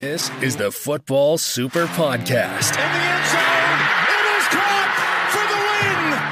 This 0.00 0.30
is 0.40 0.56
the 0.56 0.72
Football 0.72 1.36
Super 1.36 1.84
Podcast. 1.84 2.70
In 2.72 2.78
the 2.78 3.04
end 3.04 3.26
zone, 3.26 3.80
it 4.08 4.24
is 4.38 4.48
caught 4.48 4.88
for 5.28 5.44
the 5.52 5.58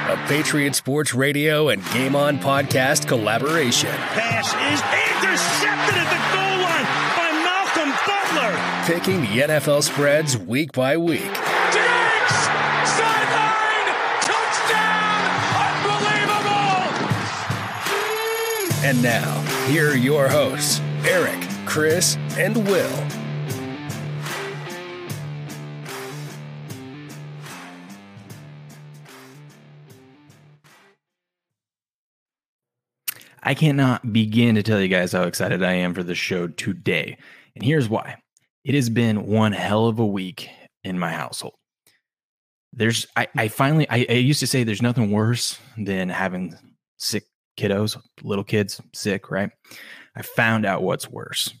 win. 0.09 0.17
A 0.17 0.27
Patriot 0.27 0.73
Sports 0.73 1.13
Radio 1.13 1.69
and 1.69 1.85
Game 1.91 2.15
On 2.15 2.39
podcast 2.39 3.07
collaboration. 3.07 3.91
Pass 3.91 4.47
is 4.47 4.81
intercepted 4.81 6.01
at 6.01 6.09
the 6.09 6.17
goal 6.33 6.57
line 6.65 6.87
by 7.13 7.29
Malcolm 7.45 7.93
Butler. 8.07 8.57
Picking 8.91 9.21
the 9.21 9.43
NFL 9.53 9.83
spreads 9.83 10.35
week 10.35 10.71
by 10.71 10.97
week. 10.97 11.21
Diggs, 11.21 12.37
sideline, 12.89 13.93
touchdown, 14.25 15.29
unbelievable. 15.61 16.89
And 18.83 19.03
now, 19.03 19.41
here 19.67 19.91
are 19.91 19.95
your 19.95 20.27
hosts, 20.27 20.81
Eric, 21.05 21.39
Chris, 21.67 22.17
and 22.35 22.65
Will. 22.65 23.08
I 33.49 33.55
cannot 33.55 34.13
begin 34.13 34.53
to 34.53 34.61
tell 34.61 34.79
you 34.79 34.87
guys 34.87 35.11
how 35.11 35.23
excited 35.23 35.63
I 35.63 35.73
am 35.73 35.95
for 35.95 36.03
the 36.03 36.13
show 36.13 36.49
today. 36.49 37.17
And 37.55 37.63
here's 37.63 37.89
why 37.89 38.17
it 38.63 38.75
has 38.75 38.91
been 38.91 39.25
one 39.25 39.53
hell 39.53 39.87
of 39.87 39.97
a 39.97 40.05
week 40.05 40.51
in 40.83 40.99
my 40.99 41.11
household. 41.11 41.55
There's, 42.73 43.07
I, 43.15 43.27
I 43.35 43.47
finally, 43.47 43.89
I, 43.89 44.05
I 44.07 44.13
used 44.13 44.39
to 44.41 44.45
say 44.45 44.63
there's 44.63 44.83
nothing 44.83 45.09
worse 45.09 45.57
than 45.79 46.09
having 46.09 46.55
sick 46.97 47.23
kiddos, 47.57 47.99
little 48.21 48.43
kids 48.43 48.79
sick, 48.93 49.31
right? 49.31 49.49
I 50.15 50.21
found 50.21 50.67
out 50.67 50.83
what's 50.83 51.09
worse. 51.09 51.51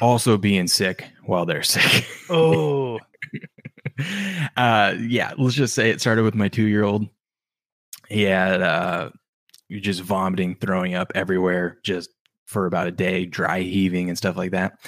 also 0.00 0.38
being 0.38 0.68
sick 0.68 1.04
while 1.24 1.46
they're 1.46 1.64
sick. 1.64 2.06
Oh, 2.30 3.00
uh, 4.56 4.94
yeah, 5.00 5.32
let's 5.36 5.56
just 5.56 5.74
say 5.74 5.90
it 5.90 6.00
started 6.00 6.22
with 6.22 6.36
my 6.36 6.46
two 6.46 6.66
year 6.66 6.84
old. 6.84 7.08
He 8.08 8.22
had 8.22 8.62
uh, 8.62 9.10
you're 9.68 9.80
just 9.80 10.00
vomiting, 10.00 10.56
throwing 10.56 10.94
up 10.94 11.12
everywhere, 11.14 11.78
just 11.82 12.10
for 12.46 12.66
about 12.66 12.86
a 12.86 12.92
day, 12.92 13.26
dry 13.26 13.60
heaving 13.60 14.08
and 14.08 14.16
stuff 14.16 14.36
like 14.36 14.52
that. 14.52 14.78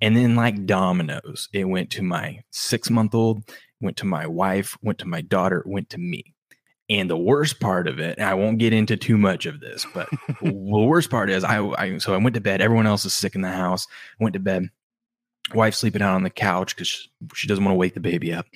And 0.00 0.16
then, 0.16 0.36
like 0.36 0.66
dominoes, 0.66 1.48
it 1.52 1.64
went 1.64 1.90
to 1.90 2.02
my 2.02 2.42
six 2.50 2.88
month 2.88 3.14
old, 3.14 3.42
went 3.80 3.96
to 3.98 4.06
my 4.06 4.26
wife, 4.26 4.78
went 4.82 4.98
to 4.98 5.08
my 5.08 5.20
daughter, 5.20 5.62
went 5.66 5.90
to 5.90 5.98
me. 5.98 6.34
And 6.88 7.08
the 7.08 7.16
worst 7.16 7.60
part 7.60 7.86
of 7.86 8.00
it, 8.00 8.18
and 8.18 8.26
I 8.26 8.34
won't 8.34 8.58
get 8.58 8.72
into 8.72 8.96
too 8.96 9.16
much 9.16 9.46
of 9.46 9.60
this, 9.60 9.86
but 9.94 10.08
the 10.42 10.52
worst 10.52 11.10
part 11.10 11.30
is 11.30 11.44
I, 11.44 11.60
I 11.60 11.98
so 11.98 12.14
I 12.14 12.18
went 12.18 12.34
to 12.34 12.40
bed. 12.40 12.60
Everyone 12.60 12.86
else 12.86 13.04
is 13.04 13.14
sick 13.14 13.34
in 13.34 13.42
the 13.42 13.50
house. 13.50 13.86
Went 14.18 14.32
to 14.34 14.40
bed. 14.40 14.70
Wife 15.54 15.74
sleeping 15.74 16.02
out 16.02 16.14
on 16.14 16.22
the 16.22 16.30
couch 16.30 16.74
because 16.74 16.88
she, 16.88 17.10
she 17.34 17.48
doesn't 17.48 17.64
want 17.64 17.74
to 17.74 17.78
wake 17.78 17.94
the 17.94 18.00
baby 18.00 18.32
up. 18.32 18.46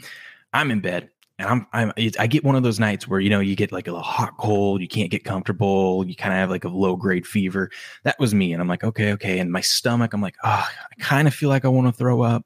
I'm 0.52 0.70
in 0.70 0.80
bed 0.80 1.10
and 1.38 1.48
I'm, 1.48 1.66
I'm 1.72 1.92
I 2.18 2.26
get 2.26 2.44
one 2.44 2.54
of 2.54 2.62
those 2.62 2.78
nights 2.78 3.08
where 3.08 3.20
you 3.20 3.30
know 3.30 3.40
you 3.40 3.56
get 3.56 3.72
like 3.72 3.88
a 3.88 4.00
hot 4.00 4.36
cold, 4.38 4.80
you 4.80 4.88
can't 4.88 5.10
get 5.10 5.24
comfortable, 5.24 6.06
you 6.06 6.14
kind 6.14 6.32
of 6.32 6.38
have 6.38 6.50
like 6.50 6.64
a 6.64 6.68
low 6.68 6.96
grade 6.96 7.26
fever. 7.26 7.70
That 8.04 8.18
was 8.18 8.34
me, 8.34 8.52
and 8.52 8.62
I'm 8.62 8.68
like, 8.68 8.84
okay, 8.84 9.12
okay. 9.14 9.38
And 9.38 9.50
my 9.50 9.60
stomach, 9.60 10.12
I'm 10.12 10.22
like, 10.22 10.36
oh, 10.44 10.68
I 10.68 11.02
kind 11.02 11.26
of 11.26 11.34
feel 11.34 11.48
like 11.48 11.64
I 11.64 11.68
want 11.68 11.88
to 11.88 11.92
throw 11.92 12.22
up, 12.22 12.44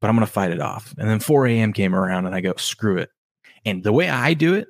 but 0.00 0.08
I'm 0.08 0.16
gonna 0.16 0.26
fight 0.26 0.50
it 0.50 0.60
off. 0.60 0.94
And 0.98 1.08
then 1.08 1.20
4 1.20 1.46
a.m. 1.46 1.72
came 1.72 1.94
around, 1.94 2.26
and 2.26 2.34
I 2.34 2.40
go, 2.40 2.54
screw 2.56 2.98
it. 2.98 3.10
And 3.64 3.84
the 3.84 3.92
way 3.92 4.08
I 4.08 4.34
do 4.34 4.54
it, 4.54 4.68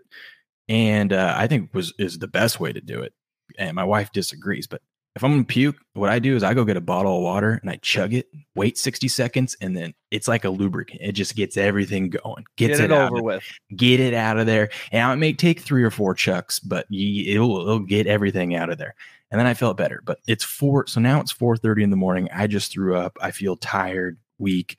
and 0.69 1.13
uh, 1.13 1.35
I 1.37 1.47
think 1.47 1.75
was 1.75 1.95
is 1.99 2.19
the 2.19 2.29
best 2.29 2.61
way 2.61 2.73
to 2.73 2.81
do 2.81 3.01
it. 3.01 3.15
And 3.59 3.75
my 3.75 3.85
wife 3.85 4.13
disagrees, 4.13 4.67
but 4.67 4.83
if 5.15 5.23
I'm 5.23 5.33
gonna 5.33 5.45
puke, 5.45 5.77
what 5.93 6.09
I 6.09 6.19
do 6.19 6.37
is 6.37 6.43
I 6.43 6.55
go 6.55 6.65
get 6.65 6.77
a 6.77 6.81
bottle 6.81 7.17
of 7.17 7.23
water 7.23 7.59
and 7.61 7.71
I 7.71 7.77
chug 7.77 8.15
it, 8.15 8.29
wait 8.55 8.79
60 8.79 9.09
seconds, 9.09 9.57
and 9.61 9.77
then 9.77 9.95
it's 10.11 10.27
like 10.29 10.45
a 10.45 10.51
lubricant. 10.51 11.01
It 11.03 11.13
just 11.13 11.37
gets 11.37 11.57
everything 11.57 12.11
going, 12.11 12.45
gets 12.57 12.79
get 12.79 12.91
it, 12.91 12.93
it, 12.93 12.95
over 12.95 13.19
of- 13.19 13.23
with. 13.23 13.45
get 13.77 14.01
it 14.01 14.15
out 14.15 14.39
of 14.39 14.47
there. 14.47 14.71
And 14.91 15.13
it 15.13 15.17
may 15.17 15.33
take 15.33 15.61
three 15.61 15.83
or 15.83 15.91
four 15.91 16.15
chucks, 16.15 16.59
but 16.61 16.87
you, 16.89 17.35
it'll, 17.35 17.61
it'll 17.61 17.79
get 17.81 18.07
everything 18.07 18.55
out 18.55 18.71
of 18.71 18.79
there. 18.79 18.95
And 19.31 19.39
then 19.39 19.47
I 19.47 19.55
felt 19.55 19.77
better. 19.77 20.03
But 20.05 20.19
it's 20.27 20.45
four, 20.45 20.87
so 20.87 21.01
now 21.01 21.21
it's 21.21 21.33
4:30 21.33 21.83
in 21.83 21.91
the 21.91 21.97
morning. 21.97 22.29
I 22.33 22.47
just 22.47 22.71
threw 22.71 22.97
up. 22.97 23.17
I 23.21 23.31
feel 23.31 23.57
tired, 23.57 24.19
weak. 24.39 24.77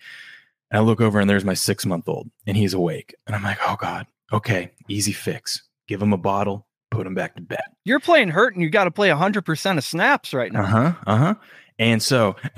And 0.69 0.79
I 0.79 0.81
look 0.83 1.01
over 1.01 1.19
and 1.19 1.29
there's 1.29 1.45
my 1.45 1.53
six 1.53 1.85
month 1.85 2.07
old, 2.07 2.29
and 2.47 2.57
he's 2.57 2.73
awake. 2.73 3.13
And 3.27 3.35
I'm 3.35 3.43
like, 3.43 3.59
oh 3.67 3.75
God, 3.79 4.07
okay, 4.31 4.71
easy 4.87 5.11
fix. 5.11 5.63
Give 5.87 6.01
him 6.01 6.13
a 6.13 6.17
bottle, 6.17 6.67
put 6.93 7.07
him 7.07 7.15
back 7.15 7.35
to 7.35 7.41
bed. 7.41 7.63
You're 7.83 7.99
playing 7.99 8.29
hurt, 8.29 8.53
and 8.53 8.63
you 8.63 8.69
got 8.69 8.85
to 8.85 8.91
play 8.91 9.09
100% 9.09 9.77
of 9.77 9.83
snaps 9.83 10.33
right 10.33 10.51
now. 10.51 10.61
Uh 10.61 10.65
huh. 10.65 10.93
Uh 11.07 11.17
huh. 11.17 11.35
And 11.79 12.01
so 12.01 12.35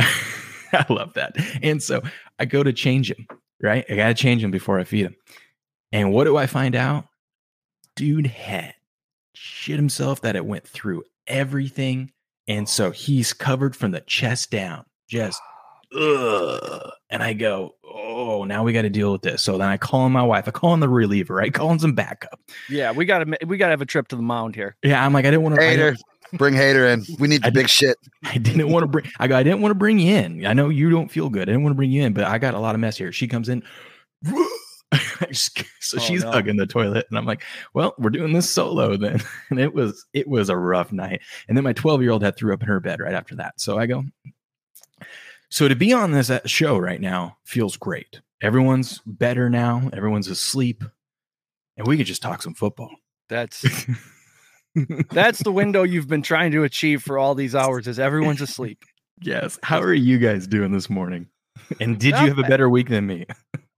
I 0.74 0.86
love 0.90 1.14
that. 1.14 1.36
And 1.64 1.82
so 1.82 2.02
I 2.38 2.46
go 2.46 2.64
to 2.64 2.74
change 2.74 3.12
him, 3.12 3.28
right? 3.62 3.86
I 3.90 3.96
got 3.96 4.08
to 4.08 4.14
change 4.14 4.44
him 4.44 4.52
before 4.52 4.80
I 4.80 4.84
feed 4.84 5.06
him. 5.06 5.16
And 5.92 6.12
what 6.12 6.26
do 6.26 6.36
I 6.36 6.48
find 6.48 6.76
out? 6.76 7.08
Dude 7.96 8.28
had 8.28 8.76
shit 9.34 9.78
himself 9.78 10.22
that 10.22 10.36
it 10.36 10.46
went 10.46 10.68
through 10.68 11.04
everything. 11.28 12.12
And 12.48 12.68
so 12.68 12.92
he's 12.92 13.34
covered 13.34 13.76
from 13.76 13.92
the 13.92 14.02
chest 14.02 14.52
down, 14.52 14.86
just 15.10 15.42
ugh. 15.94 16.92
And 17.10 17.22
I 17.24 17.34
go, 17.34 17.76
oh, 17.84 18.44
now 18.44 18.64
we 18.64 18.74
got 18.74 18.82
to 18.82 18.90
deal 18.90 19.12
with 19.12 19.22
this. 19.22 19.42
So 19.42 19.58
then 19.58 19.68
I 19.70 19.78
call 19.78 20.06
in 20.06 20.12
my 20.12 20.24
wife. 20.24 20.48
I 20.48 20.52
call 20.52 20.74
in 20.74 20.80
the 20.80 20.90
reliever. 20.90 21.42
I 21.42 21.50
call 21.52 21.72
in 21.72 21.80
some 21.80 21.94
backup. 21.94 22.40
Yeah, 22.70 22.92
we 22.92 23.06
got 23.06 23.20
to 23.20 23.38
we 23.46 23.58
got 23.58 23.68
to 23.68 23.72
have 23.72 23.82
a 23.82 23.86
trip 23.86 24.08
to 24.10 24.16
the 24.16 24.22
mound 24.22 24.56
here. 24.56 24.76
Yeah, 24.84 25.06
I'm 25.06 25.14
like, 25.14 25.26
I 25.26 25.32
didn't 25.32 25.44
want 25.44 25.56
to. 25.56 25.62
Hater. 25.62 25.96
Bring 26.34 26.56
Hater 26.56 26.88
in. 26.88 27.06
We 27.20 27.28
need 27.28 27.46
I 27.46 27.50
the 27.50 27.54
big 27.54 27.70
shit. 27.70 27.98
I 28.24 28.38
didn't 28.40 28.70
want 28.70 28.84
to 28.84 28.88
bring. 28.88 29.06
I 29.20 29.28
go. 29.28 29.38
I 29.38 29.44
didn't 29.44 29.62
want 29.62 29.72
to 29.72 29.76
bring 29.76 30.00
you 30.00 30.16
in. 30.16 30.46
I 30.46 30.54
know 30.54 30.70
you 30.70 30.90
don't 30.90 31.10
feel 31.10 31.30
good. 31.30 31.44
I 31.44 31.52
didn't 31.52 31.64
want 31.64 31.74
to 31.74 31.78
bring 31.78 31.92
you 31.92 32.02
in, 32.04 32.14
but 32.14 32.24
I 32.26 32.40
got 32.40 32.56
a 32.56 32.60
lot 32.60 32.74
of 32.76 32.82
mess 32.82 32.98
here. 32.98 33.12
She 33.12 33.28
comes 33.28 33.50
in. 33.50 33.64
So 35.80 35.98
Oh, 35.98 36.00
she's 36.00 36.24
no. 36.24 36.32
hugging 36.32 36.56
the 36.58 36.66
toilet, 36.66 37.06
and 37.10 37.18
I'm 37.18 37.26
like, 37.26 37.44
"Well, 37.74 37.94
we're 37.98 38.10
doing 38.12 38.34
this 38.34 38.50
solo 38.50 38.96
then." 38.98 39.22
And 39.50 39.60
it 39.60 39.74
was 39.74 40.06
it 40.14 40.28
was 40.28 40.50
a 40.50 40.56
rough 40.58 40.92
night. 40.92 41.22
And 41.48 41.58
then 41.58 41.64
my 41.64 41.74
12 41.74 42.02
year 42.02 42.12
old 42.12 42.24
had 42.24 42.36
threw 42.38 42.54
up 42.54 42.62
in 42.62 42.68
her 42.68 42.80
bed 42.80 43.00
right 43.00 43.14
after 43.14 43.36
that. 43.36 43.60
So 43.60 43.78
I 43.78 43.86
go. 43.88 44.04
So 45.50 45.68
to 45.68 45.76
be 45.76 45.94
on 45.94 46.12
this 46.12 46.30
uh, 46.30 46.40
show 46.46 46.78
right 46.78 47.00
now 47.00 47.38
feels 47.44 47.78
great. 47.78 48.22
Everyone's 48.42 49.02
better 49.06 49.50
now. 49.50 49.90
Everyone's 49.94 50.28
asleep, 50.28 50.84
and 51.78 51.88
we 51.88 51.98
could 51.98 52.06
just 52.06 52.22
talk 52.22 52.42
some 52.42 52.54
football. 52.54 52.92
That's 53.30 53.66
that's 55.12 55.42
the 55.44 55.52
window 55.52 55.84
you've 55.84 56.08
been 56.08 56.22
trying 56.22 56.52
to 56.52 56.64
achieve 56.64 57.02
for 57.02 57.18
all 57.18 57.36
these 57.36 57.56
hours. 57.56 57.88
Is 57.88 58.00
everyone's 58.00 58.42
asleep? 58.42 58.84
yes. 59.22 59.58
How 59.64 59.80
are 59.82 59.94
you 59.94 60.18
guys 60.18 60.48
doing 60.48 60.72
this 60.72 60.90
morning? 60.90 61.28
And 61.80 61.98
did 61.98 62.12
you 62.20 62.28
have 62.28 62.40
a 62.40 62.44
better 62.44 62.70
week 62.70 62.90
than 62.90 63.08
me? 63.08 63.26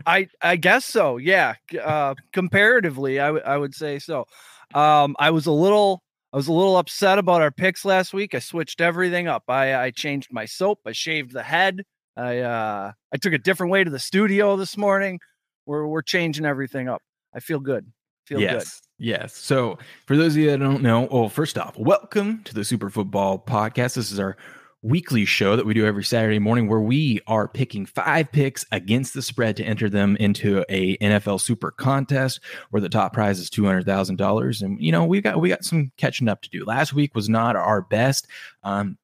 I 0.06 0.27
I 0.41 0.56
guess 0.56 0.85
so. 0.85 1.17
Yeah. 1.17 1.56
Uh, 1.81 2.16
comparatively, 2.33 3.19
I 3.19 3.29
I 3.29 3.57
would 3.57 3.75
say 3.75 4.00
so. 4.00 4.25
Um, 4.73 5.16
I 5.19 5.31
was 5.31 5.45
a 5.45 5.51
little 5.51 6.01
I 6.37 6.39
was 6.39 6.47
a 6.47 6.53
little 6.53 6.77
upset 6.77 7.17
about 7.17 7.41
our 7.41 7.49
picks 7.49 7.83
last 7.83 8.13
week. 8.13 8.35
I 8.35 8.39
switched 8.39 8.79
everything 8.79 9.27
up. 9.27 9.45
I 9.47 9.75
I 9.75 9.89
changed 9.89 10.27
my 10.31 10.45
soap. 10.45 10.81
I 10.85 10.91
shaved 10.91 11.31
the 11.31 11.41
head. 11.41 11.81
I 12.15 12.41
uh 12.41 12.91
I 13.11 13.17
took 13.17 13.33
a 13.33 13.39
different 13.39 13.71
way 13.71 13.83
to 13.83 13.89
the 13.89 13.97
studio 13.97 14.55
this 14.55 14.77
morning. 14.77 15.19
We're 15.65 15.87
we're 15.87 16.03
changing 16.03 16.45
everything 16.45 16.89
up. 16.89 17.01
I 17.33 17.39
feel 17.39 17.59
good. 17.59 17.91
Feel 18.27 18.39
yes. 18.39 18.83
Yes. 18.99 19.35
So, 19.35 19.79
for 20.05 20.15
those 20.15 20.33
of 20.33 20.37
you 20.37 20.51
that 20.51 20.59
don't 20.59 20.83
know, 20.83 21.07
well, 21.11 21.27
first 21.27 21.57
off, 21.57 21.75
welcome 21.75 22.43
to 22.43 22.53
the 22.53 22.63
Super 22.63 22.91
Football 22.91 23.39
Podcast. 23.39 23.95
This 23.95 24.11
is 24.11 24.19
our 24.19 24.37
weekly 24.81 25.25
show 25.25 25.55
that 25.55 25.65
we 25.65 25.73
do 25.73 25.85
every 25.85 26.03
Saturday 26.03 26.39
morning 26.39 26.67
where 26.67 26.79
we 26.79 27.19
are 27.27 27.47
picking 27.47 27.85
five 27.85 28.31
picks 28.31 28.65
against 28.71 29.13
the 29.13 29.21
spread 29.21 29.57
to 29.57 29.63
enter 29.63 29.89
them 29.89 30.15
into 30.17 30.63
a 30.69 30.97
NFL 30.97 31.41
Super 31.41 31.71
contest 31.71 32.39
where 32.69 32.81
the 32.81 32.89
top 32.89 33.13
prize 33.13 33.39
is 33.39 33.49
$200,000 33.49 34.61
and 34.61 34.81
you 34.81 34.91
know, 34.91 35.03
we 35.03 35.21
got 35.21 35.39
we 35.39 35.49
got 35.49 35.63
some 35.63 35.91
catching 35.97 36.29
up 36.29 36.41
to 36.41 36.49
do. 36.49 36.63
Last 36.63 36.93
week 36.93 37.15
was 37.15 37.29
not 37.29 37.55
our 37.55 37.81
best. 37.81 38.27
Um 38.63 38.97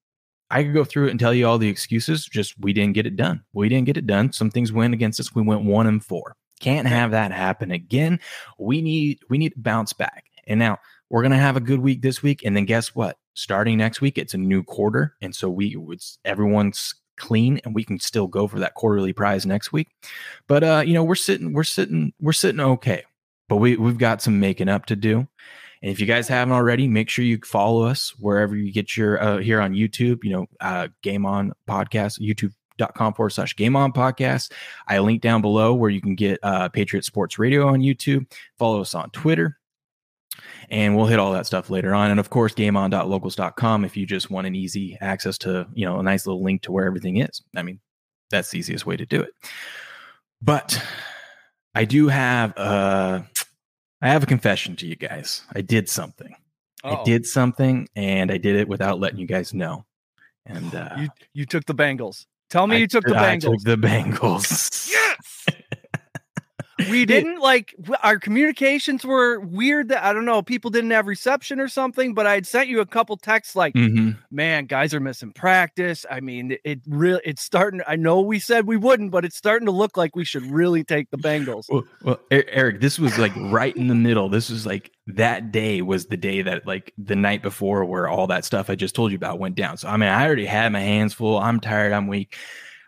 I 0.51 0.63
could 0.63 0.73
go 0.73 0.83
through 0.83 1.07
it 1.07 1.11
and 1.11 1.19
tell 1.19 1.33
you 1.33 1.47
all 1.47 1.57
the 1.57 1.69
excuses, 1.69 2.25
just 2.25 2.53
we 2.59 2.73
didn't 2.73 2.93
get 2.93 3.07
it 3.07 3.15
done. 3.15 3.43
We 3.53 3.69
didn't 3.69 3.87
get 3.87 3.97
it 3.97 4.05
done. 4.05 4.31
Some 4.31 4.51
things 4.51 4.71
went 4.71 4.93
against 4.93 5.19
us. 5.19 5.33
We 5.33 5.41
went 5.41 5.63
1 5.63 5.87
and 5.87 6.05
4. 6.05 6.35
Can't 6.59 6.87
have 6.87 7.11
that 7.11 7.31
happen 7.31 7.71
again 7.71 8.19
we 8.59 8.81
need 8.81 9.19
we 9.29 9.37
need 9.37 9.53
to 9.53 9.59
bounce 9.59 9.93
back. 9.93 10.25
And 10.47 10.59
now 10.59 10.77
we're 11.13 11.21
gonna 11.21 11.37
have 11.37 11.55
a 11.55 11.61
good 11.61 11.79
week 11.79 12.01
this 12.01 12.23
week, 12.23 12.43
and 12.43 12.57
then 12.57 12.65
guess 12.65 12.95
what? 12.95 13.17
Starting 13.35 13.77
next 13.77 14.01
week, 14.01 14.17
it's 14.17 14.33
a 14.33 14.37
new 14.37 14.63
quarter, 14.63 15.13
and 15.21 15.35
so 15.35 15.47
we 15.47 15.77
it's 15.89 16.17
everyone's 16.25 16.95
clean, 17.17 17.61
and 17.63 17.75
we 17.75 17.83
can 17.83 17.99
still 17.99 18.25
go 18.25 18.47
for 18.47 18.57
that 18.57 18.73
quarterly 18.73 19.13
prize 19.13 19.45
next 19.45 19.71
week. 19.71 19.89
But 20.47 20.63
uh, 20.63 20.83
you 20.83 20.95
know, 20.95 21.03
we're 21.03 21.13
sitting, 21.13 21.53
we're 21.53 21.65
sitting, 21.65 22.13
we're 22.19 22.33
sitting 22.33 22.59
okay, 22.59 23.03
but 23.47 23.57
we 23.57 23.77
we've 23.77 23.99
got 23.99 24.23
some 24.23 24.39
making 24.39 24.69
up 24.69 24.87
to 24.87 24.95
do. 24.95 25.27
And 25.83 25.91
if 25.91 25.99
you 25.99 26.07
guys 26.07 26.27
haven't 26.27 26.51
already, 26.51 26.87
make 26.87 27.09
sure 27.09 27.23
you 27.23 27.37
follow 27.45 27.83
us 27.83 28.15
wherever 28.17 28.55
you 28.55 28.73
get 28.73 28.97
your 28.97 29.21
uh, 29.21 29.37
here 29.37 29.61
on 29.61 29.75
YouTube. 29.75 30.23
You 30.23 30.31
know, 30.31 30.45
uh, 30.61 30.87
Game 31.03 31.27
On 31.27 31.53
Podcast, 31.69 32.19
YouTube.com 32.19 33.13
forward 33.13 33.29
slash 33.29 33.55
Game 33.55 33.75
On 33.75 33.93
Podcast. 33.93 34.51
I 34.87 34.97
link 34.97 35.21
down 35.21 35.41
below 35.41 35.75
where 35.75 35.91
you 35.91 36.01
can 36.01 36.15
get 36.15 36.39
uh, 36.41 36.69
Patriot 36.69 37.05
Sports 37.05 37.37
Radio 37.37 37.67
on 37.67 37.81
YouTube. 37.81 38.25
Follow 38.57 38.81
us 38.81 38.95
on 38.95 39.11
Twitter. 39.11 39.59
And 40.69 40.95
we'll 40.95 41.05
hit 41.05 41.19
all 41.19 41.33
that 41.33 41.45
stuff 41.45 41.69
later 41.69 41.93
on. 41.93 42.09
And 42.11 42.19
of 42.19 42.29
course, 42.29 42.53
gameon.locals.com 42.53 43.85
if 43.85 43.95
you 43.97 44.05
just 44.05 44.29
want 44.31 44.47
an 44.47 44.55
easy 44.55 44.97
access 45.01 45.37
to, 45.39 45.67
you 45.73 45.85
know, 45.85 45.99
a 45.99 46.03
nice 46.03 46.25
little 46.25 46.43
link 46.43 46.61
to 46.63 46.71
where 46.71 46.85
everything 46.85 47.17
is. 47.17 47.41
I 47.55 47.61
mean, 47.63 47.79
that's 48.31 48.49
the 48.51 48.57
easiest 48.59 48.85
way 48.85 48.97
to 48.97 49.05
do 49.05 49.21
it. 49.21 49.31
But 50.41 50.81
I 51.75 51.85
do 51.85 52.07
have 52.07 52.51
a, 52.57 53.27
I 54.01 54.07
have 54.07 54.23
a 54.23 54.27
confession 54.27 54.75
to 54.77 54.87
you 54.87 54.95
guys. 54.95 55.43
I 55.55 55.61
did 55.61 55.87
something. 55.89 56.35
I 56.83 56.89
Uh-oh. 56.95 57.05
did 57.05 57.25
something, 57.25 57.87
and 57.95 58.29
I 58.31 58.37
did 58.37 58.57
it 58.57 58.67
without 58.67 58.99
letting 58.99 59.19
you 59.19 59.27
guys 59.27 59.53
know. 59.53 59.85
And 60.45 60.75
uh, 60.75 60.89
You 60.97 61.07
you 61.33 61.45
took 61.45 61.63
the 61.65 61.73
Bengals. 61.75 62.25
Tell 62.49 62.67
me 62.67 62.75
I 62.75 62.79
you 62.79 62.87
took 62.87 63.05
the 63.05 63.17
I 63.17 63.37
took 63.37 63.61
the 63.63 63.77
Bengals. 63.77 64.89
yes. 64.89 65.32
We 66.89 67.05
didn't 67.05 67.39
like 67.39 67.75
our 68.01 68.17
communications 68.19 69.05
were 69.05 69.39
weird 69.39 69.89
that 69.89 70.03
I 70.03 70.13
don't 70.13 70.25
know, 70.25 70.41
people 70.41 70.71
didn't 70.71 70.91
have 70.91 71.07
reception 71.07 71.59
or 71.59 71.67
something, 71.67 72.13
but 72.13 72.25
I 72.25 72.33
had 72.33 72.47
sent 72.47 72.67
you 72.69 72.79
a 72.79 72.85
couple 72.85 73.15
texts 73.17 73.55
like, 73.55 73.73
Mhm. 73.75 74.17
man, 74.31 74.65
guys 74.65 74.93
are 74.93 74.99
missing 74.99 75.31
practice. 75.31 76.05
I 76.09 76.19
mean, 76.19 76.57
it, 76.63 76.81
really 76.87 77.21
it's 77.23 77.41
starting. 77.43 77.81
I 77.87 77.95
know 77.95 78.21
we 78.21 78.39
said 78.39 78.65
we 78.67 78.77
wouldn't, 78.77 79.11
but 79.11 79.25
it's 79.25 79.37
starting 79.37 79.65
to 79.67 79.71
look 79.71 79.97
like 79.97 80.15
we 80.15 80.25
should 80.25 80.43
really 80.49 80.83
take 80.83 81.09
the 81.11 81.17
Bengals. 81.17 81.65
Well, 81.69 81.83
well, 82.03 82.19
Eric, 82.31 82.81
this 82.81 82.97
was 82.99 83.17
like 83.19 83.33
right 83.35 83.75
in 83.75 83.87
the 83.87 83.95
middle. 83.95 84.29
This 84.29 84.49
was 84.49 84.65
like 84.65 84.91
that 85.07 85.51
day 85.51 85.81
was 85.81 86.07
the 86.07 86.17
day 86.17 86.41
that 86.41 86.65
like 86.65 86.93
the 86.97 87.15
night 87.15 87.41
before 87.43 87.85
where 87.85 88.07
all 88.07 88.27
that 88.27 88.45
stuff 88.45 88.69
I 88.69 88.75
just 88.75 88.95
told 88.95 89.11
you 89.11 89.17
about 89.17 89.37
went 89.39 89.55
down. 89.55 89.77
So 89.77 89.87
I 89.89 89.97
mean, 89.97 90.09
I 90.09 90.25
already 90.25 90.45
had 90.45 90.71
my 90.71 90.79
hands 90.79 91.13
full. 91.13 91.37
I'm 91.37 91.59
tired. 91.59 91.91
I'm 91.93 92.07
weak. 92.07 92.35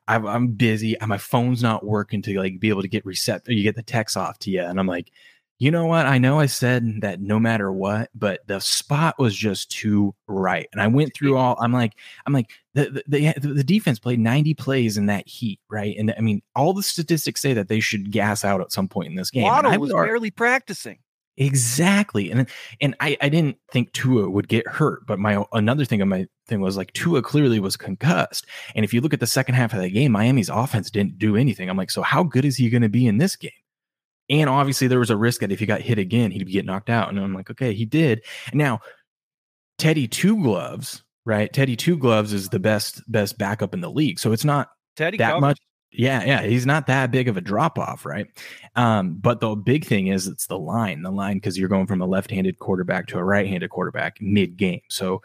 I'm, 0.08 0.26
I'm 0.28 0.48
busy. 0.50 0.98
and 1.00 1.10
My 1.10 1.18
phone's 1.18 1.64
not 1.64 1.86
working 1.86 2.22
to 2.24 2.40
like 2.40 2.60
be 2.60 2.70
able 2.70 2.82
to 2.82 2.88
get 2.88 3.06
recept. 3.06 3.48
You 3.48 3.64
get 3.64 3.76
the 3.76 3.84
text 3.84 4.18
off 4.18 4.40
to 4.40 4.52
you, 4.52 4.62
and 4.62 4.80
I'm 4.80 4.88
like, 4.88 5.12
you 5.58 5.72
know 5.72 5.86
what? 5.86 6.06
I 6.06 6.18
know 6.18 6.40
I 6.40 6.48
said 6.48 7.02
that 7.02 7.22
no 7.22 7.40
matter 7.40 7.72
what, 7.72 8.10
but 8.14 8.46
the 8.46 8.60
spot 8.60 9.16
was 9.18 9.34
just 9.34 9.72
too 9.72 10.14
right. 10.28 10.68
And 10.74 10.82
I 10.82 10.88
went 10.88 11.14
through 11.16 11.38
all. 11.38 11.56
I'm 11.62 11.72
like, 11.72 11.94
I'm 12.26 12.34
like, 12.34 12.50
the 12.74 13.04
the, 13.08 13.34
the, 13.40 13.54
the 13.54 13.64
defense 13.64 13.98
played 13.98 14.20
90 14.20 14.54
plays 14.56 14.98
in 14.98 15.06
that 15.06 15.28
heat, 15.28 15.60
right? 15.70 15.96
And 15.98 16.14
I 16.18 16.22
mean, 16.22 16.42
all 16.56 16.74
the 16.74 16.84
statistics 16.84 17.42
say 17.42 17.54
that 17.54 17.70
they 17.70 17.80
should 17.80 18.12
gas 18.12 18.44
out 18.44 18.60
at 18.60 18.74
some 18.74 18.90
point 18.90 19.08
in 19.08 19.16
this 19.16 19.32
game. 19.32 19.44
Waddle 19.44 19.72
I 19.72 19.78
was 19.78 19.92
would 19.92 19.98
ar- 19.98 20.06
barely 20.06 20.32
practicing. 20.32 21.00
Exactly. 21.38 22.32
And 22.32 22.48
and 22.82 22.96
I, 23.00 23.18
I 23.22 23.30
didn't 23.30 23.58
think 23.72 23.94
Tua 23.94 24.30
would 24.30 24.50
get 24.50 24.68
hurt, 24.68 25.06
but 25.06 25.20
my 25.20 25.46
another 25.54 25.86
thing 25.86 26.02
of 26.02 26.08
my 26.10 26.28
thing 26.48 26.62
was 26.62 26.78
like 26.78 26.94
Tua 26.94 27.22
clearly 27.22 27.60
was 27.60 27.78
concussed. 27.78 28.46
And 28.76 28.86
if 28.86 28.94
you 28.94 29.02
look 29.02 29.14
at 29.14 29.20
the 29.20 29.28
second 29.28 29.56
half 29.56 29.74
of 29.74 29.82
the 29.82 29.90
game, 29.90 30.12
Miami's 30.12 30.50
offense 30.50 30.90
didn't 30.90 31.18
do 31.18 31.36
anything. 31.36 31.70
I'm 31.70 31.78
like, 31.78 31.92
so 31.92 32.02
how 32.02 32.24
good 32.24 32.46
is 32.46 32.58
he 32.58 32.70
going 32.70 32.82
to 32.82 32.90
be 32.90 33.08
in 33.08 33.18
this 33.18 33.36
game? 33.36 33.52
And 34.30 34.50
obviously 34.50 34.88
there 34.88 35.00
was 35.00 35.12
a 35.12 35.18
risk 35.18 35.42
that 35.42 35.52
if 35.52 35.60
he 35.60 35.66
got 35.66 35.82
hit 35.82 36.00
again, 36.00 36.32
he'd 36.32 36.50
get 36.52 36.66
knocked 36.66 36.90
out. 36.90 37.10
And 37.10 37.20
I'm 37.20 37.34
like, 37.34 37.52
okay, 37.52 37.74
he 37.74 37.86
did. 37.86 38.24
Now, 38.54 38.80
Teddy 39.78 40.08
Two 40.08 40.42
Gloves, 40.42 41.04
right? 41.26 41.52
Teddy 41.52 41.76
Two 41.76 41.98
Gloves 41.98 42.34
is 42.34 42.50
the 42.50 42.60
best 42.60 43.04
best 43.12 43.38
backup 43.38 43.74
in 43.74 43.82
the 43.82 43.92
league. 43.92 44.20
So 44.20 44.32
it's 44.32 44.46
not 44.46 44.70
Teddy 44.96 45.18
that 45.18 45.40
much. 45.40 45.60
Yeah, 45.98 46.24
yeah, 46.26 46.42
he's 46.44 46.66
not 46.66 46.88
that 46.88 47.12
big 47.12 47.30
of 47.30 47.38
a 47.38 47.42
drop 47.42 47.80
off, 47.80 48.06
right? 48.06 48.28
Um, 48.76 49.16
but 49.16 49.40
the 49.40 49.56
big 49.56 49.86
thing 49.86 50.08
is 50.08 50.28
it's 50.28 50.48
the 50.48 50.60
line, 50.60 51.04
the 51.04 51.12
line 51.12 51.38
because 51.38 51.58
you're 51.58 51.70
going 51.70 51.88
from 51.88 52.02
a 52.02 52.06
left-handed 52.06 52.60
quarterback 52.60 53.08
to 53.08 53.18
a 53.18 53.24
right-handed 53.24 53.70
quarterback 53.70 54.18
mid-game. 54.20 54.82
So, 54.90 55.22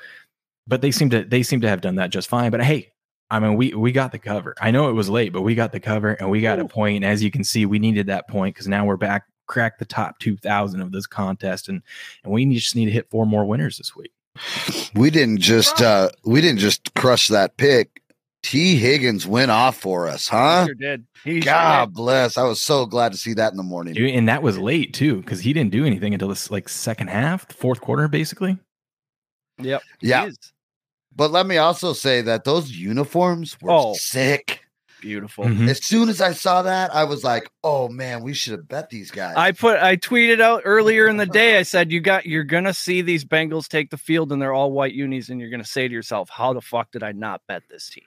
but 0.71 0.81
they 0.81 0.93
seem 0.93 1.11
to 1.11 1.25
they 1.25 1.43
seem 1.43 1.61
to 1.61 1.69
have 1.69 1.83
done 1.83 1.97
that 1.97 2.11
just 2.11 2.29
fine. 2.29 2.51
But 2.51 2.63
hey, 2.63 2.93
I 3.29 3.41
mean, 3.41 3.57
we 3.57 3.75
we 3.75 3.93
got 3.93 4.13
the 4.13 4.19
cover. 4.19 4.55
I 4.61 4.71
know 4.71 4.89
it 4.89 4.95
was 4.95 5.11
late, 5.11 5.33
but 5.33 5.43
we 5.43 5.55
got 5.55 5.73
the 5.73 5.81
cover 5.81 6.13
and 6.13 6.31
we 6.31 6.41
got 6.41 6.61
a 6.61 6.65
point. 6.65 6.97
And 6.97 7.05
as 7.05 7.23
you 7.23 7.31
can 7.31 7.45
see, 7.45 7.67
we 7.67 7.79
needed 7.79 8.07
that 8.07 8.29
point 8.29 8.55
because 8.55 8.69
now 8.69 8.87
we're 8.87 8.97
back, 8.97 9.25
crack 9.47 9.79
the 9.79 9.85
top 9.85 10.19
two 10.21 10.37
thousand 10.37 10.81
of 10.81 10.93
this 10.93 11.07
contest, 11.07 11.69
and 11.69 11.83
and 12.25 12.33
we 12.33 12.47
just 12.55 12.77
need 12.77 12.87
to 12.87 12.93
hit 12.93 13.11
four 13.11 13.27
more 13.27 13.45
winners 13.45 13.77
this 13.77 13.95
week. 13.95 14.13
We 14.95 15.11
didn't 15.11 15.41
just 15.41 15.83
uh 15.83 16.11
we 16.25 16.41
didn't 16.41 16.61
just 16.61 16.95
crush 16.95 17.29
that 17.29 17.57
pick. 17.57 18.01
Tee 18.43 18.77
Higgins 18.77 19.27
went 19.27 19.51
off 19.51 19.77
for 19.77 20.09
us, 20.09 20.27
huh? 20.27 20.65
Sure 20.65 20.75
did. 20.75 21.05
He 21.25 21.43
sure 21.43 21.53
God 21.53 21.87
did. 21.87 21.95
bless. 21.95 22.39
I 22.39 22.45
was 22.45 22.63
so 22.63 22.87
glad 22.87 23.13
to 23.13 23.19
see 23.19 23.35
that 23.35 23.51
in 23.51 23.59
the 23.59 23.63
morning. 23.63 23.93
Dude, 23.93 24.15
and 24.15 24.29
that 24.29 24.43
was 24.43 24.57
late 24.57 24.95
too 24.95 25.17
because 25.17 25.41
he 25.41 25.53
didn't 25.53 25.73
do 25.73 25.85
anything 25.85 26.15
until 26.15 26.29
this 26.29 26.51
like 26.51 26.69
second 26.69 27.09
half, 27.09 27.53
fourth 27.53 27.81
quarter, 27.81 28.07
basically. 28.09 28.57
Yep. 29.63 29.83
he 30.01 30.09
Yeah. 30.09 30.31
Is. 31.21 31.29
But 31.29 31.33
let 31.33 31.47
me 31.47 31.57
also 31.59 31.93
say 31.93 32.21
that 32.23 32.45
those 32.45 32.71
uniforms 32.71 33.57
were 33.61 33.71
Oh. 33.71 33.95
sick. 33.95 34.61
Beautiful. 35.01 35.45
Mhm. 35.47 35.67
As 35.71 35.83
soon 35.83 36.11
as 36.11 36.21
I 36.21 36.33
saw 36.35 36.61
that, 36.61 36.95
I 36.95 37.05
was 37.05 37.25
like, 37.25 37.51
"Oh 37.65 37.89
man, 37.89 38.23
we 38.23 38.35
should 38.35 38.53
have 38.53 38.69
bet 38.69 38.91
these 38.91 39.11
guys." 39.11 39.35
I 39.35 39.53
put 39.53 39.79
I 39.83 39.97
tweeted 39.97 40.43
out 40.43 40.61
earlier 40.67 41.09
in 41.09 41.17
the 41.17 41.25
day. 41.25 41.57
I 41.59 41.63
said 41.63 41.91
you 41.91 42.01
got 42.01 42.27
you're 42.27 42.45
gonna 42.45 42.75
see 42.75 43.01
these 43.01 43.25
Bengals 43.25 43.67
take 43.67 43.89
the 43.89 43.97
field 43.97 44.31
and 44.31 44.43
they're 44.43 44.53
all 44.53 44.73
white 44.73 44.93
unis, 44.93 45.31
and 45.31 45.41
you're 45.41 45.49
gonna 45.49 45.65
say 45.65 45.89
to 45.89 45.95
yourself, 45.95 46.29
"How 46.29 46.53
the 46.53 46.61
fuck 46.61 46.91
did 46.93 47.03
I 47.03 47.13
not 47.13 47.41
bet 47.49 47.63
this 47.71 47.89
team?" 47.89 48.05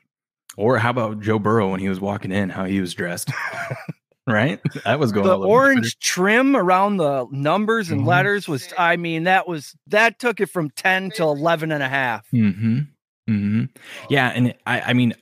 Or 0.56 0.78
how 0.78 0.92
about 0.92 1.20
Joe 1.20 1.40
Burrow 1.40 1.72
when 1.72 1.80
he 1.80 1.90
was 1.90 2.00
walking 2.00 2.32
in, 2.32 2.50
how 2.50 2.66
he 2.66 2.80
was 2.80 2.94
dressed? 2.94 3.32
right? 4.28 4.60
That 4.86 5.00
was 5.00 5.12
going 5.12 5.26
the 5.26 5.34
all 5.34 5.44
over 5.46 5.48
orange 5.52 5.98
trim 5.98 6.56
around 6.56 6.98
the 6.98 7.26
numbers 7.32 7.90
and 7.90 8.02
Mhm. 8.02 8.06
letters 8.06 8.48
was 8.48 8.72
I 8.78 8.98
mean 8.98 9.24
that 9.24 9.48
was 9.48 9.76
that 9.88 10.20
took 10.20 10.40
it 10.40 10.46
from 10.52 10.70
10 10.70 11.10
to 11.16 11.24
11 11.24 11.72
and 11.72 11.82
a 11.82 11.90
half. 11.90 12.26
Mm-hmm. 12.32 12.82
Mm-hmm. 13.30 13.66
Yeah, 14.10 14.30
and 14.30 14.54
I, 14.66 14.82
I 14.82 14.94
mean, 14.94 15.14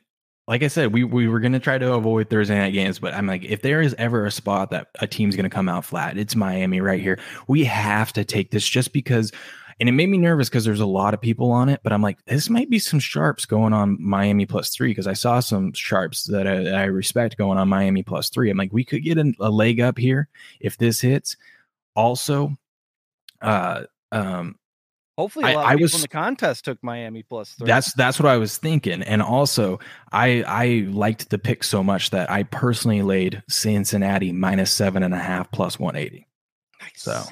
like 0.48 0.64
I 0.64 0.68
said, 0.68 0.92
we 0.92 1.04
we 1.04 1.28
were 1.28 1.40
gonna 1.40 1.60
try 1.60 1.78
to 1.78 1.94
avoid 1.94 2.30
Thursday 2.30 2.58
night 2.58 2.72
games, 2.74 3.00
but 3.00 3.14
I'm 3.14 3.28
like, 3.28 3.44
if 3.44 3.62
there 3.62 3.82
is 3.82 3.94
ever 3.98 4.26
a 4.26 4.32
spot 4.32 4.72
that 4.72 4.88
a 5.00 5.08
team's 5.08 5.36
gonna 5.36 5.50
come 5.50 5.70
out 5.70 5.86
flat, 5.86 6.18
it's 6.18 6.36
Miami 6.36 6.82
right 6.82 7.00
here. 7.00 7.20
We 7.48 7.64
have 7.66 8.12
to 8.14 8.26
take 8.26 8.52
this 8.52 8.68
just 8.68 8.94
because. 8.94 9.32
And 9.80 9.90
it 9.90 9.94
made 9.94 10.10
me 10.10 10.20
nervous 10.20 10.48
because 10.48 10.64
there's 10.64 10.80
a 10.80 10.86
lot 10.86 11.16
of 11.16 11.22
people 11.22 11.50
on 11.50 11.68
it, 11.68 11.80
but 11.82 11.92
I'm 11.92 12.04
like, 12.04 12.24
this 12.26 12.52
might 12.52 12.70
be 12.70 12.78
some 12.78 13.00
sharps 13.00 13.48
going 13.48 13.74
on 13.74 13.98
Miami 14.00 14.46
plus 14.46 14.70
three 14.70 14.92
because 14.92 15.08
I 15.08 15.14
saw 15.14 15.40
some 15.40 15.74
sharps 15.74 16.26
that 16.26 16.46
I, 16.46 16.68
I 16.68 16.84
respect 16.84 17.36
going 17.36 17.58
on 17.58 17.68
Miami 17.68 18.04
plus 18.04 18.30
three. 18.30 18.52
I'm 18.52 18.58
like, 18.58 18.72
we 18.72 18.84
could 18.84 19.04
get 19.04 19.18
a 19.18 19.50
leg 19.50 19.80
up 19.80 19.98
here 19.98 20.28
if 20.60 20.78
this 20.78 21.02
hits. 21.02 21.36
Also, 21.96 22.56
uh, 23.42 23.86
um, 24.12 24.60
Hopefully 25.22 25.46
I- 25.46 25.52
a 25.52 25.56
lot 25.56 25.64
of 25.66 25.70
I 25.70 25.74
people 25.74 25.82
was- 25.84 25.96
in 25.96 26.02
the 26.02 26.08
contest 26.08 26.66
took 26.66 26.84
Miami 26.84 27.24
plus 27.24 27.52
3. 27.54 27.68
That's 27.68 27.94
that's 27.94 28.20
what 28.20 28.28
I 28.28 28.38
was 28.38 28.58
thinking, 28.58 29.04
and 29.04 29.22
also 29.22 29.80
I 30.12 30.44
I 30.48 30.88
liked 30.92 31.30
the 31.30 31.38
pick 31.38 31.64
so 31.64 31.84
much 31.84 32.10
that 32.10 32.30
I 32.32 32.44
personally 32.44 33.02
laid 33.04 33.44
Cincinnati 33.50 34.32
minus 34.32 34.72
seven 34.72 35.04
and 35.04 35.14
a 35.14 35.20
half 35.20 35.52
plus 35.52 35.78
one 35.80 35.96
eighty. 35.96 36.28
nice. 36.82 36.92
so, 36.96 37.24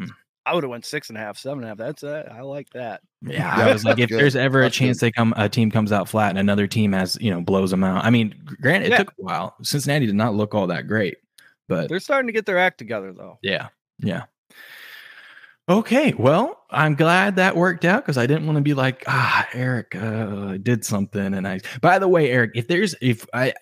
mm. 0.00 0.08
I 0.46 0.54
would 0.54 0.64
have 0.64 0.70
went 0.70 0.84
six 0.84 1.08
and 1.10 1.16
a 1.18 1.20
half, 1.20 1.36
seven 1.38 1.58
and 1.58 1.66
a 1.66 1.68
half. 1.68 1.78
That's 1.78 2.02
it. 2.02 2.26
I 2.32 2.40
like 2.40 2.68
that. 2.70 3.00
Yeah, 3.20 3.56
Yeah, 3.58 3.64
I 3.68 3.72
was 3.72 3.84
like, 3.84 3.98
if 4.00 4.08
good. 4.08 4.18
there's 4.18 4.34
ever 4.34 4.62
That's 4.62 4.74
a 4.74 4.78
chance 4.78 4.98
they 5.00 5.12
come 5.12 5.34
a 5.36 5.48
team 5.48 5.70
comes 5.70 5.92
out 5.92 6.08
flat 6.08 6.30
and 6.30 6.38
another 6.38 6.66
team 6.66 6.92
has 6.92 7.16
you 7.20 7.30
know 7.30 7.40
blows 7.42 7.70
them 7.70 7.84
out. 7.84 8.04
I 8.04 8.10
mean, 8.10 8.34
granted, 8.60 8.88
Yeah. 8.88 8.94
it 8.96 8.98
took 8.98 9.10
a 9.10 9.22
while. 9.22 9.54
Cincinnati 9.62 10.06
did 10.06 10.14
not 10.16 10.34
look 10.34 10.54
all 10.54 10.66
that 10.68 10.88
great, 10.88 11.18
but 11.68 11.88
They're 11.88 12.00
starting 12.00 12.26
to 12.26 12.32
get 12.32 12.46
their 12.46 12.58
act 12.58 12.78
together 12.78 13.12
though. 13.12 13.38
yeah, 13.42 13.68
yeah. 13.98 14.22
Okay, 15.68 16.12
well, 16.18 16.64
I'm 16.70 16.96
glad 16.96 17.36
that 17.36 17.54
worked 17.54 17.84
out 17.84 18.02
because 18.02 18.18
I 18.18 18.26
didn't 18.26 18.46
want 18.46 18.56
to 18.56 18.62
be 18.62 18.74
like, 18.74 19.04
ah, 19.06 19.46
Eric, 19.52 19.94
uh, 19.94 20.48
I 20.50 20.56
did 20.56 20.84
something. 20.84 21.34
And 21.34 21.46
I, 21.46 21.60
by 21.80 22.00
the 22.00 22.08
way, 22.08 22.30
Eric, 22.30 22.52
if 22.54 22.66
there's, 22.66 22.96
if 23.00 23.24
I, 23.32 23.54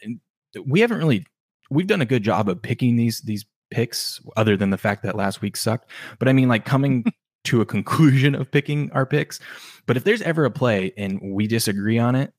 we 0.64 0.80
haven't 0.80 0.98
really, 0.98 1.26
we've 1.68 1.86
done 1.86 2.00
a 2.00 2.06
good 2.06 2.22
job 2.22 2.48
of 2.48 2.62
picking 2.62 2.96
these 2.96 3.20
these 3.20 3.44
picks, 3.70 4.20
other 4.36 4.56
than 4.56 4.70
the 4.70 4.78
fact 4.78 5.02
that 5.02 5.14
last 5.14 5.42
week 5.42 5.56
sucked. 5.56 5.90
But 6.18 6.28
I 6.28 6.32
mean, 6.32 6.48
like 6.48 6.64
coming 6.64 7.04
to 7.44 7.60
a 7.60 7.66
conclusion 7.66 8.34
of 8.34 8.50
picking 8.50 8.90
our 8.92 9.04
picks. 9.04 9.38
But 9.86 9.96
if 9.96 10.04
there's 10.04 10.22
ever 10.22 10.44
a 10.46 10.50
play 10.50 10.92
and 10.96 11.20
we 11.20 11.46
disagree 11.46 11.98
on 11.98 12.14
it, 12.14 12.32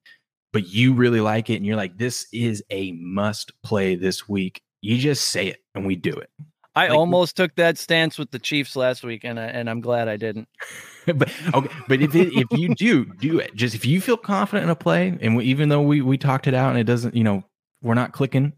but 0.54 0.70
you 0.70 0.94
really 0.94 1.22
like 1.22 1.50
it, 1.50 1.56
and 1.56 1.66
you're 1.66 1.76
like, 1.76 1.98
this 1.98 2.28
is 2.34 2.64
a 2.72 2.94
must 2.94 3.54
play 3.64 3.96
this 3.96 4.28
week, 4.28 4.62
you 4.82 4.98
just 4.98 5.28
say 5.28 5.48
it 5.48 5.60
and 5.76 5.86
we 5.86 5.96
do 5.96 6.12
it. 6.12 6.30
I 6.76 6.88
Like- 6.88 6.98
almost 6.98 7.36
took 7.36 7.56
that 7.56 7.78
stance 7.78 8.18
with 8.18 8.32
the 8.32 8.40
Chiefs 8.40 8.76
last 8.78 9.04
week, 9.04 9.24
and 9.26 9.40
I, 9.40 9.46
and 9.46 9.70
I'm 9.70 9.82
glad 9.82 10.08
I 10.08 10.16
didn't. 10.18 10.48
but 11.06 11.30
okay, 11.54 11.70
but 11.90 12.02
if 12.02 12.16
it, 12.16 12.32
if 12.34 12.48
you 12.58 12.74
do 12.76 13.06
do 13.06 13.40
it, 13.40 13.54
just 13.56 13.76
if 13.76 13.86
you 13.86 14.00
feel 14.00 14.16
confident 14.18 14.64
in 14.66 14.70
a 14.70 14.76
play, 14.76 15.18
and 15.22 15.36
we, 15.36 15.46
even 15.46 15.68
though 15.70 15.82
we 15.82 16.02
we 16.02 16.18
talked 16.18 16.48
it 16.48 16.54
out 16.54 16.70
and 16.70 16.80
it 16.80 16.86
doesn't, 16.86 17.16
you 17.16 17.24
know, 17.24 17.44
we're 17.82 17.94
not 17.96 18.14
clicking, 18.14 18.54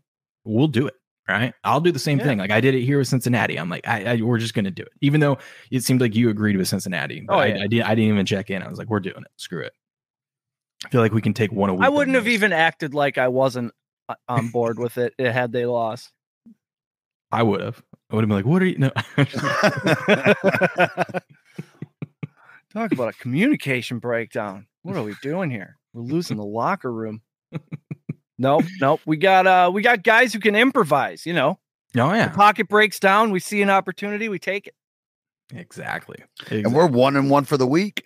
we'll 0.45 0.67
do 0.67 0.85
it. 0.87 0.93
Right? 1.27 1.53
I'll 1.63 1.79
do 1.79 1.91
the 1.93 1.99
same 1.99 2.19
Yeah. 2.19 2.25
thing. 2.25 2.37
Like 2.37 2.51
I 2.51 2.59
did 2.59 2.75
it 2.75 2.81
here 2.83 2.97
with 2.99 3.07
Cincinnati. 3.07 3.57
I'm 3.57 3.69
like, 3.69 3.87
I, 3.87 4.03
I 4.17 4.21
we're 4.21 4.37
just 4.39 4.53
gonna 4.53 4.71
do 4.71 4.83
it, 4.83 4.91
even 5.01 5.21
though 5.21 5.37
it 5.71 5.83
seemed 5.83 6.01
like 6.01 6.15
you 6.15 6.29
agreed 6.29 6.57
with 6.57 6.67
Cincinnati. 6.67 7.21
But 7.21 7.33
Oh, 7.33 7.39
I, 7.39 7.45
yeah. 7.47 7.63
I 7.63 7.67
did. 7.67 7.81
I 7.81 7.95
didn't 7.95 8.11
even 8.13 8.25
check 8.25 8.49
in. 8.51 8.61
I 8.61 8.67
was 8.67 8.77
like, 8.77 8.89
we're 8.89 8.99
doing 8.99 9.21
it. 9.21 9.31
Screw 9.37 9.61
it. 9.61 9.71
I 10.85 10.89
feel 10.89 10.99
like 11.01 11.13
we 11.13 11.21
can 11.21 11.33
take 11.33 11.51
one 11.53 11.69
a 11.69 11.73
week. 11.73 11.83
I 11.85 11.89
wouldn't 11.89 12.15
have 12.15 12.27
even 12.27 12.51
acted 12.51 12.93
like 12.93 13.17
I 13.17 13.29
wasn't 13.29 13.71
uh, 14.09 14.15
on 14.27 14.49
board 14.49 14.77
with 14.77 14.97
it 14.97 15.13
had 15.17 15.53
they 15.53 15.65
lost. 15.65 16.11
I 17.31 17.41
would 17.41 17.61
have. 17.61 17.81
I 18.13 18.15
would 18.15 18.21
have 18.21 18.29
been 18.29 18.37
like, 18.37 18.45
what 18.45 18.61
are 18.61 18.65
you? 18.67 18.77
No. 18.77 18.91
Talk 22.73 22.91
about 22.91 23.09
a 23.09 23.13
communication 23.13 23.97
breakdown. 23.97 24.67
What 24.83 24.95
are 24.95 25.01
we 25.03 25.15
doing 25.23 25.49
here? 25.49 25.77
We're 25.93 26.03
losing 26.03 26.37
the 26.37 26.45
locker 26.45 26.91
room. 26.93 27.21
Nope, 28.37 28.65
nope. 28.79 28.99
We 29.07 29.17
got 29.17 29.47
uh 29.47 29.71
we 29.73 29.81
got 29.81 30.03
guys 30.03 30.31
who 30.33 30.39
can 30.39 30.55
improvise, 30.55 31.25
you 31.25 31.33
know. 31.33 31.57
oh 31.97 32.09
The 32.11 32.15
yeah, 32.17 32.29
pocket 32.29 32.67
breaks 32.67 32.99
down, 32.99 33.31
we 33.31 33.39
see 33.39 33.61
an 33.63 33.69
opportunity, 33.71 34.29
we 34.29 34.37
take 34.39 34.67
it. 34.67 34.75
exactly. 35.55 36.17
and 36.51 36.71
we're 36.73 36.87
one 36.87 37.15
and 37.15 37.29
one 37.31 37.45
for 37.45 37.57
the 37.57 37.67
week. 37.67 38.05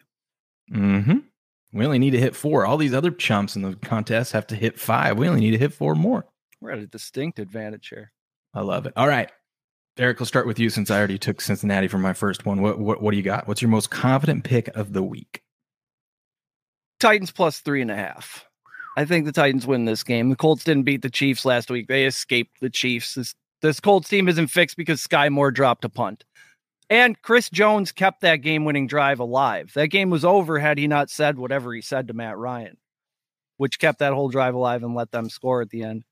Mm-hmm. 0.72 1.18
We 1.74 1.86
only 1.86 2.00
need 2.00 2.12
to 2.12 2.20
hit 2.20 2.34
four. 2.36 2.66
All 2.66 2.78
these 2.78 2.94
other 2.94 3.12
chumps 3.12 3.56
in 3.58 3.62
the 3.62 3.76
contest 3.76 4.32
have 4.32 4.48
to 4.48 4.56
hit 4.56 4.80
five. 4.80 5.18
We 5.18 5.28
only 5.28 5.42
need 5.42 5.52
to 5.52 5.58
hit 5.58 5.74
four 5.74 5.96
more. 5.96 6.26
We're 6.62 6.72
at 6.72 6.80
a 6.80 6.88
distinct 6.88 7.40
advantage 7.40 7.90
here. 7.90 8.12
I 8.54 8.62
love 8.62 8.86
it. 8.86 8.94
All 8.96 9.08
right. 9.08 9.30
Eric, 10.00 10.20
we'll 10.20 10.28
start 10.28 10.46
with 10.46 10.60
you 10.60 10.70
since 10.70 10.92
I 10.92 10.98
already 10.98 11.18
took 11.18 11.42
Cincinnati 11.42 11.88
for 11.88 11.98
my 11.98 12.14
first 12.14 12.46
one. 12.46 12.62
What, 12.62 12.80
what 12.80 13.02
what 13.02 13.12
do 13.12 13.18
you 13.18 13.24
got? 13.24 13.48
What's 13.48 13.62
your 13.62 13.72
most 13.72 13.90
confident 13.90 14.44
pick 14.44 14.68
of 14.70 14.94
the 14.94 15.04
week? 15.04 15.42
Titans 17.00 17.32
plus 17.32 17.60
three 17.60 17.82
and 17.82 17.92
a 17.92 17.96
half. 17.96 18.46
I 18.96 19.06
think 19.06 19.26
the 19.26 19.32
Titans 19.32 19.68
win 19.68 19.86
this 19.86 20.04
game. 20.04 20.30
The 20.30 20.36
Colts 20.36 20.64
didn't 20.64 20.84
beat 20.84 21.04
the 21.04 21.10
Chiefs 21.10 21.46
last 21.46 21.70
week. 21.70 21.88
They 21.88 22.06
escaped 22.06 22.60
the 22.60 22.70
Chiefs. 22.70 23.16
This 23.16 23.36
this 23.62 23.80
Colts 23.80 24.10
team 24.10 24.28
isn't 24.28 24.48
fixed 24.48 24.78
because 24.78 25.06
Skyy 25.06 25.32
Moore 25.32 25.52
dropped 25.52 25.86
a 25.86 25.90
punt. 25.90 26.24
And 26.90 27.22
Chris 27.22 27.50
Jones 27.50 27.92
kept 27.92 28.22
that 28.22 28.38
game 28.38 28.66
winning 28.66 28.88
drive 28.88 29.20
alive. 29.20 29.72
That 29.74 29.88
game 29.88 30.10
was 30.10 30.24
over 30.24 30.58
had 30.60 30.78
he 30.78 30.88
not 30.88 31.10
said 31.10 31.38
whatever 31.38 31.74
he 31.74 31.82
said 31.82 32.08
to 32.08 32.14
Matt 32.14 32.38
Ryan, 32.38 32.78
which 33.58 33.80
kept 33.80 34.00
that 34.00 34.14
whole 34.14 34.30
drive 34.30 34.54
alive 34.54 34.84
and 34.84 34.96
let 34.96 35.12
them 35.12 35.30
score 35.30 35.62
at 35.62 35.70
the 35.70 35.84
end. 35.84 36.04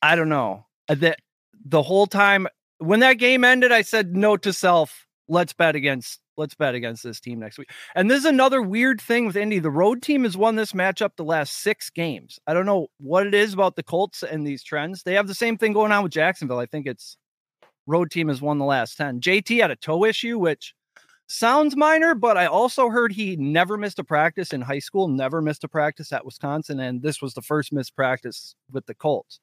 I 0.00 0.14
don't 0.14 0.28
know. 0.28 0.66
That 0.88 1.18
the 1.64 1.82
whole 1.82 2.06
time 2.06 2.46
when 2.78 3.00
that 3.00 3.14
game 3.14 3.44
ended, 3.44 3.72
I 3.72 3.82
said 3.82 4.14
note 4.14 4.42
to 4.42 4.52
self, 4.52 5.06
let's 5.28 5.52
bet 5.52 5.74
against 5.74 6.20
let's 6.36 6.54
bet 6.54 6.74
against 6.74 7.02
this 7.04 7.20
team 7.20 7.38
next 7.38 7.58
week. 7.58 7.70
And 7.94 8.10
this 8.10 8.20
is 8.20 8.24
another 8.24 8.60
weird 8.60 9.00
thing 9.00 9.26
with 9.26 9.36
Indy. 9.36 9.60
The 9.60 9.70
road 9.70 10.02
team 10.02 10.24
has 10.24 10.36
won 10.36 10.56
this 10.56 10.72
matchup 10.72 11.10
the 11.16 11.24
last 11.24 11.62
six 11.62 11.90
games. 11.90 12.40
I 12.46 12.54
don't 12.54 12.66
know 12.66 12.88
what 12.98 13.26
it 13.26 13.34
is 13.34 13.54
about 13.54 13.76
the 13.76 13.84
Colts 13.84 14.22
and 14.22 14.46
these 14.46 14.64
trends. 14.64 15.02
They 15.02 15.14
have 15.14 15.28
the 15.28 15.34
same 15.34 15.56
thing 15.56 15.72
going 15.72 15.92
on 15.92 16.02
with 16.02 16.12
Jacksonville. 16.12 16.58
I 16.58 16.66
think 16.66 16.86
it's 16.86 17.16
road 17.86 18.10
team 18.10 18.28
has 18.28 18.42
won 18.42 18.58
the 18.58 18.64
last 18.64 18.96
10. 18.96 19.20
JT 19.20 19.60
had 19.60 19.70
a 19.70 19.76
toe 19.76 20.04
issue, 20.04 20.38
which 20.38 20.74
sounds 21.26 21.76
minor, 21.76 22.14
but 22.14 22.36
I 22.36 22.46
also 22.46 22.88
heard 22.88 23.12
he 23.12 23.36
never 23.36 23.76
missed 23.76 23.98
a 23.98 24.04
practice 24.04 24.52
in 24.52 24.60
high 24.62 24.78
school, 24.78 25.08
never 25.08 25.40
missed 25.40 25.64
a 25.64 25.68
practice 25.68 26.12
at 26.12 26.24
Wisconsin. 26.24 26.80
And 26.80 27.02
this 27.02 27.22
was 27.22 27.34
the 27.34 27.42
first 27.42 27.72
missed 27.72 27.94
practice 27.94 28.54
with 28.72 28.86
the 28.86 28.94
Colts. 28.94 29.40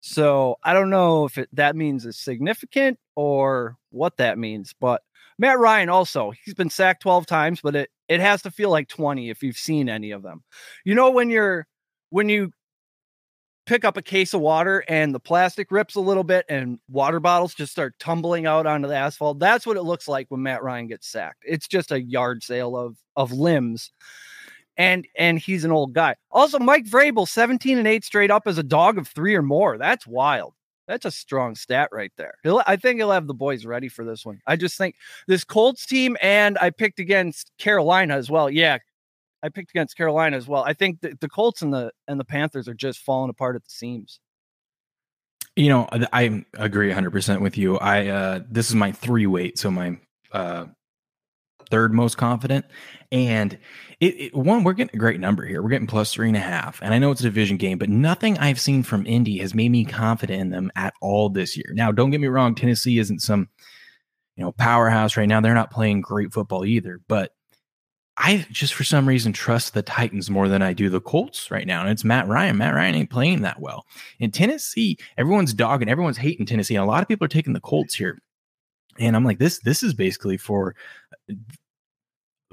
So 0.00 0.56
I 0.62 0.72
don't 0.72 0.90
know 0.90 1.24
if 1.24 1.38
it, 1.38 1.48
that 1.52 1.76
means 1.76 2.06
it's 2.06 2.18
significant 2.18 2.98
or 3.16 3.76
what 3.90 4.16
that 4.18 4.38
means. 4.38 4.74
But 4.80 5.02
Matt 5.38 5.58
Ryan 5.58 5.88
also, 5.88 6.32
he's 6.44 6.54
been 6.54 6.70
sacked 6.70 7.02
12 7.02 7.26
times, 7.26 7.60
but 7.60 7.74
it, 7.76 7.90
it 8.08 8.20
has 8.20 8.42
to 8.42 8.50
feel 8.50 8.70
like 8.70 8.88
20 8.88 9.30
if 9.30 9.42
you've 9.42 9.56
seen 9.56 9.88
any 9.88 10.10
of 10.12 10.22
them. 10.22 10.42
You 10.84 10.94
know, 10.94 11.10
when 11.10 11.30
you're, 11.30 11.66
when 12.10 12.28
you 12.28 12.52
pick 13.68 13.84
up 13.84 13.98
a 13.98 14.02
case 14.02 14.32
of 14.32 14.40
water 14.40 14.82
and 14.88 15.14
the 15.14 15.20
plastic 15.20 15.70
rips 15.70 15.94
a 15.94 16.00
little 16.00 16.24
bit 16.24 16.46
and 16.48 16.78
water 16.88 17.20
bottles 17.20 17.52
just 17.54 17.70
start 17.70 17.94
tumbling 17.98 18.46
out 18.46 18.66
onto 18.66 18.88
the 18.88 18.96
asphalt. 18.96 19.38
That's 19.38 19.66
what 19.66 19.76
it 19.76 19.82
looks 19.82 20.08
like 20.08 20.26
when 20.30 20.42
Matt 20.42 20.62
Ryan 20.62 20.86
gets 20.86 21.06
sacked. 21.06 21.44
It's 21.46 21.68
just 21.68 21.92
a 21.92 22.00
yard 22.00 22.42
sale 22.42 22.74
of 22.78 22.96
of 23.14 23.30
limbs 23.30 23.92
and 24.78 25.06
and 25.16 25.38
he's 25.38 25.64
an 25.64 25.72
old 25.72 25.92
guy. 25.92 26.14
Also, 26.30 26.58
Mike 26.58 26.86
Vrabel, 26.86 27.28
17 27.28 27.76
and 27.76 27.86
8 27.86 28.04
straight 28.04 28.30
up 28.30 28.44
as 28.46 28.56
a 28.56 28.62
dog 28.62 28.96
of 28.96 29.08
three 29.08 29.34
or 29.34 29.42
more. 29.42 29.76
That's 29.76 30.06
wild. 30.06 30.54
That's 30.86 31.04
a 31.04 31.10
strong 31.10 31.54
stat 31.54 31.90
right 31.92 32.12
there. 32.16 32.34
He'll, 32.42 32.62
I 32.66 32.76
think 32.76 32.98
he'll 32.98 33.10
have 33.10 33.26
the 33.26 33.34
boys 33.34 33.66
ready 33.66 33.88
for 33.88 34.06
this 34.06 34.24
one. 34.24 34.40
I 34.46 34.56
just 34.56 34.78
think 34.78 34.94
this 35.26 35.44
Colts 35.44 35.84
team, 35.84 36.16
and 36.22 36.56
I 36.58 36.70
picked 36.70 36.98
against 36.98 37.52
Carolina 37.58 38.16
as 38.16 38.30
well. 38.30 38.48
Yeah, 38.48 38.78
I 39.42 39.50
picked 39.50 39.70
against 39.70 39.96
Carolina 39.96 40.36
as 40.36 40.48
well. 40.48 40.62
I 40.64 40.72
think 40.72 41.02
the, 41.02 41.14
the 41.20 41.28
Colts 41.28 41.60
and 41.60 41.74
the 41.74 41.92
and 42.06 42.18
the 42.18 42.24
Panthers 42.24 42.68
are 42.68 42.74
just 42.74 43.00
falling 43.00 43.28
apart 43.28 43.56
at 43.56 43.64
the 43.64 43.70
seams. 43.70 44.20
You 45.56 45.70
know, 45.70 45.88
I 46.12 46.44
agree 46.54 46.92
100% 46.92 47.40
with 47.40 47.58
you. 47.58 47.78
I 47.78 48.06
uh 48.06 48.40
this 48.48 48.68
is 48.68 48.76
my 48.76 48.92
three 48.92 49.26
weight, 49.26 49.58
so 49.58 49.70
my 49.70 49.98
uh 50.32 50.66
third 51.70 51.92
most 51.92 52.16
confident. 52.16 52.66
And 53.10 53.58
it, 54.00 54.20
it, 54.20 54.34
one, 54.34 54.64
we're 54.64 54.74
getting 54.74 54.94
a 54.94 54.98
great 54.98 55.20
number 55.20 55.44
here. 55.44 55.62
We're 55.62 55.70
getting 55.70 55.86
plus 55.86 56.12
three 56.12 56.28
and 56.28 56.36
a 56.36 56.40
half. 56.40 56.80
And 56.82 56.94
I 56.94 56.98
know 56.98 57.10
it's 57.10 57.20
a 57.20 57.24
division 57.24 57.56
game, 57.56 57.78
but 57.78 57.88
nothing 57.88 58.38
I've 58.38 58.60
seen 58.60 58.82
from 58.82 59.06
Indy 59.06 59.38
has 59.38 59.54
made 59.54 59.70
me 59.70 59.84
confident 59.84 60.40
in 60.40 60.50
them 60.50 60.70
at 60.76 60.94
all 61.00 61.28
this 61.28 61.56
year. 61.56 61.72
Now, 61.72 61.90
don't 61.92 62.10
get 62.10 62.20
me 62.20 62.28
wrong, 62.28 62.54
Tennessee 62.54 62.98
isn't 62.98 63.20
some, 63.20 63.48
you 64.36 64.44
know, 64.44 64.52
powerhouse 64.52 65.16
right 65.16 65.28
now. 65.28 65.40
They're 65.40 65.54
not 65.54 65.70
playing 65.70 66.00
great 66.02 66.32
football 66.32 66.64
either, 66.64 67.00
but 67.08 67.32
I 68.18 68.44
just 68.50 68.74
for 68.74 68.82
some 68.82 69.06
reason 69.06 69.32
trust 69.32 69.74
the 69.74 69.82
Titans 69.82 70.28
more 70.28 70.48
than 70.48 70.60
I 70.60 70.72
do 70.72 70.90
the 70.90 71.00
Colts 71.00 71.50
right 71.52 71.66
now. 71.66 71.82
And 71.82 71.90
it's 71.90 72.04
Matt 72.04 72.26
Ryan. 72.26 72.58
Matt 72.58 72.74
Ryan 72.74 72.96
ain't 72.96 73.10
playing 73.10 73.42
that 73.42 73.60
well. 73.60 73.86
In 74.18 74.32
Tennessee, 74.32 74.98
everyone's 75.16 75.54
dogging, 75.54 75.88
everyone's 75.88 76.16
hating 76.16 76.46
Tennessee. 76.46 76.74
And 76.74 76.82
a 76.82 76.86
lot 76.86 77.02
of 77.02 77.08
people 77.08 77.24
are 77.24 77.28
taking 77.28 77.52
the 77.52 77.60
Colts 77.60 77.94
here. 77.94 78.20
And 78.98 79.16
I'm 79.16 79.24
like, 79.24 79.38
this 79.38 79.58
this 79.60 79.82
is 79.82 79.94
basically 79.94 80.36
for 80.36 80.74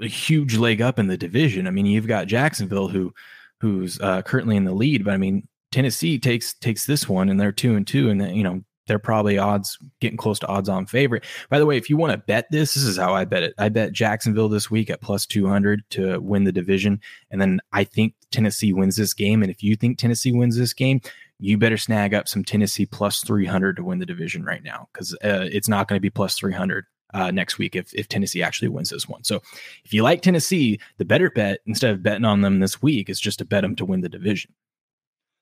a 0.00 0.06
huge 0.06 0.56
leg 0.56 0.80
up 0.80 0.98
in 0.98 1.06
the 1.06 1.16
division. 1.16 1.66
I 1.66 1.70
mean, 1.70 1.86
you've 1.86 2.06
got 2.06 2.26
Jacksonville 2.26 2.88
who 2.88 3.12
who's 3.60 4.00
uh, 4.00 4.22
currently 4.22 4.56
in 4.56 4.64
the 4.64 4.74
lead, 4.74 5.04
but 5.04 5.14
I 5.14 5.16
mean, 5.16 5.48
Tennessee 5.72 6.18
takes 6.18 6.54
takes 6.54 6.86
this 6.86 7.08
one 7.08 7.28
and 7.28 7.40
they're 7.40 7.52
two 7.52 7.74
and 7.74 7.86
two, 7.86 8.10
and 8.10 8.36
you 8.36 8.42
know 8.42 8.62
they're 8.86 8.98
probably 8.98 9.38
odds 9.38 9.78
getting 10.00 10.16
close 10.16 10.38
to 10.40 10.46
odds 10.46 10.68
on 10.68 10.86
favorite. 10.86 11.24
By 11.50 11.58
the 11.58 11.66
way, 11.66 11.76
if 11.76 11.90
you 11.90 11.96
want 11.96 12.12
to 12.12 12.18
bet 12.18 12.46
this, 12.50 12.74
this 12.74 12.84
is 12.84 12.96
how 12.96 13.14
I 13.14 13.24
bet 13.24 13.42
it. 13.42 13.54
I 13.58 13.68
bet 13.68 13.92
Jacksonville 13.92 14.48
this 14.48 14.70
week 14.70 14.90
at 14.90 15.00
plus 15.00 15.26
200 15.26 15.82
to 15.90 16.18
win 16.20 16.44
the 16.44 16.52
division. 16.52 17.00
And 17.30 17.40
then 17.40 17.60
I 17.72 17.84
think 17.84 18.14
Tennessee 18.30 18.72
wins 18.72 18.96
this 18.96 19.12
game. 19.12 19.42
And 19.42 19.50
if 19.50 19.62
you 19.62 19.76
think 19.76 19.98
Tennessee 19.98 20.32
wins 20.32 20.56
this 20.56 20.72
game, 20.72 21.00
you 21.38 21.58
better 21.58 21.76
snag 21.76 22.14
up 22.14 22.28
some 22.28 22.44
Tennessee 22.44 22.86
plus 22.86 23.20
300 23.20 23.76
to 23.76 23.84
win 23.84 23.98
the 23.98 24.06
division 24.06 24.44
right 24.44 24.62
now 24.62 24.88
because 24.92 25.12
uh, 25.24 25.48
it's 25.50 25.68
not 25.68 25.88
going 25.88 25.96
to 25.96 26.02
be 26.02 26.10
plus 26.10 26.36
300 26.36 26.86
uh, 27.14 27.30
next 27.30 27.58
week 27.58 27.76
if, 27.76 27.92
if 27.94 28.08
Tennessee 28.08 28.42
actually 28.42 28.68
wins 28.68 28.90
this 28.90 29.08
one. 29.08 29.22
So 29.24 29.42
if 29.84 29.92
you 29.92 30.02
like 30.02 30.22
Tennessee, 30.22 30.80
the 30.98 31.04
better 31.04 31.30
bet 31.30 31.60
instead 31.66 31.92
of 31.92 32.02
betting 32.02 32.24
on 32.24 32.40
them 32.40 32.60
this 32.60 32.82
week 32.82 33.08
is 33.08 33.20
just 33.20 33.38
to 33.38 33.44
bet 33.44 33.62
them 33.62 33.76
to 33.76 33.84
win 33.84 34.00
the 34.00 34.08
division. 34.08 34.52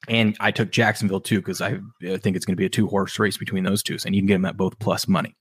And 0.08 0.36
I 0.40 0.50
took 0.50 0.70
Jacksonville 0.70 1.20
too 1.20 1.38
because 1.38 1.60
I 1.60 1.78
think 2.00 2.36
it's 2.36 2.44
going 2.44 2.54
to 2.54 2.60
be 2.60 2.66
a 2.66 2.70
two 2.70 2.86
horse 2.86 3.18
race 3.18 3.38
between 3.38 3.64
those 3.64 3.82
two, 3.82 3.96
and 4.04 4.14
you 4.14 4.20
can 4.20 4.26
get 4.26 4.34
them 4.34 4.44
at 4.44 4.56
both 4.56 4.78
plus 4.78 5.08
money. 5.08 5.34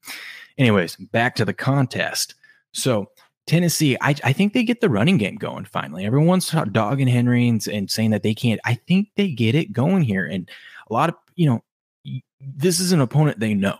Anyways, 0.57 0.95
back 0.95 1.35
to 1.35 1.45
the 1.45 1.53
contest. 1.53 2.35
So 2.71 3.07
Tennessee, 3.45 3.97
I, 3.99 4.15
I 4.23 4.33
think 4.33 4.53
they 4.53 4.63
get 4.63 4.81
the 4.81 4.89
running 4.89 5.17
game 5.17 5.35
going 5.35 5.65
finally. 5.65 6.05
Everyone's 6.05 6.49
dogging 6.71 7.07
Henry 7.07 7.47
and, 7.47 7.65
and 7.67 7.91
saying 7.91 8.11
that 8.11 8.23
they 8.23 8.33
can't. 8.33 8.61
I 8.63 8.75
think 8.75 9.09
they 9.15 9.29
get 9.31 9.55
it 9.55 9.73
going 9.73 10.03
here, 10.03 10.25
and 10.25 10.49
a 10.89 10.93
lot 10.93 11.09
of 11.09 11.15
you 11.35 11.47
know, 11.47 12.21
this 12.39 12.79
is 12.79 12.91
an 12.91 13.01
opponent 13.01 13.39
they 13.39 13.53
know, 13.53 13.77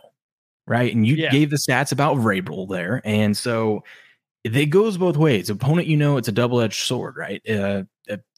right? 0.66 0.94
And 0.94 1.06
you 1.06 1.14
yeah. 1.14 1.30
gave 1.30 1.50
the 1.50 1.56
stats 1.56 1.92
about 1.92 2.18
Vrabel 2.18 2.68
there, 2.68 3.00
and 3.04 3.36
so 3.36 3.84
it 4.44 4.66
goes 4.66 4.98
both 4.98 5.16
ways. 5.16 5.48
Opponent, 5.48 5.88
you 5.88 5.96
know, 5.96 6.18
it's 6.18 6.28
a 6.28 6.32
double 6.32 6.60
edged 6.60 6.84
sword, 6.84 7.16
right? 7.16 7.40
Uh, 7.48 7.84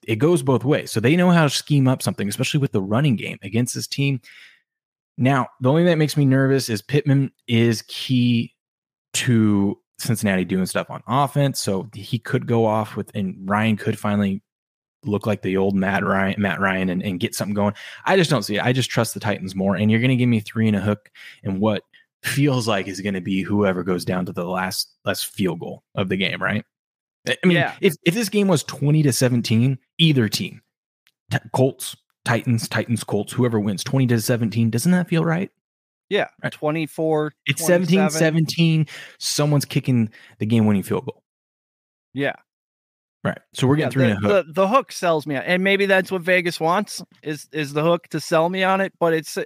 it 0.06 0.16
goes 0.16 0.42
both 0.42 0.64
ways. 0.64 0.92
So 0.92 1.00
they 1.00 1.16
know 1.16 1.30
how 1.30 1.42
to 1.42 1.50
scheme 1.50 1.88
up 1.88 2.00
something, 2.00 2.28
especially 2.28 2.60
with 2.60 2.72
the 2.72 2.80
running 2.80 3.16
game 3.16 3.38
against 3.42 3.74
this 3.74 3.88
team. 3.88 4.20
Now, 5.18 5.48
the 5.60 5.68
only 5.68 5.80
thing 5.80 5.86
that 5.88 5.98
makes 5.98 6.16
me 6.16 6.24
nervous 6.24 6.68
is 6.68 6.80
Pittman 6.80 7.32
is 7.48 7.82
key 7.88 8.54
to 9.14 9.78
Cincinnati 9.98 10.44
doing 10.44 10.66
stuff 10.66 10.90
on 10.90 11.02
offense. 11.06 11.60
So 11.60 11.88
he 11.94 12.18
could 12.18 12.46
go 12.46 12.66
off 12.66 12.96
with, 12.96 13.10
and 13.14 13.36
Ryan 13.48 13.76
could 13.76 13.98
finally 13.98 14.42
look 15.04 15.26
like 15.26 15.42
the 15.42 15.56
old 15.56 15.74
Matt 15.74 16.04
Ryan, 16.04 16.40
Matt 16.40 16.60
Ryan, 16.60 16.90
and, 16.90 17.02
and 17.02 17.20
get 17.20 17.34
something 17.34 17.54
going. 17.54 17.74
I 18.04 18.16
just 18.16 18.30
don't 18.30 18.42
see 18.42 18.56
it. 18.56 18.64
I 18.64 18.72
just 18.72 18.90
trust 18.90 19.14
the 19.14 19.20
Titans 19.20 19.54
more. 19.54 19.76
And 19.76 19.90
you're 19.90 20.00
going 20.00 20.10
to 20.10 20.16
give 20.16 20.28
me 20.28 20.40
three 20.40 20.68
and 20.68 20.76
a 20.76 20.80
hook, 20.80 21.10
and 21.44 21.60
what 21.60 21.82
feels 22.22 22.66
like 22.66 22.88
is 22.88 23.00
going 23.00 23.14
to 23.14 23.20
be 23.20 23.42
whoever 23.42 23.82
goes 23.84 24.04
down 24.04 24.26
to 24.26 24.32
the 24.32 24.44
last 24.44 24.92
last 25.04 25.26
field 25.26 25.60
goal 25.60 25.84
of 25.94 26.08
the 26.08 26.16
game, 26.16 26.42
right? 26.42 26.64
I 27.28 27.46
mean, 27.46 27.56
yeah. 27.56 27.74
if, 27.80 27.94
if 28.04 28.14
this 28.14 28.28
game 28.28 28.46
was 28.46 28.62
20 28.64 29.02
to 29.02 29.12
17, 29.12 29.78
either 29.98 30.28
team, 30.28 30.60
t- 31.30 31.38
Colts, 31.52 31.96
Titans, 32.24 32.68
Titans, 32.68 33.02
Colts, 33.02 33.32
whoever 33.32 33.58
wins 33.58 33.82
20 33.82 34.06
to 34.08 34.20
17, 34.20 34.70
doesn't 34.70 34.92
that 34.92 35.08
feel 35.08 35.24
right? 35.24 35.50
Yeah. 36.08 36.28
Right. 36.42 36.52
24. 36.52 37.32
It's 37.46 37.66
17 37.66 38.10
17. 38.10 38.86
Someone's 39.18 39.64
kicking 39.64 40.10
the 40.38 40.46
game 40.46 40.66
winning 40.66 40.82
field 40.82 41.06
goal. 41.06 41.22
Yeah. 42.14 42.34
Right. 43.24 43.38
So 43.54 43.66
we're 43.66 43.76
getting 43.76 44.00
yeah, 44.00 44.14
the, 44.14 44.20
the, 44.20 44.28
hook. 44.28 44.46
The, 44.46 44.52
the 44.52 44.68
hook 44.68 44.92
sells 44.92 45.26
me. 45.26 45.34
And 45.34 45.64
maybe 45.64 45.86
that's 45.86 46.12
what 46.12 46.22
Vegas 46.22 46.60
wants 46.60 47.02
is 47.22 47.48
is 47.52 47.72
the 47.72 47.82
hook 47.82 48.08
to 48.08 48.20
sell 48.20 48.48
me 48.48 48.62
on 48.62 48.80
it. 48.80 48.92
But 49.00 49.14
it's 49.14 49.36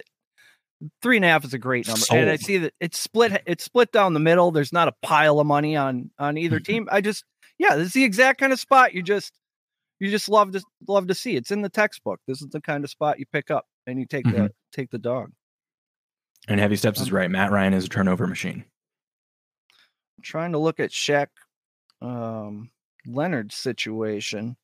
three 1.01 1.15
and 1.15 1.25
a 1.25 1.29
half 1.29 1.43
is 1.43 1.53
a 1.53 1.57
great 1.57 1.87
number. 1.87 1.99
Sold. 1.99 2.19
And 2.19 2.29
I 2.29 2.35
see 2.35 2.57
that 2.59 2.73
it's 2.79 2.99
split 2.99 3.41
it's 3.45 3.63
split 3.63 3.91
down 3.91 4.13
the 4.13 4.19
middle. 4.19 4.51
There's 4.51 4.73
not 4.73 4.87
a 4.87 4.93
pile 5.01 5.39
of 5.39 5.47
money 5.47 5.75
on 5.75 6.11
on 6.19 6.37
either 6.37 6.59
team. 6.59 6.87
I 6.91 7.01
just 7.01 7.23
yeah, 7.57 7.75
this 7.75 7.87
is 7.87 7.93
the 7.93 8.03
exact 8.03 8.39
kind 8.39 8.53
of 8.53 8.59
spot 8.59 8.93
you 8.93 9.01
just 9.01 9.33
you 9.99 10.09
just 10.09 10.29
love 10.29 10.51
to 10.51 10.61
love 10.87 11.07
to 11.07 11.15
see. 11.15 11.35
It's 11.35 11.51
in 11.51 11.61
the 11.61 11.69
textbook. 11.69 12.19
This 12.27 12.41
is 12.41 12.49
the 12.49 12.61
kind 12.61 12.83
of 12.83 12.89
spot 12.89 13.19
you 13.19 13.25
pick 13.31 13.51
up 13.51 13.65
and 13.87 13.99
you 13.99 14.05
take 14.05 14.25
mm-hmm. 14.25 14.43
the 14.43 14.51
take 14.71 14.91
the 14.91 14.99
dog. 14.99 15.31
And 16.47 16.59
heavy 16.59 16.75
steps 16.75 16.99
um, 16.99 17.03
is 17.03 17.11
right. 17.11 17.29
Matt 17.29 17.51
Ryan 17.51 17.73
is 17.73 17.85
a 17.85 17.89
turnover 17.89 18.27
machine. 18.27 18.65
I'm 20.17 20.23
trying 20.23 20.51
to 20.53 20.57
look 20.57 20.79
at 20.79 20.91
Shaq 20.91 21.27
um, 22.01 22.71
Leonard's 23.05 23.55
situation. 23.55 24.57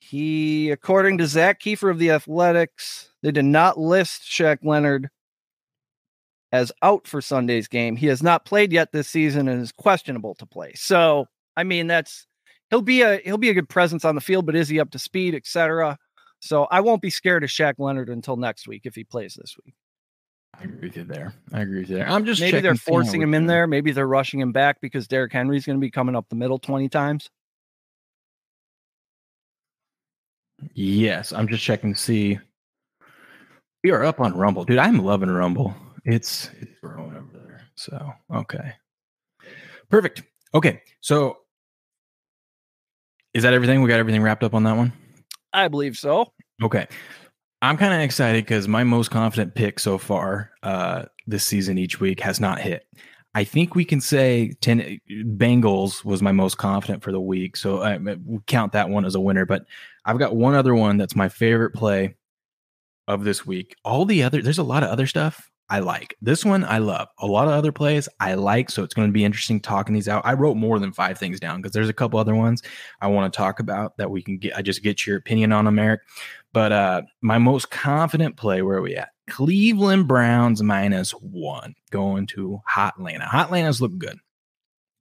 He, 0.00 0.70
according 0.70 1.18
to 1.18 1.26
Zak 1.26 1.60
Keefer 1.60 1.88
of 1.88 1.98
the 1.98 2.10
Athletics, 2.10 3.10
they 3.22 3.30
did 3.30 3.44
not 3.44 3.78
list 3.78 4.22
Shaq 4.22 4.58
Leonard 4.62 5.08
as 6.50 6.72
out 6.82 7.06
for 7.06 7.20
Sunday's 7.20 7.68
game. 7.68 7.96
He 7.96 8.08
has 8.08 8.22
not 8.22 8.44
played 8.44 8.72
yet 8.72 8.92
this 8.92 9.08
season 9.08 9.48
and 9.48 9.62
is 9.62 9.72
questionable 9.72 10.34
to 10.34 10.46
play. 10.46 10.72
So 10.74 11.26
I 11.56 11.64
mean, 11.64 11.86
that's 11.86 12.26
he'll 12.70 12.82
be 12.82 13.02
a 13.02 13.18
he'll 13.18 13.38
be 13.38 13.50
a 13.50 13.54
good 13.54 13.68
presence 13.68 14.04
on 14.04 14.14
the 14.14 14.20
field, 14.20 14.46
but 14.46 14.56
is 14.56 14.68
he 14.68 14.80
up 14.80 14.90
to 14.90 14.98
speed, 14.98 15.34
etc. 15.34 15.96
So 16.40 16.64
I 16.64 16.80
won't 16.80 17.02
be 17.02 17.10
scared 17.10 17.44
of 17.44 17.50
Shaq 17.50 17.74
Leonard 17.78 18.08
until 18.08 18.36
next 18.36 18.66
week 18.66 18.82
if 18.84 18.94
he 18.94 19.04
plays 19.04 19.34
this 19.34 19.56
week. 19.64 19.74
I 20.58 20.64
agree 20.64 20.88
with 20.88 20.96
you 20.96 21.04
there. 21.04 21.34
I 21.52 21.60
agree 21.62 21.80
with 21.80 21.90
you 21.90 21.96
there. 21.96 22.08
I'm 22.08 22.24
just 22.24 22.40
maybe 22.40 22.60
they're 22.60 22.72
checking, 22.72 22.78
seeing 22.78 22.96
how 22.96 23.02
forcing 23.04 23.22
him 23.22 23.34
in 23.34 23.46
there. 23.46 23.66
Maybe 23.66 23.92
they're 23.92 24.06
rushing 24.06 24.40
him 24.40 24.52
back 24.52 24.80
because 24.80 25.08
Derrick 25.08 25.32
Henry's 25.32 25.66
going 25.66 25.78
to 25.78 25.80
be 25.80 25.90
coming 25.90 26.14
up 26.14 26.28
the 26.28 26.36
middle 26.36 26.58
20 26.58 26.88
times. 26.88 27.30
Yes, 30.74 31.32
I'm 31.32 31.48
just 31.48 31.64
checking 31.64 31.94
to 31.94 31.98
see. 31.98 32.38
We 33.82 33.90
are 33.90 34.04
up 34.04 34.20
on 34.20 34.36
Rumble, 34.36 34.64
dude. 34.64 34.78
I'm 34.78 35.04
loving 35.04 35.30
Rumble. 35.30 35.74
It's 36.04 36.50
it's 36.60 36.78
growing 36.80 37.16
over 37.16 37.30
there. 37.32 37.62
So 37.74 38.12
okay, 38.32 38.74
perfect. 39.88 40.22
Okay, 40.54 40.82
so 41.00 41.38
is 43.34 43.42
that 43.42 43.54
everything? 43.54 43.82
We 43.82 43.88
got 43.88 43.98
everything 43.98 44.22
wrapped 44.22 44.44
up 44.44 44.54
on 44.54 44.62
that 44.64 44.76
one. 44.76 44.92
I 45.52 45.68
believe 45.68 45.96
so. 45.96 46.32
Okay. 46.62 46.86
I'm 47.62 47.76
kind 47.76 47.94
of 47.94 48.00
excited 48.00 48.44
because 48.44 48.66
my 48.66 48.82
most 48.82 49.12
confident 49.12 49.54
pick 49.54 49.78
so 49.78 49.96
far 49.96 50.50
uh, 50.64 51.04
this 51.28 51.44
season 51.44 51.78
each 51.78 52.00
week 52.00 52.18
has 52.18 52.40
not 52.40 52.60
hit. 52.60 52.86
I 53.34 53.44
think 53.44 53.76
we 53.76 53.84
can 53.84 54.00
say 54.00 54.54
10 54.60 55.00
Bengals 55.38 56.04
was 56.04 56.22
my 56.22 56.32
most 56.32 56.58
confident 56.58 57.04
for 57.04 57.12
the 57.12 57.20
week. 57.20 57.56
So 57.56 57.80
I 57.80 57.98
we 57.98 58.40
count 58.48 58.72
that 58.72 58.90
one 58.90 59.04
as 59.04 59.14
a 59.14 59.20
winner. 59.20 59.46
But 59.46 59.64
I've 60.04 60.18
got 60.18 60.34
one 60.34 60.54
other 60.54 60.74
one 60.74 60.96
that's 60.96 61.14
my 61.14 61.28
favorite 61.28 61.70
play 61.70 62.16
of 63.06 63.22
this 63.22 63.46
week. 63.46 63.76
All 63.84 64.04
the 64.06 64.24
other, 64.24 64.42
there's 64.42 64.58
a 64.58 64.64
lot 64.64 64.82
of 64.82 64.90
other 64.90 65.06
stuff 65.06 65.48
I 65.72 65.78
like. 65.78 66.14
This 66.20 66.44
one 66.44 66.64
I 66.64 66.76
love. 66.76 67.08
A 67.18 67.26
lot 67.26 67.48
of 67.48 67.54
other 67.54 67.72
plays 67.72 68.06
I 68.20 68.34
like. 68.34 68.68
So 68.68 68.82
it's 68.82 68.92
going 68.92 69.08
to 69.08 69.12
be 69.12 69.24
interesting 69.24 69.58
talking 69.58 69.94
these 69.94 70.06
out. 70.06 70.20
I 70.26 70.34
wrote 70.34 70.58
more 70.58 70.78
than 70.78 70.92
five 70.92 71.16
things 71.16 71.40
down 71.40 71.62
because 71.62 71.72
there's 71.72 71.88
a 71.88 71.94
couple 71.94 72.20
other 72.20 72.34
ones 72.34 72.62
I 73.00 73.06
want 73.06 73.32
to 73.32 73.34
talk 73.34 73.58
about 73.58 73.96
that 73.96 74.10
we 74.10 74.20
can 74.20 74.36
get. 74.36 74.54
I 74.54 74.60
just 74.60 74.82
get 74.82 75.06
your 75.06 75.16
opinion 75.16 75.50
on 75.50 75.64
them, 75.64 75.78
Eric. 75.78 76.02
But 76.52 76.72
uh 76.72 77.02
my 77.22 77.38
most 77.38 77.70
confident 77.70 78.36
play, 78.36 78.60
where 78.60 78.76
are 78.76 78.82
we 78.82 78.96
at? 78.96 79.12
Cleveland 79.30 80.06
Browns 80.06 80.62
minus 80.62 81.12
one 81.12 81.74
going 81.90 82.26
to 82.26 82.60
Hot 82.66 82.92
Atlanta. 82.98 83.24
Hot 83.24 83.46
Atlanta's 83.46 83.80
look 83.80 83.96
good. 83.96 84.18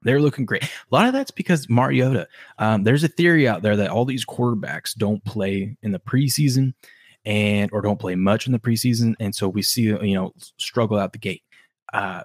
They're 0.03 0.21
looking 0.21 0.45
great. 0.45 0.63
A 0.63 0.69
lot 0.89 1.07
of 1.07 1.11
that's 1.11 1.31
because 1.31 1.69
Mariota. 1.69 2.29
Um, 2.59 2.83
there's 2.83 3.03
a 3.03 3.09
theory 3.09 3.45
out 3.45 3.61
there 3.61 3.75
that 3.75 3.89
all 3.89 4.05
these 4.05 4.25
quarterbacks 4.25 4.95
don't 4.95 5.23
play 5.25 5.77
in 5.81 5.91
the 5.91 5.99
preseason 5.99 6.75
and 7.25 7.69
or 7.71 7.81
don't 7.81 7.99
play 7.99 8.15
much 8.15 8.45
in 8.45 8.51
the 8.51 8.59
preseason, 8.59 9.15
and 9.19 9.33
so 9.33 9.47
we 9.47 9.61
see 9.61 9.83
you 9.83 10.15
know 10.15 10.33
struggle 10.57 10.97
out 10.97 11.13
the 11.13 11.19
gate. 11.19 11.43
Uh, 11.93 12.23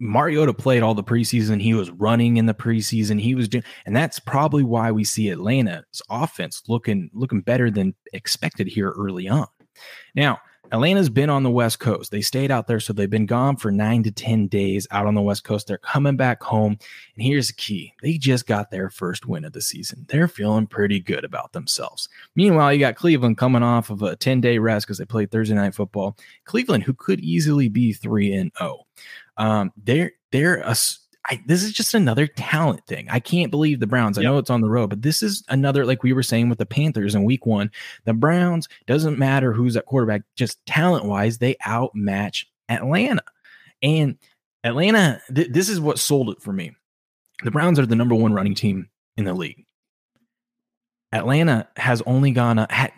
Mariota 0.00 0.54
played 0.54 0.82
all 0.82 0.94
the 0.94 1.04
preseason. 1.04 1.60
He 1.60 1.74
was 1.74 1.90
running 1.90 2.36
in 2.36 2.46
the 2.46 2.54
preseason. 2.54 3.20
He 3.20 3.34
was 3.34 3.48
doing, 3.48 3.64
and 3.86 3.94
that's 3.94 4.18
probably 4.18 4.62
why 4.62 4.90
we 4.90 5.04
see 5.04 5.28
Atlanta's 5.30 6.02
offense 6.08 6.62
looking 6.68 7.10
looking 7.12 7.40
better 7.40 7.70
than 7.70 7.94
expected 8.12 8.66
here 8.66 8.90
early 8.96 9.28
on. 9.28 9.46
Now, 10.14 10.38
Atlanta's 10.72 11.10
been 11.10 11.30
on 11.30 11.42
the 11.42 11.50
West 11.50 11.78
Coast. 11.78 12.10
They 12.10 12.20
stayed 12.20 12.50
out 12.50 12.66
there, 12.66 12.80
so 12.80 12.92
they've 12.92 13.08
been 13.08 13.26
gone 13.26 13.56
for 13.56 13.70
nine 13.70 14.02
to 14.04 14.10
10 14.10 14.48
days 14.48 14.86
out 14.90 15.06
on 15.06 15.14
the 15.14 15.22
West 15.22 15.44
Coast. 15.44 15.66
They're 15.66 15.78
coming 15.78 16.16
back 16.16 16.42
home. 16.42 16.78
And 17.14 17.24
here's 17.24 17.48
the 17.48 17.54
key 17.54 17.94
they 18.02 18.18
just 18.18 18.46
got 18.46 18.70
their 18.70 18.90
first 18.90 19.26
win 19.26 19.44
of 19.44 19.52
the 19.52 19.60
season. 19.60 20.06
They're 20.08 20.28
feeling 20.28 20.66
pretty 20.66 21.00
good 21.00 21.24
about 21.24 21.52
themselves. 21.52 22.08
Meanwhile, 22.34 22.72
you 22.72 22.80
got 22.80 22.96
Cleveland 22.96 23.38
coming 23.38 23.62
off 23.62 23.90
of 23.90 24.02
a 24.02 24.16
10 24.16 24.40
day 24.40 24.58
rest 24.58 24.86
because 24.86 24.98
they 24.98 25.04
played 25.04 25.30
Thursday 25.30 25.54
night 25.54 25.74
football. 25.74 26.16
Cleveland, 26.44 26.84
who 26.84 26.94
could 26.94 27.20
easily 27.20 27.68
be 27.68 27.92
3 27.92 28.32
and 28.32 28.52
0. 28.58 28.86
Um, 29.36 29.72
they're, 29.76 30.12
they're 30.32 30.56
a, 30.56 30.74
I, 31.30 31.42
this 31.46 31.62
is 31.62 31.72
just 31.72 31.94
another 31.94 32.26
talent 32.26 32.86
thing. 32.86 33.06
I 33.10 33.18
can't 33.18 33.50
believe 33.50 33.80
the 33.80 33.86
Browns. 33.86 34.18
I 34.18 34.22
Yep. 34.22 34.30
know 34.30 34.38
it's 34.38 34.50
on 34.50 34.60
the 34.60 34.68
road, 34.68 34.90
but 34.90 35.00
this 35.02 35.22
is 35.22 35.42
another, 35.48 35.86
like 35.86 36.02
we 36.02 36.12
were 36.12 36.22
saying 36.22 36.50
with 36.50 36.58
the 36.58 36.66
Panthers 36.66 37.14
in 37.14 37.24
week 37.24 37.46
one. 37.46 37.70
The 38.04 38.12
Browns 38.12 38.68
doesn't 38.86 39.18
matter 39.18 39.52
who's 39.52 39.76
at 39.76 39.86
quarterback, 39.86 40.22
just 40.36 40.64
talent 40.66 41.06
wise, 41.06 41.38
they 41.38 41.56
outmatch 41.64 42.44
Atlanta. 42.68 43.22
And 43.82 44.18
Atlanta, 44.64 45.20
th- 45.34 45.48
this 45.50 45.68
is 45.70 45.80
what 45.80 45.98
sold 45.98 46.28
it 46.30 46.42
for 46.42 46.52
me. 46.52 46.72
The 47.42 47.50
Browns 47.50 47.78
are 47.78 47.86
the 47.86 47.96
number 47.96 48.14
one 48.14 48.32
running 48.34 48.54
team 48.54 48.88
in 49.16 49.24
the 49.24 49.34
league. 49.34 49.64
Atlanta 51.12 51.68
has 51.76 52.02
only 52.06 52.32
gone, 52.32 52.58
uh, 52.58 52.66
had, 52.70 52.92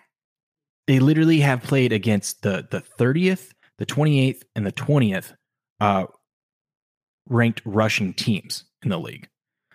they 0.86 0.98
literally 1.00 1.40
have 1.40 1.62
played 1.62 1.92
against 1.92 2.42
the 2.42 2.66
the 2.70 2.80
30th, 2.98 3.50
the 3.78 3.86
28th, 3.86 4.42
and 4.54 4.64
the 4.66 4.72
20th 4.72 5.32
uh, 5.80 6.06
ranked 7.28 7.62
rushing 7.64 8.14
teams 8.14 8.64
in 8.82 8.90
the 8.90 8.98
league. 8.98 9.28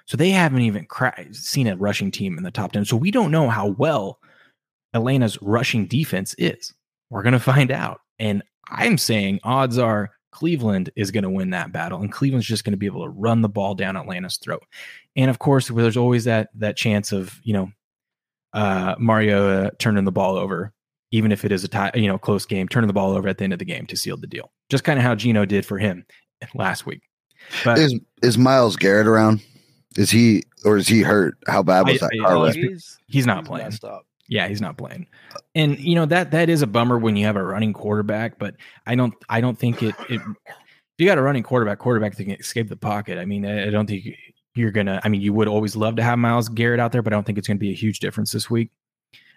So 0.06 0.18
they 0.18 0.32
haven't 0.32 0.62
even 0.62 0.86
cra- 0.86 1.34
seen 1.34 1.68
a 1.68 1.78
rushing 1.78 2.12
team 2.12 2.38
in 2.38 2.44
the 2.44 2.52
top 2.52 2.74
10. 2.74 2.86
So 2.86 2.98
we 2.98 3.12
don't 3.12 3.32
know 3.32 3.50
how 3.50 3.68
well 3.68 4.20
Atlanta's 4.94 5.42
rushing 5.42 5.86
defense 5.86 6.36
is. 6.38 6.74
We're 7.10 7.24
going 7.24 7.34
to 7.34 7.40
find 7.40 7.72
out. 7.72 8.02
And 8.20 8.44
I'm 8.70 8.98
saying 8.98 9.40
odds 9.44 9.78
are 9.78 10.12
Cleveland 10.32 10.90
is 10.96 11.12
going 11.12 11.24
to 11.24 11.30
win 11.30 11.50
that 11.52 11.72
battle 11.72 12.00
and 12.00 12.12
Cleveland's 12.12 12.48
just 12.48 12.64
going 12.64 12.72
to 12.72 12.78
be 12.78 12.86
able 12.86 13.04
to 13.04 13.10
run 13.10 13.42
the 13.42 13.50
ball 13.50 13.76
down 13.76 13.98
Atlanta's 13.98 14.38
throat. 14.38 14.64
And 15.16 15.30
of 15.30 15.40
course, 15.40 15.68
there's 15.68 15.98
always 15.98 16.24
that 16.26 16.50
that 16.56 16.78
chance 16.78 17.12
of, 17.12 17.40
you 17.44 17.54
know, 17.54 17.72
uh 18.54 18.96
Mario 18.98 19.66
uh, 19.66 19.70
turning 19.80 20.04
the 20.04 20.12
ball 20.12 20.36
over 20.36 20.74
even 21.12 21.32
if 21.32 21.46
it 21.46 21.52
is 21.52 21.64
a 21.64 21.68
tie, 21.68 21.92
you 21.94 22.08
know, 22.08 22.18
close 22.18 22.46
game, 22.46 22.68
turning 22.68 22.88
the 22.88 22.94
ball 22.94 23.12
over 23.12 23.28
at 23.28 23.38
the 23.38 23.44
end 23.44 23.54
of 23.54 23.60
the 23.60 23.66
game 23.66 23.86
to 23.88 23.98
seal 23.98 24.18
the 24.18 24.28
deal. 24.28 24.52
Just 24.70 24.84
kind 24.84 24.98
of 24.98 25.04
how 25.04 25.16
Gino 25.16 25.46
did 25.46 25.66
for 25.66 25.78
him 25.78 26.06
last 26.56 26.86
week. 26.86 27.02
But 27.66 27.80
Is 27.80 28.00
is 28.24 28.38
Myles 28.38 28.76
Garrett 28.76 29.08
around? 29.08 29.42
Is 29.98 30.10
he 30.12 30.44
or 30.66 30.78
is 30.78 30.88
he 30.88 31.02
hurt? 31.02 31.38
How 31.48 31.64
bad 31.64 31.88
was 31.88 32.02
I- 32.02 32.08
that 32.08 32.12
I- 32.14 32.26
car 32.28 32.38
uh, 32.38 32.46
wreck? 32.46 32.56
he's- 32.56 32.98
he's 33.08 33.26
not 33.26 33.46
playing. 33.46 33.66
messed. 33.68 33.84
Yeah, 34.28 34.48
he's 34.48 34.62
not 34.62 34.78
playing. 34.78 35.08
And 35.56 35.78
you 35.80 35.96
know 35.96 36.06
that 36.06 36.32
that 36.32 36.50
is 36.50 36.62
a 36.62 36.68
bummer 36.68 36.98
when 36.98 37.18
you 37.18 37.26
have 37.26 37.36
a 37.36 37.44
running 37.44 37.74
quarterback, 37.74 38.40
but 38.40 38.56
I 38.88 38.96
don't 38.96 39.14
I 39.28 39.42
don't 39.42 39.60
think 39.60 39.84
it 39.84 39.94
it 40.10 40.22
if 40.22 40.98
you 40.98 41.06
got 41.06 41.18
a 41.18 41.22
running 41.22 41.44
quarterback, 41.44 41.80
quarterback 41.80 42.16
that 42.16 42.24
can 42.24 42.34
escape 42.36 42.70
the 42.70 42.78
pocket. 42.78 43.18
I 43.18 43.26
mean, 43.26 43.46
I 43.46 43.68
I 43.68 43.70
don't 43.70 43.88
think 43.88 44.06
you're 44.56 44.72
gonna 44.72 45.02
I 45.04 45.10
mean, 45.10 45.20
you 45.22 45.34
would 45.34 45.50
always 45.50 45.76
love 45.76 45.98
to 45.98 46.04
have 46.04 46.18
Myles 46.20 46.48
Garrett 46.48 46.80
out 46.80 46.94
there, 46.94 47.02
but 47.02 47.12
I 47.12 47.16
don't 47.18 47.26
think 47.26 47.38
it's 47.38 47.48
gonna 47.48 47.58
be 47.60 47.72
a 47.72 47.76
huge 47.76 48.00
difference 48.00 48.32
this 48.32 48.50
week. 48.50 48.70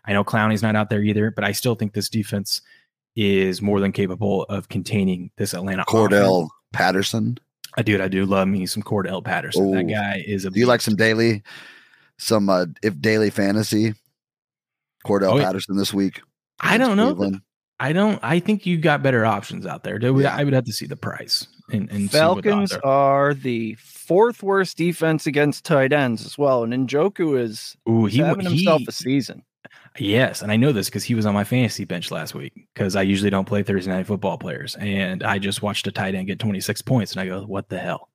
I 0.05 0.13
know 0.13 0.23
Clowney's 0.23 0.63
not 0.63 0.77
out 0.77 0.91
there 0.91 1.03
either, 1.03 1.31
but 1.33 1.43
I 1.45 1.51
still 1.53 1.75
think 1.75 1.95
this 1.95 2.09
defense 2.09 2.61
is 3.17 3.63
more 3.63 3.81
than 3.81 3.91
capable 3.91 4.43
of 4.45 4.69
containing 4.69 5.31
this 5.39 5.55
Atlanta 5.55 5.83
offense. 5.83 5.93
Cordarrelle 6.13 6.49
Patterson. 6.73 7.39
I 7.77 7.83
do, 7.83 8.01
I 8.03 8.09
do 8.09 8.25
love 8.25 8.49
me 8.49 8.67
some 8.67 8.83
Cordarrelle 8.83 9.25
Patterson. 9.25 9.71
That 9.73 9.85
guy 9.85 10.23
is 10.27 10.45
a 10.45 10.51
Do 10.51 10.61
you 10.61 10.67
like 10.67 10.81
some 10.81 10.97
daily, 10.97 11.43
some 12.19 12.49
uh, 12.49 12.67
if 12.83 13.01
daily 13.01 13.31
fantasy? 13.31 13.95
Cordell 15.07 15.33
Oh, 15.33 15.37
yeah. 15.39 15.45
Patterson 15.45 15.77
this 15.77 15.93
week. 15.93 16.21
I 16.61 16.79
don't 16.79 16.97
know. 16.97 17.15
Cleveland. 17.15 17.43
I 17.81 17.93
don't. 17.93 18.19
I 18.23 18.39
think 18.39 18.65
you 18.65 18.79
got 18.79 19.03
better 19.03 19.27
options 19.27 19.67
out 19.67 19.83
there. 19.85 19.99
Dude, 19.99 20.23
Yeah. 20.23 20.35
I 20.35 20.45
would 20.45 20.55
have 20.55 20.65
to 20.65 20.73
see 20.73 20.87
the 20.87 20.97
price 20.97 21.47
and, 21.73 21.91
and 21.91 22.11
see 22.11 22.19
what 22.19 22.43
the 22.43 22.51
odds 22.53 22.71
Falcons 22.71 22.73
are. 22.73 22.85
are 22.85 23.35
the 23.35 23.75
fourth 23.75 24.43
worst 24.43 24.77
defense 24.77 25.27
against 25.27 25.65
tight 25.65 25.93
ends 25.93 26.25
as 26.25 26.39
well. 26.39 26.63
And 26.63 26.89
Njoku 26.89 27.39
is 27.39 27.77
Ooh, 27.89 28.07
he, 28.07 28.19
having 28.19 28.47
he 28.47 28.59
himself 28.65 28.83
a 28.89 28.93
season. 28.93 29.43
Yes, 29.99 30.43
and 30.43 30.51
I 30.51 30.57
know 30.57 30.73
this 30.73 30.89
because 30.89 31.05
he 31.05 31.15
was 31.15 31.25
on 31.27 31.35
my 31.35 31.45
fantasy 31.45 31.85
bench 31.85 32.11
last 32.11 32.35
week 32.35 32.53
because 32.75 32.97
I 32.97 33.03
usually 33.03 33.31
don't 33.31 33.45
play 33.45 33.63
Thursday 33.63 33.91
night 33.93 34.07
football 34.07 34.37
players, 34.39 34.75
and 34.77 35.23
I 35.23 35.39
just 35.39 35.63
watched 35.63 35.87
a 35.87 35.93
tight 35.93 36.15
end 36.15 36.27
get 36.27 36.39
26 36.41 36.83
points, 36.83 37.13
and 37.13 37.21
I 37.21 37.27
go, 37.27 37.43
"What 37.45 37.69
the 37.69 37.79
hell?" 37.79 38.09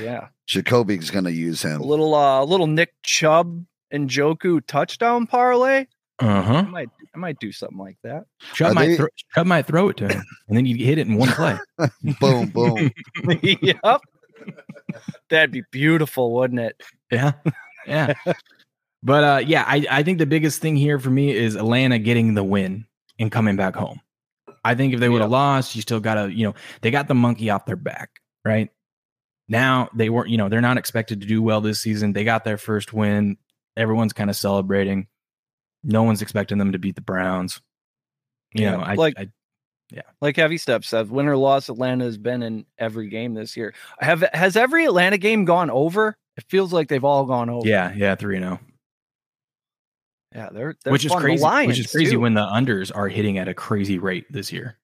Yeah. 0.00 0.28
Jacoby's 0.46 1.10
going 1.10 1.24
to 1.24 1.32
use 1.32 1.64
A 1.64 1.70
him. 1.70 1.80
little 1.80 2.14
uh 2.14 2.44
little 2.44 2.66
Nick 2.66 2.92
Chubb 3.02 3.64
and 3.90 4.10
Njoku 4.10 4.60
touchdown 4.66 5.26
parlay. 5.26 5.86
Uh 6.18 6.42
huh. 6.42 6.54
I 6.58 6.62
might 6.62 6.90
I 7.14 7.18
might 7.18 7.38
do 7.40 7.50
something 7.50 7.78
like 7.78 7.96
that. 8.04 8.24
Chubb 8.52 8.72
Are 8.72 8.74
might 8.74 8.86
they- 8.88 8.96
throw, 8.96 9.08
Chubb 9.34 9.46
might 9.46 9.66
throw 9.66 9.88
it 9.88 9.96
to 9.96 10.08
him, 10.08 10.22
and 10.48 10.56
then 10.56 10.66
you 10.66 10.76
hit 10.84 10.98
it 10.98 11.06
in 11.08 11.14
one 11.16 11.30
play. 11.30 11.58
boom, 12.20 12.50
boom. 12.50 12.90
yep. 13.42 14.00
That'd 15.30 15.50
be 15.52 15.62
beautiful, 15.70 16.34
wouldn't 16.34 16.60
it? 16.60 16.80
Yeah. 17.10 17.32
Yeah. 17.86 18.14
But 19.04 19.22
uh 19.24 19.38
yeah, 19.46 19.62
I, 19.66 19.86
I 19.90 20.02
think 20.02 20.18
the 20.18 20.26
biggest 20.26 20.60
thing 20.60 20.74
here 20.76 20.98
for 20.98 21.10
me 21.10 21.30
is 21.32 21.54
Atlanta 21.54 21.98
getting 22.00 22.34
the 22.34 22.42
win 22.42 22.86
and 23.18 23.30
coming 23.30 23.54
back 23.56 23.76
home. 23.76 24.00
I 24.64 24.74
think 24.74 24.94
if 24.94 25.00
they 25.00 25.08
would 25.08 25.20
have 25.20 25.30
lost, 25.30 25.76
you 25.76 25.82
still 25.82 26.00
gotta, 26.00 26.32
you 26.34 26.46
know, 26.48 26.54
they 26.80 26.90
got 26.90 27.06
the 27.06 27.14
monkey 27.14 27.50
off 27.50 27.66
their 27.66 27.76
back, 27.76 28.10
right? 28.44 28.70
Now 29.46 29.90
they 29.94 30.08
weren't, 30.08 30.30
you 30.30 30.38
know, 30.38 30.48
they're 30.48 30.62
not 30.62 30.78
expected 30.78 31.20
to 31.20 31.26
do 31.26 31.42
well 31.42 31.60
this 31.60 31.80
season. 31.80 32.14
They 32.14 32.24
got 32.24 32.44
their 32.44 32.56
first 32.56 32.92
win. 32.94 33.36
Everyone's 33.76 34.14
kind 34.14 34.30
of 34.30 34.36
celebrating. 34.36 35.06
No 35.82 36.02
one's 36.02 36.22
expecting 36.22 36.56
them 36.56 36.72
to 36.72 36.78
beat 36.78 36.94
the 36.94 37.02
Browns. 37.02 37.60
You 38.54 38.64
Yeah, 38.64 38.70
know, 38.76 38.80
I, 38.80 38.94
like- 38.94 39.18
I 39.18 39.28
Like 40.22 40.36
Heavy 40.36 40.56
Step 40.56 40.82
said, 40.84 41.10
win 41.10 41.26
or 41.28 41.36
loss, 41.36 41.68
Atlanta 41.68 42.04
has 42.04 42.16
been 42.16 42.42
in 42.42 42.64
every 42.78 43.08
game 43.08 43.34
this 43.34 43.56
year. 43.56 43.74
Have 44.00 44.24
has 44.32 44.56
every 44.56 44.86
Atlanta 44.86 45.18
game 45.18 45.44
gone 45.44 45.70
over? 45.70 46.16
It 46.38 46.44
feels 46.48 46.72
like 46.72 46.88
they've 46.88 47.04
all 47.04 47.26
gone 47.26 47.50
over. 47.50 47.68
yeah, 47.68 47.92
yeah, 47.94 48.14
three 48.14 48.36
and 48.36 48.44
oh. 48.46 48.58
Yeah, 50.34 50.48
they're, 50.52 50.74
they're 50.82 50.92
Which 50.92 51.04
is 51.04 51.12
crazy. 51.12 51.42
Lions, 51.42 51.68
which 51.68 51.78
is 51.80 51.90
crazy 51.92 52.12
too. 52.12 52.20
when 52.20 52.34
the 52.34 52.44
unders 52.44 52.90
are 52.94 53.08
hitting 53.08 53.38
at 53.38 53.48
a 53.48 53.54
crazy 53.54 53.98
rate 53.98 54.24
this 54.30 54.52
year. 54.52 54.78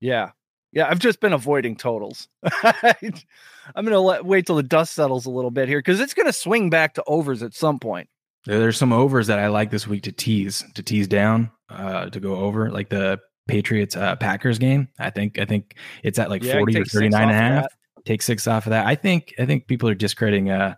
Yeah. 0.00 0.30
Yeah, 0.72 0.88
I've 0.88 0.98
just 0.98 1.20
been 1.20 1.32
avoiding 1.32 1.76
totals. 1.76 2.28
I'm 2.62 3.84
going 3.84 3.90
to 3.90 4.00
let 4.00 4.24
wait 4.24 4.46
till 4.46 4.56
the 4.56 4.62
dust 4.62 4.94
settles 4.94 5.26
a 5.26 5.30
little 5.30 5.50
bit 5.50 5.68
here 5.68 5.80
cuz 5.82 6.00
it's 6.00 6.14
going 6.14 6.26
to 6.26 6.32
swing 6.32 6.68
back 6.70 6.94
to 6.94 7.04
overs 7.06 7.42
at 7.42 7.54
some 7.54 7.78
point. 7.78 8.08
There- 8.46 8.58
There's 8.58 8.76
some 8.76 8.92
overs 8.92 9.28
that 9.28 9.38
I 9.38 9.46
like 9.48 9.70
this 9.70 9.86
week 9.86 10.02
to 10.04 10.12
tease, 10.12 10.64
to 10.74 10.82
tease 10.82 11.06
down, 11.08 11.50
uh, 11.70 12.06
to 12.10 12.20
go 12.20 12.36
over, 12.36 12.70
like 12.70 12.88
the 12.88 13.20
Patriots 13.46 13.96
uh, 13.96 14.16
Packers 14.16 14.58
game. 14.58 14.88
I 14.98 15.10
think 15.10 15.38
I 15.38 15.44
think 15.44 15.76
it's 16.02 16.18
at 16.18 16.28
like 16.30 16.42
Yeah, 16.42 16.54
40 16.58 16.76
or 16.76 16.84
take 16.84 16.92
39 16.92 17.22
and 17.22 17.30
a 17.30 17.34
half. 17.34 17.66
Take 18.04 18.20
six 18.22 18.46
off 18.48 18.66
of 18.66 18.70
that. 18.70 18.86
I 18.86 18.94
think 18.96 19.32
I 19.38 19.46
think 19.46 19.66
people 19.66 19.88
are 19.88 19.94
discrediting 19.94 20.50
uh 20.50 20.74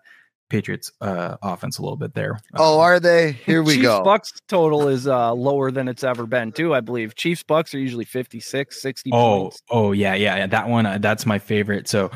Patriots 0.48 0.92
uh 1.00 1.36
offense 1.42 1.78
a 1.78 1.82
little 1.82 1.96
bit 1.96 2.14
there. 2.14 2.38
Oh, 2.54 2.74
Um, 2.74 2.80
are 2.80 3.00
they? 3.00 3.32
Here 3.32 3.62
we 3.62 3.74
Chiefs 3.74 3.82
go. 3.82 4.02
Bucks 4.04 4.32
total 4.48 4.88
is 4.88 5.06
uh, 5.06 5.32
lower 5.34 5.70
than 5.70 5.88
it's 5.88 6.04
ever 6.04 6.26
been, 6.26 6.52
too, 6.52 6.74
I 6.74 6.80
believe. 6.80 7.14
Chiefs 7.16 7.42
Bucks 7.42 7.74
are 7.74 7.78
usually 7.78 8.04
56, 8.04 8.80
60 8.80 9.10
Oh, 9.12 9.40
points. 9.42 9.62
oh 9.70 9.92
yeah, 9.92 10.14
yeah, 10.14 10.36
yeah. 10.36 10.46
That 10.46 10.68
one, 10.68 10.86
uh, 10.86 10.98
that's 10.98 11.26
my 11.26 11.38
favorite. 11.38 11.88
So, 11.88 12.10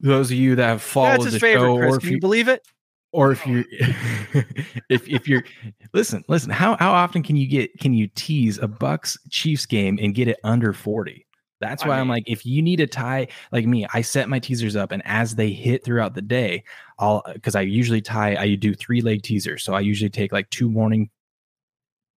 those 0.00 0.30
of 0.32 0.36
you 0.36 0.56
that 0.56 0.66
have 0.66 0.82
followed 0.82 1.12
That's 1.12 1.24
the 1.26 1.30
his 1.32 1.40
favorite, 1.40 1.66
show, 1.68 1.76
Chris. 1.78 1.92
or 1.92 1.96
if 1.96 2.00
Can 2.02 2.08
you, 2.10 2.14
you 2.16 2.20
believe 2.20 2.48
it? 2.48 2.66
or 3.12 3.30
if 3.32 3.46
you're, 3.46 3.64
if 4.88 5.06
if 5.08 5.28
you're, 5.28 5.44
listen, 5.92 6.24
listen. 6.28 6.50
How 6.50 6.76
how 6.78 6.92
often 6.92 7.22
can 7.22 7.36
you 7.36 7.46
get 7.46 7.78
can 7.78 7.92
you 7.94 8.08
tease 8.08 8.58
a 8.58 8.66
Bucks 8.66 9.18
Chiefs 9.30 9.66
game 9.66 9.98
and 10.00 10.14
get 10.14 10.28
it 10.28 10.38
under 10.44 10.72
forty? 10.72 11.26
That's 11.62 11.84
I 11.84 11.88
why 11.88 11.98
I'm 11.98 12.08
like, 12.08 12.24
if 12.26 12.44
you 12.44 12.60
need 12.60 12.80
a 12.80 12.86
tie, 12.86 13.28
like 13.52 13.66
me, 13.66 13.86
I 13.94 14.02
set 14.02 14.28
my 14.28 14.38
teasers 14.38 14.76
up, 14.76 14.92
and 14.92 15.02
as 15.06 15.36
they 15.36 15.50
hit 15.50 15.84
throughout 15.84 16.14
the 16.14 16.22
day, 16.22 16.64
I'll 16.98 17.22
uh, 17.24 17.32
because 17.32 17.54
I 17.54 17.62
usually 17.62 18.02
tie, 18.02 18.36
I 18.36 18.56
do 18.56 18.74
three 18.74 19.00
leg 19.00 19.22
teasers, 19.22 19.62
so 19.62 19.72
I 19.72 19.80
usually 19.80 20.10
take 20.10 20.32
like 20.32 20.50
two 20.50 20.68
morning 20.68 21.08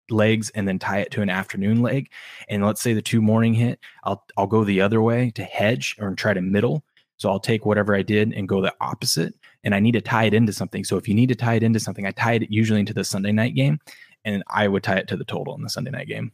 legs 0.09 0.49
and 0.51 0.67
then 0.67 0.79
tie 0.79 0.99
it 0.99 1.11
to 1.11 1.21
an 1.21 1.29
afternoon 1.29 1.81
leg. 1.81 2.11
And 2.49 2.65
let's 2.65 2.81
say 2.81 2.93
the 2.93 3.01
two 3.01 3.21
morning 3.21 3.53
hit, 3.53 3.79
I'll 4.03 4.25
I'll 4.35 4.47
go 4.47 4.63
the 4.63 4.81
other 4.81 5.01
way 5.01 5.31
to 5.31 5.43
hedge 5.43 5.95
or 5.99 6.13
try 6.15 6.33
to 6.33 6.41
middle. 6.41 6.83
So 7.17 7.29
I'll 7.29 7.39
take 7.39 7.65
whatever 7.65 7.95
I 7.95 8.01
did 8.01 8.33
and 8.33 8.49
go 8.49 8.61
the 8.61 8.73
opposite. 8.81 9.33
And 9.63 9.73
I 9.73 9.79
need 9.79 9.93
to 9.93 10.01
tie 10.01 10.25
it 10.25 10.33
into 10.33 10.53
something. 10.53 10.83
So 10.83 10.97
if 10.97 11.07
you 11.07 11.15
need 11.15 11.29
to 11.29 11.35
tie 11.35 11.55
it 11.55 11.63
into 11.63 11.79
something, 11.79 12.05
I 12.05 12.11
tie 12.11 12.33
it 12.33 12.51
usually 12.51 12.79
into 12.79 12.93
the 12.93 13.03
Sunday 13.03 13.31
night 13.31 13.55
game, 13.55 13.79
and 14.25 14.43
I 14.49 14.67
would 14.67 14.83
tie 14.83 14.97
it 14.97 15.07
to 15.07 15.17
the 15.17 15.23
total 15.23 15.55
in 15.55 15.61
the 15.61 15.69
Sunday 15.69 15.91
night 15.91 16.07
game. 16.07 16.31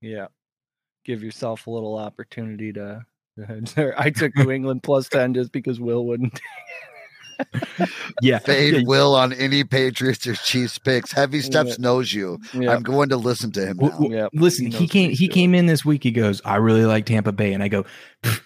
Yeah. 0.00 0.26
Give 1.04 1.22
yourself 1.22 1.66
a 1.66 1.70
little 1.70 1.96
opportunity 1.98 2.72
to. 2.74 3.04
I 3.98 4.10
took 4.10 4.36
New 4.36 4.50
England 4.50 4.82
plus 4.82 5.08
10 5.08 5.34
just 5.34 5.52
because 5.52 5.80
Will 5.80 6.06
wouldn't. 6.06 6.38
Yeah, 8.20 8.38
Fade 8.40 8.74
yeah, 8.74 8.82
Will 8.84 9.14
on 9.14 9.32
any 9.32 9.64
Patriots 9.64 10.26
or 10.26 10.34
Chiefs 10.34 10.78
picks. 10.78 11.10
Heavy 11.12 11.40
Steps 11.40 11.70
Yeah. 11.70 11.76
knows 11.78 12.12
you. 12.12 12.38
Yeah. 12.52 12.72
I'm 12.72 12.82
going 12.82 13.08
to 13.08 13.16
listen 13.16 13.50
to 13.52 13.66
him 13.66 13.78
now. 13.78 13.88
W- 13.88 14.02
w- 14.10 14.16
Yeah, 14.16 14.28
Listen, 14.32 14.66
he 14.70 14.78
he, 14.78 14.86
came. 14.88 15.10
He 15.10 15.16
doing. 15.26 15.30
came 15.30 15.54
in 15.54 15.66
this 15.66 15.84
week. 15.84 16.04
He 16.04 16.10
goes, 16.12 16.40
"I 16.44 16.56
really 16.56 16.84
like 16.84 17.06
Tampa 17.06 17.32
Bay," 17.32 17.52
and 17.52 17.62
I 17.62 17.68
go, 17.68 17.84
"Pfft." 18.22 18.42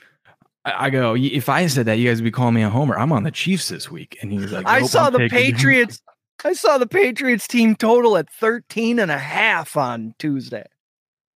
I 0.64 0.86
I 0.86 0.90
go. 0.90 1.14
If 1.16 1.48
I 1.48 1.66
said 1.66 1.86
that, 1.86 1.98
you 1.98 2.08
guys 2.08 2.18
would 2.18 2.24
be 2.24 2.30
calling 2.30 2.54
me 2.54 2.62
a 2.62 2.70
homer. 2.70 2.98
I'm 2.98 3.12
on 3.12 3.24
the 3.24 3.30
Chiefs 3.30 3.68
this 3.68 3.90
week, 3.90 4.16
and 4.22 4.32
he's 4.32 4.50
like, 4.52 4.66
I 4.66 4.82
saw 4.82 5.08
I'm 5.08 5.12
the 5.14 5.28
Patriots. 5.28 6.00
I 6.44 6.52
saw 6.54 6.78
the 6.78 6.86
Patriots 6.86 7.46
team 7.48 7.74
total 7.76 8.16
at 8.16 8.30
13 8.32 8.98
and 8.98 9.10
a 9.10 9.18
half 9.18 9.76
on 9.76 10.14
Tuesday. 10.18 10.64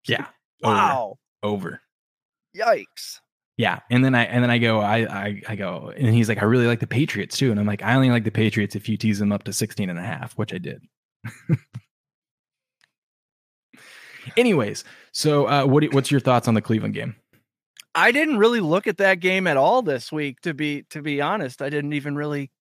yeah, 0.07 0.21
over, 0.21 0.29
Wow. 0.61 1.17
over. 1.43 1.81
Yikes. 2.55 3.19
Yeah, 3.57 3.79
and 3.89 4.03
then 4.03 4.15
I 4.15 4.23
and 4.25 4.43
then 4.43 4.49
I 4.49 4.57
go, 4.57 4.79
I, 4.79 4.97
I 4.99 5.41
I 5.47 5.55
go, 5.55 5.93
and 5.95 6.13
he's 6.15 6.27
like, 6.29 6.41
I 6.41 6.45
really 6.45 6.65
like 6.67 6.79
the 6.79 6.87
Patriots 6.87 7.37
too, 7.37 7.51
and 7.51 7.59
I'm 7.59 7.67
like, 7.67 7.83
I 7.83 7.93
only 7.95 8.09
like 8.09 8.23
the 8.23 8.31
Patriots 8.31 8.75
if 8.75 8.89
you 8.89 8.97
tease 8.97 9.19
them 9.19 9.31
up 9.31 9.43
to 9.43 9.53
16 9.53 9.89
and 9.89 9.99
a 9.99 10.01
half, 10.01 10.33
which 10.33 10.53
I 10.53 10.57
did. 10.57 10.81
Anyways, 14.37 14.83
so 15.11 15.47
uh, 15.47 15.65
what 15.65 15.81
do- 15.81 15.89
what's 15.91 16.11
your 16.11 16.19
thoughts 16.19 16.47
on 16.47 16.53
the 16.53 16.61
Cleveland 16.61 16.93
game? 16.93 17.15
I 17.93 18.11
didn't 18.11 18.37
really 18.37 18.61
look 18.61 18.87
at 18.87 18.97
that 18.97 19.19
game 19.19 19.47
at 19.47 19.57
all 19.57 19.81
this 19.81 20.11
week 20.11 20.39
to 20.41 20.53
be 20.53 20.83
to 20.91 21.01
be 21.01 21.21
honest. 21.21 21.61
I 21.61 21.69
didn't 21.69 21.93
even 21.93 22.15
really 22.15 22.51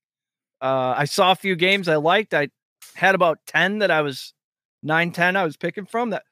uh 0.60 0.94
I 0.96 1.04
saw 1.04 1.30
a 1.32 1.36
few 1.36 1.54
games 1.56 1.88
I 1.88 1.96
liked. 1.96 2.34
I 2.34 2.48
had 2.94 3.14
about 3.14 3.38
10 3.46 3.78
that 3.78 3.90
I 3.90 4.02
was 4.02 4.34
9 4.82 5.12
10 5.12 5.36
I 5.36 5.44
was 5.44 5.56
picking 5.56 5.86
from 5.86 6.10
that 6.10 6.24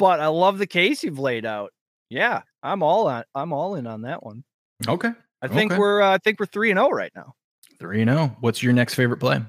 but 0.00 0.18
I 0.18 0.26
love 0.26 0.58
the 0.58 0.66
case 0.66 1.04
you've 1.04 1.18
laid 1.20 1.46
out. 1.46 1.70
Yeah, 2.08 2.42
I'm 2.62 2.82
all 2.82 3.06
on 3.06 3.22
I'm 3.36 3.52
all 3.52 3.76
in 3.76 3.86
on 3.86 4.02
that 4.02 4.24
one. 4.24 4.42
Okay, 4.88 5.12
I 5.42 5.46
think 5.48 5.70
Okay. 5.70 5.78
we're 5.78 6.02
uh, 6.02 6.14
I 6.14 6.18
think 6.18 6.40
we're 6.40 6.46
3 6.46 6.70
and 6.72 6.78
0 6.78 6.88
right 6.90 7.12
now. 7.14 7.34
three 7.78 8.00
and 8.02 8.10
zero. 8.10 8.36
What's 8.40 8.62
your 8.62 8.72
next 8.72 8.94
favorite 8.94 9.18
play? 9.18 9.40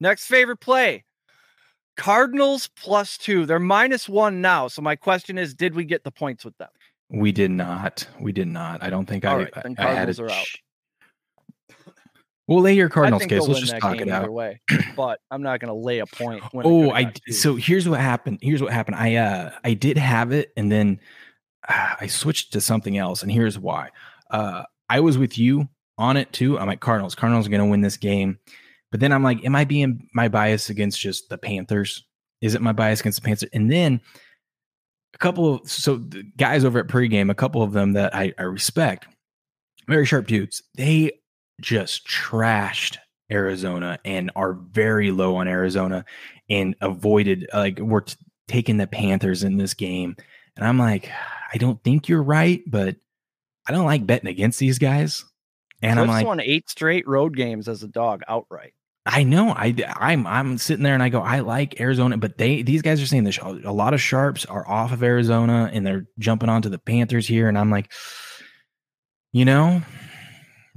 Next 0.00 0.26
favorite 0.26 0.58
play. 0.60 1.04
Cardinals 1.96 2.68
plus 2.76 3.18
2. 3.18 3.46
They're 3.46 3.58
minus 3.58 4.08
1 4.08 4.40
now. 4.40 4.66
So 4.68 4.82
my 4.82 4.96
question 4.96 5.38
is 5.38 5.54
did 5.54 5.74
we 5.74 5.84
get 5.84 6.04
the 6.04 6.10
points 6.10 6.44
with 6.44 6.56
them? 6.58 6.70
We 7.10 7.30
did 7.32 7.50
not. 7.50 8.08
We 8.18 8.32
did 8.32 8.48
not. 8.48 8.82
I 8.82 8.88
don't 8.90 9.06
think 9.06 9.24
All 9.26 9.34
I. 9.34 9.42
right, 9.44 9.52
then 9.62 9.74
I 9.78 9.82
had 9.82 9.94
Cardinals 10.08 10.18
a 10.18 10.24
are 10.24 10.30
out. 10.30 10.44
ch- 10.44 10.62
We'll 12.52 12.62
lay 12.62 12.74
your 12.74 12.88
Cardinals 12.88 13.24
case. 13.26 13.46
Let's 13.46 13.60
just 13.60 13.78
talk 13.78 14.00
it 14.00 14.08
out. 14.08 14.30
way, 14.32 14.60
but 14.96 15.20
I'm 15.30 15.42
not 15.42 15.60
going 15.60 15.68
to 15.68 15.74
lay 15.74 16.00
a 16.00 16.06
point. 16.06 16.42
when 16.52 16.66
Oh, 16.66 16.90
I 16.90 17.04
got 17.04 17.14
d- 17.14 17.20
two. 17.26 17.32
so 17.32 17.56
here's 17.56 17.88
what 17.88 18.00
happened. 18.00 18.38
Here's 18.42 18.62
what 18.62 18.72
happened. 18.72 18.96
I 18.96 19.16
uh 19.16 19.50
I 19.64 19.74
did 19.74 19.96
have 19.98 20.32
it, 20.32 20.52
and 20.56 20.70
then 20.70 21.00
uh, 21.68 21.94
I 22.00 22.06
switched 22.08 22.52
to 22.54 22.60
something 22.60 22.98
else, 22.98 23.22
and 23.22 23.30
here's 23.32 23.58
why. 23.58 23.90
Uh, 24.30 24.64
I 24.88 25.00
was 25.00 25.16
with 25.18 25.38
you 25.38 25.68
on 25.98 26.16
it 26.16 26.32
too. 26.32 26.58
I'm 26.58 26.66
like 26.66 26.80
Cardinals. 26.80 27.14
Cardinals 27.14 27.46
are 27.46 27.50
going 27.50 27.62
to 27.62 27.70
win 27.70 27.80
this 27.80 27.96
game, 27.96 28.38
but 28.90 29.00
then 29.00 29.12
I'm 29.12 29.22
like, 29.22 29.44
am 29.44 29.54
I 29.56 29.64
being 29.64 30.08
my 30.14 30.28
bias 30.28 30.68
against 30.70 31.00
just 31.00 31.28
the 31.28 31.38
Panthers? 31.38 32.04
Is 32.40 32.54
it 32.54 32.60
my 32.62 32.72
bias 32.72 33.00
against 33.00 33.20
the 33.22 33.24
Panthers? 33.26 33.48
And 33.52 33.70
then 33.70 34.00
a 35.14 35.18
couple 35.18 35.54
of 35.56 35.70
so 35.70 35.96
the 35.96 36.24
guys 36.36 36.64
over 36.64 36.78
at 36.80 36.88
pregame, 36.88 37.30
a 37.30 37.34
couple 37.34 37.62
of 37.62 37.72
them 37.72 37.92
that 37.92 38.14
I, 38.14 38.32
I 38.38 38.42
respect, 38.42 39.06
very 39.86 40.04
sharp 40.06 40.26
dudes. 40.26 40.62
They 40.76 41.12
just 41.60 42.06
trashed 42.06 42.98
Arizona 43.30 43.98
and 44.04 44.30
are 44.36 44.52
very 44.52 45.10
low 45.10 45.36
on 45.36 45.48
Arizona 45.48 46.04
and 46.50 46.74
avoided 46.80 47.48
like 47.52 47.78
we're 47.78 48.00
t- 48.00 48.16
taking 48.48 48.76
the 48.76 48.86
Panthers 48.86 49.42
in 49.42 49.56
this 49.56 49.74
game. 49.74 50.16
And 50.56 50.66
I'm 50.66 50.78
like, 50.78 51.10
I 51.52 51.56
don't 51.56 51.82
think 51.82 52.08
you're 52.08 52.22
right, 52.22 52.62
but 52.66 52.96
I 53.66 53.72
don't 53.72 53.86
like 53.86 54.06
betting 54.06 54.28
against 54.28 54.58
these 54.58 54.78
guys. 54.78 55.24
And 55.80 55.98
I'm 55.98 56.08
like, 56.08 56.26
won 56.26 56.40
eight 56.40 56.68
straight 56.68 57.08
road 57.08 57.36
games 57.36 57.68
as 57.68 57.82
a 57.82 57.88
dog 57.88 58.22
outright. 58.28 58.74
I 59.04 59.24
know. 59.24 59.50
I 59.50 59.74
I'm 59.96 60.26
I'm 60.26 60.58
sitting 60.58 60.84
there 60.84 60.94
and 60.94 61.02
I 61.02 61.08
go, 61.08 61.20
I 61.20 61.40
like 61.40 61.80
Arizona, 61.80 62.16
but 62.18 62.38
they 62.38 62.62
these 62.62 62.82
guys 62.82 63.02
are 63.02 63.06
saying 63.06 63.24
this. 63.24 63.38
A 63.38 63.72
lot 63.72 63.94
of 63.94 64.00
sharps 64.00 64.44
are 64.46 64.68
off 64.68 64.92
of 64.92 65.02
Arizona 65.02 65.70
and 65.72 65.84
they're 65.84 66.06
jumping 66.20 66.48
onto 66.48 66.68
the 66.68 66.78
Panthers 66.78 67.26
here, 67.26 67.48
and 67.48 67.58
I'm 67.58 67.70
like, 67.70 67.90
you 69.32 69.44
know, 69.44 69.82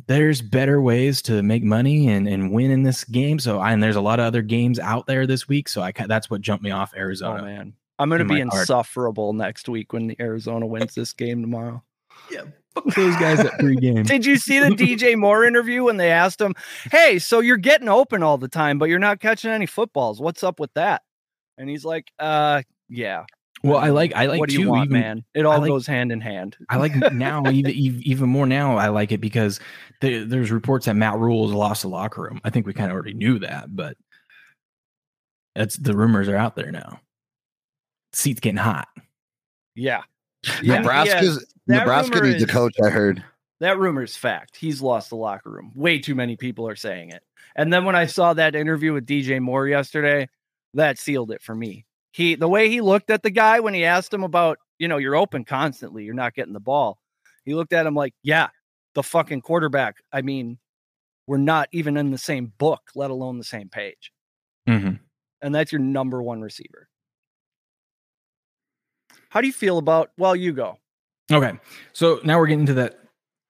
there's 0.08 0.42
better 0.42 0.82
ways 0.82 1.22
to 1.24 1.42
make 1.42 1.64
money 1.64 2.10
and 2.10 2.28
and 2.28 2.52
win 2.52 2.72
in 2.72 2.84
this 2.84 3.04
game. 3.04 3.40
So 3.40 3.60
I, 3.60 3.72
and 3.72 3.82
there's 3.82 3.96
a 3.96 4.02
lot 4.02 4.20
of 4.20 4.26
other 4.26 4.42
games 4.42 4.80
out 4.80 5.08
there 5.08 5.26
this 5.28 5.48
week. 5.48 5.68
So 5.70 5.82
I 5.82 5.92
that's 5.92 6.30
what 6.30 6.42
jumped 6.42 6.64
me 6.64 6.72
off 6.72 6.94
Arizona. 6.96 7.42
Oh 7.42 7.46
man, 7.46 7.74
I'm 8.00 8.10
going 8.10 8.20
to 8.20 8.24
in 8.24 8.28
be 8.28 8.44
my 8.44 8.50
heart. 8.50 8.62
insufferable 8.62 9.34
next 9.34 9.68
week 9.70 9.94
when 9.94 10.08
the 10.08 10.16
Arizona 10.20 10.66
wins 10.66 10.96
this 10.96 11.14
game 11.14 11.42
tomorrow. 11.42 11.84
Fuck 12.76 12.94
those 12.96 13.16
guys 13.16 13.40
at 13.40 13.54
pregame. 13.54 14.06
Did 14.08 14.26
you 14.26 14.36
see 14.36 14.60
the 14.60 14.70
DJ 14.70 15.18
Moore 15.18 15.46
interview 15.46 15.84
when 15.86 15.98
they 15.98 16.12
asked 16.12 16.42
him, 16.42 16.56
"Hey, 16.92 17.20
so 17.20 17.40
you're 17.40 17.58
getting 17.58 17.88
open 17.88 18.22
all 18.22 18.38
the 18.38 18.50
time, 18.50 18.78
but 18.78 18.90
you're 18.90 19.00
not 19.00 19.20
catching 19.20 19.52
any 19.52 19.66
footballs. 19.66 20.20
What's 20.20 20.44
up 20.44 20.60
with 20.60 20.74
that?" 20.74 21.04
And 21.58 21.70
he's 21.70 21.86
like, 21.86 22.12
"Uh, 22.20 22.64
yeah. 22.90 23.26
Well, 23.66 23.78
I 23.78 23.90
like 23.90 24.16
I 24.16 24.26
like 24.28 24.40
what 24.40 24.50
do 24.50 24.56
too, 24.56 24.62
you 24.64 24.70
want, 24.70 24.90
even, 24.90 25.02
man? 25.02 25.26
It 25.34 25.46
all 25.46 25.60
like- 25.60 25.68
goes 25.68 25.88
hand 25.88 26.12
in 26.12 26.22
hand." 26.22 26.58
I 26.70 26.78
like 26.78 26.96
now 27.14 27.48
even 27.50 27.72
even 27.72 28.02
even 28.04 28.30
more 28.30 28.46
now. 28.46 28.78
I 28.78 28.90
like 28.90 29.12
it 29.12 29.20
because 29.20 29.60
there, 30.02 30.26
there's 30.26 30.52
reports 30.52 30.86
that 30.86 30.96
Matt 30.96 31.18
Rhule's 31.18 31.52
lost 31.52 31.82
the 31.82 31.90
locker 31.90 32.22
room. 32.24 32.40
I 32.44 32.50
think 32.50 32.66
we 32.66 32.74
kind 32.74 32.92
of 32.92 32.96
already 32.96 33.14
knew 33.14 33.40
that, 33.40 33.76
but 33.76 33.98
that's 35.56 35.78
the 35.78 35.96
rumors 35.96 36.28
are 36.28 36.36
out 36.36 36.56
there 36.56 36.72
now. 36.72 37.00
Seats 38.14 38.40
getting 38.40 38.58
hot. 38.58 38.88
Yeah, 39.76 40.04
Yeah, 40.62 40.78
Nebraska's 40.78 41.46
that 41.68 41.80
Nebraska 41.80 42.16
rumor 42.20 42.32
needs 42.32 42.44
a 42.44 42.48
coach. 42.48 42.76
I 42.84 42.90
heard. 42.90 43.24
that 43.60 43.78
rumor 43.80 44.04
is 44.04 44.16
fact. 44.16 44.56
He's 44.56 44.82
lost 44.82 45.10
the 45.10 45.16
locker 45.18 45.50
room. 45.50 45.72
Way 45.76 46.00
too 46.00 46.16
many 46.16 46.38
people 46.38 46.68
are 46.68 46.76
saying 46.76 47.10
it. 47.10 47.24
And 47.58 47.72
then 47.74 47.84
when 47.86 47.96
I 47.96 48.06
saw 48.06 48.34
that 48.34 48.56
interview 48.56 48.94
with 48.94 49.06
DJ 49.06 49.42
Moore 49.42 49.68
yesterday, 49.68 50.30
that 50.74 50.98
sealed 50.98 51.32
it 51.32 51.42
for 51.42 51.56
me. 51.56 51.86
He 52.16 52.36
the 52.36 52.48
way 52.48 52.70
he 52.70 52.80
looked 52.80 53.10
at 53.10 53.24
the 53.24 53.30
guy 53.30 53.60
when 53.60 53.74
he 53.74 53.84
asked 53.84 54.14
him 54.14 54.24
about, 54.24 54.58
you 54.80 54.88
know, 54.88 54.96
you're 54.96 55.18
open 55.18 55.44
constantly, 55.44 56.06
you're 56.06 56.14
not 56.14 56.34
getting 56.34 56.54
the 56.54 56.62
ball. 56.62 56.98
He 57.44 57.54
looked 57.54 57.74
at 57.74 57.86
him 57.86 57.94
like, 57.94 58.14
yeah, 58.24 58.48
the 58.94 59.04
fucking 59.04 59.42
quarterback. 59.42 59.98
I 60.14 60.22
mean, 60.22 60.58
we're 61.28 61.36
not 61.36 61.68
even 61.74 61.98
in 61.98 62.12
the 62.12 62.18
same 62.18 62.54
book, 62.58 62.84
let 62.96 63.12
alone 63.12 63.38
the 63.38 63.44
same 63.44 63.68
page. 63.68 64.14
Mm-hmm. 64.66 64.94
And 65.42 65.54
that's 65.54 65.74
your 65.74 65.82
number 65.82 66.24
one 66.24 66.40
receiver. 66.40 66.88
How 69.28 69.42
do 69.42 69.48
you 69.48 69.54
feel 69.54 69.78
about 69.78 70.12
well, 70.18 70.38
you 70.38 70.54
go. 70.54 70.78
Okay, 71.30 71.52
so 71.92 72.22
now 72.24 72.40
we're 72.40 72.48
getting 72.48 72.68
to 72.68 72.76
that 72.76 72.98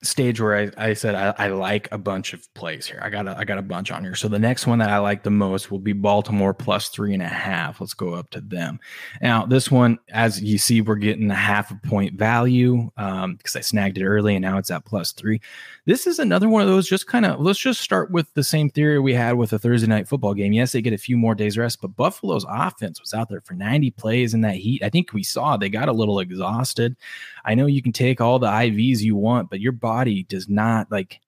stage 0.05 0.39
where 0.39 0.55
I, 0.55 0.89
I 0.89 0.93
said 0.93 1.15
I, 1.15 1.33
I, 1.37 1.47
like 1.47 1.87
a 1.91 1.97
bunch 1.97 2.33
of 2.33 2.53
plays 2.53 2.85
here. 2.85 2.99
I 3.01 3.09
got 3.09 3.27
a, 3.27 3.37
I 3.37 3.43
got 3.43 3.57
a 3.57 3.63
bunch 3.63 3.91
on 3.91 4.03
here. 4.03 4.15
So 4.15 4.27
the 4.27 4.39
next 4.39 4.67
one 4.67 4.79
that 4.79 4.89
I 4.89 4.99
like 4.99 5.23
the 5.23 5.31
most 5.31 5.71
will 5.71 5.79
be 5.79 5.93
Baltimore 5.93 6.53
plus 6.53 6.89
three 6.89 7.13
and 7.13 7.21
a 7.21 7.27
half. 7.27 7.81
Let's 7.81 7.93
go 7.93 8.13
up 8.13 8.29
to 8.31 8.41
them. 8.41 8.79
Now 9.21 9.45
this 9.45 9.69
one, 9.71 9.99
as 10.09 10.41
you 10.41 10.57
see, 10.57 10.81
we're 10.81 10.95
getting 10.95 11.29
a 11.31 11.35
half 11.35 11.71
a 11.71 11.75
point 11.87 12.13
value 12.13 12.91
um, 12.97 13.35
because 13.35 13.55
I 13.55 13.61
snagged 13.61 13.97
it 13.97 14.05
early 14.05 14.35
and 14.35 14.43
now 14.43 14.57
it's 14.57 14.71
at 14.71 14.85
plus 14.85 15.11
three. 15.11 15.41
This 15.85 16.07
is 16.07 16.19
another 16.19 16.49
one 16.49 16.61
of 16.61 16.67
those. 16.67 16.87
Just 16.87 17.07
kind 17.07 17.25
of 17.25 17.39
let's 17.39 17.59
just 17.59 17.81
start 17.81 18.11
with 18.11 18.33
the 18.33 18.43
same 18.43 18.69
theory 18.69 18.99
we 18.99 19.13
had 19.13 19.35
with 19.35 19.53
a 19.53 19.59
Thursday 19.59 19.87
night 19.87 20.07
football 20.07 20.33
game. 20.33 20.53
Yes, 20.53 20.71
they 20.71 20.81
get 20.81 20.93
a 20.93 20.97
few 20.97 21.17
more 21.17 21.35
days 21.35 21.57
rest, 21.57 21.81
but 21.81 21.95
Buffalo's 21.95 22.45
offense 22.49 22.99
was 22.99 23.13
out 23.13 23.29
there 23.29 23.41
for 23.41 23.53
90 23.53 23.91
plays 23.91 24.33
in 24.33 24.41
that 24.41 24.55
heat. 24.55 24.83
I 24.83 24.89
think 24.89 25.13
we 25.13 25.23
saw 25.23 25.57
they 25.57 25.69
got 25.69 25.89
a 25.89 25.93
little 25.93 26.19
exhausted. 26.19 26.95
I 27.45 27.55
know 27.55 27.67
you 27.67 27.81
can 27.81 27.93
take 27.93 28.19
all 28.19 28.39
the 28.39 28.47
IVs 28.47 28.99
you 28.99 29.15
want, 29.15 29.49
but 29.49 29.59
your 29.59 29.71
body 29.71 30.23
does 30.23 30.49
not 30.49 30.91
like 30.91 31.21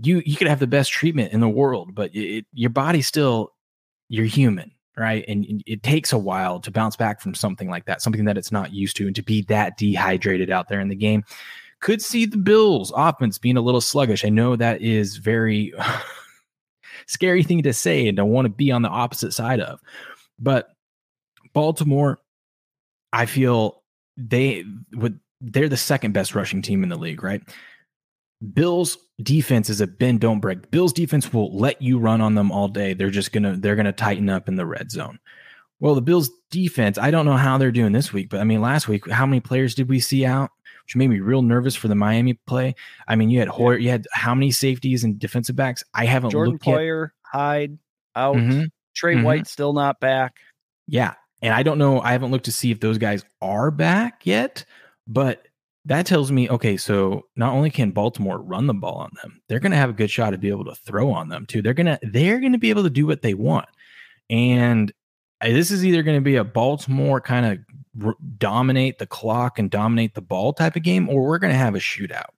you. 0.00 0.22
You 0.24 0.36
could 0.36 0.48
have 0.48 0.60
the 0.60 0.66
best 0.66 0.90
treatment 0.90 1.32
in 1.32 1.40
the 1.40 1.48
world, 1.48 1.94
but 1.94 2.14
it, 2.14 2.46
your 2.52 2.70
body 2.70 3.02
still 3.02 3.52
you're 4.08 4.26
human, 4.26 4.72
right? 4.96 5.24
And, 5.28 5.62
it 5.66 5.82
takes 5.82 6.12
a 6.12 6.18
while 6.18 6.60
to 6.60 6.70
bounce 6.70 6.96
back 6.96 7.20
from 7.20 7.34
something 7.34 7.68
like 7.68 7.84
that, 7.84 8.02
something 8.02 8.24
that 8.24 8.38
it's 8.38 8.52
not 8.52 8.72
used 8.72 8.96
to, 8.96 9.06
and 9.06 9.14
to 9.16 9.22
be 9.22 9.42
that 9.42 9.76
dehydrated 9.76 10.50
out 10.50 10.68
there 10.68 10.80
in 10.80 10.88
the 10.88 10.96
game. 10.96 11.24
Could 11.80 12.02
see 12.02 12.26
the 12.26 12.38
Bills 12.38 12.92
offense 12.96 13.38
being 13.38 13.56
a 13.56 13.60
little 13.60 13.80
sluggish. 13.80 14.24
I 14.24 14.30
know 14.30 14.56
that 14.56 14.82
is 14.82 15.18
very 15.18 15.72
scary 17.06 17.44
thing 17.44 17.62
to 17.62 17.72
say 17.72 18.08
and 18.08 18.16
don't 18.16 18.30
want 18.30 18.46
to 18.46 18.50
be 18.50 18.72
on 18.72 18.82
the 18.82 18.88
opposite 18.88 19.32
side 19.32 19.60
of. 19.60 19.80
But 20.40 20.70
Baltimore, 21.52 22.20
I 23.12 23.26
feel 23.26 23.82
they 24.18 24.64
would 24.92 25.18
they're 25.40 25.68
the 25.68 25.76
second 25.76 26.12
best 26.12 26.34
rushing 26.34 26.60
team 26.60 26.82
in 26.82 26.88
the 26.88 26.98
league, 26.98 27.22
right? 27.22 27.42
Bills 28.52 28.98
defense 29.22 29.70
is 29.70 29.80
a 29.80 29.86
bend 29.86 30.20
don't 30.20 30.40
break. 30.40 30.70
Bills 30.70 30.92
defense 30.92 31.32
will 31.32 31.56
let 31.56 31.80
you 31.80 31.98
run 31.98 32.20
on 32.20 32.34
them 32.34 32.52
all 32.52 32.68
day. 32.68 32.92
They're 32.92 33.10
just 33.10 33.32
gonna 33.32 33.56
they're 33.56 33.76
gonna 33.76 33.92
tighten 33.92 34.28
up 34.28 34.48
in 34.48 34.56
the 34.56 34.66
red 34.66 34.90
zone. 34.90 35.18
Well, 35.80 35.94
the 35.94 36.02
Bills 36.02 36.28
defense, 36.50 36.98
I 36.98 37.10
don't 37.12 37.24
know 37.24 37.36
how 37.36 37.56
they're 37.56 37.70
doing 37.70 37.92
this 37.92 38.12
week, 38.12 38.28
but 38.30 38.40
I 38.40 38.44
mean 38.44 38.60
last 38.60 38.88
week, 38.88 39.08
how 39.08 39.26
many 39.26 39.40
players 39.40 39.74
did 39.74 39.88
we 39.88 40.00
see 40.00 40.24
out? 40.24 40.50
which 40.88 40.96
made 40.96 41.08
me 41.08 41.20
real 41.20 41.42
nervous 41.42 41.76
for 41.76 41.86
the 41.88 41.94
Miami 41.94 42.32
play. 42.46 42.74
I 43.06 43.14
mean, 43.14 43.28
you 43.28 43.40
had 43.40 43.48
Poyer, 43.48 43.78
you 43.78 43.90
had 43.90 44.06
how 44.10 44.34
many 44.34 44.50
safeties 44.50 45.04
and 45.04 45.18
defensive 45.18 45.54
backs? 45.54 45.84
I 45.92 46.06
haven't 46.06 46.30
Jordan 46.30 46.54
looked 46.54 46.64
Poyer, 46.64 47.08
yet. 47.08 47.10
Hyde 47.30 47.78
out. 48.16 48.36
Mm-hmm. 48.36 48.62
Trey 48.94 49.16
Mhm. 49.16 49.22
White 49.22 49.46
still 49.46 49.74
not 49.74 50.00
back. 50.00 50.36
Yeah. 50.86 51.12
And 51.42 51.54
I 51.54 51.62
don't 51.62 51.78
know, 51.78 52.00
I 52.00 52.12
haven't 52.12 52.30
looked 52.30 52.46
to 52.46 52.52
see 52.52 52.70
if 52.70 52.80
those 52.80 52.98
guys 52.98 53.24
are 53.40 53.70
back 53.70 54.26
yet, 54.26 54.64
but 55.06 55.46
that 55.84 56.04
tells 56.04 56.30
me 56.30 56.48
okay, 56.50 56.76
so 56.76 57.26
not 57.36 57.54
only 57.54 57.70
can 57.70 57.92
Baltimore 57.92 58.38
run 58.38 58.66
the 58.66 58.74
ball 58.74 58.96
on 58.96 59.10
them, 59.22 59.40
they're 59.48 59.60
going 59.60 59.72
to 59.72 59.78
have 59.78 59.90
a 59.90 59.94
good 59.94 60.10
shot 60.10 60.30
to 60.30 60.38
be 60.38 60.50
able 60.50 60.64
to 60.66 60.74
throw 60.74 61.10
on 61.10 61.28
them 61.28 61.46
too. 61.46 61.62
They're 61.62 61.74
going 61.74 61.86
to 61.86 61.98
they're 62.02 62.40
going 62.40 62.52
to 62.52 62.58
be 62.58 62.70
able 62.70 62.82
to 62.82 62.90
do 62.90 63.06
what 63.06 63.22
they 63.22 63.34
want. 63.34 63.68
And 64.28 64.92
this 65.40 65.70
is 65.70 65.84
either 65.84 66.02
going 66.02 66.18
to 66.18 66.24
be 66.24 66.36
a 66.36 66.44
Baltimore 66.44 67.20
kind 67.20 67.46
of 67.46 68.04
r- 68.04 68.16
dominate 68.36 68.98
the 68.98 69.06
clock 69.06 69.58
and 69.58 69.70
dominate 69.70 70.14
the 70.14 70.20
ball 70.20 70.52
type 70.52 70.76
of 70.76 70.82
game, 70.82 71.08
or 71.08 71.22
we're 71.22 71.38
going 71.38 71.52
to 71.52 71.58
have 71.58 71.74
a 71.74 71.78
shootout 71.78 72.30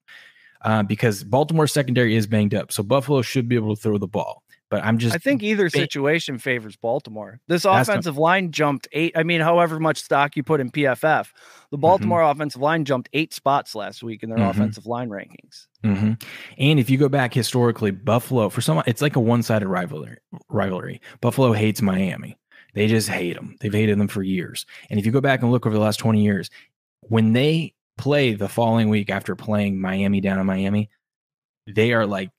uh, 0.63 0.83
because 0.83 1.25
Baltimore 1.25 1.67
secondary 1.67 2.15
is 2.15 2.27
banged 2.27 2.55
up. 2.55 2.71
So 2.73 2.83
Buffalo 2.83 3.23
should 3.23 3.49
be 3.49 3.57
able 3.57 3.75
to 3.75 3.81
throw 3.81 3.99
the 3.99 4.07
ball. 4.07 4.43
But 4.71 4.85
I'm 4.85 4.99
just 4.99 5.17
I 5.17 5.19
think 5.19 5.43
either 5.43 5.69
situation 5.69 6.39
favors 6.39 6.77
Baltimore. 6.77 7.41
This 7.49 7.65
That's 7.65 7.89
offensive 7.89 8.17
line 8.17 8.53
jumped 8.53 8.87
eight. 8.93 9.13
I 9.17 9.25
mean, 9.25 9.41
however 9.41 9.81
much 9.81 10.01
stock 10.01 10.37
you 10.37 10.45
put 10.45 10.61
in 10.61 10.71
PFF, 10.71 11.01
the 11.71 11.77
Mm-hmm. 11.77 11.81
Baltimore 11.81 12.23
offensive 12.23 12.63
line 12.63 12.85
jumped 12.85 13.09
eight 13.13 13.35
spots 13.35 13.75
last 13.75 14.03
week 14.05 14.23
in 14.23 14.31
their 14.31 14.39
Mhm. 14.39 14.51
offensive 14.51 14.87
line 14.87 15.09
rankings. 15.09 15.67
hmm 15.83 16.13
And 16.57 16.79
if 16.79 16.89
you 16.89 16.99
go 16.99 17.09
back 17.09 17.35
historically, 17.35 17.91
Buffalo 17.91 18.49
for 18.49 18.61
some, 18.61 18.81
it's 18.87 19.03
like 19.03 19.17
a 19.17 19.21
one-sided 19.21 19.67
rivalry. 19.67 20.19
Rivalry. 20.49 21.01
Buffalo 21.21 21.53
hates 21.53 21.83
Miami. 21.83 22.39
They 22.75 22.87
just 22.87 23.09
hate 23.09 23.35
them. 23.35 23.57
They've 23.61 23.73
hated 23.75 23.99
them 23.99 24.07
for 24.07 24.23
years. 24.23 24.67
And 24.89 25.01
if 25.01 25.05
you 25.05 25.11
go 25.11 25.21
back 25.21 25.43
and 25.43 25.51
look 25.51 25.67
over 25.67 25.75
the 25.75 25.81
last 25.83 25.97
twenty 25.99 26.23
years, 26.23 26.49
when 27.09 27.33
they 27.33 27.75
play 27.99 28.35
the 28.35 28.49
following 28.49 28.89
week 28.89 29.11
after 29.11 29.35
playing 29.35 29.81
Miami 29.81 30.21
down 30.21 30.39
in 30.39 30.47
Miami, 30.47 30.91
they 31.67 31.93
are 31.93 32.07
like, 32.07 32.31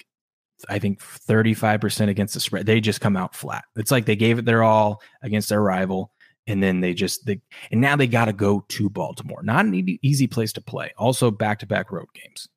I 0.69 0.79
think 0.79 1.01
thirty-five 1.01 1.81
percent 1.81 2.09
against 2.09 2.33
the 2.33 2.39
spread. 2.39 2.65
They 2.65 2.81
just 2.81 3.01
come 3.01 3.17
out 3.17 3.35
flat. 3.35 3.63
It's 3.75 3.91
like 3.91 4.05
they 4.05 4.15
gave 4.15 4.39
it 4.39 4.45
their 4.45 4.63
all 4.63 5.01
against 5.21 5.49
their 5.49 5.61
rival, 5.61 6.11
and 6.47 6.61
then 6.61 6.81
they 6.81 6.93
just 6.93 7.25
they 7.25 7.41
and 7.71 7.81
now 7.81 7.95
they 7.95 8.07
got 8.07 8.25
to 8.25 8.33
go 8.33 8.65
to 8.69 8.89
Baltimore. 8.89 9.43
Not 9.43 9.65
an 9.65 9.99
easy 10.01 10.27
place 10.27 10.53
to 10.53 10.61
play. 10.61 10.91
Also, 10.97 11.31
back-to-back 11.31 11.91
road 11.91 12.07
games. 12.13 12.47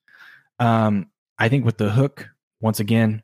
Um, 0.58 1.08
I 1.38 1.48
think 1.48 1.64
with 1.64 1.78
the 1.78 1.90
hook, 1.90 2.28
once 2.60 2.80
again, 2.80 3.22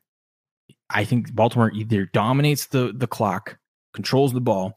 I 0.89 1.05
think 1.05 1.35
Baltimore 1.35 1.71
either 1.73 2.07
dominates 2.07 2.67
the 2.67 2.93
the 2.95 3.07
clock, 3.07 3.59
controls 3.95 4.33
the 4.33 4.41
ball, 4.41 4.77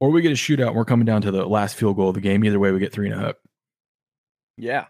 or 0.00 0.10
we 0.10 0.22
get 0.22 0.32
a 0.32 0.34
shootout. 0.34 0.74
We're 0.74 0.84
coming 0.84 1.06
down 1.06 1.22
to 1.22 1.30
the 1.30 1.44
last 1.46 1.76
field 1.76 1.96
goal 1.96 2.08
of 2.08 2.14
the 2.14 2.20
game. 2.20 2.44
Either 2.44 2.58
way, 2.58 2.72
we 2.72 2.78
get 2.78 2.92
three 2.92 3.10
and 3.10 3.20
a 3.20 3.24
hook. 3.24 3.38
Yeah. 4.56 4.86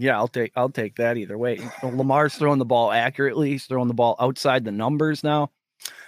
Yeah, 0.00 0.16
I'll 0.16 0.28
take 0.28 0.52
I'll 0.56 0.70
take 0.70 0.96
that 0.96 1.16
either 1.18 1.36
way. 1.36 1.60
Lamar's 1.82 2.34
throwing 2.34 2.58
the 2.58 2.64
ball 2.64 2.90
accurately. 2.90 3.50
He's 3.50 3.66
throwing 3.66 3.88
the 3.88 3.94
ball 3.94 4.16
outside 4.18 4.64
the 4.64 4.72
numbers 4.72 5.22
now. 5.22 5.50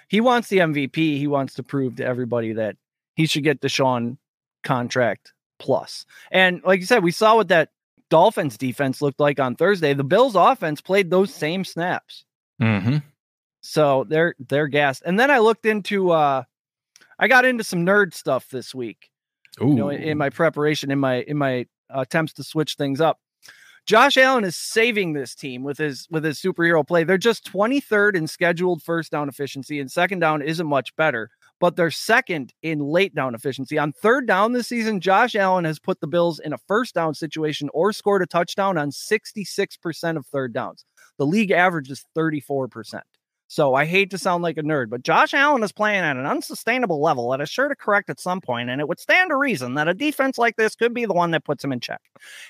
He 0.09 0.21
wants 0.21 0.49
the 0.49 0.59
MVP. 0.59 0.95
He 0.95 1.27
wants 1.27 1.55
to 1.55 1.63
prove 1.63 1.97
to 1.97 2.05
everybody 2.05 2.55
that 2.55 2.77
he 3.15 3.27
should 3.27 3.45
get 3.45 3.61
the 3.61 3.69
Deshaun 3.69 4.17
contract 4.65 5.33
plus. 5.59 6.07
And 6.31 6.63
like 6.65 6.81
you 6.81 6.87
said, 6.87 7.03
we 7.03 7.11
saw 7.11 7.37
what 7.37 7.49
that 7.49 7.71
Dolphins 8.09 8.57
defense 8.57 9.03
looked 9.03 9.21
like 9.21 9.39
on 9.39 9.57
Thursday. 9.57 9.93
The 9.93 10.05
Bills 10.05 10.37
offense 10.37 10.81
played 10.81 11.11
those 11.11 11.33
same 11.33 11.65
snaps. 11.65 12.25
Mm-hmm. 12.61 12.99
So 13.61 14.05
they're 14.09 14.35
they're 14.49 14.69
gassed. 14.69 15.03
And 15.05 15.21
then 15.21 15.31
I 15.31 15.39
looked 15.39 15.67
into 15.67 16.13
uh 16.13 16.45
I 17.19 17.29
got 17.29 17.45
into 17.45 17.63
some 17.63 17.85
nerd 17.85 18.15
stuff 18.15 18.49
this 18.49 18.75
week 18.75 19.11
Ooh, 19.61 19.69
you 19.69 19.75
know, 19.75 19.91
in, 19.91 20.03
in 20.03 20.19
my 20.19 20.31
preparation, 20.31 20.91
in 20.91 20.99
my 20.99 21.23
in 21.23 21.37
my 21.37 21.67
attempts 21.91 22.33
to 22.35 22.45
switch 22.45 22.75
things 22.75 23.01
up. 23.01 23.19
Josh 23.85 24.17
Allen 24.17 24.45
is 24.45 24.57
saving 24.57 25.13
this 25.13 25.35
team 25.35 25.65
with 25.65 25.79
his 25.79 26.07
with 26.09 26.25
his 26.25 26.41
superhero 26.41 26.87
play. 26.87 27.03
They're 27.03 27.19
just 27.19 27.51
23rd 27.53 28.15
in 28.15 28.27
scheduled 28.29 28.83
first 28.83 29.11
down 29.11 29.29
efficiency, 29.29 29.81
and 29.81 29.91
second 29.91 30.21
down 30.21 30.41
isn't 30.41 30.67
much 30.69 30.95
better, 30.95 31.31
but 31.59 31.75
they're 31.75 31.91
second 31.91 32.53
in 32.63 32.79
late 32.79 33.13
down 33.13 33.35
efficiency. 33.35 33.79
On 33.79 33.93
third 33.93 34.27
down 34.27 34.53
this 34.53 34.69
season, 34.69 35.01
Josh 35.01 35.35
Allen 35.35 35.65
has 35.65 35.81
put 35.81 36.01
the 36.01 36.07
Bills 36.07 36.39
in 36.39 36.53
a 36.53 36.59
first 36.59 36.95
down 36.95 37.15
situation 37.15 37.69
or 37.75 37.93
scored 37.93 38.23
a 38.23 38.27
touchdown 38.27 38.79
on 38.79 38.91
66% 38.91 40.17
of 40.17 40.27
third 40.27 40.53
downs. 40.53 40.85
The 41.19 41.27
league 41.27 41.51
average 41.51 41.91
is 41.91 42.05
34%. 42.17 43.01
So 43.53 43.75
I 43.75 43.85
hate 43.85 44.09
to 44.13 44.17
sound 44.17 44.43
like 44.43 44.57
a 44.57 44.63
nerd, 44.63 44.89
but 44.89 45.03
Josh 45.03 45.35
Allen 45.35 45.63
is 45.63 45.73
playing 45.73 46.01
at 46.01 46.17
an 46.17 46.25
unsustainable 46.25 47.03
level 47.03 47.29
that 47.31 47.43
is 47.43 47.51
sure 47.51 47.69
to 47.69 47.77
correct 47.77 48.09
at 48.09 48.19
some 48.19 48.41
point, 48.41 48.71
and 48.71 48.81
it 48.81 48.89
would 48.89 48.99
stand 48.99 49.29
to 49.29 49.37
reason 49.37 49.75
that 49.75 49.89
a 49.89 49.93
defense 49.93 50.39
like 50.39 50.57
this 50.57 50.75
could 50.75 50.95
be 50.95 51.05
the 51.05 51.13
one 51.13 51.33
that 51.33 51.45
puts 51.45 51.63
him 51.63 51.71
in 51.71 51.79
check. 51.79 52.01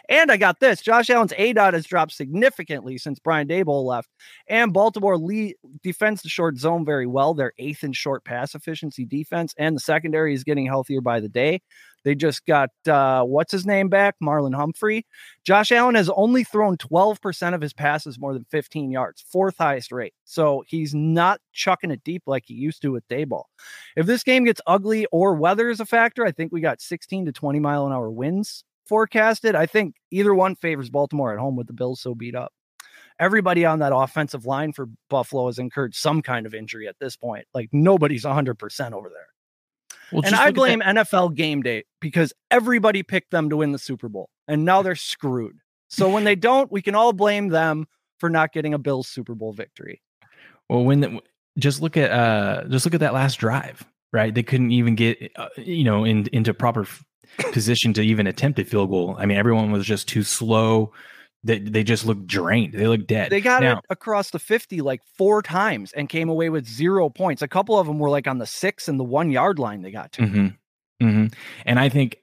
And 0.09 0.31
I 0.31 0.37
got 0.37 0.61
this: 0.61 0.81
Josh 0.81 1.11
Allen's 1.11 1.33
aDOT 1.33 1.73
has 1.73 1.87
dropped 1.87 2.13
significantly 2.13 2.99
since 2.99 3.19
Brian 3.19 3.49
Daboll 3.49 3.85
left, 3.85 4.11
and 4.47 4.73
Baltimore 4.73 5.19
lead 5.19 5.57
defends 5.83 6.23
the 6.23 6.29
short 6.29 6.57
zone 6.57 6.85
very 6.85 7.09
well. 7.09 7.35
They're 7.35 7.53
eighth 7.59 7.83
in 7.83 7.95
short 7.95 8.25
pass 8.25 8.55
efficiency 8.55 9.05
defense, 9.05 9.57
and 9.59 9.75
the 9.75 9.81
secondary 9.81 10.35
is 10.35 10.45
getting 10.45 10.67
healthier 10.67 11.01
by 11.01 11.19
the 11.19 11.29
day. 11.29 11.63
They 12.05 12.15
just 12.15 12.45
got 12.47 12.71
uh, 12.87 13.23
what's 13.23 13.53
his 13.53 13.67
name 13.67 13.89
back, 13.89 14.17
Marlon 14.23 14.55
Humphrey. 14.55 15.07
Josh 15.45 15.73
Allen 15.73 15.95
has 15.95 16.11
only 16.11 16.45
thrown 16.45 16.77
12% 16.77 17.55
of 17.55 17.61
his 17.61 17.73
passes 17.73 18.19
more 18.19 18.33
than 18.33 18.45
15 18.51 18.91
yards, 18.91 19.25
fourth 19.31 19.57
highest 19.59 19.93
rate. 19.93 20.15
So 20.25 20.65
he's 20.67 20.95
not 20.95 21.41
chucking 21.53 21.91
it 21.91 22.03
deep 22.05 22.23
like 22.27 22.45
he 22.47 22.55
used 22.55 22.83
to 22.83 22.93
with 22.93 23.07
Daboll. 23.09 23.45
If 23.97 24.07
this 24.07 24.23
game 24.23 24.45
gets 24.45 24.61
ugly 24.67 25.07
or 25.13 25.35
weather 25.35 25.71
is 25.71 25.81
a 25.81 25.87
factor, 25.87 26.25
I 26.25 26.33
think 26.33 26.53
we 26.53 26.61
got 26.61 26.81
16 26.81 27.27
to 27.27 27.33
20 27.33 27.61
mile 27.61 27.87
an 27.87 27.93
hour 27.93 28.11
winds 28.11 28.65
forecasted. 28.87 29.55
I 29.55 29.67
think 29.67 29.97
either 30.11 30.35
one 30.35 30.55
favors 30.55 30.91
Baltimore 30.91 31.33
at 31.33 31.39
home 31.39 31.57
with 31.57 31.67
the 31.67 31.73
Bills 31.73 32.01
so 32.01 32.15
beat 32.15 32.35
up. 32.35 32.53
Everybody 33.19 33.65
on 33.65 33.79
that 33.79 33.95
offensive 33.95 34.47
line 34.47 34.73
for 34.73 34.89
Buffalo 35.09 35.47
has 35.47 35.59
incurred 35.59 35.95
some 35.95 36.23
kind 36.23 36.47
of 36.47 36.55
injury 36.55 36.89
at 36.89 36.99
this 36.99 37.17
point. 37.17 37.47
Like 37.55 37.69
nobody's 37.73 38.25
100% 38.25 38.93
over 38.93 39.09
there. 39.09 39.29
Well, 40.13 40.23
And 40.25 40.35
I 40.35 40.51
blame 40.51 40.81
that- 40.81 40.97
NFL 40.97 41.35
game 41.35 41.63
day 41.63 41.85
because 42.01 42.33
everybody 42.51 43.03
picked 43.03 43.31
them 43.31 43.51
to 43.51 43.57
win 43.57 43.73
the 43.73 43.79
Super 43.79 44.09
Bowl 44.09 44.29
and 44.47 44.65
now 44.65 44.83
they're 44.83 44.95
screwed. 44.95 45.57
So 45.89 46.09
when 46.09 46.25
they 46.25 46.35
don't, 46.37 46.71
we 46.73 46.83
can 46.83 46.95
all 46.95 47.13
blame 47.13 47.49
them 47.49 47.87
for 48.19 48.31
not 48.31 48.53
getting 48.53 48.73
a 48.75 48.79
Bills 48.79 49.09
Super 49.09 49.35
Bowl 49.35 49.53
victory. 49.53 50.01
Well, 50.69 50.85
when 50.85 51.01
the, 51.01 51.21
just 51.59 51.83
look 51.83 51.97
at 51.97 52.11
uh 52.11 52.65
just 52.69 52.87
look 52.87 52.95
at 52.95 53.01
that 53.01 53.13
last 53.13 53.37
drive, 53.39 53.85
right? 54.13 54.35
They 54.35 54.43
couldn't 54.43 54.71
even 54.71 54.95
get 54.95 55.33
uh, 55.37 55.49
you 55.59 55.85
know 55.85 56.05
in, 56.05 56.27
into 56.33 56.55
proper 56.55 56.87
position 57.53 57.93
to 57.95 58.03
even 58.03 58.27
attempt 58.27 58.59
a 58.59 58.65
field 58.65 58.91
goal. 58.91 59.17
I 59.19 59.27
mean, 59.27 59.37
everyone 59.37 59.71
was 59.71 59.85
just 59.87 60.09
too 60.09 60.23
slow. 60.23 60.93
They 61.45 61.59
they 61.59 61.83
just 61.83 62.07
look 62.07 62.25
drained. 62.27 62.75
They 62.75 62.87
look 62.87 63.07
dead. 63.07 63.31
They 63.31 63.41
got 63.41 63.63
now, 63.63 63.79
it 63.79 63.85
across 63.91 64.31
the 64.31 64.39
50 64.39 64.81
like 64.81 65.01
four 65.19 65.43
times 65.43 65.93
and 65.93 66.09
came 66.09 66.29
away 66.29 66.51
with 66.51 66.67
zero 66.67 67.09
points. 67.09 67.43
A 67.43 67.49
couple 67.49 67.79
of 67.79 67.87
them 67.87 67.99
were 67.99 68.11
like 68.11 68.29
on 68.29 68.39
the 68.39 68.47
six 68.47 68.87
and 68.89 68.99
the 68.99 69.05
one 69.05 69.31
yard 69.31 69.59
line 69.59 69.83
they 69.83 69.91
got 69.91 70.13
to. 70.13 70.27
hmm 70.27 70.47
hmm 71.01 71.27
And 71.67 71.81
I 71.81 71.89
think, 71.89 72.19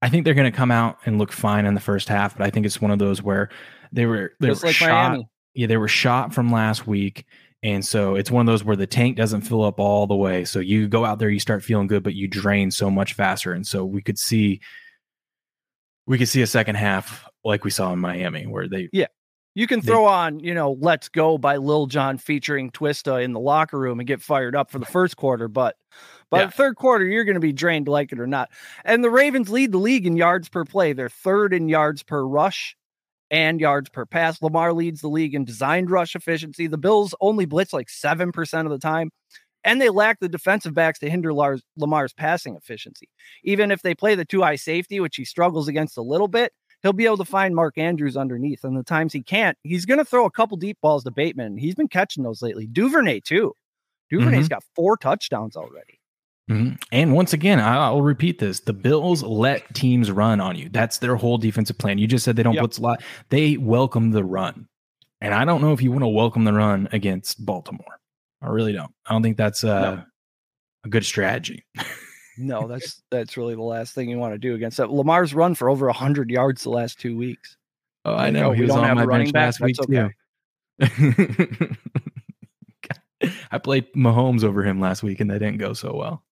I 0.00 0.08
think 0.08 0.24
they're 0.24 0.34
going 0.34 0.50
to 0.50 0.56
come 0.56 0.70
out 0.70 0.98
and 1.06 1.18
look 1.18 1.32
fine 1.32 1.66
in 1.66 1.74
the 1.74 1.80
first 1.80 2.08
half. 2.08 2.36
But 2.36 2.46
I 2.46 2.50
think 2.50 2.66
it's 2.66 2.80
one 2.80 2.92
of 2.92 3.00
those 3.00 3.20
where 3.20 3.50
They 3.92 4.06
were 4.06 4.32
they 4.40 4.48
Just 4.48 4.62
were 4.62 4.68
like 4.68 4.76
shot. 4.76 5.10
Miami. 5.10 5.28
Yeah, 5.54 5.66
they 5.66 5.76
were 5.76 5.88
shot 5.88 6.34
from 6.34 6.52
last 6.52 6.86
week. 6.86 7.24
And 7.62 7.84
so 7.84 8.14
it's 8.14 8.30
one 8.30 8.46
of 8.46 8.52
those 8.52 8.62
where 8.62 8.76
the 8.76 8.86
tank 8.86 9.16
doesn't 9.16 9.40
fill 9.42 9.64
up 9.64 9.80
all 9.80 10.06
the 10.06 10.14
way. 10.14 10.44
So 10.44 10.58
you 10.58 10.86
go 10.86 11.04
out 11.04 11.18
there, 11.18 11.30
you 11.30 11.40
start 11.40 11.64
feeling 11.64 11.86
good, 11.86 12.02
but 12.02 12.14
you 12.14 12.28
drain 12.28 12.70
so 12.70 12.90
much 12.90 13.14
faster. 13.14 13.52
And 13.52 13.66
so 13.66 13.84
we 13.84 14.02
could 14.02 14.18
see 14.18 14.60
we 16.06 16.18
could 16.18 16.28
see 16.28 16.42
a 16.42 16.46
second 16.46 16.74
half 16.74 17.26
like 17.44 17.64
we 17.64 17.70
saw 17.70 17.92
in 17.92 17.98
Miami 17.98 18.46
where 18.46 18.68
they 18.68 18.88
yeah. 18.92 19.06
You 19.56 19.68
can 19.68 19.78
They- 19.80 19.86
throw 19.86 20.04
on, 20.06 20.40
you 20.40 20.52
know, 20.52 20.72
"Let's 20.80 21.08
Go" 21.08 21.38
by 21.38 21.58
Lil 21.58 21.86
Jon 21.86 22.18
featuring 22.18 22.72
Twista 22.72 23.22
in 23.22 23.32
the 23.32 23.38
locker 23.38 23.78
room 23.78 24.00
and 24.00 24.06
get 24.06 24.20
fired 24.20 24.56
up 24.56 24.68
for 24.70 24.80
the 24.80 24.86
first 24.86 25.16
quarter, 25.16 25.46
but 25.46 25.76
by 26.28 26.40
Yeah. 26.40 26.46
the 26.46 26.52
third 26.52 26.74
quarter, 26.74 27.04
you're 27.04 27.22
going 27.24 27.34
to 27.34 27.40
be 27.40 27.52
drained, 27.52 27.86
like 27.86 28.10
it 28.10 28.18
or 28.18 28.26
not. 28.26 28.50
And 28.84 29.04
the 29.04 29.10
Ravens 29.10 29.50
lead 29.50 29.70
the 29.70 29.78
league 29.78 30.06
in 30.08 30.16
yards 30.16 30.48
per 30.48 30.64
play. 30.64 30.92
They're 30.92 31.08
third 31.08 31.54
in 31.54 31.68
yards 31.68 32.02
per 32.02 32.26
rush 32.26 32.76
and 33.30 33.60
yards 33.60 33.90
per 33.90 34.04
pass. 34.04 34.42
Lamar 34.42 34.72
leads 34.72 35.00
the 35.02 35.08
league 35.08 35.36
in 35.36 35.44
designed 35.44 35.88
rush 35.88 36.16
efficiency. 36.16 36.66
The 36.66 36.76
Bills 36.78 37.14
only 37.20 37.44
blitz 37.44 37.72
like 37.72 37.88
seven 37.90 38.32
percent 38.32 38.66
of 38.66 38.72
the 38.72 38.78
time, 38.78 39.10
and 39.62 39.80
they 39.80 39.88
lack 39.88 40.18
the 40.18 40.28
defensive 40.28 40.74
backs 40.74 40.98
to 40.98 41.08
hinder 41.08 41.32
Lars, 41.32 41.62
Lamar's 41.76 42.12
passing 42.12 42.56
efficiency. 42.56 43.08
Even 43.44 43.70
if 43.70 43.82
they 43.82 43.94
play 43.94 44.16
the 44.16 44.24
two 44.24 44.42
eye 44.42 44.56
safety, 44.56 44.98
which 44.98 45.14
he 45.14 45.24
struggles 45.24 45.68
against 45.68 45.96
a 45.96 46.02
little 46.02 46.28
bit, 46.28 46.52
he'll 46.84 46.92
be 46.92 47.06
able 47.06 47.16
to 47.16 47.24
find 47.24 47.56
Mark 47.56 47.78
Andrews 47.78 48.16
underneath. 48.16 48.62
And 48.62 48.76
the 48.76 48.84
times 48.84 49.12
he 49.12 49.22
can't, 49.22 49.56
he's 49.64 49.86
going 49.86 49.98
to 49.98 50.04
throw 50.04 50.26
a 50.26 50.30
couple 50.30 50.56
deep 50.58 50.78
balls 50.80 51.02
to 51.04 51.10
Bateman. 51.10 51.56
He's 51.56 51.74
been 51.74 51.88
catching 51.88 52.22
those 52.22 52.42
lately. 52.42 52.66
Duvernay, 52.66 53.20
too. 53.20 53.54
Duvernay's 54.10 54.48
got 54.48 54.62
four 54.76 54.96
touchdowns 54.98 55.56
already. 55.56 55.98
Mhm. 56.50 56.78
And 56.92 57.14
once 57.14 57.32
again, 57.32 57.58
I- 57.58 57.76
I'll 57.86 58.02
repeat 58.02 58.38
this: 58.38 58.60
the 58.60 58.74
Bills 58.74 59.22
let 59.22 59.74
teams 59.74 60.10
run 60.10 60.40
on 60.42 60.56
you. 60.56 60.68
That's 60.68 60.98
their 60.98 61.16
whole 61.16 61.38
defensive 61.38 61.78
plan. 61.78 61.96
You 61.96 62.06
just 62.06 62.22
said 62.22 62.36
they 62.36 62.42
don't 62.42 62.52
Yep. 62.52 62.60
blitz 62.60 62.78
a 62.78 62.82
lot. 62.82 63.02
They 63.30 63.56
welcome 63.56 64.10
the 64.10 64.22
run, 64.22 64.68
and 65.22 65.32
I 65.32 65.46
don't 65.46 65.62
know 65.62 65.72
if 65.72 65.80
you 65.80 65.90
want 65.90 66.02
to 66.02 66.08
welcome 66.08 66.44
the 66.44 66.52
run 66.52 66.86
against 66.92 67.46
Baltimore. 67.46 67.98
I 68.42 68.48
really 68.48 68.74
don't. 68.74 68.92
I 69.06 69.14
don't 69.14 69.22
think 69.22 69.38
that's 69.38 69.64
uh, 69.64 70.02
a 70.84 70.88
good 70.90 71.06
strategy. 71.06 71.64
No, 72.36 72.66
that's 72.66 73.02
that's 73.10 73.36
really 73.36 73.54
the 73.54 73.62
last 73.62 73.94
thing 73.94 74.08
you 74.08 74.18
want 74.18 74.34
to 74.34 74.38
do 74.38 74.54
against 74.54 74.76
that. 74.78 74.90
Lamar's 74.90 75.34
run 75.34 75.54
for 75.54 75.68
over 75.70 75.86
100 75.86 76.30
yards 76.30 76.62
the 76.64 76.70
last 76.70 76.98
two 76.98 77.16
weeks. 77.16 77.56
Oh, 78.04 78.14
I 78.14 78.30
know. 78.30 78.50
oh, 78.50 78.52
he 78.52 78.62
was 78.62 78.70
on 78.72 78.94
my 78.96 79.04
running 79.04 79.30
bench 79.30 79.32
back? 79.32 79.44
last 79.46 79.60
week 79.60 79.76
That's 79.76 80.12
too. 81.58 81.68
I 83.50 83.58
played 83.58 83.90
Mahomes 83.94 84.44
over 84.44 84.62
him 84.62 84.80
last 84.80 85.02
week, 85.02 85.20
and 85.20 85.30
that 85.30 85.38
didn't 85.38 85.58
go 85.58 85.72
so 85.72 85.94
well. 85.96 86.22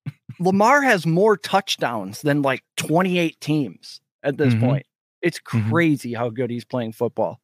Lamar 0.40 0.82
has 0.82 1.06
more 1.06 1.36
touchdowns 1.36 2.20
than 2.20 2.42
like 2.42 2.62
28 2.76 3.40
teams 3.40 4.00
at 4.22 4.36
this 4.36 4.52
Mhm. 4.54 4.60
point. 4.60 4.86
It's 5.22 5.38
Mhm. 5.40 5.70
crazy 5.70 6.12
how 6.14 6.28
good 6.28 6.50
he's 6.50 6.64
playing 6.64 6.92
football. 6.92 7.40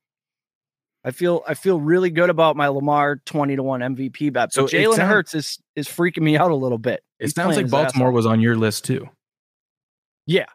I 1.04 1.12
feel 1.12 1.42
I 1.46 1.54
feel 1.54 1.80
really 1.80 2.10
good 2.10 2.28
about 2.28 2.56
my 2.56 2.68
Lamar 2.68 3.16
20 3.24 3.56
to 3.56 3.62
1 3.62 3.80
MVP 3.82 4.30
bet. 4.30 4.52
So 4.52 4.66
Jalen 4.66 4.96
sound- 4.96 5.10
Hurts 5.10 5.34
is 5.34 5.58
is 5.76 5.88
freaking 5.88 6.22
me 6.22 6.36
out 6.36 6.50
a 6.50 6.56
little 6.56 6.76
bit. 6.78 7.02
It 7.18 7.34
sounds 7.34 7.56
like 7.56 7.70
Baltimore 7.70 8.12
was 8.12 8.26
on 8.26 8.40
your 8.40 8.56
list 8.56 8.84
too. 8.84 9.08
Yeah. 10.26 10.46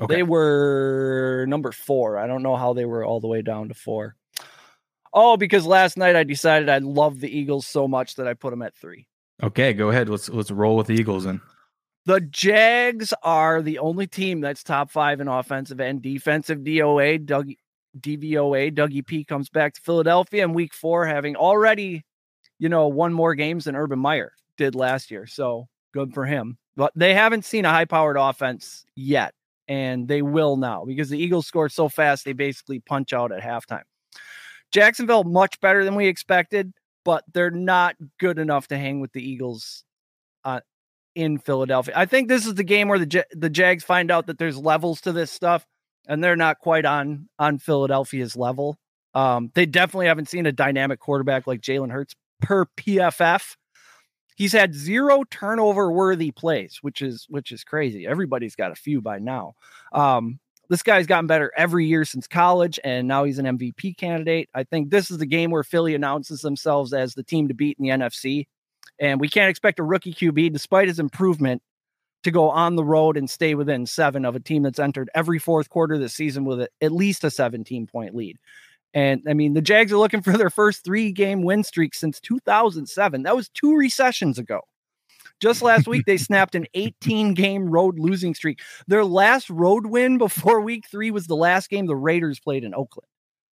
Okay. 0.00 0.16
They 0.16 0.22
were 0.22 1.46
number 1.48 1.72
four. 1.72 2.18
I 2.18 2.26
don't 2.26 2.42
know 2.42 2.56
how 2.56 2.74
they 2.74 2.84
were 2.84 3.04
all 3.04 3.20
the 3.20 3.28
way 3.28 3.42
down 3.42 3.68
to 3.68 3.74
four. 3.74 4.14
Oh, 5.12 5.38
because 5.38 5.64
last 5.64 5.96
night 5.96 6.14
I 6.14 6.24
decided 6.24 6.68
I 6.68 6.78
love 6.78 7.20
the 7.20 7.34
Eagles 7.34 7.66
so 7.66 7.88
much 7.88 8.16
that 8.16 8.28
I 8.28 8.34
put 8.34 8.50
them 8.50 8.60
at 8.62 8.76
three. 8.76 9.06
okay, 9.42 9.72
go 9.72 9.88
ahead. 9.88 10.08
Let's 10.08 10.28
let's 10.28 10.50
roll 10.50 10.76
with 10.76 10.88
the 10.88 10.94
Eagles 10.94 11.24
then. 11.24 11.40
The 12.04 12.20
Jags 12.20 13.12
are 13.22 13.62
the 13.62 13.78
only 13.78 14.06
team 14.06 14.40
that's 14.40 14.62
top 14.62 14.90
five 14.90 15.20
in 15.20 15.28
offensive 15.28 15.80
and 15.80 16.00
defensive 16.02 16.58
DOA. 16.58 17.24
Doug 17.24 17.50
DVOA. 17.98 18.72
Dougie 18.72 19.04
P 19.04 19.24
comes 19.24 19.48
back 19.48 19.74
to 19.74 19.80
Philadelphia 19.80 20.44
in 20.44 20.52
week 20.52 20.74
four, 20.74 21.06
having 21.06 21.34
already, 21.36 22.04
you 22.58 22.68
know, 22.68 22.86
won 22.88 23.12
more 23.12 23.34
games 23.34 23.64
than 23.64 23.74
Urban 23.74 23.98
Meyer 23.98 24.32
did 24.56 24.74
last 24.74 25.10
year. 25.10 25.26
So 25.26 25.66
good 25.96 26.12
for 26.12 26.26
him. 26.26 26.58
But 26.76 26.92
they 26.94 27.14
haven't 27.14 27.46
seen 27.46 27.64
a 27.64 27.70
high 27.70 27.86
powered 27.86 28.18
offense 28.18 28.84
yet, 28.94 29.32
and 29.66 30.06
they 30.06 30.20
will 30.20 30.56
now 30.56 30.84
because 30.84 31.08
the 31.08 31.18
Eagles 31.18 31.46
scored 31.46 31.72
so 31.72 31.88
fast 31.88 32.24
they 32.24 32.34
basically 32.34 32.80
punch 32.80 33.12
out 33.12 33.32
at 33.32 33.42
halftime. 33.42 33.84
Jacksonville 34.72 35.24
much 35.24 35.58
better 35.60 35.84
than 35.84 35.94
we 35.94 36.06
expected, 36.06 36.72
but 37.04 37.24
they're 37.32 37.50
not 37.50 37.96
good 38.18 38.38
enough 38.38 38.68
to 38.68 38.76
hang 38.76 39.00
with 39.00 39.12
the 39.12 39.26
Eagles 39.26 39.84
uh, 40.44 40.60
in 41.14 41.38
Philadelphia. 41.38 41.94
I 41.96 42.04
think 42.04 42.28
this 42.28 42.46
is 42.46 42.54
the 42.54 42.64
game 42.64 42.88
where 42.88 42.98
the 42.98 43.08
Ja- 43.10 43.32
the 43.32 43.48
Jags 43.48 43.84
find 43.84 44.10
out 44.10 44.26
that 44.26 44.38
there's 44.38 44.58
levels 44.58 45.00
to 45.02 45.12
this 45.12 45.32
stuff, 45.32 45.66
and 46.06 46.22
they're 46.22 46.36
not 46.36 46.58
quite 46.58 46.84
on 46.84 47.28
on 47.38 47.58
Philadelphia's 47.58 48.36
level. 48.36 48.76
Um, 49.14 49.50
they 49.54 49.64
definitely 49.64 50.08
haven't 50.08 50.28
seen 50.28 50.44
a 50.44 50.52
dynamic 50.52 51.00
quarterback 51.00 51.46
like 51.46 51.62
Jalen 51.62 51.90
Hurts 51.90 52.14
per 52.42 52.66
PFF. 52.76 53.56
He's 54.36 54.52
had 54.52 54.74
zero 54.74 55.24
turnover 55.30 55.90
worthy 55.90 56.30
plays, 56.30 56.78
which 56.82 57.02
is 57.02 57.26
which 57.28 57.52
is 57.52 57.64
crazy. 57.64 58.06
Everybody's 58.06 58.54
got 58.54 58.70
a 58.70 58.76
few 58.76 59.00
by 59.00 59.18
now. 59.18 59.54
Um, 59.92 60.38
this 60.68 60.82
guy's 60.82 61.06
gotten 61.06 61.26
better 61.26 61.52
every 61.56 61.86
year 61.86 62.04
since 62.04 62.26
college, 62.26 62.78
and 62.84 63.08
now 63.08 63.24
he's 63.24 63.38
an 63.38 63.46
MVP 63.46 63.96
candidate. 63.96 64.48
I 64.54 64.64
think 64.64 64.90
this 64.90 65.10
is 65.10 65.18
the 65.18 65.26
game 65.26 65.50
where 65.50 65.62
Philly 65.62 65.94
announces 65.94 66.42
themselves 66.42 66.92
as 66.92 67.14
the 67.14 67.22
team 67.22 67.48
to 67.48 67.54
beat 67.54 67.78
in 67.78 67.84
the 67.84 67.90
NFC. 67.90 68.46
And 68.98 69.20
we 69.20 69.28
can't 69.28 69.50
expect 69.50 69.78
a 69.78 69.84
rookie 69.84 70.12
QB, 70.12 70.52
despite 70.52 70.88
his 70.88 70.98
improvement, 70.98 71.62
to 72.24 72.30
go 72.30 72.50
on 72.50 72.76
the 72.76 72.84
road 72.84 73.16
and 73.16 73.30
stay 73.30 73.54
within 73.54 73.86
seven 73.86 74.24
of 74.24 74.34
a 74.34 74.40
team 74.40 74.62
that's 74.62 74.78
entered 74.78 75.08
every 75.14 75.38
fourth 75.38 75.68
quarter 75.68 75.98
this 75.98 76.14
season 76.14 76.44
with 76.44 76.68
at 76.80 76.92
least 76.92 77.24
a 77.24 77.30
17 77.30 77.86
point 77.86 78.14
lead. 78.14 78.38
And 78.96 79.22
I 79.28 79.34
mean, 79.34 79.52
the 79.52 79.60
Jags 79.60 79.92
are 79.92 79.98
looking 79.98 80.22
for 80.22 80.38
their 80.38 80.48
first 80.48 80.82
three 80.82 81.12
game 81.12 81.42
win 81.42 81.62
streak 81.62 81.94
since 81.94 82.18
2007. 82.18 83.24
That 83.24 83.36
was 83.36 83.50
two 83.50 83.76
recessions 83.76 84.38
ago. 84.38 84.62
Just 85.38 85.60
last 85.60 85.86
week, 85.86 86.06
they 86.06 86.16
snapped 86.16 86.54
an 86.54 86.64
18 86.72 87.34
game 87.34 87.68
road 87.68 87.98
losing 87.98 88.34
streak. 88.34 88.60
Their 88.86 89.04
last 89.04 89.50
road 89.50 89.84
win 89.84 90.16
before 90.16 90.62
week 90.62 90.86
three 90.90 91.10
was 91.10 91.26
the 91.26 91.36
last 91.36 91.68
game 91.68 91.84
the 91.84 91.94
Raiders 91.94 92.40
played 92.40 92.64
in 92.64 92.74
Oakland. 92.74 93.06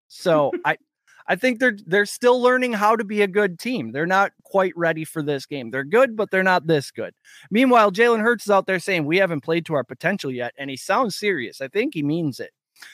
So 0.09 0.50
I, 0.64 0.78
I 1.26 1.37
think 1.37 1.61
they're 1.61 1.76
they're 1.85 2.07
still 2.07 2.40
learning 2.40 2.72
how 2.72 2.96
to 2.96 3.04
be 3.04 3.20
a 3.20 3.26
good 3.26 3.59
team. 3.59 3.92
They're 3.92 4.07
not 4.07 4.33
quite 4.44 4.72
ready 4.78 5.04
for 5.04 5.22
this 5.22 5.44
game. 5.44 5.70
They're 5.70 5.85
good, 5.85 6.16
but 6.16 6.30
they're 6.30 6.42
not 6.42 6.66
this 6.66 6.90
good. 6.90 7.12
Meanwhile, 7.50 7.92
Jalen 7.92 8.22
Hurts 8.22 8.46
is 8.46 8.50
out 8.50 8.64
there 8.64 8.78
saying 8.78 9.04
we 9.04 9.18
haven't 9.18 9.42
played 9.42 9.66
to 9.66 9.74
our 9.74 9.85
potential 9.85 10.30
yet, 10.30 10.54
and 10.57 10.70
he 10.70 10.76
sounds 10.78 11.16
serious. 11.16 11.61
I 11.61 11.68
think 11.68 11.92
he 11.92 12.02
means 12.02 12.40
it. 12.40 12.52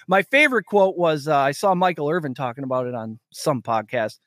My 0.09 0.22
favorite 0.22 0.64
quote 0.64 0.96
was 0.96 1.29
uh, 1.29 1.37
I 1.37 1.53
saw 1.53 1.74
Michael 1.74 2.11
Irvin 2.11 2.35
talking 2.35 2.64
about 2.64 2.87
it 2.87 2.94
on 2.94 3.18
some 3.33 3.62
podcast. 3.62 4.18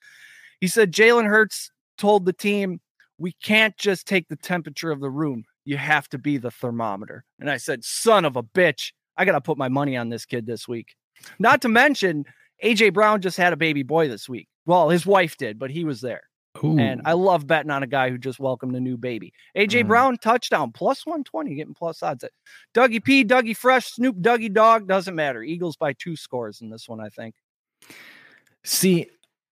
He 0.59 0.67
said 0.67 0.91
Jalen 0.91 1.27
Hurts 1.27 1.71
told 1.97 2.25
the 2.25 2.33
team, 2.33 2.79
"We 3.17 3.33
can't 3.43 3.77
just 3.77 4.07
take 4.07 4.27
the 4.27 4.35
temperature 4.35 4.91
of 4.91 5.01
the 5.01 5.09
room. 5.09 5.43
You 5.65 5.77
have 5.77 6.07
to 6.09 6.17
be 6.17 6.37
the 6.37 6.51
thermometer." 6.51 7.25
And 7.39 7.49
I 7.49 7.57
said, 7.57 7.83
"Son 7.83 8.25
of 8.25 8.35
a 8.35 8.43
bitch, 8.43 8.91
I 9.17 9.25
got 9.25 9.33
to 9.33 9.41
put 9.41 9.57
my 9.57 9.69
money 9.69 9.97
on 9.97 10.09
this 10.09 10.25
kid 10.25 10.45
this 10.45 10.67
week." 10.67 10.95
Not 11.39 11.61
to 11.61 11.69
mention 11.69 12.25
AJ 12.63 12.93
Brown 12.93 13.21
just 13.21 13.37
had 13.37 13.53
a 13.53 13.57
baby 13.57 13.83
boy 13.83 14.07
this 14.07 14.29
week. 14.29 14.47
Well, 14.65 14.89
his 14.89 15.05
wife 15.05 15.37
did, 15.37 15.59
but 15.59 15.71
he 15.71 15.83
was 15.83 16.01
there. 16.01 16.23
Ooh. 16.63 16.77
And 16.77 17.01
I 17.05 17.13
love 17.13 17.47
betting 17.47 17.71
on 17.71 17.83
a 17.83 17.87
guy 17.87 18.09
who 18.09 18.17
just 18.17 18.39
welcomed 18.39 18.75
a 18.75 18.79
new 18.79 18.95
baby. 18.97 19.33
AJ 19.57 19.83
Mm. 19.83 19.87
Brown 19.87 20.17
touchdown 20.17 20.71
plus 20.71 21.05
120, 21.05 21.55
getting 21.55 21.73
plus 21.73 22.03
odds. 22.03 22.23
at 22.23 22.31
Dougie 22.73 23.03
P, 23.03 23.23
Dougie 23.25 23.55
Fresh, 23.57 23.93
Snoop, 23.93 24.17
Dougie 24.17 24.53
Dog, 24.53 24.87
doesn't 24.87 25.15
matter. 25.15 25.41
Eagles 25.41 25.75
by 25.75 25.93
two 25.93 26.15
scores 26.15 26.61
in 26.61 26.69
this 26.69 26.87
one, 26.87 26.99
I 26.99 27.09
think. 27.09 27.35
See, 28.63 29.07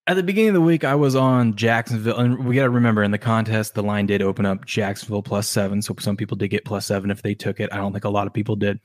at 0.07 0.15
the 0.15 0.23
beginning 0.23 0.49
of 0.49 0.55
the 0.55 0.61
week, 0.61 0.83
I 0.83 0.95
was 0.95 1.15
on 1.15 1.55
Jacksonville, 1.55 2.17
and 2.17 2.45
we 2.45 2.55
got 2.55 2.63
to 2.63 2.69
remember 2.69 3.03
in 3.03 3.11
the 3.11 3.17
contest, 3.17 3.75
the 3.75 3.83
line 3.83 4.05
did 4.05 4.21
open 4.21 4.45
up 4.45 4.65
Jacksonville 4.65 5.21
plus 5.23 5.47
seven. 5.47 5.81
So 5.81 5.95
some 5.99 6.17
people 6.17 6.37
did 6.37 6.49
get 6.49 6.65
plus 6.65 6.85
seven 6.85 7.11
if 7.11 7.21
they 7.21 7.33
took 7.33 7.59
it. 7.59 7.71
I 7.71 7.77
don't 7.77 7.93
think 7.93 8.05
a 8.05 8.09
lot 8.09 8.27
of 8.27 8.33
people 8.33 8.55
did. 8.55 8.79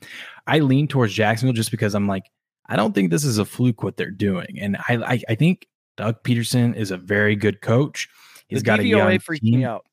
I 0.45 0.59
lean 0.59 0.87
towards 0.87 1.13
Jacksonville 1.13 1.53
just 1.53 1.71
because 1.71 1.95
I'm 1.95 2.07
like, 2.07 2.23
I 2.67 2.75
don't 2.75 2.93
think 2.93 3.09
this 3.09 3.23
is 3.23 3.37
a 3.37 3.45
fluke 3.45 3.83
what 3.83 3.97
they're 3.97 4.11
doing, 4.11 4.57
and 4.59 4.77
I 4.89 4.95
I, 5.13 5.21
I 5.29 5.35
think 5.35 5.67
Doug 5.97 6.23
Pederson 6.23 6.75
is 6.75 6.91
a 6.91 6.97
very 6.97 7.35
good 7.35 7.61
coach. 7.61 8.07
He's 8.47 8.59
the 8.59 8.65
got 8.65 8.79
a 8.79 8.85
young 8.85 9.19
freaked 9.19 9.43
team. 9.43 9.59
me 9.59 9.65
out. 9.65 9.85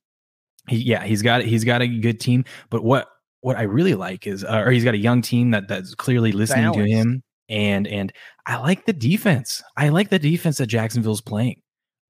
He, 0.68 0.76
yeah, 0.76 1.04
he's 1.04 1.22
got 1.22 1.42
he's 1.42 1.64
got 1.64 1.82
a 1.82 1.88
good 1.88 2.20
team. 2.20 2.44
But 2.70 2.84
what 2.84 3.08
what 3.40 3.56
I 3.56 3.62
really 3.62 3.94
like 3.94 4.26
is, 4.26 4.44
uh, 4.44 4.62
or 4.64 4.70
he's 4.70 4.84
got 4.84 4.94
a 4.94 4.98
young 4.98 5.20
team 5.20 5.50
that 5.50 5.68
that's 5.68 5.94
clearly 5.94 6.32
listening 6.32 6.72
to 6.72 6.84
him, 6.84 7.22
and 7.48 7.86
and 7.86 8.12
I 8.46 8.56
like 8.58 8.86
the 8.86 8.92
defense. 8.92 9.62
I 9.76 9.88
like 9.88 10.10
the 10.10 10.18
defense 10.18 10.58
that 10.58 10.66
Jacksonville's 10.66 11.20
playing. 11.20 11.60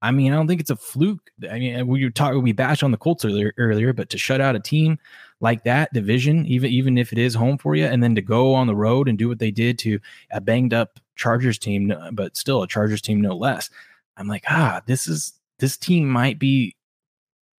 I 0.01 0.11
mean, 0.11 0.31
I 0.31 0.35
don't 0.35 0.47
think 0.47 0.61
it's 0.61 0.69
a 0.69 0.75
fluke. 0.75 1.31
I 1.49 1.57
mean, 1.57 1.87
we 1.87 2.03
were 2.03 2.11
talking, 2.11 2.43
we 2.43 2.51
bashed 2.51 2.83
on 2.83 2.91
the 2.91 2.97
Colts 2.97 3.25
earlier, 3.25 3.53
earlier, 3.57 3.91
but 3.91 4.09
to 4.11 4.17
shut 4.17 4.39
out 4.39 4.55
a 4.55 4.59
team 4.59 4.99
like 5.41 5.63
that 5.63 5.93
division, 5.93 6.45
even 6.45 6.71
even 6.71 6.97
if 6.97 7.11
it 7.11 7.17
is 7.17 7.33
home 7.35 7.57
for 7.57 7.75
you, 7.75 7.85
and 7.85 8.01
then 8.01 8.15
to 8.15 8.21
go 8.21 8.53
on 8.53 8.67
the 8.67 8.75
road 8.75 9.07
and 9.07 9.17
do 9.17 9.27
what 9.27 9.39
they 9.39 9.51
did 9.51 9.77
to 9.79 9.99
a 10.31 10.41
banged 10.41 10.73
up 10.73 10.99
Chargers 11.15 11.57
team, 11.57 11.93
but 12.13 12.37
still 12.37 12.63
a 12.63 12.67
Chargers 12.67 13.01
team 13.01 13.21
no 13.21 13.35
less. 13.35 13.69
I'm 14.17 14.27
like, 14.27 14.43
ah, 14.49 14.81
this 14.85 15.07
is 15.07 15.33
this 15.59 15.77
team 15.77 16.09
might 16.09 16.39
be 16.39 16.75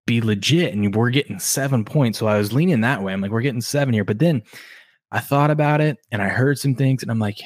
be 0.06 0.20
legit, 0.20 0.74
and 0.74 0.94
we're 0.94 1.10
getting 1.10 1.38
seven 1.38 1.84
points. 1.84 2.18
So 2.18 2.26
I 2.26 2.38
was 2.38 2.52
leaning 2.52 2.80
that 2.82 3.02
way. 3.02 3.12
I'm 3.12 3.20
like, 3.20 3.30
we're 3.30 3.40
getting 3.40 3.60
seven 3.60 3.92
here, 3.92 4.04
but 4.04 4.18
then 4.18 4.42
I 5.10 5.20
thought 5.20 5.50
about 5.50 5.80
it 5.80 5.98
and 6.10 6.22
I 6.22 6.28
heard 6.28 6.58
some 6.58 6.74
things, 6.74 7.02
and 7.02 7.10
I'm 7.10 7.18
like, 7.18 7.40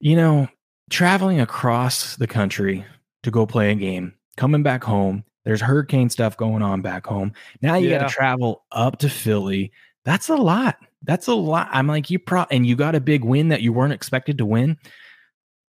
you 0.00 0.16
know, 0.16 0.48
traveling 0.90 1.40
across 1.40 2.16
the 2.16 2.26
country 2.26 2.84
to 3.22 3.30
go 3.30 3.46
play 3.46 3.70
a 3.70 3.74
game, 3.74 4.14
coming 4.36 4.62
back 4.62 4.84
home. 4.84 5.24
There's 5.44 5.60
hurricane 5.60 6.10
stuff 6.10 6.36
going 6.36 6.62
on 6.62 6.82
back 6.82 7.06
home. 7.06 7.32
Now 7.62 7.76
you 7.76 7.90
got 7.90 8.08
to 8.08 8.14
travel 8.14 8.64
up 8.72 8.98
to 8.98 9.08
Philly. 9.08 9.72
That's 10.04 10.28
a 10.28 10.36
lot. 10.36 10.76
That's 11.02 11.26
a 11.26 11.34
lot. 11.34 11.68
I'm 11.70 11.86
like, 11.86 12.10
you 12.10 12.18
pro 12.18 12.46
and 12.50 12.66
you 12.66 12.76
got 12.76 12.94
a 12.94 13.00
big 13.00 13.24
win 13.24 13.48
that 13.48 13.62
you 13.62 13.72
weren't 13.72 13.92
expected 13.92 14.38
to 14.38 14.46
win. 14.46 14.78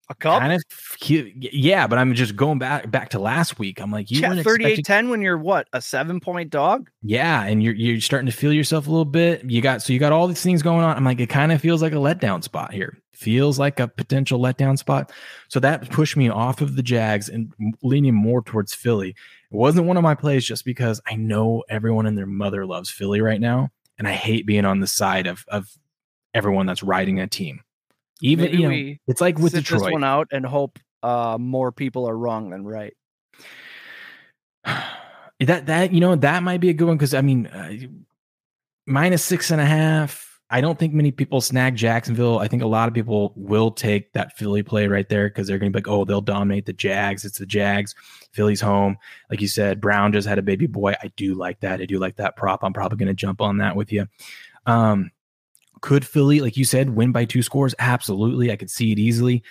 A 0.10 0.16
cup? 0.16 0.42
Kind 0.42 0.52
of, 0.52 0.62
yeah. 1.10 1.88
But 1.88 1.98
I'm 1.98 2.14
just 2.16 2.36
going 2.36 2.60
back 2.60 2.92
back 2.92 3.10
to 3.10 3.20
last 3.20 3.60
week. 3.60 3.82
I'm 3.82 3.92
like, 3.92 4.12
you 4.12 4.20
yeah, 4.20 4.42
38 4.42 4.50
expected 4.68 4.86
10 4.86 5.10
when 5.10 5.22
you're 5.22 5.38
what? 5.38 5.70
A 5.72 5.82
seven 5.82 6.20
point 6.20 6.50
dog? 6.50 6.90
yeah, 7.02 7.44
and 7.44 7.64
you're 7.64 7.74
you're 7.74 8.02
starting 8.02 8.26
to 8.26 8.36
feel 8.36 8.52
yourself 8.52 8.88
a 8.88 8.90
little 8.90 9.06
bit. 9.06 9.50
You 9.50 9.62
got 9.62 9.82
so 9.82 9.94
you 9.94 10.00
got 10.00 10.12
all 10.12 10.28
these 10.28 10.44
things 10.44 10.62
going 10.62 10.84
on. 10.84 10.98
I'm 10.98 11.06
like, 11.06 11.22
it 11.22 11.30
kind 11.30 11.54
of 11.54 11.62
feels 11.62 11.82
like 11.82 11.94
a 11.94 11.96
letdown 11.96 12.44
spot 12.44 12.74
here. 12.74 12.98
Feels 13.14 13.58
like 13.58 13.80
a 13.80 13.88
potential 13.88 14.38
letdown 14.38 14.78
spot. 14.78 15.14
So 15.48 15.62
that 15.62 15.90
pushed 15.92 16.18
me 16.18 16.28
off 16.28 16.60
of 16.60 16.76
the 16.76 16.84
Jags 16.84 17.30
and 17.30 17.54
leaning 17.82 18.16
more 18.16 18.42
towards 18.42 18.74
Philly. 18.74 19.16
It 19.52 19.58
wasn't 19.58 19.88
one 19.88 19.97
of 19.97 20.04
my 20.04 20.16
plays 20.16 20.45
just 20.45 20.64
because 20.64 21.02
I 21.06 21.16
know 21.16 21.64
everyone 21.70 22.06
and 22.06 22.18
their 22.18 22.26
mother 22.26 22.66
loves 22.66 22.89
Philly 22.89 23.20
right 23.20 23.41
now, 23.41 23.70
and 23.97 24.08
I 24.08 24.14
hate 24.14 24.45
being 24.45 24.66
on 24.66 24.80
the 24.80 24.88
side 24.88 25.28
of 25.28 25.43
of 25.49 25.68
everyone 26.34 26.66
that's 26.66 26.84
riding 26.84 27.20
a 27.20 27.28
team. 27.28 27.62
Even 28.22 28.45
Maybe 28.45 28.58
you 28.58 28.70
know, 28.70 28.95
it's 29.08 29.20
like 29.20 29.38
with 29.38 29.54
Detroit. 29.54 29.82
this 29.82 29.91
one 29.91 30.04
out 30.04 30.28
and 30.32 30.45
hope 30.45 30.80
uh, 31.04 31.38
more 31.39 31.72
people 31.72 32.08
are 32.08 32.18
wrong 32.18 32.52
than 32.52 32.64
right. 32.64 32.93
that 34.66 35.66
that 35.66 35.91
you 35.91 35.99
know 35.99 36.16
that 36.16 36.43
might 36.43 36.62
be 36.62 36.70
a 36.70 36.74
good 36.74 36.88
one 36.88 36.97
because 36.97 37.14
I 37.14 37.22
mean 37.22 37.47
uh, 37.47 37.74
minus 38.86 39.24
six 39.24 39.52
and 39.52 39.60
a 39.60 39.66
half. 39.66 40.31
I 40.54 40.60
don't 40.60 40.78
think 40.78 40.93
many 40.93 41.12
people 41.12 41.39
snag 41.39 41.78
Jacksonville. 41.78 42.39
I 42.39 42.47
think 42.49 42.62
a 42.62 42.68
lot 42.68 42.89
of 42.89 42.93
people 42.93 43.32
will 43.38 43.72
take 43.72 44.12
that 44.12 44.38
Philly 44.38 44.64
play 44.64 44.86
right 44.88 45.08
there 45.08 45.30
because 45.30 45.47
they're 45.47 45.58
going 45.58 45.72
to 45.72 45.76
be 45.76 45.82
like, 45.82 45.88
oh, 45.88 46.04
they'll 46.04 46.20
dominate 46.20 46.66
the 46.66 46.74
Jags. 46.74 47.24
It's 47.24 47.38
the 47.38 47.45
Jags. 47.45 47.95
Philly's 48.34 48.60
home. 48.60 48.97
Like 49.30 49.39
you 49.39 49.47
said, 49.47 49.80
Brown 49.80 50.12
just 50.12 50.28
had 50.28 50.38
a 50.38 50.43
baby 50.43 50.68
boy. 50.68 50.93
I 51.02 51.08
do 51.16 51.36
like 51.36 51.62
that. 51.62 51.80
I 51.80 51.86
do 51.86 51.99
like 51.99 52.18
that 52.18 52.36
prop. 52.36 52.64
I'm 52.64 52.74
probably 52.74 52.97
going 52.97 53.08
to 53.08 53.14
jump 53.14 53.39
on 53.39 53.60
that 53.60 53.78
with 53.78 53.93
you. 53.93 54.08
Um, 54.66 55.12
could 55.80 56.06
Philly, 56.06 56.41
like 56.41 56.58
you 56.58 56.66
said, 56.66 56.89
win 56.89 57.14
by 57.14 57.26
two 57.26 57.41
scores? 57.41 57.74
Absolutely. 57.80 58.52
I 58.52 58.58
could 58.58 58.70
see 58.70 58.91
it 58.91 58.99
easily. 58.99 59.43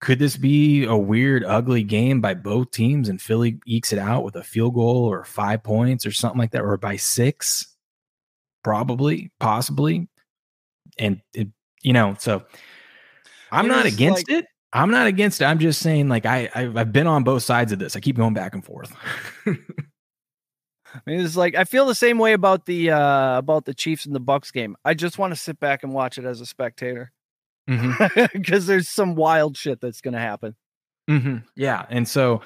Could 0.00 0.18
this 0.18 0.36
be 0.36 0.84
a 0.84 0.96
weird, 0.96 1.44
ugly 1.44 1.84
game 1.84 2.20
by 2.20 2.34
both 2.34 2.70
teams 2.70 3.08
and 3.08 3.22
Philly 3.22 3.60
ekes 3.66 3.92
it 3.92 3.98
out 3.98 4.24
with 4.24 4.36
a 4.36 4.42
field 4.42 4.74
goal 4.74 5.04
or 5.04 5.24
five 5.24 5.62
points 5.62 6.04
or 6.04 6.12
something 6.12 6.38
like 6.38 6.50
that, 6.50 6.62
or 6.62 6.76
by 6.76 6.96
six? 6.96 7.71
Probably, 8.64 9.30
possibly. 9.40 10.08
And, 10.98 11.20
it, 11.34 11.48
you 11.82 11.92
know, 11.92 12.14
so 12.18 12.44
I'm 13.50 13.68
not 13.68 13.86
against 13.86 14.28
like- 14.28 14.38
it. 14.38 14.46
I'm 14.74 14.90
not 14.90 15.06
against 15.06 15.42
it. 15.42 15.44
I'm 15.44 15.58
just 15.58 15.80
saying, 15.82 16.08
like, 16.08 16.24
I, 16.24 16.48
I've, 16.54 16.76
I've 16.78 16.92
been 16.92 17.06
on 17.06 17.24
both 17.24 17.42
sides 17.42 17.72
of 17.72 17.78
this. 17.78 17.94
I 17.94 18.00
keep 18.00 18.16
going 18.16 18.32
back 18.32 18.54
and 18.54 18.64
forth. 18.64 18.94
I 20.94 21.00
mean, 21.06 21.20
it's 21.20 21.36
like 21.36 21.54
I 21.54 21.64
feel 21.64 21.86
the 21.86 21.94
same 21.94 22.18
way 22.18 22.32
about 22.34 22.66
the 22.66 22.90
uh 22.90 23.38
about 23.38 23.64
the 23.64 23.72
Chiefs 23.74 24.04
and 24.04 24.14
the 24.14 24.20
Bucks 24.20 24.50
game. 24.50 24.76
I 24.84 24.94
just 24.94 25.18
want 25.18 25.32
to 25.32 25.40
sit 25.40 25.58
back 25.58 25.82
and 25.82 25.92
watch 25.92 26.18
it 26.18 26.24
as 26.24 26.40
a 26.40 26.46
spectator 26.46 27.12
because 27.66 28.66
there's 28.66 28.88
some 28.88 29.14
wild 29.14 29.56
shit 29.56 29.80
that's 29.80 30.00
gonna 30.02 30.18
happen. 30.20 30.54
hmm 31.08 31.38
Yeah, 31.56 31.86
and 31.88 32.06
so 32.06 32.42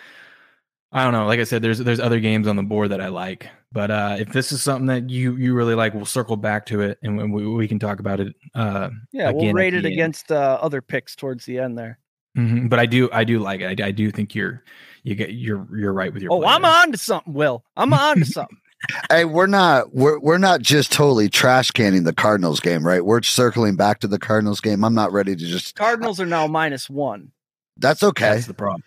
I 0.93 1.03
don't 1.03 1.13
know. 1.13 1.27
Like 1.27 1.41
I 1.41 1.45
said, 1.45 1.63
there's 1.63 1.79
there's 1.79 1.99
other 2.01 2.21
games 2.21 2.47
on 2.47 2.55
the 2.57 2.63
board 2.63 2.91
that 2.91 3.01
I 3.01 3.09
like, 3.09 3.49
but 3.73 3.91
uh, 3.91 4.17
if 4.19 4.33
this 4.33 4.53
is 4.53 4.63
something 4.63 4.87
that 4.87 5.11
you 5.11 5.37
you 5.37 5.55
really 5.55 5.75
like, 5.75 5.95
we'll 5.95 6.05
circle 6.07 6.37
back 6.37 6.67
to 6.67 6.81
it 6.81 6.99
and 7.03 7.33
we, 7.33 7.47
we 7.47 7.69
can 7.69 7.79
talk 7.79 8.01
about 8.01 8.21
it. 8.21 8.35
Uh, 8.55 8.91
Yeah, 9.13 9.31
we'll 9.31 9.53
rate 9.53 9.71
the 9.71 9.79
it 9.79 9.85
end. 9.85 9.93
against 9.93 10.33
uh, 10.33 10.59
other 10.61 10.81
picks 10.81 11.15
towards 11.17 11.45
the 11.45 11.59
end 11.59 11.77
there. 11.79 11.99
mhm, 12.37 12.69
But 12.71 12.79
I 12.79 12.87
do 12.87 13.09
I 13.13 13.25
do 13.25 13.39
like 13.39 13.61
it. 13.61 13.81
I, 13.81 13.87
I 13.89 13.91
do 13.91 14.11
think 14.11 14.35
you're 14.35 14.63
you 15.03 15.15
get 15.15 15.33
you're 15.35 15.67
you're 15.77 15.93
right 15.93 16.13
with 16.13 16.23
your. 16.23 16.33
Oh, 16.33 16.41
play 16.41 16.49
I'm 16.49 16.65
on 16.65 16.93
to 16.93 16.99
something, 16.99 17.33
Will. 17.33 17.65
I'm 17.77 17.93
on 17.93 18.19
to 18.19 18.25
something. 18.25 18.57
Hey, 19.11 19.25
we're 19.25 19.47
not 19.47 19.95
we're 19.95 20.19
we're 20.21 20.37
not 20.39 20.61
just 20.61 20.93
totally 20.93 21.29
trash 21.31 21.71
canning 21.71 22.05
the 22.05 22.13
Cardinals 22.13 22.61
game, 22.61 22.87
right? 22.87 23.05
We're 23.05 23.23
circling 23.23 23.75
back 23.75 24.01
to 24.01 24.07
the 24.07 24.19
Cardinals 24.19 24.61
game. 24.61 24.85
I'm 24.85 24.95
not 24.95 25.13
ready 25.13 25.35
to 25.35 25.45
just 25.47 25.75
Cardinals 25.77 26.21
are 26.21 26.27
now 26.27 26.47
minus 26.47 26.89
one. 26.91 27.33
That's 27.79 28.03
okay. 28.03 28.35
That's 28.35 28.47
the 28.47 28.55
problem. 28.55 28.83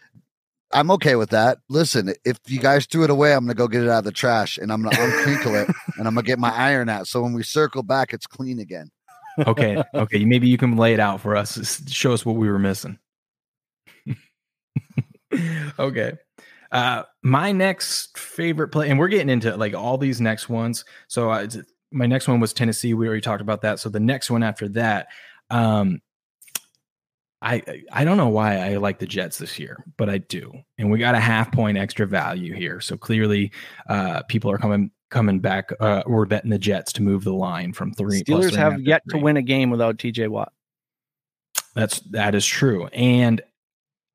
I'm 0.72 0.92
okay 0.92 1.16
with 1.16 1.32
that. 1.32 1.60
Listen, 1.68 2.14
if 2.26 2.38
you 2.48 2.60
guys 2.60 2.86
threw 2.86 3.04
it 3.04 3.10
away, 3.10 3.34
I'm 3.34 3.46
gonna 3.46 3.56
go 3.56 3.68
get 3.68 3.84
it 3.84 3.90
out 3.90 4.00
of 4.00 4.04
the 4.04 4.12
trash 4.12 4.58
and 4.58 4.72
I'm 4.72 4.84
gonna 4.84 4.96
uncrinkle 4.96 5.62
it 5.62 5.76
and 5.98 6.08
I'm 6.08 6.14
gonna 6.14 6.24
get 6.24 6.40
my 6.40 6.54
iron 6.54 6.90
out. 6.90 7.08
So 7.08 7.22
when 7.22 7.34
we 7.34 7.44
circle 7.44 7.84
back, 7.84 8.14
it's 8.14 8.28
clean 8.28 8.60
again. 8.60 8.92
Okay, 9.48 9.82
okay. 9.94 10.26
Maybe 10.26 10.48
you 10.48 10.58
can 10.58 10.76
lay 10.76 10.94
it 10.94 11.00
out 11.00 11.22
for 11.22 11.36
us. 11.36 11.82
Show 11.90 12.14
us 12.14 12.26
what 12.26 12.36
we 12.36 12.50
were 12.50 12.60
missing. 12.60 13.00
okay. 15.80 16.14
Uh, 16.72 17.04
my 17.24 17.52
next 17.52 18.18
favorite 18.18 18.68
play, 18.68 18.90
and 18.90 19.00
we're 19.00 19.08
getting 19.08 19.30
into 19.30 19.56
like 19.58 19.74
all 19.74 19.98
these 19.98 20.22
next 20.22 20.50
ones. 20.50 20.86
So 21.08 21.32
uh, 21.32 21.48
my 21.92 22.06
next 22.06 22.28
one 22.28 22.40
was 22.40 22.54
Tennessee. 22.54 22.94
We 22.94 23.08
already 23.08 23.22
talked 23.22 23.42
about 23.42 23.62
that. 23.62 23.80
So 23.80 23.90
the 23.90 24.00
next 24.00 24.30
one 24.30 24.44
after 24.44 24.68
that, 24.70 25.08
um, 25.50 26.02
I 27.42 27.84
I 27.92 28.04
don't 28.04 28.18
know 28.18 28.28
why 28.28 28.58
I 28.58 28.78
like 28.78 29.00
the 29.00 29.06
Jets 29.06 29.38
this 29.38 29.58
year, 29.60 29.84
but 29.98 30.10
I 30.10 30.18
do, 30.18 30.52
and 30.78 30.92
we 30.92 31.00
got 31.00 31.16
a 31.16 31.20
half 31.20 31.52
point 31.52 31.78
extra 31.78 32.06
value 32.06 32.54
here. 32.54 32.82
So 32.82 32.98
clearly, 32.98 33.52
uh, 33.88 34.24
people 34.24 34.52
are 34.52 34.58
coming 34.58 34.92
coming 35.10 35.40
back. 35.40 35.72
Uh, 35.80 36.04
we're 36.06 36.26
betting 36.26 36.50
the 36.50 36.60
Jets 36.60 36.92
to 36.94 37.02
move 37.02 37.24
the 37.24 37.34
line 37.34 37.72
from 37.72 37.94
three. 37.94 38.24
Steelers 38.24 38.50
three 38.50 38.58
have 38.58 38.82
yet 38.82 39.04
to 39.10 39.18
win 39.18 39.38
a 39.38 39.42
game 39.42 39.70
without 39.70 39.98
TJ 39.98 40.28
Watt. 40.28 40.52
That's 41.76 42.02
that 42.12 42.36
is 42.36 42.46
true. 42.46 42.88
And 42.88 43.42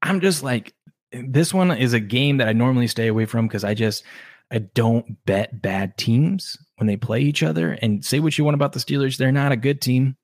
I'm 0.02 0.20
just 0.20 0.42
like 0.42 0.74
this 1.12 1.54
one 1.54 1.70
is 1.70 1.94
a 1.94 2.00
game 2.00 2.38
that 2.38 2.48
I 2.48 2.52
normally 2.52 2.88
stay 2.88 3.06
away 3.06 3.24
from 3.24 3.46
because 3.46 3.64
I 3.64 3.72
just 3.72 4.04
I 4.50 4.58
don't 4.58 5.24
bet 5.24 5.62
bad 5.62 5.96
teams 5.96 6.58
when 6.76 6.86
they 6.86 6.96
play 6.96 7.20
each 7.20 7.42
other. 7.42 7.72
And 7.72 8.04
say 8.04 8.20
what 8.20 8.36
you 8.36 8.44
want 8.44 8.54
about 8.54 8.72
the 8.72 8.80
Steelers, 8.80 9.16
they're 9.16 9.32
not 9.32 9.52
a 9.52 9.56
good 9.56 9.80
team. 9.80 10.16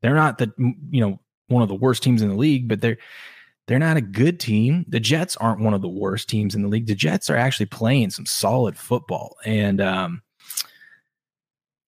They're 0.00 0.14
not 0.14 0.38
the 0.38 0.52
you 0.56 1.00
know 1.00 1.20
one 1.50 1.62
of 1.62 1.68
the 1.68 1.74
worst 1.74 2.02
teams 2.02 2.22
in 2.22 2.28
the 2.28 2.34
league, 2.34 2.68
but 2.68 2.80
they're 2.80 2.98
they're 3.66 3.78
not 3.78 3.96
a 3.96 4.02
good 4.02 4.40
team. 4.40 4.84
The 4.88 4.98
Jets 4.98 5.36
aren't 5.36 5.60
one 5.60 5.74
of 5.74 5.82
the 5.82 5.88
worst 5.88 6.28
teams 6.28 6.54
in 6.54 6.62
the 6.62 6.68
league. 6.68 6.86
The 6.86 6.94
Jets 6.94 7.30
are 7.30 7.36
actually 7.36 7.66
playing 7.66 8.10
some 8.10 8.26
solid 8.26 8.76
football, 8.76 9.36
and 9.44 9.80
um, 9.80 10.22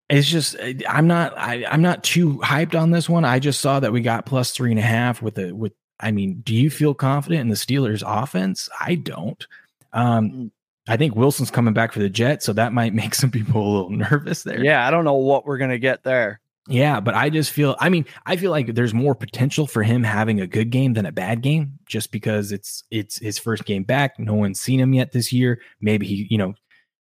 it's 0.09 0.29
just 0.29 0.57
I'm 0.89 1.07
not 1.07 1.37
I, 1.37 1.65
I'm 1.65 1.83
not 1.83 2.05
too 2.05 2.39
hyped 2.39 2.81
on 2.81 2.91
this 2.91 3.09
one. 3.09 3.25
I 3.25 3.39
just 3.39 3.61
saw 3.61 3.81
that 3.81 3.93
we 3.93 4.01
got 4.01 4.27
plus 4.27 4.53
three 4.53 4.71
and 4.71 4.79
a 4.79 4.83
half 4.83 5.23
with 5.23 5.35
the 5.37 5.53
with. 5.53 5.73
I 5.99 6.11
mean, 6.11 6.41
do 6.45 6.55
you 6.55 6.69
feel 6.69 6.95
confident 6.95 7.41
in 7.43 7.49
the 7.49 7.55
Steelers' 7.55 8.03
offense? 8.07 8.69
I 8.81 8.97
don't. 8.97 9.45
Um, 9.93 10.51
I 10.89 10.97
think 10.97 11.15
Wilson's 11.15 11.51
coming 11.51 11.75
back 11.75 11.93
for 11.93 12.01
the 12.01 12.09
Jets, 12.11 12.45
so 12.45 12.53
that 12.53 12.73
might 12.73 12.95
make 12.95 13.15
some 13.15 13.31
people 13.31 13.61
a 13.61 13.73
little 13.73 13.91
nervous 13.91 14.43
there. 14.43 14.63
Yeah, 14.63 14.87
I 14.87 14.91
don't 14.91 15.05
know 15.05 15.15
what 15.15 15.47
we're 15.47 15.59
gonna 15.59 15.79
get 15.79 16.05
there. 16.05 16.41
Yeah, 16.69 17.01
but 17.01 17.15
I 17.15 17.29
just 17.29 17.51
feel 17.51 17.77
I 17.81 17.89
mean, 17.89 18.07
I 18.25 18.37
feel 18.37 18.53
like 18.53 18.75
there's 18.75 18.95
more 18.95 19.15
potential 19.17 19.67
for 19.67 19.83
him 19.83 20.05
having 20.05 20.41
a 20.41 20.47
good 20.47 20.71
game 20.71 20.93
than 20.93 21.07
a 21.07 21.13
bad 21.13 21.43
game 21.43 21.79
just 21.87 22.13
because 22.13 22.53
it's 22.53 22.85
it's 22.91 23.19
his 23.19 23.37
first 23.39 23.65
game 23.65 23.83
back. 23.83 24.19
No 24.19 24.35
one's 24.35 24.61
seen 24.61 24.79
him 24.79 24.95
yet 24.95 25.11
this 25.11 25.33
year. 25.33 25.61
Maybe 25.81 26.07
he, 26.07 26.29
you 26.31 26.39
know, 26.39 26.55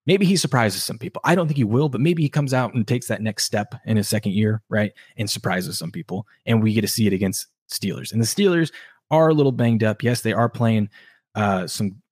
maybe 0.05 0.27
he 0.27 0.37
surprises 0.37 0.83
some 0.83 0.99
people. 0.99 1.23
I 1.25 1.37
don't 1.37 1.47
think 1.47 1.59
he 1.59 1.65
will, 1.65 1.89
but 1.89 2.01
maybe 2.01 2.23
he 2.23 2.29
comes 2.29 2.53
out 2.53 2.75
and 2.75 2.87
takes 2.89 3.07
that 3.07 3.23
next 3.23 3.45
step 3.45 3.75
in 3.87 3.97
his 3.97 4.09
second 4.09 4.33
year, 4.33 4.63
right? 4.69 4.93
And 5.17 5.31
surprises 5.31 5.79
some 5.79 5.93
people. 5.93 6.27
And 6.45 6.61
we 6.61 6.73
get 6.75 6.81
to 6.81 6.89
see 6.89 7.07
it 7.07 7.13
against 7.13 7.47
Steelers. 7.71 8.13
And 8.13 8.21
the 8.21 8.27
Steelers 8.27 8.73
are 9.13 9.29
a 9.29 9.35
little 9.35 9.53
banged 9.53 9.85
up. 9.85 10.03
Yes, 10.03 10.23
they 10.23 10.33
are 10.33 10.49
playing 10.49 10.91
uh 11.37 11.69
some 11.69 12.03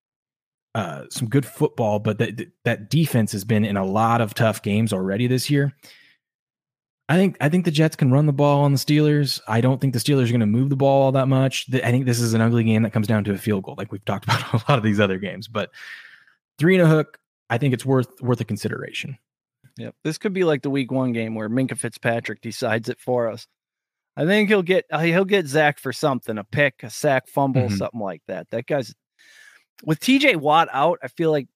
uh 0.73 1.03
some 1.09 1.27
good 1.27 1.45
football, 1.45 1.99
but 1.99 2.17
that 2.19 2.47
that 2.63 2.89
defense 2.89 3.33
has 3.33 3.43
been 3.43 3.65
in 3.65 3.75
a 3.75 3.85
lot 3.85 4.21
of 4.21 4.33
tough 4.33 4.61
games 4.61 4.93
already 4.93 5.27
this 5.27 5.49
year. 5.49 5.75
I 7.11 7.15
think 7.17 7.35
I 7.41 7.49
think 7.49 7.65
the 7.65 7.71
Jets 7.71 7.97
can 7.97 8.09
run 8.09 8.25
the 8.25 8.31
ball 8.31 8.61
on 8.63 8.71
the 8.71 8.77
Steelers. 8.77 9.41
I 9.45 9.59
don't 9.59 9.81
think 9.81 9.91
the 9.91 9.99
Steelers 9.99 10.27
are 10.27 10.29
going 10.29 10.39
to 10.39 10.45
move 10.45 10.69
the 10.69 10.77
ball 10.77 11.03
all 11.03 11.11
that 11.11 11.27
much. 11.27 11.67
I 11.73 11.91
think 11.91 12.05
this 12.05 12.21
is 12.21 12.33
an 12.33 12.39
ugly 12.39 12.63
game 12.63 12.83
that 12.83 12.91
comes 12.93 13.05
down 13.05 13.25
to 13.25 13.33
a 13.33 13.37
field 13.37 13.63
goal, 13.63 13.75
like 13.77 13.91
we've 13.91 14.05
talked 14.05 14.23
about 14.25 14.53
a 14.53 14.57
lot 14.71 14.77
of 14.77 14.83
these 14.83 14.99
other 14.99 15.17
games. 15.17 15.49
But 15.49 15.71
three 16.57 16.75
and 16.75 16.83
a 16.83 16.87
hook, 16.87 17.17
I 17.49 17.57
think 17.57 17.73
it's 17.73 17.85
worth 17.85 18.21
worth 18.21 18.39
a 18.39 18.45
consideration. 18.45 19.17
Yep. 19.77 19.93
This 20.05 20.17
could 20.17 20.31
be 20.31 20.45
like 20.45 20.61
the 20.61 20.69
week 20.69 20.89
one 20.89 21.11
game 21.11 21.35
where 21.35 21.49
Minkah 21.49 21.77
Fitzpatrick 21.77 22.39
decides 22.41 22.87
it 22.87 22.99
for 22.99 23.29
us. 23.29 23.45
I 24.15 24.25
think 24.25 24.47
he'll 24.47 24.61
get 24.61 24.85
uh, 24.89 24.99
he'll 24.99 25.25
get 25.25 25.47
Zach 25.47 25.79
for 25.79 25.91
something, 25.91 26.37
a 26.37 26.45
pick, 26.45 26.81
a 26.83 26.89
sack, 26.89 27.27
fumble, 27.27 27.63
Mhm. 27.63 27.77
something 27.77 27.99
like 27.99 28.21
that. 28.27 28.49
That 28.51 28.67
guy's 28.67 28.93
with 29.83 29.99
TJ 29.99 30.37
Watt 30.37 30.69
out, 30.71 30.99
I 31.03 31.09
feel 31.09 31.31
like 31.31 31.47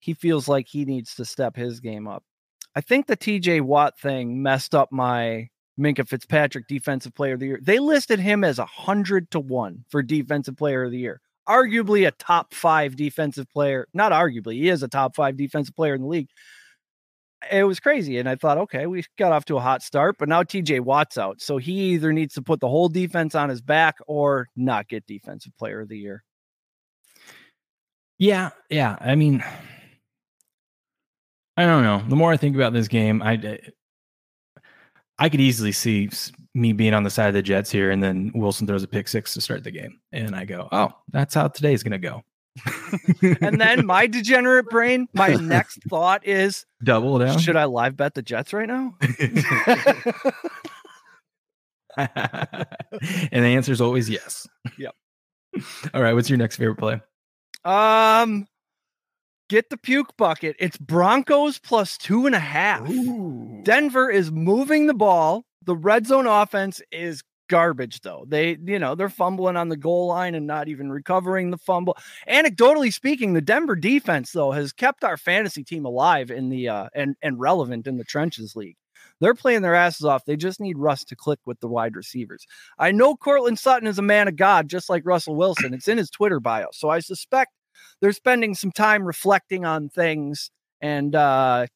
he 0.00 0.14
feels 0.14 0.48
like 0.48 0.68
he 0.68 0.86
needs 0.86 1.14
to 1.16 1.26
step 1.26 1.54
his 1.54 1.80
game 1.80 2.08
up. 2.08 2.24
I 2.74 2.80
think 2.80 3.06
the 3.06 3.16
TJ 3.16 3.60
Watt 3.62 3.98
thing 3.98 4.42
messed 4.42 4.74
up 4.74 4.90
my 4.90 5.48
Minkah 5.78 6.08
Fitzpatrick 6.08 6.66
defensive 6.68 7.14
player 7.14 7.34
of 7.34 7.40
the 7.40 7.46
year. 7.46 7.60
They 7.62 7.78
listed 7.78 8.18
him 8.18 8.44
as 8.44 8.58
a 8.58 8.66
hundred 8.66 9.30
to 9.32 9.40
one 9.40 9.84
for 9.90 10.02
defensive 10.02 10.56
player 10.56 10.84
of 10.84 10.90
the 10.90 10.98
year. 10.98 11.20
Arguably 11.48 12.06
a 12.06 12.12
top 12.12 12.54
five 12.54 12.96
defensive 12.96 13.50
player, 13.50 13.88
not 13.92 14.12
arguably, 14.12 14.54
he 14.54 14.68
is 14.68 14.82
a 14.82 14.88
top 14.88 15.16
five 15.16 15.36
defensive 15.36 15.74
player 15.74 15.94
in 15.94 16.02
the 16.02 16.08
league 16.08 16.28
it 17.50 17.64
was 17.64 17.80
crazy. 17.80 18.18
And 18.18 18.28
I 18.28 18.36
thought, 18.36 18.58
okay, 18.58 18.86
we 18.86 19.04
got 19.18 19.32
off 19.32 19.44
to 19.46 19.56
a 19.56 19.60
hot 19.60 19.82
start, 19.82 20.16
but 20.18 20.28
now 20.28 20.42
TJ 20.42 20.80
Watt's 20.80 21.18
out. 21.18 21.40
So 21.40 21.56
he 21.56 21.72
either 21.92 22.12
needs 22.12 22.34
to 22.34 22.42
put 22.42 22.60
the 22.60 22.68
whole 22.68 22.88
defense 22.88 23.34
on 23.34 23.48
his 23.48 23.60
back 23.60 23.96
or 24.06 24.48
not 24.56 24.88
get 24.88 25.06
defensive 25.06 25.56
player 25.58 25.80
of 25.80 25.88
the 25.88 25.98
year. 25.98 26.22
Yeah, 28.18 28.50
yeah. 28.70 28.96
I 29.00 29.16
mean, 29.16 29.42
I 31.56 31.66
don't 31.66 31.82
know. 31.82 32.02
The 32.08 32.16
more 32.16 32.32
I 32.32 32.36
think 32.36 32.56
about 32.56 32.72
this 32.72 32.88
game, 32.88 33.22
I 33.22 33.58
I 35.18 35.28
could 35.28 35.40
easily 35.40 35.72
see 35.72 36.10
me 36.54 36.72
being 36.72 36.94
on 36.94 37.02
the 37.02 37.10
side 37.10 37.28
of 37.28 37.34
the 37.34 37.42
Jets 37.42 37.70
here, 37.70 37.90
and 37.90 38.02
then 38.02 38.32
Wilson 38.34 38.66
throws 38.66 38.82
a 38.82 38.88
pick 38.88 39.08
six 39.08 39.34
to 39.34 39.40
start 39.40 39.64
the 39.64 39.70
game, 39.70 40.00
and 40.12 40.34
I 40.34 40.44
go, 40.44 40.68
"Oh, 40.72 40.90
that's 41.10 41.34
how 41.34 41.48
today's 41.48 41.82
going 41.82 41.92
to 41.92 41.98
go." 41.98 42.22
and 43.40 43.60
then 43.60 43.86
my 43.86 44.06
degenerate 44.06 44.66
brain, 44.66 45.08
my 45.14 45.34
next 45.34 45.82
thought 45.88 46.26
is 46.26 46.66
double 46.82 47.18
down. 47.18 47.38
Should 47.38 47.56
I 47.56 47.64
live 47.64 47.96
bet 47.96 48.14
the 48.14 48.22
Jets 48.22 48.52
right 48.52 48.68
now? 48.68 48.94
and 51.96 52.26
the 53.30 53.54
answer 53.54 53.72
is 53.72 53.80
always 53.80 54.10
yes. 54.10 54.46
Yep. 54.78 54.94
All 55.94 56.02
right. 56.02 56.12
What's 56.12 56.28
your 56.28 56.38
next 56.38 56.56
favorite 56.56 56.76
play? 56.76 57.00
Um, 57.64 58.46
get 59.52 59.68
the 59.68 59.76
puke 59.76 60.16
bucket. 60.16 60.56
It's 60.58 60.78
Broncos 60.78 61.58
plus 61.58 61.98
two 61.98 62.24
and 62.24 62.34
a 62.34 62.38
half. 62.38 62.88
Ooh. 62.88 63.60
Denver 63.64 64.08
is 64.10 64.32
moving 64.32 64.86
the 64.86 64.94
ball. 64.94 65.44
The 65.66 65.76
red 65.76 66.06
zone 66.06 66.26
offense 66.26 66.80
is 66.90 67.22
garbage 67.50 68.00
though. 68.00 68.24
They, 68.26 68.56
you 68.64 68.78
know, 68.78 68.94
they're 68.94 69.10
fumbling 69.10 69.58
on 69.58 69.68
the 69.68 69.76
goal 69.76 70.06
line 70.06 70.34
and 70.34 70.46
not 70.46 70.68
even 70.68 70.90
recovering 70.90 71.50
the 71.50 71.58
fumble. 71.58 71.98
Anecdotally 72.26 72.90
speaking, 72.94 73.34
the 73.34 73.42
Denver 73.42 73.76
defense 73.76 74.32
though 74.32 74.52
has 74.52 74.72
kept 74.72 75.04
our 75.04 75.18
fantasy 75.18 75.62
team 75.62 75.84
alive 75.84 76.30
in 76.30 76.48
the 76.48 76.70
uh 76.70 76.88
and 76.94 77.14
and 77.20 77.38
relevant 77.38 77.86
in 77.86 77.98
the 77.98 78.04
trenches 78.04 78.56
league. 78.56 78.76
They're 79.20 79.34
playing 79.34 79.60
their 79.60 79.74
asses 79.74 80.06
off. 80.06 80.24
They 80.24 80.36
just 80.36 80.60
need 80.60 80.78
Russ 80.78 81.04
to 81.04 81.14
click 81.14 81.40
with 81.44 81.60
the 81.60 81.68
wide 81.68 81.94
receivers. 81.94 82.46
I 82.78 82.90
know 82.90 83.16
Courtland 83.16 83.58
Sutton 83.58 83.86
is 83.86 83.98
a 83.98 84.02
man 84.02 84.28
of 84.28 84.36
God, 84.36 84.68
just 84.68 84.88
like 84.88 85.02
Russell 85.04 85.36
Wilson. 85.36 85.74
It's 85.74 85.88
in 85.88 85.98
his 85.98 86.08
Twitter 86.08 86.40
bio. 86.40 86.68
So 86.72 86.88
I 86.88 87.00
suspect 87.00 87.52
they're 88.00 88.12
spending 88.12 88.54
some 88.54 88.72
time 88.72 89.04
reflecting 89.04 89.64
on 89.64 89.88
things 89.88 90.50
and 90.80 91.14
uh 91.14 91.66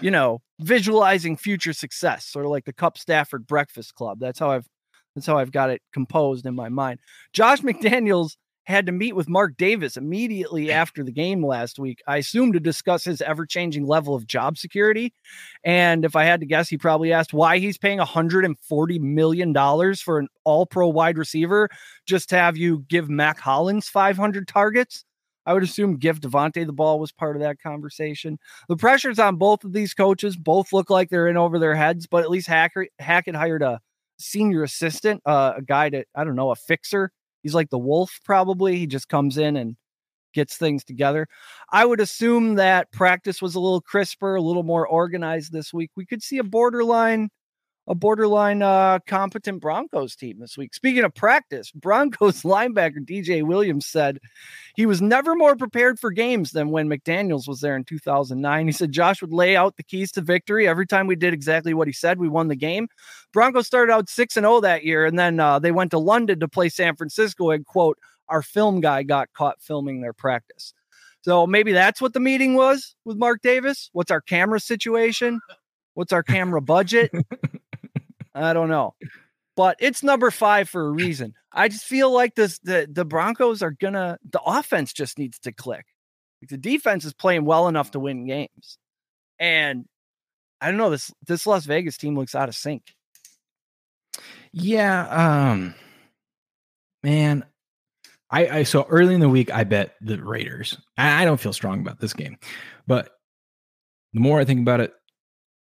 you 0.00 0.10
know 0.10 0.40
visualizing 0.60 1.36
future 1.36 1.72
success 1.72 2.26
sort 2.26 2.44
of 2.44 2.50
like 2.50 2.64
the 2.64 2.72
Kupp 2.72 2.96
Stafford 2.96 3.46
breakfast 3.46 3.94
club. 3.94 4.18
That's 4.20 4.38
how 4.38 4.50
i've 4.50 4.68
that's 5.14 5.26
how 5.26 5.38
i've 5.38 5.52
got 5.52 5.70
it 5.70 5.82
composed 5.92 6.46
in 6.46 6.54
my 6.54 6.68
mind. 6.68 7.00
Josh 7.32 7.60
mcdaniels 7.60 8.36
had 8.66 8.86
to 8.86 8.92
meet 8.92 9.14
with 9.14 9.28
mark 9.28 9.54
davis 9.58 9.94
immediately 9.94 10.72
after 10.72 11.04
the 11.04 11.12
game 11.12 11.44
last 11.44 11.78
week 11.78 12.02
i 12.06 12.16
assume 12.16 12.50
to 12.50 12.58
discuss 12.58 13.04
his 13.04 13.20
ever-changing 13.20 13.86
level 13.86 14.14
of 14.14 14.26
job 14.26 14.56
security. 14.56 15.12
And 15.64 16.04
if 16.04 16.16
i 16.16 16.24
had 16.24 16.40
to 16.40 16.46
guess 16.46 16.68
he 16.68 16.78
probably 16.78 17.12
asked 17.12 17.32
why 17.32 17.58
he's 17.58 17.78
paying 17.78 17.98
140 17.98 18.98
million 18.98 19.52
dollars 19.52 20.00
for 20.00 20.18
an 20.18 20.28
all-pro 20.44 20.88
wide 20.88 21.18
receiver 21.18 21.68
just 22.06 22.28
to 22.30 22.36
have 22.36 22.56
you 22.56 22.84
give 22.88 23.10
Mack 23.10 23.38
Hollins 23.38 23.88
500 23.88 24.48
targets 24.48 25.04
I 25.46 25.52
would 25.52 25.62
assume 25.62 25.96
give 25.96 26.20
Davante 26.20 26.66
the 26.66 26.72
ball 26.72 26.98
was 26.98 27.12
part 27.12 27.36
of 27.36 27.42
that 27.42 27.60
conversation. 27.60 28.38
The 28.68 28.76
pressure's 28.76 29.18
on 29.18 29.36
both 29.36 29.64
of 29.64 29.72
these 29.72 29.94
coaches. 29.94 30.36
Both 30.36 30.72
look 30.72 30.90
like 30.90 31.10
they're 31.10 31.28
in 31.28 31.36
over 31.36 31.58
their 31.58 31.74
heads, 31.74 32.06
but 32.06 32.22
at 32.22 32.30
least 32.30 32.46
Hacker, 32.46 32.86
Hackett 32.98 33.34
hired 33.36 33.62
a 33.62 33.80
senior 34.18 34.62
assistant, 34.62 35.22
uh, 35.26 35.54
a 35.56 35.62
guy 35.62 35.90
to, 35.90 36.04
I 36.14 36.24
don't 36.24 36.36
know, 36.36 36.50
a 36.50 36.56
fixer. 36.56 37.10
He's 37.42 37.54
like 37.54 37.70
the 37.70 37.78
wolf, 37.78 38.20
probably. 38.24 38.76
He 38.76 38.86
just 38.86 39.08
comes 39.08 39.36
in 39.36 39.56
and 39.56 39.76
gets 40.32 40.56
things 40.56 40.84
together. 40.84 41.28
I 41.70 41.84
would 41.84 42.00
assume 42.00 42.56
that 42.56 42.90
practice 42.92 43.40
was 43.40 43.54
a 43.54 43.60
little 43.60 43.80
crisper, 43.80 44.34
a 44.34 44.42
little 44.42 44.62
more 44.62 44.86
organized 44.86 45.52
this 45.52 45.72
week. 45.72 45.90
We 45.96 46.06
could 46.06 46.22
see 46.22 46.38
a 46.38 46.44
borderline 46.44 47.30
a 47.86 47.94
borderline 47.94 48.62
uh, 48.62 48.98
competent 49.06 49.60
Broncos 49.60 50.16
team 50.16 50.38
this 50.38 50.56
week. 50.56 50.74
Speaking 50.74 51.04
of 51.04 51.14
practice, 51.14 51.70
Broncos 51.74 52.42
linebacker 52.42 53.04
DJ 53.04 53.42
Williams 53.42 53.86
said 53.86 54.18
he 54.76 54.86
was 54.86 55.02
never 55.02 55.34
more 55.34 55.56
prepared 55.56 55.98
for 55.98 56.10
games 56.10 56.52
than 56.52 56.70
when 56.70 56.88
McDaniels 56.88 57.46
was 57.46 57.60
there 57.60 57.76
in 57.76 57.84
2009. 57.84 58.66
He 58.66 58.72
said 58.72 58.92
Josh 58.92 59.20
would 59.20 59.32
lay 59.32 59.56
out 59.56 59.76
the 59.76 59.82
keys 59.82 60.10
to 60.12 60.20
victory 60.20 60.66
every 60.66 60.86
time 60.86 61.06
we 61.06 61.16
did 61.16 61.34
exactly 61.34 61.74
what 61.74 61.88
he 61.88 61.92
said. 61.92 62.18
We 62.18 62.28
won 62.28 62.48
the 62.48 62.56
game. 62.56 62.88
Broncos 63.32 63.66
started 63.66 63.92
out 63.92 64.08
6 64.08 64.36
and 64.36 64.44
0 64.44 64.60
that 64.60 64.84
year 64.84 65.04
and 65.04 65.18
then 65.18 65.40
uh, 65.40 65.58
they 65.58 65.72
went 65.72 65.90
to 65.90 65.98
London 65.98 66.40
to 66.40 66.48
play 66.48 66.68
San 66.68 66.96
Francisco 66.96 67.50
and 67.50 67.66
quote 67.66 67.98
our 68.28 68.42
film 68.42 68.80
guy 68.80 69.02
got 69.02 69.32
caught 69.34 69.60
filming 69.60 70.00
their 70.00 70.14
practice. 70.14 70.72
So 71.22 71.46
maybe 71.46 71.72
that's 71.72 72.00
what 72.00 72.12
the 72.12 72.20
meeting 72.20 72.54
was 72.54 72.94
with 73.04 73.16
Mark 73.16 73.40
Davis. 73.42 73.88
What's 73.92 74.10
our 74.10 74.20
camera 74.20 74.60
situation? 74.60 75.40
What's 75.94 76.12
our 76.12 76.22
camera 76.22 76.60
budget? 76.60 77.12
I 78.34 78.52
don't 78.52 78.68
know. 78.68 78.94
But 79.56 79.76
it's 79.78 80.02
number 80.02 80.30
five 80.30 80.68
for 80.68 80.86
a 80.86 80.90
reason. 80.90 81.34
I 81.52 81.68
just 81.68 81.84
feel 81.84 82.10
like 82.10 82.34
this 82.34 82.58
the, 82.58 82.88
the 82.90 83.04
Broncos 83.04 83.62
are 83.62 83.70
gonna 83.70 84.18
the 84.28 84.40
offense 84.40 84.92
just 84.92 85.18
needs 85.18 85.38
to 85.40 85.52
click. 85.52 85.86
Like 86.42 86.48
the 86.48 86.56
defense 86.58 87.04
is 87.04 87.14
playing 87.14 87.44
well 87.44 87.68
enough 87.68 87.92
to 87.92 88.00
win 88.00 88.26
games. 88.26 88.78
And 89.38 89.86
I 90.60 90.68
don't 90.68 90.76
know, 90.76 90.90
this 90.90 91.12
this 91.26 91.46
Las 91.46 91.66
Vegas 91.66 91.96
team 91.96 92.18
looks 92.18 92.34
out 92.34 92.48
of 92.48 92.56
sync. 92.56 92.82
Yeah, 94.52 95.06
um 95.50 95.74
man, 97.04 97.44
I, 98.30 98.48
I 98.48 98.62
so 98.64 98.84
early 98.88 99.14
in 99.14 99.20
the 99.20 99.28
week 99.28 99.52
I 99.52 99.62
bet 99.62 99.94
the 100.00 100.18
Raiders. 100.18 100.76
I, 100.98 101.22
I 101.22 101.24
don't 101.24 101.40
feel 101.40 101.52
strong 101.52 101.80
about 101.80 102.00
this 102.00 102.12
game, 102.12 102.38
but 102.88 103.10
the 104.12 104.20
more 104.20 104.40
I 104.40 104.44
think 104.44 104.60
about 104.60 104.80
it, 104.80 104.92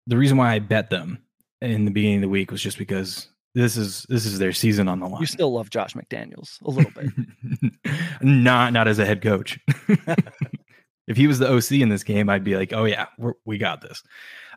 the 0.06 0.18
reason 0.18 0.36
why 0.36 0.52
I 0.52 0.58
bet 0.58 0.90
them 0.90 1.22
in 1.60 1.84
the 1.84 1.90
beginning 1.90 2.18
of 2.18 2.22
the 2.22 2.28
week 2.28 2.50
was 2.50 2.62
just 2.62 2.78
because 2.78 3.28
this 3.54 3.76
is 3.76 4.06
this 4.08 4.26
is 4.26 4.38
their 4.38 4.52
season 4.52 4.88
on 4.88 5.00
the 5.00 5.06
line. 5.06 5.20
You 5.20 5.26
still 5.26 5.52
love 5.52 5.70
Josh 5.70 5.94
McDaniels 5.94 6.60
a 6.62 6.70
little 6.70 6.90
bit. 6.92 7.92
not 8.22 8.72
not 8.72 8.88
as 8.88 8.98
a 8.98 9.06
head 9.06 9.22
coach. 9.22 9.58
if 11.08 11.16
he 11.16 11.26
was 11.26 11.38
the 11.38 11.50
OC 11.50 11.72
in 11.72 11.88
this 11.88 12.04
game, 12.04 12.28
I'd 12.28 12.44
be 12.44 12.56
like, 12.56 12.72
oh 12.72 12.84
yeah, 12.84 13.06
we 13.44 13.58
got 13.58 13.80
this. 13.80 14.02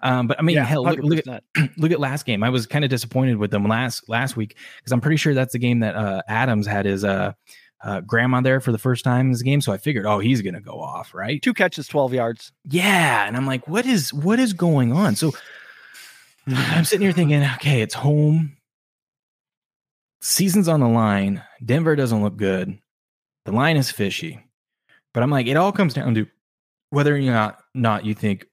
Um, 0.03 0.27
but 0.27 0.39
I 0.39 0.41
mean, 0.41 0.55
yeah, 0.55 0.65
hell, 0.65 0.83
look, 0.83 0.99
look, 0.99 1.27
at 1.27 1.43
look 1.77 1.91
at 1.91 1.99
last 1.99 2.25
game. 2.25 2.43
I 2.43 2.49
was 2.49 2.67
kind 2.67 2.83
of 2.83 2.89
disappointed 2.89 3.37
with 3.37 3.51
them 3.51 3.65
last 3.65 4.07
last 4.09 4.35
week 4.35 4.57
because 4.77 4.91
I'm 4.91 5.01
pretty 5.01 5.17
sure 5.17 5.33
that's 5.33 5.53
the 5.53 5.59
game 5.59 5.79
that 5.79 5.95
uh, 5.95 6.21
Adams 6.27 6.67
had 6.67 6.85
his 6.85 7.03
uh, 7.03 7.33
uh, 7.83 8.01
grandma 8.01 8.41
there 8.41 8.59
for 8.59 8.71
the 8.71 8.77
first 8.77 9.03
time 9.03 9.27
in 9.27 9.31
this 9.31 9.41
game. 9.41 9.61
So 9.61 9.71
I 9.71 9.77
figured, 9.77 10.05
oh, 10.05 10.19
he's 10.19 10.41
gonna 10.41 10.61
go 10.61 10.79
off, 10.79 11.13
right? 11.13 11.41
Two 11.41 11.53
catches, 11.53 11.87
twelve 11.87 12.13
yards. 12.13 12.51
Yeah, 12.65 13.25
and 13.27 13.37
I'm 13.37 13.45
like, 13.45 13.67
what 13.67 13.85
is 13.85 14.13
what 14.13 14.39
is 14.39 14.53
going 14.53 14.91
on? 14.91 15.15
So 15.15 15.31
I'm 16.47 16.85
sitting 16.85 17.05
here 17.05 17.13
thinking, 17.13 17.43
okay, 17.55 17.81
it's 17.81 17.93
home. 17.93 18.57
Season's 20.21 20.67
on 20.67 20.79
the 20.79 20.87
line. 20.87 21.43
Denver 21.63 21.95
doesn't 21.95 22.21
look 22.21 22.37
good. 22.37 22.77
The 23.45 23.51
line 23.51 23.77
is 23.77 23.91
fishy. 23.91 24.39
But 25.13 25.23
I'm 25.23 25.31
like, 25.31 25.47
it 25.47 25.57
all 25.57 25.71
comes 25.71 25.93
down 25.93 26.15
to 26.15 26.27
whether 26.89 27.15
or 27.15 27.19
not, 27.19 27.59
not 27.73 28.05
you 28.05 28.13
think 28.13 28.45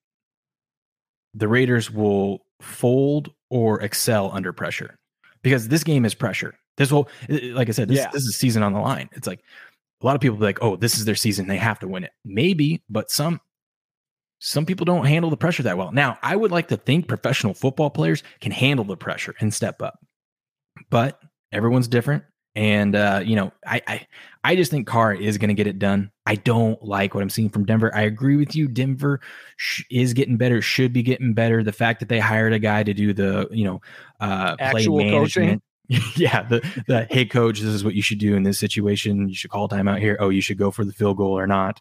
the 1.35 1.49
Raiders 1.49 1.91
will 1.91 2.47
fold 2.61 3.33
or 3.51 3.81
excel 3.83 4.31
under 4.33 4.53
pressure. 4.53 4.99
Because 5.43 5.69
this 5.69 5.85
game 5.85 6.05
is 6.05 6.15
pressure. 6.15 6.59
This 6.77 6.91
will, 6.91 7.09
like 7.29 7.69
I 7.69 7.73
said, 7.73 7.89
this, 7.89 7.99
yeah. 7.99 8.11
this 8.13 8.25
is 8.25 8.37
season 8.37 8.63
on 8.63 8.73
the 8.73 8.81
line. 8.81 9.09
It's 9.13 9.27
like 9.27 9.41
a 10.01 10.07
lot 10.07 10.15
of 10.15 10.21
people 10.21 10.37
be 10.37 10.45
like, 10.45 10.63
oh, 10.63 10.77
this 10.77 10.99
is 10.99 11.05
their 11.05 11.15
season. 11.15 11.47
They 11.47 11.57
have 11.57 11.79
to 11.81 11.89
win 11.89 12.05
it. 12.05 12.13
Maybe, 12.25 12.83
but 12.89 13.11
some 13.11 13.41
some 14.41 14.67
people 14.67 14.85
don't 14.85 15.07
handle 15.07 15.31
the 15.31 15.37
pressure 15.37 15.63
that 15.65 15.77
well. 15.77 15.93
Now, 15.93 16.19
I 16.23 16.37
would 16.37 16.51
like 16.51 16.69
to 16.69 16.77
think 16.77 17.09
professional 17.09 17.55
football 17.55 17.91
players 17.91 18.23
can 18.41 18.53
handle 18.53 18.85
the 18.85 18.97
pressure 18.97 19.35
and 19.41 19.53
step 19.53 19.83
up, 19.83 19.99
but 20.91 21.21
everyone's 21.53 21.89
different. 21.89 22.25
And 22.55 22.97
uh, 22.97 23.23
you 23.25 23.37
know, 23.37 23.53
I, 23.67 23.83
I 23.87 24.07
I 24.43 24.57
just 24.57 24.71
think 24.71 24.87
Carr 24.87 25.15
is 25.15 25.39
going 25.39 25.49
to 25.49 25.55
get 25.55 25.67
it 25.67 25.79
done. 25.79 26.11
I 26.27 26.37
don't 26.37 26.83
like 26.83 27.15
what 27.15 27.23
I'm 27.23 27.31
seeing 27.31 27.51
from 27.51 27.65
Denver. 27.65 27.95
I 27.95 28.03
agree 28.03 28.37
with 28.37 28.57
you. 28.57 28.67
Denver 28.67 29.21
sh- 29.57 29.85
is 29.91 30.13
getting 30.13 30.37
better. 30.37 30.61
Should 30.61 30.93
be 30.93 31.03
getting 31.03 31.35
better. 31.35 31.63
The 31.63 31.73
fact 31.73 32.01
that 32.01 32.09
they 32.09 32.19
hired 32.19 32.53
a 32.53 32.59
guy 32.59 32.83
to 32.83 32.95
do 32.95 33.13
the 33.13 33.49
you 33.51 33.65
know 33.65 33.81
uh, 34.21 34.57
actual 34.59 34.99
coaching. 34.99 35.61
yeah, 36.17 36.43
the 36.43 36.61
the 36.87 37.07
hey 37.11 37.25
coach, 37.27 37.61
this 37.61 37.69
is 37.69 37.85
what 37.85 37.95
you 37.95 38.03
should 38.03 38.19
do 38.19 38.35
in 38.35 38.43
this 38.43 38.59
situation. 38.59 39.29
You 39.29 39.35
should 39.35 39.51
call 39.51 39.69
timeout 39.69 40.01
here. 40.01 40.17
Oh, 40.19 40.29
you 40.29 40.41
should 40.41 40.59
go 40.59 40.71
for 40.71 40.85
the 40.85 40.93
field 40.93 41.17
goal 41.17 41.39
or 41.39 41.47
not 41.47 41.81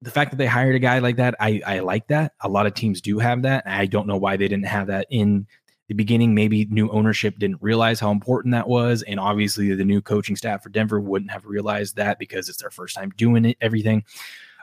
the 0.00 0.10
fact 0.10 0.30
that 0.30 0.36
they 0.36 0.46
hired 0.46 0.76
a 0.76 0.80
guy 0.80 1.00
like 1.00 1.16
that, 1.16 1.34
I, 1.40 1.60
I 1.66 1.80
like 1.80 2.06
that. 2.08 2.34
A 2.40 2.48
lot 2.48 2.66
of 2.66 2.74
teams 2.74 3.00
do 3.00 3.18
have 3.18 3.42
that. 3.42 3.66
I 3.66 3.86
don't 3.86 4.06
know 4.06 4.16
why 4.16 4.36
they 4.36 4.48
didn't 4.48 4.66
have 4.66 4.86
that 4.86 5.06
in 5.10 5.46
the 5.88 5.94
beginning. 5.94 6.34
Maybe 6.34 6.66
new 6.66 6.88
ownership 6.90 7.38
didn't 7.38 7.60
realize 7.60 7.98
how 7.98 8.10
important 8.10 8.52
that 8.52 8.68
was. 8.68 9.02
And 9.02 9.18
obviously, 9.18 9.74
the 9.74 9.84
new 9.84 10.00
coaching 10.00 10.36
staff 10.36 10.62
for 10.62 10.68
Denver 10.68 11.00
wouldn't 11.00 11.32
have 11.32 11.44
realized 11.44 11.96
that 11.96 12.18
because 12.18 12.48
it's 12.48 12.60
their 12.60 12.70
first 12.70 12.94
time 12.94 13.10
doing 13.16 13.44
it, 13.44 13.56
everything. 13.60 14.04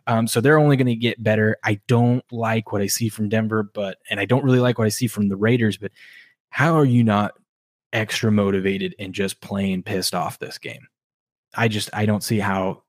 Um, 0.08 0.28
so 0.28 0.40
they're 0.40 0.60
only 0.60 0.78
going 0.78 0.88
to 0.88 0.96
get 0.96 1.24
better. 1.24 1.58
I 1.64 1.82
don't 1.88 2.24
like 2.32 2.72
what 2.72 2.82
I 2.82 2.88
see 2.88 3.10
from 3.10 3.28
Denver, 3.28 3.64
but, 3.64 3.98
and 4.10 4.20
I 4.20 4.26
don't 4.26 4.44
really 4.44 4.60
like 4.60 4.78
what 4.78 4.86
I 4.86 4.90
see 4.90 5.08
from 5.08 5.30
the 5.30 5.36
Raiders, 5.36 5.78
but 5.78 5.92
how 6.50 6.76
are 6.76 6.86
you 6.86 7.04
not 7.04 7.34
extra 7.92 8.32
motivated 8.32 8.96
and 9.00 9.14
just 9.14 9.42
plain 9.42 9.82
pissed 9.82 10.14
off 10.14 10.40
this 10.40 10.60
game? 10.60 10.88
I 11.56 11.68
just, 11.68 11.90
I 11.92 12.06
don't 12.06 12.24
see 12.24 12.38
how 12.38 12.84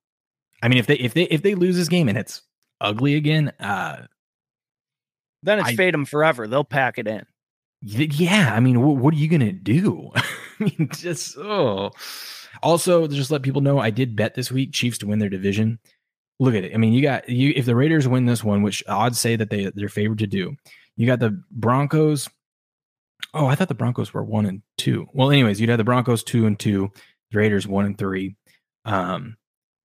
I 0.62 0.68
mean, 0.68 0.78
if 0.78 0.86
they 0.86 0.96
if 0.96 1.14
they 1.14 1.24
if 1.24 1.42
they 1.42 1.54
lose 1.54 1.76
this 1.76 1.88
game 1.88 2.08
and 2.08 2.16
it's 2.18 2.42
ugly 2.80 3.14
again, 3.14 3.52
uh, 3.60 4.06
Then 5.42 5.58
it's 5.60 5.68
I- 5.70 5.76
fade 5.76 5.94
them 5.94 6.04
forever. 6.04 6.46
They'll 6.48 6.64
pack 6.64 6.98
it 6.98 7.06
in. 7.06 7.24
Yeah, 7.82 8.52
I 8.54 8.60
mean, 8.60 8.76
wh- 8.76 8.96
what 9.00 9.12
are 9.14 9.18
you 9.18 9.28
gonna 9.28 9.52
do? 9.52 10.10
I 10.14 10.24
mean, 10.64 10.88
just 10.92 11.36
oh. 11.36 11.90
Also, 12.62 13.06
just 13.06 13.30
let 13.30 13.42
people 13.42 13.60
know, 13.60 13.78
I 13.78 13.90
did 13.90 14.16
bet 14.16 14.34
this 14.34 14.50
week 14.50 14.72
Chiefs 14.72 14.96
to 14.98 15.06
win 15.06 15.18
their 15.18 15.28
division. 15.28 15.78
Look 16.40 16.54
at 16.54 16.64
it. 16.64 16.74
I 16.74 16.78
mean, 16.78 16.94
you 16.94 17.02
got 17.02 17.28
you 17.28 17.52
if 17.54 17.66
the 17.66 17.76
Raiders 17.76 18.08
win 18.08 18.24
this 18.26 18.42
one, 18.42 18.62
which 18.62 18.82
odds 18.88 19.18
say 19.20 19.36
that 19.36 19.50
they 19.50 19.70
they're 19.74 19.88
favored 19.90 20.18
to 20.20 20.26
do. 20.26 20.56
You 20.96 21.06
got 21.06 21.20
the 21.20 21.40
Broncos. 21.50 22.28
Oh, 23.34 23.46
I 23.46 23.54
thought 23.54 23.68
the 23.68 23.74
Broncos 23.74 24.14
were 24.14 24.24
one 24.24 24.46
and 24.46 24.62
two. 24.78 25.06
Well, 25.12 25.30
anyways, 25.30 25.60
you'd 25.60 25.68
have 25.68 25.78
the 25.78 25.84
Broncos 25.84 26.22
two 26.24 26.46
and 26.46 26.58
two, 26.58 26.90
the 27.30 27.38
Raiders 27.38 27.66
one 27.66 27.84
and 27.84 27.98
three. 27.98 28.36
Um, 28.86 29.36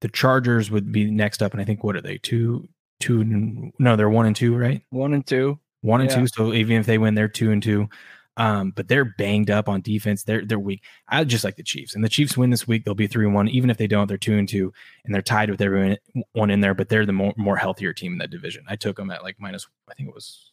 the 0.02 0.10
Chargers 0.10 0.70
would 0.72 0.92
be 0.92 1.10
next 1.10 1.42
up, 1.42 1.54
and 1.54 1.62
I 1.62 1.66
think 1.66 1.84
what 1.84 1.96
are 1.96 2.02
they 2.02 2.18
two 2.18 2.68
two? 3.00 3.22
and- 3.22 3.72
No, 3.80 3.96
they're 3.96 4.10
one 4.10 4.26
and 4.28 4.36
two, 4.36 4.56
right? 4.56 4.84
One 4.92 5.14
and 5.14 5.26
two. 5.26 5.60
one 5.82 6.02
and 6.02 6.10
Yeah. 6.12 6.18
two. 6.18 6.28
So 6.28 6.54
even 6.54 6.78
if 6.78 6.86
they 6.86 6.98
win, 7.00 7.16
they're 7.16 7.28
two 7.28 7.52
and 7.52 7.64
two. 7.64 7.90
Um, 8.38 8.72
but 8.72 8.88
they're 8.88 9.06
banged 9.18 9.50
up 9.50 9.68
on 9.68 9.82
defense. 9.82 10.24
They're 10.24 10.46
they're 10.46 10.58
weak. 10.60 10.84
I 11.08 11.24
just 11.24 11.44
like 11.44 11.56
the 11.58 11.64
Chiefs, 11.64 11.96
and 11.96 12.04
the 12.04 12.10
Chiefs 12.10 12.38
win 12.38 12.50
this 12.50 12.68
week. 12.68 12.86
They'll 12.86 12.94
be 12.96 13.08
three 13.08 13.26
and 13.26 13.34
one. 13.36 13.50
Even 13.50 13.70
if 13.70 13.78
they 13.78 13.88
don't, 13.88 14.08
they're 14.08 14.18
two 14.18 14.38
and 14.38 14.48
two, 14.48 14.72
and 15.04 15.14
they're 15.14 15.22
tied 15.22 15.50
with 15.50 15.60
everyone 15.62 15.98
one 16.34 16.50
in 16.50 16.62
there. 16.62 16.74
But 16.74 16.90
they're 16.90 17.06
the 17.06 17.12
more 17.14 17.34
more 17.36 17.58
healthier 17.58 17.92
team 17.94 18.14
in 18.14 18.18
that 18.20 18.30
division. 18.30 18.64
I 18.68 18.76
took 18.78 18.96
them 18.98 19.12
at 19.12 19.22
like 19.24 19.36
minus. 19.40 19.68
I 19.90 19.94
think 19.96 20.10
it 20.10 20.16
was. 20.16 20.52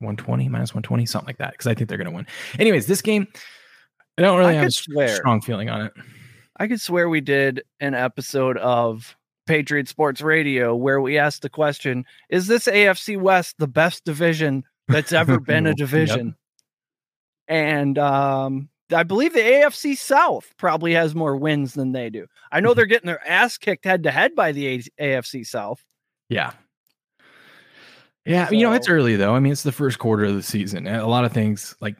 120 0.00 0.48
minus 0.48 0.70
120 0.74 1.06
something 1.06 1.26
like 1.26 1.38
that 1.38 1.52
because 1.52 1.66
i 1.66 1.72
think 1.72 1.88
they're 1.88 1.96
going 1.96 2.10
to 2.10 2.14
win 2.14 2.26
anyways 2.58 2.86
this 2.86 3.00
game 3.00 3.26
i 4.18 4.22
don't 4.22 4.38
really 4.38 4.50
I 4.50 4.58
have 4.58 4.66
a 4.66 4.70
swear. 4.70 5.08
strong 5.08 5.40
feeling 5.40 5.70
on 5.70 5.82
it 5.86 5.92
I 6.56 6.68
could 6.68 6.80
swear 6.80 7.08
we 7.08 7.20
did 7.20 7.62
an 7.80 7.94
episode 7.94 8.56
of 8.58 9.16
Patriot 9.46 9.88
Sports 9.88 10.20
Radio 10.20 10.74
where 10.74 11.00
we 11.00 11.18
asked 11.18 11.42
the 11.42 11.50
question 11.50 12.04
Is 12.30 12.46
this 12.46 12.66
AFC 12.66 13.20
West 13.20 13.56
the 13.58 13.66
best 13.68 14.04
division 14.04 14.64
that's 14.88 15.12
ever 15.12 15.38
been 15.40 15.66
a 15.66 15.70
Yep. 15.70 15.76
division? 15.78 16.36
And 17.48 17.98
um, 17.98 18.68
I 18.92 19.02
believe 19.02 19.34
the 19.34 19.40
AFC 19.40 19.96
South 19.98 20.54
probably 20.56 20.94
has 20.94 21.14
more 21.14 21.36
wins 21.36 21.74
than 21.74 21.92
they 21.92 22.08
do. 22.08 22.26
I 22.50 22.60
know 22.60 22.72
they're 22.72 22.86
getting 22.86 23.06
their 23.08 23.26
ass 23.28 23.58
kicked 23.58 23.84
head 23.84 24.04
to 24.04 24.10
head 24.10 24.34
by 24.34 24.52
the 24.52 24.66
A- 24.68 24.82
AFC 25.18 25.46
South. 25.46 25.84
Yeah. 26.28 26.52
Yeah, 28.24 28.48
you 28.50 28.62
know, 28.62 28.72
it's 28.72 28.88
early 28.88 29.16
though. 29.16 29.34
I 29.34 29.40
mean, 29.40 29.52
it's 29.52 29.64
the 29.64 29.72
first 29.72 29.98
quarter 29.98 30.24
of 30.24 30.34
the 30.34 30.42
season. 30.42 30.86
A 30.86 31.06
lot 31.06 31.26
of 31.26 31.32
things 31.32 31.76
like 31.82 31.96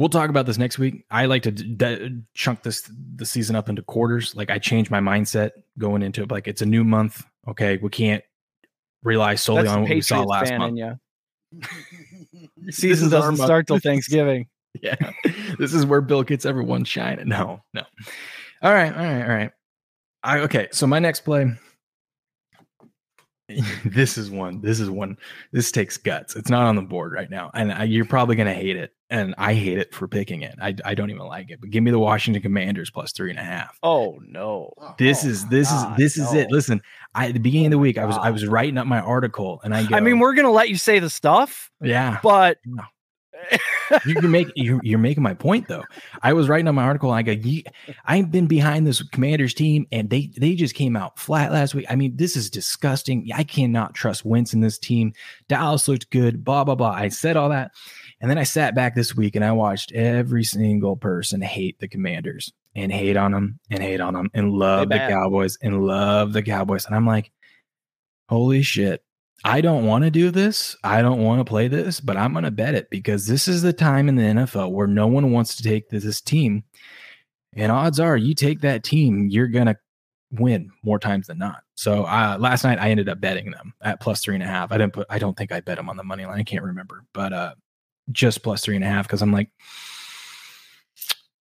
we'll 0.00 0.08
talk 0.08 0.30
about 0.30 0.46
this 0.46 0.56
next 0.56 0.78
week. 0.78 1.04
I 1.10 1.26
like 1.26 1.42
to 1.42 1.50
d- 1.50 1.74
d- 1.74 2.22
chunk 2.32 2.62
this 2.62 2.90
the 3.16 3.26
season 3.26 3.54
up 3.54 3.68
into 3.68 3.82
quarters. 3.82 4.34
Like 4.34 4.50
I 4.50 4.58
change 4.58 4.90
my 4.90 4.98
mindset 4.98 5.50
going 5.78 6.02
into 6.02 6.22
it. 6.22 6.30
Like 6.30 6.48
it's 6.48 6.62
a 6.62 6.66
new 6.66 6.84
month. 6.84 7.22
Okay, 7.46 7.76
we 7.76 7.90
can't 7.90 8.24
rely 9.02 9.34
solely 9.34 9.64
That's 9.64 9.74
on 9.74 9.82
the 9.82 9.88
what 9.90 9.94
we 9.94 10.00
saw 10.00 10.22
last 10.22 10.52
month. 10.54 10.70
in 10.70 10.76
you. 10.78 10.98
This 12.62 12.76
Season 12.76 13.10
doesn't 13.10 13.36
month. 13.36 13.46
start 13.46 13.66
till 13.66 13.78
Thanksgiving. 13.82 14.46
Yeah, 14.82 14.96
this 15.58 15.74
is 15.74 15.84
where 15.84 16.00
Bill 16.00 16.22
gets 16.22 16.46
everyone 16.46 16.84
shining. 16.84 17.28
No, 17.28 17.60
no. 17.74 17.82
All 18.62 18.72
right, 18.72 18.94
all 18.94 19.02
right, 19.04 19.22
all 19.22 19.28
right. 19.34 19.50
I 20.22 20.38
okay. 20.40 20.68
So 20.70 20.86
my 20.86 20.98
next 20.98 21.20
play. 21.20 21.52
this 23.84 24.16
is 24.16 24.30
one. 24.30 24.60
This 24.60 24.78
is 24.80 24.88
one. 24.88 25.16
This 25.52 25.72
takes 25.72 25.96
guts. 25.96 26.36
It's 26.36 26.50
not 26.50 26.66
on 26.66 26.76
the 26.76 26.82
board 26.82 27.12
right 27.12 27.28
now, 27.28 27.50
and 27.52 27.72
I, 27.72 27.84
you're 27.84 28.04
probably 28.04 28.36
gonna 28.36 28.54
hate 28.54 28.76
it. 28.76 28.92
And 29.12 29.34
I 29.38 29.54
hate 29.54 29.76
it 29.78 29.92
for 29.92 30.06
picking 30.06 30.42
it. 30.42 30.54
I, 30.62 30.72
I 30.84 30.94
don't 30.94 31.10
even 31.10 31.26
like 31.26 31.50
it. 31.50 31.60
But 31.60 31.70
give 31.70 31.82
me 31.82 31.90
the 31.90 31.98
Washington 31.98 32.40
Commanders 32.42 32.90
plus 32.90 33.10
three 33.10 33.30
and 33.30 33.40
a 33.40 33.42
half. 33.42 33.76
Oh, 33.82 34.20
no. 34.24 34.72
This 34.98 35.24
Oh, 35.24 35.28
is 35.28 35.46
this 35.48 35.68
God, 35.68 35.92
is 35.92 36.16
this 36.16 36.16
is 36.24 36.32
it. 36.32 36.50
Listen, 36.52 36.80
I 37.14 37.26
at 37.26 37.34
the 37.34 37.40
beginning 37.40 37.66
of 37.66 37.72
the 37.72 37.78
week, 37.78 37.98
I 37.98 38.04
was 38.04 38.16
I 38.16 38.30
was 38.30 38.46
writing 38.46 38.78
up 38.78 38.86
my 38.86 39.00
article, 39.00 39.60
and 39.64 39.74
I 39.74 39.84
go, 39.84 39.96
I 39.96 40.00
mean, 40.00 40.20
we're 40.20 40.34
going 40.34 40.44
to 40.46 40.52
let 40.52 40.68
you 40.68 40.76
say 40.76 41.00
the 41.00 41.10
stuff, 41.10 41.70
yeah. 41.82 42.20
but 42.22 42.58
No. 42.64 42.84
You 44.06 44.20
make 44.22 44.48
you're, 44.54 44.80
you're 44.82 44.98
making 44.98 45.22
my 45.22 45.34
point 45.34 45.68
though. 45.68 45.84
I 46.22 46.32
was 46.32 46.48
writing 46.48 46.68
on 46.68 46.74
my 46.74 46.84
article. 46.84 47.12
And 47.12 47.18
I 47.18 47.22
go, 47.22 47.32
"Ye- 47.32 47.64
I've 48.04 48.30
been 48.30 48.46
behind 48.46 48.86
this 48.86 49.02
Commanders 49.02 49.54
team, 49.54 49.86
and 49.90 50.10
they 50.10 50.30
they 50.36 50.54
just 50.54 50.74
came 50.74 50.96
out 50.96 51.18
flat 51.18 51.52
last 51.52 51.74
week. 51.74 51.86
I 51.90 51.96
mean, 51.96 52.16
this 52.16 52.36
is 52.36 52.50
disgusting. 52.50 53.28
I 53.34 53.44
cannot 53.44 53.94
trust 53.94 54.24
Wentz 54.24 54.52
in 54.52 54.60
this 54.60 54.78
team. 54.78 55.12
Dallas 55.48 55.88
looked 55.88 56.10
good. 56.10 56.44
Blah 56.44 56.64
blah 56.64 56.74
blah. 56.74 56.90
I 56.90 57.08
said 57.08 57.36
all 57.36 57.48
that, 57.50 57.72
and 58.20 58.30
then 58.30 58.38
I 58.38 58.44
sat 58.44 58.74
back 58.74 58.94
this 58.94 59.14
week 59.16 59.36
and 59.36 59.44
I 59.44 59.52
watched 59.52 59.92
every 59.92 60.44
single 60.44 60.96
person 60.96 61.40
hate 61.40 61.78
the 61.80 61.88
Commanders 61.88 62.52
and 62.76 62.92
hate 62.92 63.16
on 63.16 63.32
them 63.32 63.58
and 63.70 63.82
hate 63.82 64.00
on 64.00 64.14
them 64.14 64.30
and 64.34 64.52
love 64.52 64.88
the. 64.88 64.96
Cowboys 65.08 65.58
and 65.62 65.84
love 65.84 66.32
the 66.32 66.42
Cowboys, 66.42 66.86
and 66.86 66.94
I'm 66.94 67.06
like, 67.06 67.32
holy 68.28 68.62
shit. 68.62 69.02
I 69.44 69.60
don't 69.60 69.86
want 69.86 70.04
to 70.04 70.10
do 70.10 70.30
this. 70.30 70.76
I 70.84 71.00
don't 71.02 71.22
want 71.22 71.40
to 71.40 71.44
play 71.44 71.68
this, 71.68 72.00
but 72.00 72.16
I'm 72.16 72.32
going 72.32 72.44
to 72.44 72.50
bet 72.50 72.74
it 72.74 72.90
because 72.90 73.26
this 73.26 73.48
is 73.48 73.62
the 73.62 73.72
time 73.72 74.08
in 74.08 74.16
the 74.16 74.22
NFL 74.22 74.72
where 74.72 74.86
no 74.86 75.06
one 75.06 75.32
wants 75.32 75.56
to 75.56 75.62
take 75.62 75.88
this, 75.88 76.20
team. 76.20 76.64
And 77.54 77.72
odds 77.72 77.98
are 77.98 78.16
you 78.16 78.34
take 78.34 78.60
that 78.60 78.84
team, 78.84 79.28
you're 79.28 79.48
going 79.48 79.66
to 79.66 79.76
win 80.32 80.70
more 80.82 80.98
times 80.98 81.26
than 81.26 81.38
not. 81.38 81.62
So 81.74 82.04
uh, 82.04 82.36
last 82.38 82.64
night 82.64 82.78
I 82.78 82.90
ended 82.90 83.08
up 83.08 83.20
betting 83.20 83.50
them 83.50 83.74
at 83.82 84.00
plus 84.00 84.20
three 84.20 84.34
and 84.34 84.44
a 84.44 84.46
half. 84.46 84.70
I 84.70 84.78
didn't 84.78 84.92
put, 84.92 85.06
I 85.10 85.18
don't 85.18 85.36
think 85.36 85.52
I 85.52 85.60
bet 85.60 85.76
them 85.76 85.88
on 85.88 85.96
the 85.96 86.04
money 86.04 86.26
line. 86.26 86.38
I 86.38 86.44
can't 86.44 86.62
remember, 86.62 87.04
but 87.14 87.32
uh, 87.32 87.54
just 88.12 88.42
plus 88.42 88.62
three 88.62 88.76
and 88.76 88.84
a 88.84 88.88
half 88.88 89.06
because 89.06 89.22
I'm 89.22 89.32
like, 89.32 89.50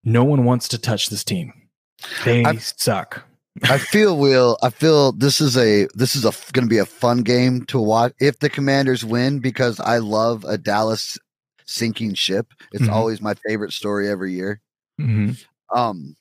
no 0.04 0.24
one 0.24 0.45
wants 0.45 0.70
to 0.70 0.78
touch 0.78 1.10
this 1.10 1.24
team. 1.24 1.54
They 2.24 2.45
I've- 2.45 2.60
suck. 2.60 3.26
I 3.64 3.78
feel 3.78 4.18
will 4.18 4.57
I 4.64 4.70
feel 4.70 5.12
this 5.12 5.41
is 5.41 5.57
a 5.57 5.88
this 5.93 6.16
is 6.16 6.26
a 6.26 6.32
going 6.53 6.66
to 6.66 6.70
be 6.70 6.78
a 6.78 6.86
fun 6.86 7.22
game 7.24 7.66
to 7.66 7.80
watch 7.80 8.14
if 8.20 8.39
the 8.39 8.49
Commanders 8.49 9.03
win 9.05 9.39
because 9.39 9.80
I 9.80 9.97
love 9.97 10.43
a 10.45 10.57
Dallas 10.57 11.18
sinking 11.66 12.14
ship. 12.16 12.47
It's 12.72 12.86
Mhm. 12.86 12.91
always 12.93 13.22
my 13.22 13.34
favorite 13.47 13.74
story 13.74 14.10
every 14.10 14.34
year. 14.34 14.62
Mhm. 14.99 15.43
Um, 15.74 16.16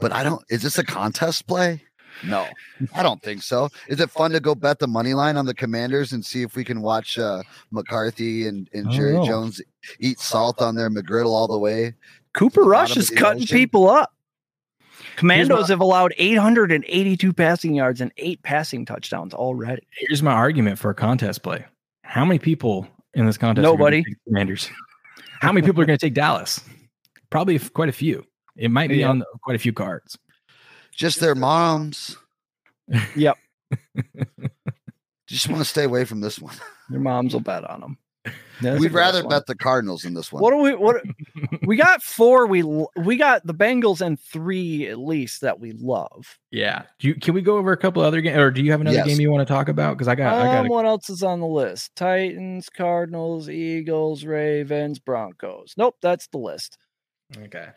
but 0.00 0.12
I 0.12 0.22
don't. 0.22 0.42
Is 0.48 0.62
this 0.62 0.78
a 0.78 0.84
contest 0.84 1.46
play? 1.46 1.82
No, 2.22 2.46
I 2.94 3.02
don't 3.02 3.20
think 3.22 3.42
so. 3.42 3.68
Is 3.88 3.98
it 4.00 4.08
fun 4.10 4.30
to 4.30 4.40
go 4.40 4.54
bet 4.54 4.78
the 4.78 4.86
money 4.86 5.14
line 5.14 5.36
on 5.36 5.46
the 5.46 5.54
Commanders 5.54 6.12
and 6.12 6.24
see 6.24 6.42
if 6.42 6.54
we 6.54 6.62
can 6.64 6.80
watch 6.80 7.18
uh, 7.18 7.42
McCarthy 7.72 8.46
and, 8.46 8.68
and 8.72 8.88
Jerry 8.90 9.14
know. 9.14 9.26
Jones 9.26 9.60
eat 9.98 10.20
salt 10.20 10.62
on 10.62 10.76
their 10.76 10.88
McGriddle 10.90 11.32
all 11.32 11.48
the 11.48 11.58
way? 11.58 11.94
Cooper 12.32 12.62
Rush 12.62 12.96
is 12.96 13.10
cutting 13.10 13.42
ocean. 13.42 13.56
people 13.56 13.90
up. 13.90 14.12
Commandos 15.16 15.62
my- 15.62 15.72
have 15.72 15.80
allowed 15.80 16.12
882 16.18 17.32
passing 17.32 17.74
yards 17.74 18.00
and 18.00 18.12
eight 18.16 18.42
passing 18.42 18.84
touchdowns 18.84 19.34
already. 19.34 19.86
Here's 19.98 20.22
my 20.22 20.32
argument 20.32 20.78
for 20.78 20.90
a 20.90 20.94
contest 20.94 21.42
play. 21.42 21.64
How 22.02 22.24
many 22.24 22.38
people 22.38 22.86
in 23.14 23.26
this 23.26 23.36
contest? 23.38 23.60
are 23.64 23.70
Nobody. 23.70 24.02
take 24.04 24.16
Commanders. 24.26 24.70
How 25.40 25.52
many 25.52 25.66
people 25.66 25.82
are 25.82 25.86
going 25.86 25.98
to 25.98 26.06
take 26.06 26.14
Dallas? 26.14 26.60
Probably 27.30 27.58
quite 27.58 27.88
a 27.88 27.92
few. 27.92 28.24
It 28.56 28.70
might 28.70 28.88
be 28.88 28.98
Yeah. 28.98 29.08
on 29.10 29.18
the, 29.20 29.26
quite 29.42 29.56
a 29.56 29.58
few 29.58 29.72
cards. 29.72 30.16
Just 30.92 31.20
their 31.20 31.34
moms. 31.34 32.16
Yep. 33.16 33.36
Just 35.26 35.48
want 35.48 35.58
to 35.60 35.64
stay 35.64 35.84
away 35.84 36.04
from 36.04 36.20
this 36.20 36.38
one. 36.38 36.54
Their 36.90 37.00
moms 37.00 37.32
will 37.32 37.40
bet 37.40 37.64
on 37.64 37.80
them. 37.80 37.98
That's 38.62 38.80
We'd 38.80 38.86
a 38.86 38.90
gross 38.90 38.92
rather 38.92 39.22
one. 39.24 39.30
bet 39.30 39.46
the 39.46 39.56
Cardinals 39.56 40.04
in 40.04 40.14
this 40.14 40.32
one. 40.32 40.40
What 40.42 40.50
do 40.52 40.58
we 40.58 40.74
what 40.74 41.02
we 41.66 41.76
got 41.76 42.02
four 42.02 42.46
we 42.46 42.62
we 42.96 43.16
got 43.16 43.44
the 43.46 43.52
Bengals 43.52 44.00
and 44.00 44.18
three 44.18 44.86
at 44.88 44.98
least 44.98 45.40
that 45.42 45.58
we 45.60 45.72
love. 45.72 46.38
yeah. 46.50 46.84
Do 47.00 47.08
you, 47.08 47.14
can 47.16 47.34
we 47.34 47.42
go 47.42 47.56
over 47.58 47.72
a 47.72 47.76
couple 47.76 48.02
other 48.02 48.20
games, 48.20 48.38
or 48.38 48.50
do 48.50 48.62
you 48.62 48.70
have 48.70 48.80
another 48.80 48.96
Yes. 48.96 49.06
game 49.06 49.20
you 49.20 49.30
want 49.30 49.46
to 49.46 49.52
talk 49.52 49.68
about? 49.68 49.94
Because 49.98 50.08
I 50.08 50.14
got, 50.14 50.34
I 50.34 50.44
got. 50.46 50.58
Um, 50.60 50.66
A, 50.66 50.68
what 50.70 50.86
else 50.86 51.10
is 51.10 51.22
on 51.22 51.40
the 51.40 51.46
list? 51.46 51.94
Titans, 51.96 52.68
Cardinals, 52.70 53.50
Eagles, 53.50 54.24
Ravens, 54.24 54.98
Broncos. 55.00 55.74
Nope, 55.76 55.96
that's 56.00 56.28
the 56.28 56.38
list. 56.38 56.78
okay. 57.36 57.68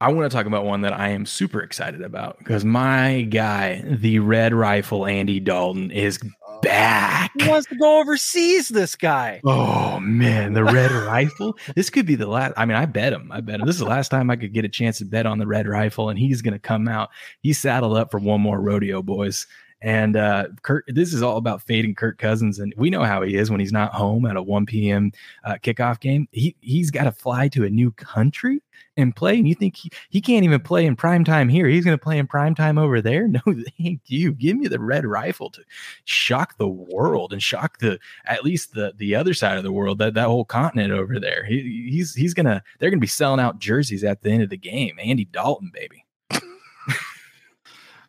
I 0.00 0.12
want 0.12 0.30
to 0.30 0.36
talk 0.36 0.46
about 0.46 0.64
one 0.64 0.82
that 0.82 0.92
I 0.92 1.08
am 1.08 1.26
super 1.26 1.60
excited 1.60 2.02
about 2.02 2.38
because 2.38 2.64
my 2.64 3.22
guy, 3.22 3.82
the 3.84 4.20
Red 4.20 4.54
Rifle 4.54 5.06
Andy 5.06 5.40
Dalton, 5.40 5.90
is 5.90 6.20
back. 6.62 7.32
He 7.36 7.48
wants 7.48 7.66
to 7.68 7.74
go 7.74 7.98
overseas? 8.00 8.68
This 8.68 8.94
guy. 8.94 9.40
Oh 9.44 9.98
man, 9.98 10.52
the 10.52 10.62
red 10.62 10.92
rifle. 10.92 11.58
This 11.74 11.90
could 11.90 12.06
be 12.06 12.14
the 12.14 12.28
last. 12.28 12.54
I 12.56 12.64
mean, 12.64 12.76
I 12.76 12.86
bet 12.86 13.12
him. 13.12 13.32
I 13.32 13.40
bet 13.40 13.58
him. 13.58 13.66
This 13.66 13.74
is 13.74 13.80
the 13.80 13.86
last 13.86 14.10
time 14.10 14.30
I 14.30 14.36
could 14.36 14.52
get 14.52 14.64
a 14.64 14.68
chance 14.68 14.98
to 14.98 15.04
bet 15.04 15.26
on 15.26 15.38
the 15.38 15.48
red 15.48 15.66
rifle, 15.66 16.10
and 16.10 16.18
he's 16.18 16.42
going 16.42 16.54
to 16.54 16.60
come 16.60 16.86
out. 16.86 17.08
He's 17.40 17.58
saddled 17.58 17.96
up 17.96 18.12
for 18.12 18.20
one 18.20 18.40
more 18.40 18.60
rodeo, 18.60 19.02
boys. 19.02 19.48
And 19.80 20.16
uh, 20.16 20.48
this 20.88 21.12
is 21.12 21.22
all 21.22 21.36
about 21.36 21.62
fading 21.62 21.94
Kirk 21.94 22.18
Cousins, 22.18 22.58
and 22.58 22.74
we 22.76 22.90
know 22.90 23.04
how 23.04 23.22
he 23.22 23.36
is 23.36 23.50
when 23.50 23.60
he's 23.60 23.72
not 23.72 23.94
home 23.94 24.26
at 24.26 24.36
a 24.36 24.42
1 24.42 24.66
p.m. 24.66 25.12
Uh, 25.44 25.54
kickoff 25.62 26.00
game. 26.00 26.26
He 26.32 26.56
he's 26.60 26.90
got 26.90 27.04
to 27.04 27.12
fly 27.12 27.48
to 27.48 27.64
a 27.64 27.70
new 27.70 27.92
country 27.92 28.60
and 28.96 29.14
play. 29.14 29.38
And 29.38 29.48
you 29.48 29.54
think 29.54 29.76
he, 29.76 29.90
he 30.10 30.20
can't 30.20 30.44
even 30.44 30.60
play 30.60 30.84
in 30.84 30.96
prime 30.96 31.24
time 31.24 31.48
here? 31.48 31.68
He's 31.68 31.84
going 31.84 31.96
to 31.96 32.02
play 32.02 32.18
in 32.18 32.26
prime 32.26 32.54
time 32.54 32.76
over 32.78 33.00
there? 33.00 33.28
No, 33.38 33.54
thank 33.78 34.00
you. 34.06 34.32
Give 34.32 34.56
me 34.56 34.66
the 34.66 34.80
red 34.80 35.04
rifle 35.04 35.50
to 35.50 35.62
shock 36.04 36.56
the 36.56 36.66
world 36.66 37.32
and 37.32 37.42
shock 37.42 37.78
the 37.78 37.98
at 38.24 38.42
least 38.42 38.72
the 38.72 38.94
the 38.96 39.14
other 39.14 39.34
side 39.34 39.58
of 39.58 39.64
the 39.64 39.70
world 39.70 39.98
that 39.98 40.14
that 40.14 40.26
whole 40.26 40.44
continent 40.44 40.92
over 40.92 41.20
there. 41.20 41.44
He, 41.44 41.88
he's 41.90 42.14
he's 42.14 42.34
gonna 42.34 42.62
they're 42.78 42.90
gonna 42.90 43.00
be 43.00 43.06
selling 43.06 43.38
out 43.38 43.58
jerseys 43.58 44.02
at 44.02 44.22
the 44.22 44.30
end 44.30 44.42
of 44.42 44.50
the 44.50 44.56
game. 44.56 44.96
Andy 44.98 45.26
Dalton, 45.26 45.70
baby. 45.72 46.04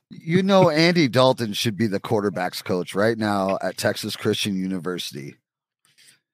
You 0.10 0.42
know, 0.42 0.70
Andy 0.70 1.08
Dalton 1.08 1.54
should 1.54 1.78
be 1.78 1.88
the 1.88 2.00
quarterbacks 2.00 2.64
coach 2.64 2.96
right 2.96 3.18
now 3.18 3.58
at 3.62 3.78
Texas 3.78 4.16
Christian 4.16 4.56
University. 4.56 5.36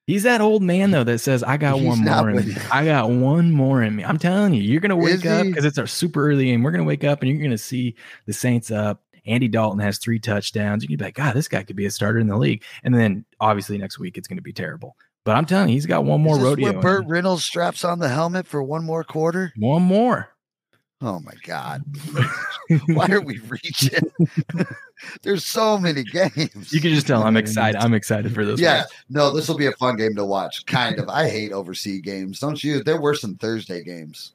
He's 0.06 0.22
that 0.22 0.40
old 0.40 0.62
man 0.62 0.92
though 0.92 1.04
that 1.04 1.18
says, 1.18 1.42
"I 1.42 1.56
got 1.56 1.78
He's 1.78 1.86
one 1.86 2.04
more 2.04 2.30
in 2.30 2.48
me. 2.48 2.56
I 2.70 2.84
got 2.84 3.10
one 3.10 3.50
more 3.50 3.82
in 3.82 3.96
me." 3.96 4.04
I'm 4.04 4.18
telling 4.18 4.54
you, 4.54 4.62
you're 4.62 4.80
gonna 4.80 4.98
Is 4.98 5.24
wake 5.24 5.26
up 5.26 5.46
because 5.46 5.64
it's 5.64 5.78
our 5.78 5.86
super 5.86 6.30
early 6.30 6.44
game. 6.46 6.62
We're 6.62 6.70
gonna 6.70 6.84
wake 6.84 7.04
up 7.04 7.22
and 7.22 7.30
you're 7.30 7.42
gonna 7.42 7.58
see 7.58 7.96
the 8.26 8.32
Saints 8.32 8.70
up. 8.70 9.02
Andy 9.26 9.48
Dalton 9.48 9.80
has 9.80 9.98
three 9.98 10.20
touchdowns. 10.20 10.84
You 10.84 10.88
can 10.88 10.96
be 10.96 11.04
like, 11.04 11.16
God, 11.16 11.34
this 11.34 11.48
guy 11.48 11.64
could 11.64 11.74
be 11.74 11.86
a 11.86 11.90
starter 11.90 12.20
in 12.20 12.28
the 12.28 12.36
league. 12.36 12.62
And 12.84 12.94
then 12.94 13.24
obviously 13.40 13.76
next 13.78 13.98
week 13.98 14.16
it's 14.16 14.28
gonna 14.28 14.42
be 14.42 14.52
terrible. 14.52 14.96
But 15.24 15.34
I'm 15.34 15.44
telling 15.44 15.70
you, 15.70 15.74
he's 15.74 15.86
got 15.86 16.04
one 16.04 16.20
more 16.20 16.36
Is 16.36 16.38
this 16.38 16.48
rodeo. 16.50 16.72
where 16.72 16.80
Burt. 16.80 17.04
Reynolds 17.08 17.44
straps 17.44 17.84
on 17.84 17.98
the 17.98 18.08
helmet 18.08 18.46
for 18.46 18.62
one 18.62 18.84
more 18.84 19.02
quarter. 19.02 19.52
One 19.56 19.82
more. 19.82 20.28
Oh 21.02 21.20
my 21.20 21.34
God. 21.44 21.84
Why 22.86 23.06
are 23.08 23.20
we 23.20 23.38
reaching? 23.40 24.10
There's 25.22 25.44
so 25.44 25.76
many 25.76 26.02
games. 26.04 26.72
You 26.72 26.80
can 26.80 26.94
just 26.94 27.06
tell 27.06 27.22
I'm 27.22 27.36
excited. 27.36 27.78
I'm 27.78 27.92
excited 27.92 28.32
for 28.34 28.46
this. 28.46 28.58
Yeah, 28.58 28.78
one. 28.78 28.86
no, 29.10 29.30
this 29.30 29.46
will 29.46 29.58
be 29.58 29.66
a 29.66 29.72
fun 29.72 29.96
game 29.96 30.14
to 30.16 30.24
watch. 30.24 30.64
Kind 30.64 30.98
of. 30.98 31.10
I 31.10 31.28
hate 31.28 31.52
overseas 31.52 32.00
games, 32.00 32.40
don't 32.40 32.62
you? 32.64 32.82
They're 32.82 33.00
worse 33.00 33.20
than 33.20 33.36
Thursday 33.36 33.84
games. 33.84 34.32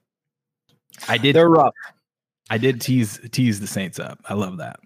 I 1.08 1.18
did. 1.18 1.36
They're 1.36 1.50
rough. 1.50 1.74
I 2.52 2.60
did 2.60 2.80
tease 2.80 3.20
tease 3.32 3.60
the 3.60 3.68
Saints 3.68 3.98
up. 3.98 4.20
I 4.30 4.36
love 4.36 4.58
that. 4.58 4.80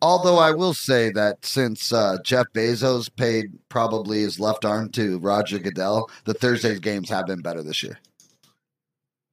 Although 0.00 0.38
I 0.38 0.50
will 0.50 0.74
say 0.74 1.10
that 1.12 1.46
since 1.46 1.92
uh, 1.92 2.18
Jeff 2.24 2.46
Bezos 2.52 3.14
paid 3.14 3.52
probably 3.68 4.22
his 4.22 4.40
left 4.40 4.64
arm 4.64 4.88
to 4.90 5.20
Roger 5.20 5.60
Goodell, 5.60 6.10
the 6.24 6.34
Thursday 6.34 6.76
games 6.80 7.08
have 7.10 7.26
been 7.26 7.40
better 7.40 7.62
this 7.62 7.84
year. 7.84 8.00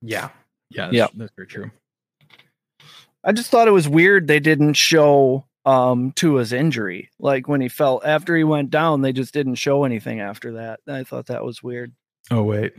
Yeah. 0.03 0.29
Yeah. 0.69 0.85
That's, 0.85 0.93
Yeah. 0.93 1.07
That's 1.15 1.31
very 1.35 1.47
true. 1.47 1.71
I 3.23 3.31
just 3.31 3.51
thought 3.51 3.67
it 3.67 3.71
was 3.71 3.89
weird 3.89 4.27
they 4.27 4.39
didn't 4.39 4.73
show 4.73 5.45
um 5.65 6.13
Tua's 6.13 6.53
injury. 6.53 7.09
Like 7.19 7.47
when 7.47 7.61
he 7.61 7.67
fell 7.67 8.01
after 8.05 8.35
he 8.35 8.43
went 8.43 8.69
down, 8.69 9.01
they 9.01 9.13
just 9.13 9.33
didn't 9.33 9.55
show 9.55 9.83
anything 9.83 10.19
after 10.19 10.53
that. 10.53 10.79
I 10.87 11.03
thought 11.03 11.27
that 11.27 11.43
was 11.43 11.61
weird. 11.61 11.93
Oh 12.31 12.43
wait. 12.43 12.73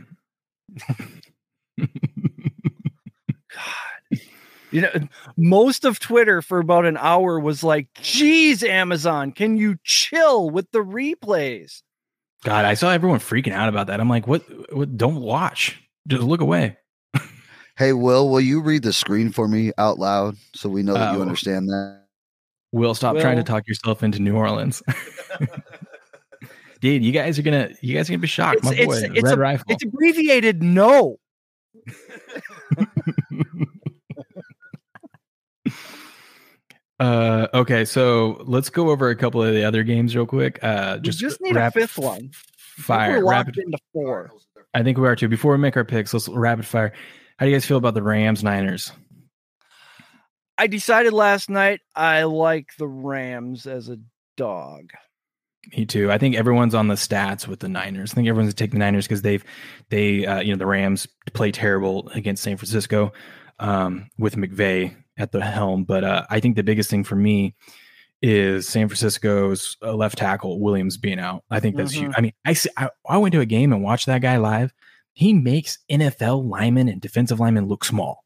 God. 3.53 4.19
You 4.71 4.81
know, 4.81 4.91
most 5.35 5.83
of 5.83 5.99
Twitter 5.99 6.41
for 6.41 6.59
about 6.59 6.85
an 6.85 6.95
hour 6.95 7.37
was 7.39 7.61
like, 7.61 7.89
geez, 8.01 8.63
Amazon, 8.63 9.33
can 9.33 9.57
you 9.57 9.75
chill 9.83 10.49
with 10.49 10.71
the 10.71 10.79
replays? 10.79 11.81
God, 12.45 12.63
I 12.63 12.75
saw 12.75 12.89
everyone 12.89 13.19
freaking 13.19 13.51
out 13.51 13.67
about 13.67 13.87
that. 13.87 13.99
I'm 13.99 14.09
like, 14.09 14.27
what? 14.27 14.43
What? 14.73 14.97
Don't 14.97 15.21
watch. 15.21 15.77
Just 16.07 16.23
look 16.23 16.41
away. 16.41 16.77
Hey, 17.77 17.93
Will, 17.93 18.29
will 18.29 18.41
you 18.41 18.61
read 18.61 18.83
the 18.83 18.93
screen 18.93 19.31
for 19.31 19.47
me 19.47 19.71
out 19.77 19.97
loud 19.97 20.35
so 20.53 20.69
we 20.69 20.83
know 20.83 20.93
that 20.93 21.13
you 21.13 21.19
Oh. 21.19 21.21
understand 21.21 21.69
that? 21.69 22.03
Will 22.71 22.93
stop 22.95 23.17
trying 23.17 23.37
to 23.37 23.43
talk 23.43 23.67
yourself 23.67 24.03
into 24.03 24.21
New 24.21 24.35
Orleans. 24.35 24.81
Dude, 26.81 27.03
you 27.03 27.11
guys 27.11 27.37
are 27.37 27.43
gonna 27.43 27.69
you 27.81 27.95
guys 27.95 28.09
are 28.09 28.13
gonna 28.13 28.21
be 28.21 28.27
shocked. 28.27 28.63
My 28.63 28.71
boy, 28.71 28.75
it's- 28.97 29.01
it's 29.03 29.21
Red 29.23 29.37
a- 29.37 29.41
Rifle. 29.41 29.65
It's 29.69 29.83
abbreviated 29.83 30.63
no. 30.63 31.17
uh, 36.99 37.47
okay, 37.53 37.85
so 37.85 38.41
let's 38.45 38.69
go 38.69 38.89
over 38.89 39.09
a 39.09 39.15
couple 39.15 39.41
of 39.43 39.53
the 39.53 39.63
other 39.63 39.83
games 39.83 40.15
real 40.15 40.25
quick. 40.25 40.59
Uh, 40.63 40.95
We 40.97 41.01
just 41.01 41.19
just 41.19 41.41
need 41.41 41.57
a 41.57 41.71
fifth 41.71 41.97
one. 41.97 42.31
Fire, 42.77 43.17
We're 43.17 43.23
locked 43.25 43.47
rapid. 43.47 43.57
into 43.65 43.77
four. 43.93 44.31
I 44.73 44.83
think 44.83 44.97
we 44.97 45.07
are 45.07 45.15
too. 45.15 45.27
Before 45.27 45.51
we 45.53 45.57
make 45.57 45.75
our 45.75 45.83
picks, 45.83 46.13
let's 46.13 46.29
rapid 46.29 46.65
fire. 46.65 46.93
How 47.41 47.45
do 47.45 47.49
you 47.49 47.55
guys 47.55 47.65
feel 47.65 47.77
about 47.77 47.95
the 47.95 48.03
Rams 48.03 48.43
Niners? 48.43 48.91
I 50.59 50.67
decided 50.67 51.11
last 51.11 51.49
night 51.49 51.79
I 51.95 52.21
like 52.25 52.67
the 52.77 52.87
Rams 52.87 53.65
as 53.65 53.89
a 53.89 53.97
dog. 54.37 54.91
Me 55.75 55.87
too. 55.87 56.11
I 56.11 56.19
think 56.19 56.35
everyone's 56.35 56.75
on 56.75 56.87
the 56.87 56.93
stats 56.93 57.47
with 57.47 57.59
the 57.61 57.67
Niners. 57.67 58.11
I 58.11 58.13
think 58.13 58.27
everyone's 58.27 58.53
taking 58.53 58.77
the 58.77 58.85
Niners 58.85 59.07
because 59.07 59.23
they've 59.23 59.43
they 59.89 60.23
uh, 60.23 60.41
you 60.41 60.53
know 60.53 60.59
the 60.59 60.67
Rams 60.67 61.07
play 61.33 61.51
terrible 61.51 62.09
against 62.13 62.43
San 62.43 62.57
Francisco 62.57 63.11
um, 63.57 64.11
with 64.19 64.35
McVay 64.35 64.95
at 65.17 65.31
the 65.31 65.43
helm. 65.43 65.83
But 65.83 66.03
uh, 66.03 66.27
I 66.29 66.41
think 66.41 66.55
the 66.55 66.63
biggest 66.63 66.91
thing 66.91 67.03
for 67.03 67.15
me 67.15 67.55
is 68.21 68.67
San 68.67 68.87
Francisco's 68.87 69.77
uh, 69.81 69.95
left 69.95 70.19
tackle 70.19 70.59
Williams 70.59 70.95
being 70.95 71.17
out. 71.17 71.43
I 71.49 71.59
think 71.59 71.75
that's 71.75 71.93
huge. 71.93 72.13
I 72.15 72.21
mean, 72.21 72.33
I, 72.45 72.53
see- 72.53 72.69
I 72.77 72.89
I 73.09 73.17
went 73.17 73.31
to 73.33 73.39
a 73.39 73.47
game 73.47 73.73
and 73.73 73.81
watched 73.81 74.05
that 74.05 74.21
guy 74.21 74.37
live. 74.37 74.71
He 75.13 75.33
makes 75.33 75.77
NFL 75.89 76.47
linemen 76.49 76.87
and 76.89 77.01
defensive 77.01 77.39
linemen 77.39 77.67
look 77.67 77.83
small. 77.83 78.23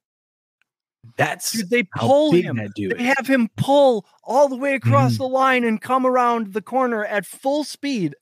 That's 1.18 1.52
Dude, 1.52 1.70
they 1.70 1.84
pull 1.98 2.32
him. 2.32 2.58
that 2.58 2.72
dude 2.76 2.98
They 2.98 3.08
is. 3.10 3.16
have 3.18 3.28
him 3.28 3.48
pull 3.58 4.06
all 4.24 4.50
the 4.50 4.56
way 4.56 4.74
across 4.74 5.14
Mhm. 5.16 5.18
the 5.20 5.28
line 5.28 5.64
and 5.64 5.80
come 5.82 6.06
around 6.06 6.54
the 6.54 6.62
corner 6.62 7.06
at 7.06 7.26
full 7.26 7.64
speed 7.64 8.16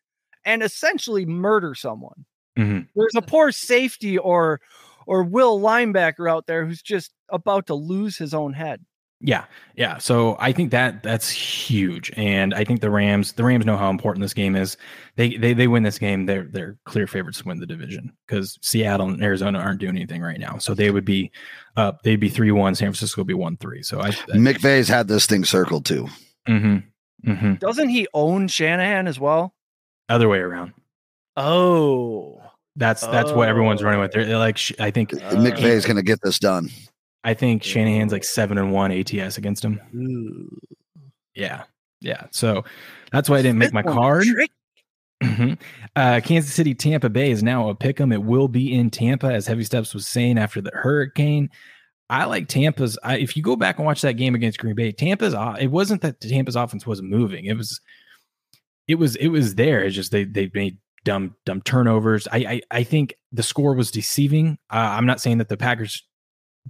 and 0.43 0.61
essentially 0.61 1.25
murder 1.25 1.75
someone. 1.75 2.25
Mhm. 2.57 2.87
There's 2.95 3.15
a 3.15 3.21
poor 3.21 3.51
safety 3.51 4.17
or 4.17 4.59
or 5.05 5.23
will 5.23 5.59
linebacker 5.59 6.29
out 6.31 6.45
there 6.47 6.65
who's 6.65 6.81
just 6.81 7.11
about 7.29 7.67
to 7.67 7.75
lose 7.75 8.17
his 8.17 8.33
own 8.33 8.53
head. 8.53 8.85
Yeah, 9.25 9.45
yeah. 9.77 9.99
So 9.99 10.35
I 10.37 10.51
think 10.51 10.71
that 10.71 11.01
that's 11.01 11.29
huge, 11.29 12.11
and 12.17 12.53
I 12.53 12.65
think 12.65 12.81
the 12.81 12.89
Rams, 12.89 13.31
the 13.31 13.45
Rams 13.45 13.65
know 13.65 13.77
how 13.77 13.89
important 13.89 14.21
this 14.21 14.33
game 14.33 14.53
is. 14.53 14.75
They 15.15 15.37
they 15.37 15.53
they 15.53 15.67
win 15.67 15.83
this 15.83 15.97
game. 15.97 16.25
They're 16.25 16.43
they're 16.43 16.77
clear 16.83 17.07
favorites 17.07 17.39
to 17.39 17.45
win 17.45 17.59
the 17.59 17.65
division 17.65 18.11
because 18.27 18.59
Seattle 18.61 19.07
and 19.07 19.23
Arizona 19.23 19.59
aren't 19.59 19.79
doing 19.79 19.95
anything 19.95 20.21
right 20.21 20.39
now. 20.39 20.57
So 20.57 20.73
they 20.73 20.91
would 20.91 21.05
be 21.05 21.31
up. 21.77 22.03
They'd 22.03 22.19
be 22.19 22.27
three 22.27 22.51
one. 22.51 22.75
San 22.75 22.87
Francisco 22.87 23.21
would 23.21 23.27
be 23.27 23.33
one 23.33 23.55
three. 23.55 23.81
So 23.81 24.01
I. 24.01 24.07
I 24.07 24.11
McVay's 24.33 24.89
had 24.89 25.07
this 25.07 25.25
thing 25.25 25.45
circled 25.45 25.85
too. 25.85 26.09
hmm 26.45 26.79
hmm 27.23 27.53
Doesn't 27.53 27.89
he 27.89 28.07
own 28.13 28.49
Shanahan 28.49 29.07
as 29.07 29.21
well? 29.21 29.55
Other 30.09 30.27
way 30.27 30.39
around. 30.39 30.73
Oh. 31.37 32.41
That's 32.75 33.05
that's 33.07 33.31
what 33.31 33.47
everyone's 33.47 33.83
running 33.83 33.99
with. 33.99 34.11
They're, 34.11 34.25
they're 34.25 34.37
like 34.37 34.59
I 34.79 34.89
think 34.89 35.11
McVay's 35.11 35.85
going 35.85 35.97
to 35.97 36.03
get 36.03 36.19
this 36.23 36.39
done. 36.39 36.69
I 37.23 37.33
think 37.33 37.63
Shanahan's 37.63 38.11
like 38.11 38.23
seven 38.23 38.57
and 38.57 38.71
one 38.71 38.91
ATS 38.91 39.37
against 39.37 39.63
him. 39.63 39.79
Yeah, 41.35 41.63
yeah. 42.01 42.25
So 42.31 42.63
that's 43.11 43.29
why 43.29 43.37
I 43.37 43.41
didn't 43.41 43.59
make 43.59 43.73
my 43.73 43.83
card. 43.83 44.25
Mhm. 45.23 45.57
Uh, 45.95 46.19
Kansas 46.21 46.53
City, 46.53 46.73
Tampa 46.75 47.09
Bay 47.09 47.31
is 47.31 47.41
now 47.43 47.69
a 47.69 47.75
pick 47.75 48.01
'em. 48.01 48.11
It 48.11 48.23
will 48.23 48.47
be 48.49 48.73
in 48.73 48.89
Tampa, 48.89 49.27
as 49.27 49.47
Heavy 49.47 49.63
Steps 49.63 49.93
was 49.93 50.07
saying 50.07 50.37
after 50.37 50.59
the 50.59 50.71
hurricane. 50.73 51.49
I 52.09 52.25
like 52.25 52.47
Tampa's. 52.49 52.99
I, 53.03 53.17
if 53.17 53.37
you 53.37 53.41
go 53.41 53.55
back 53.55 53.77
and 53.77 53.85
watch 53.85 54.01
that 54.01 54.13
game 54.13 54.35
against 54.35 54.59
Green 54.59 54.75
Bay, 54.75 54.91
Tampa's. 54.91 55.33
It 55.61 55.67
wasn't 55.71 56.01
that 56.01 56.19
Tampa's 56.19 56.57
offense 56.57 56.85
wasn't 56.85 57.09
moving. 57.09 57.45
It 57.45 57.55
was, 57.55 57.79
it 58.87 58.95
was, 58.95 59.15
it 59.15 59.29
was 59.29 59.55
there. 59.55 59.81
It's 59.81 59.95
just 59.95 60.11
they 60.11 60.25
they 60.25 60.51
made 60.53 60.77
dumb 61.05 61.35
dumb 61.45 61.61
turnovers. 61.61 62.27
I 62.31 62.37
I, 62.37 62.61
I 62.79 62.83
think 62.83 63.13
the 63.31 63.43
score 63.43 63.73
was 63.75 63.91
deceiving. 63.91 64.57
Uh, 64.69 64.75
I'm 64.97 65.05
not 65.05 65.21
saying 65.21 65.37
that 65.37 65.47
the 65.47 65.57
Packers 65.57 66.03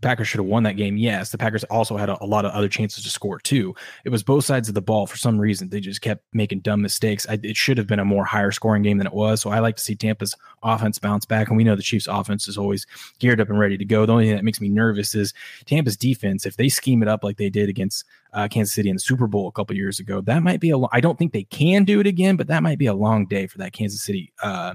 Packers 0.02 0.28
should 0.28 0.39
have 0.39 0.48
won 0.48 0.64
that 0.64 0.76
game. 0.76 0.98
Yes, 0.98 1.30
the 1.30 1.38
Packers 1.38 1.64
also 1.66 1.98
had 1.98 2.10
a, 2.10 2.22
a 2.24 2.26
lot 2.26 2.46
of 2.46 2.52
other 2.52 2.68
chances 2.68 3.04
to 3.04 3.10
score 3.10 3.39
too. 3.39 3.76
It 4.06 4.10
was 4.10 4.24
both 4.24 4.44
sides 4.44 4.68
of 4.68 4.74
the 4.76 4.82
ball 4.82 5.06
for 5.06 5.18
some 5.18 5.39
reason. 5.39 5.70
They 5.70 5.80
just 5.80 6.02
kept 6.02 6.24
making 6.34 6.62
dumb 6.62 6.82
mistakes. 6.82 7.28
I, 7.30 7.39
it 7.44 7.56
should 7.56 7.78
have 7.78 7.86
been 7.86 8.00
a 8.00 8.06
more 8.06 8.26
higher 8.26 8.52
scoring 8.52 8.82
game 8.82 8.98
than 8.98 9.08
it 9.08 9.14
was. 9.14 9.41
So 9.41 9.52
I 9.52 9.60
like 9.60 9.76
to 9.76 9.84
see 9.84 9.96
Tampa's 9.96 10.36
offense 10.64 10.98
bounce 10.98 11.26
back. 11.26 11.48
And 11.48 11.58
we 11.58 11.64
know 11.64 11.76
the 11.76 11.84
Chiefs' 11.84 12.08
offense 12.08 12.48
is 12.48 12.58
always 12.58 12.88
geared 13.20 13.39
up 13.39 13.50
and 13.50 13.60
ready 13.60 13.78
to 13.78 13.86
go. 13.86 14.06
The 14.06 14.14
only 14.14 14.26
thing 14.26 14.36
that 14.36 14.44
makes 14.44 14.60
me 14.60 14.70
nervous 14.70 15.14
is 15.14 15.34
Tampa's 15.66 15.96
defense. 15.96 16.46
If 16.46 16.58
they 16.58 16.70
scheme 16.70 17.04
it 17.04 17.08
up 17.08 17.24
like 17.24 17.38
they 17.38 17.50
did 17.52 17.70
against 17.70 18.04
uh, 18.34 18.48
Kansas 18.48 18.74
City 18.74 18.89
in 18.89 18.96
the 18.96 19.02
Super 19.02 19.28
Bowl 19.28 19.48
a 19.48 19.52
couple 19.52 19.76
years 19.76 20.00
ago, 20.00 20.22
that 20.22 20.41
might 20.41 20.60
be 20.60 20.72
a. 20.72 20.78
lo- 20.78 20.89
I 20.91 21.02
don't 21.02 21.20
think 21.20 21.34
they 21.34 21.44
can 21.44 21.84
do 21.84 22.00
it 22.00 22.08
again, 22.08 22.36
but 22.36 22.48
that 22.48 22.64
might 22.64 22.80
be 22.80 22.88
a 22.88 22.96
long 22.96 23.28
day 23.28 23.46
for 23.46 23.60
that 23.60 23.74
Kansas 23.74 24.02
City 24.02 24.34
uh, 24.41 24.74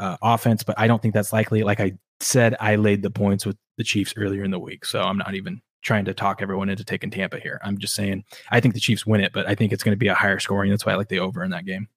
uh, 0.00 0.16
offense. 0.20 0.64
But 0.64 0.78
I 0.78 0.88
don't 0.88 1.00
think 1.00 1.14
that's 1.14 1.32
likely. 1.32 1.62
Like 1.62 1.78
I 1.78 1.92
said, 2.20 2.56
I 2.60 2.76
laid 2.76 3.02
the 3.02 3.10
points 3.10 3.46
with 3.46 3.56
the 3.78 3.84
Chiefs 3.84 4.14
earlier 4.16 4.44
in 4.44 4.50
the 4.50 4.58
week, 4.58 4.84
so 4.84 5.00
I'm 5.02 5.18
not 5.18 5.34
even 5.34 5.60
trying 5.82 6.04
to 6.04 6.14
talk 6.14 6.40
everyone 6.42 6.68
into 6.68 6.84
taking 6.84 7.10
Tampa 7.10 7.40
here. 7.40 7.60
I'm 7.64 7.78
just 7.78 7.94
saying 7.94 8.24
I 8.50 8.60
think 8.60 8.74
the 8.74 8.80
Chiefs 8.80 9.04
win 9.06 9.20
it, 9.20 9.32
but 9.32 9.46
I 9.48 9.54
think 9.54 9.72
it's 9.72 9.82
going 9.82 9.92
to 9.94 9.98
be 9.98 10.08
a 10.08 10.14
higher 10.14 10.38
scoring. 10.38 10.70
That's 10.70 10.86
why 10.86 10.92
I 10.92 10.96
like 10.96 11.08
the 11.08 11.18
over 11.20 11.42
in 11.42 11.50
that 11.50 11.64
game. 11.66 11.88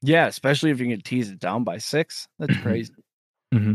Yeah, 0.00 0.26
especially 0.26 0.70
if 0.70 0.80
you 0.80 0.88
can 0.88 1.00
tease 1.02 1.30
it 1.30 1.38
down 1.38 1.64
by 1.64 1.78
six. 1.78 2.26
That's 2.38 2.56
Mhm. 2.56 2.62
crazy. 2.62 2.94
hmm 3.52 3.74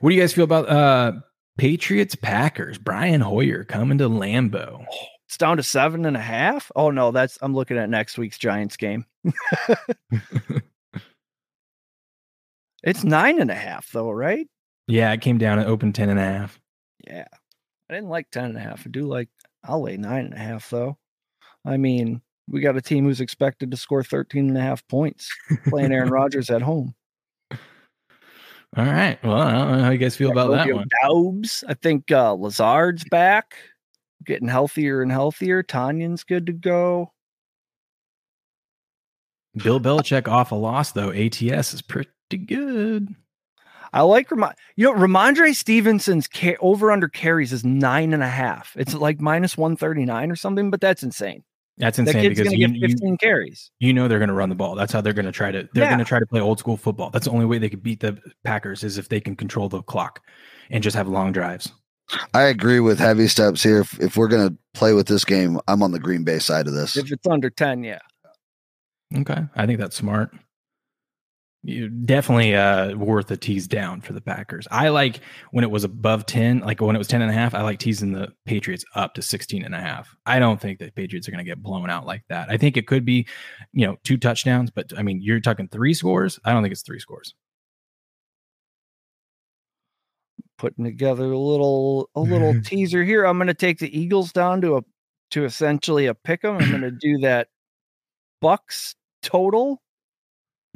What 0.00 0.10
do 0.10 0.16
you 0.16 0.20
guys 0.22 0.32
feel 0.32 0.44
about 0.44 0.68
uh, 0.68 1.12
Patriots 1.58 2.14
Packers? 2.14 2.78
Brian 2.78 3.20
Hoyer 3.20 3.64
coming 3.64 3.98
to 3.98 4.08
Lambeau. 4.08 4.84
It's 5.28 5.36
down 5.36 5.58
to 5.58 5.62
seven 5.62 6.06
and 6.06 6.16
a 6.16 6.20
half. 6.20 6.72
Oh 6.74 6.90
no, 6.90 7.10
that's 7.12 7.38
I'm 7.42 7.54
looking 7.54 7.76
at 7.78 7.88
next 7.90 8.18
week's 8.18 8.38
Giants 8.38 8.76
game. 8.76 9.04
It's 12.82 13.04
nine 13.04 13.40
and 13.40 13.50
a 13.50 13.54
half 13.54 13.90
though, 13.92 14.10
right? 14.10 14.48
Yeah, 14.90 15.12
it 15.12 15.20
came 15.20 15.38
down 15.38 15.58
and 15.58 15.68
opened 15.68 15.94
10 15.94 16.08
and 16.10 16.18
a 16.18 16.22
half. 16.24 16.60
Yeah. 17.06 17.26
I 17.88 17.94
didn't 17.94 18.08
like 18.10 18.30
ten 18.30 18.44
and 18.44 18.56
a 18.56 18.60
half. 18.60 18.86
I 18.86 18.90
do 18.90 19.08
like 19.08 19.28
I'll 19.64 19.82
lay 19.82 19.96
nine 19.96 20.26
and 20.26 20.34
a 20.34 20.38
half 20.38 20.70
though. 20.70 20.96
I 21.64 21.76
mean, 21.76 22.22
we 22.48 22.60
got 22.60 22.76
a 22.76 22.80
team 22.80 23.04
who's 23.04 23.20
expected 23.20 23.72
to 23.72 23.76
score 23.76 24.04
13 24.04 24.46
and 24.48 24.56
a 24.56 24.60
half 24.60 24.86
points 24.86 25.28
playing 25.68 25.92
Aaron 25.92 26.08
Rodgers 26.12 26.50
at 26.50 26.62
home. 26.62 26.94
All 28.76 28.84
right. 28.84 29.18
Well, 29.24 29.40
I 29.40 29.52
don't 29.52 29.72
know 29.78 29.84
how 29.84 29.90
you 29.90 29.98
guys 29.98 30.14
feel 30.16 30.30
about 30.30 30.52
that 30.52 30.72
one. 30.72 30.86
Doubs. 31.02 31.64
I 31.66 31.74
think 31.74 32.12
uh 32.12 32.32
Lazard's 32.34 33.02
back. 33.10 33.56
getting 34.24 34.46
healthier 34.46 35.02
and 35.02 35.10
healthier. 35.10 35.64
Tanyan's 35.64 36.22
good 36.22 36.46
to 36.46 36.52
go. 36.52 37.10
Bill 39.56 39.80
Belichick 39.80 40.28
off 40.28 40.52
a 40.52 40.54
loss 40.54 40.92
though. 40.92 41.10
ATS 41.10 41.74
is 41.74 41.82
pretty 41.82 42.10
good. 42.46 43.08
I 43.92 44.02
like 44.02 44.30
Ram- 44.30 44.52
you 44.76 44.84
know 44.86 44.94
Rhamondre 44.98 45.54
Stevenson's 45.54 46.28
ca- 46.28 46.56
over 46.60 46.90
under 46.92 47.08
carries 47.08 47.52
is 47.52 47.64
nine 47.64 48.12
and 48.12 48.22
a 48.22 48.28
half. 48.28 48.74
It's 48.78 48.94
like 48.94 49.20
minus 49.20 49.56
one 49.56 49.76
thirty 49.76 50.04
nine 50.04 50.30
or 50.30 50.36
something, 50.36 50.70
but 50.70 50.80
that's 50.80 51.02
insane. 51.02 51.42
That's 51.78 51.96
That 51.96 52.08
insane 52.08 52.22
kid's 52.22 52.38
because 52.38 52.52
gonna 52.52 52.58
you, 52.58 52.68
get 52.68 52.76
you, 52.76 52.88
fifteen 52.88 53.16
carries. 53.18 53.70
you 53.78 53.92
know 53.92 54.06
they're 54.06 54.18
going 54.18 54.28
to 54.28 54.34
run 54.34 54.50
the 54.50 54.54
ball. 54.54 54.74
That's 54.74 54.92
how 54.92 55.00
they're 55.00 55.14
going 55.14 55.24
to 55.24 55.32
try 55.32 55.50
to. 55.50 55.66
They're 55.72 55.84
Yeah. 55.84 55.88
going 55.90 55.98
to 56.00 56.04
try 56.04 56.18
to 56.18 56.26
play 56.26 56.40
old 56.40 56.58
school 56.58 56.76
football. 56.76 57.08
That's 57.10 57.24
the 57.24 57.30
only 57.32 57.46
way 57.46 57.56
they 57.58 57.70
could 57.70 57.82
beat 57.82 58.00
the 58.00 58.18
Packers 58.44 58.84
is 58.84 58.98
if 58.98 59.08
they 59.08 59.18
can 59.20 59.34
control 59.34 59.68
the 59.70 59.80
clock 59.82 60.20
and 60.68 60.82
just 60.82 60.94
have 60.94 61.08
long 61.08 61.32
drives. 61.32 61.72
I 62.34 62.42
agree 62.42 62.80
with 62.80 62.98
heavy 62.98 63.28
steps 63.28 63.62
here. 63.62 63.80
If, 63.80 63.98
if 64.00 64.16
we're 64.18 64.28
gonna 64.28 64.54
play 64.74 64.92
with 64.92 65.06
this 65.06 65.24
game, 65.24 65.58
I'm 65.68 65.82
on 65.82 65.92
the 65.92 65.98
Green 66.00 66.22
Bay 66.22 66.38
side 66.38 66.66
of 66.66 66.74
this. 66.74 66.96
If 66.98 67.10
it's 67.10 67.26
under 67.26 67.48
ten, 67.50 67.82
yeah. 67.82 68.00
Okay, 69.16 69.40
I 69.56 69.64
think 69.66 69.78
that's 69.80 69.96
smart. 69.96 70.34
Definitely 71.66 72.54
uh 72.54 72.96
worth 72.96 73.30
a 73.30 73.36
tease 73.36 73.68
down 73.68 74.00
for 74.00 74.14
the 74.14 74.20
Packers. 74.22 74.66
I 74.70 74.88
like 74.88 75.20
when 75.50 75.62
it 75.62 75.70
was 75.70 75.84
above 75.84 76.24
10, 76.24 76.60
like 76.60 76.80
when 76.80 76.96
it 76.96 76.98
was 76.98 77.08
10 77.08 77.20
and 77.20 77.30
a 77.30 77.34
half, 77.34 77.54
I 77.54 77.60
like 77.60 77.78
teasing 77.78 78.12
the 78.12 78.32
Patriots 78.46 78.82
up 78.94 79.12
to 79.14 79.22
16 79.22 79.62
and 79.64 79.74
a 79.74 79.80
half. 79.80 80.16
I 80.24 80.38
don't 80.38 80.58
think 80.58 80.78
the 80.78 80.90
Patriots 80.90 81.28
are 81.28 81.32
going 81.32 81.44
to 81.44 81.48
get 81.48 81.62
blown 81.62 81.90
out 81.90 82.06
like 82.06 82.22
that. 82.30 82.48
I 82.50 82.56
think 82.56 82.78
it 82.78 82.86
could 82.86 83.04
be, 83.04 83.26
you 83.72 83.86
know, 83.86 83.96
two 84.04 84.16
touchdowns, 84.16 84.70
but 84.70 84.90
I 84.96 85.02
mean, 85.02 85.20
you're 85.20 85.40
talking 85.40 85.68
three 85.68 85.92
scores. 85.92 86.40
I 86.46 86.52
don't 86.54 86.62
think 86.62 86.72
it's 86.72 86.82
three 86.82 86.98
scores. 86.98 87.34
Putting 90.56 90.84
together 90.84 91.30
a 91.30 91.38
little 91.38 92.08
a 92.14 92.20
little 92.20 92.58
teaser 92.64 93.04
here. 93.04 93.24
I'm 93.24 93.36
going 93.36 93.48
to 93.48 93.54
take 93.54 93.78
the 93.78 93.98
Eagles 93.98 94.32
down 94.32 94.62
to 94.62 94.78
a 94.78 94.82
to 95.32 95.44
essentially 95.44 96.06
a 96.06 96.14
pick 96.14 96.42
'em. 96.42 96.56
I'm 96.56 96.70
going 96.70 96.82
to 96.82 96.90
do 96.90 97.18
that 97.18 97.48
Bucks 98.40 98.94
total, 99.22 99.82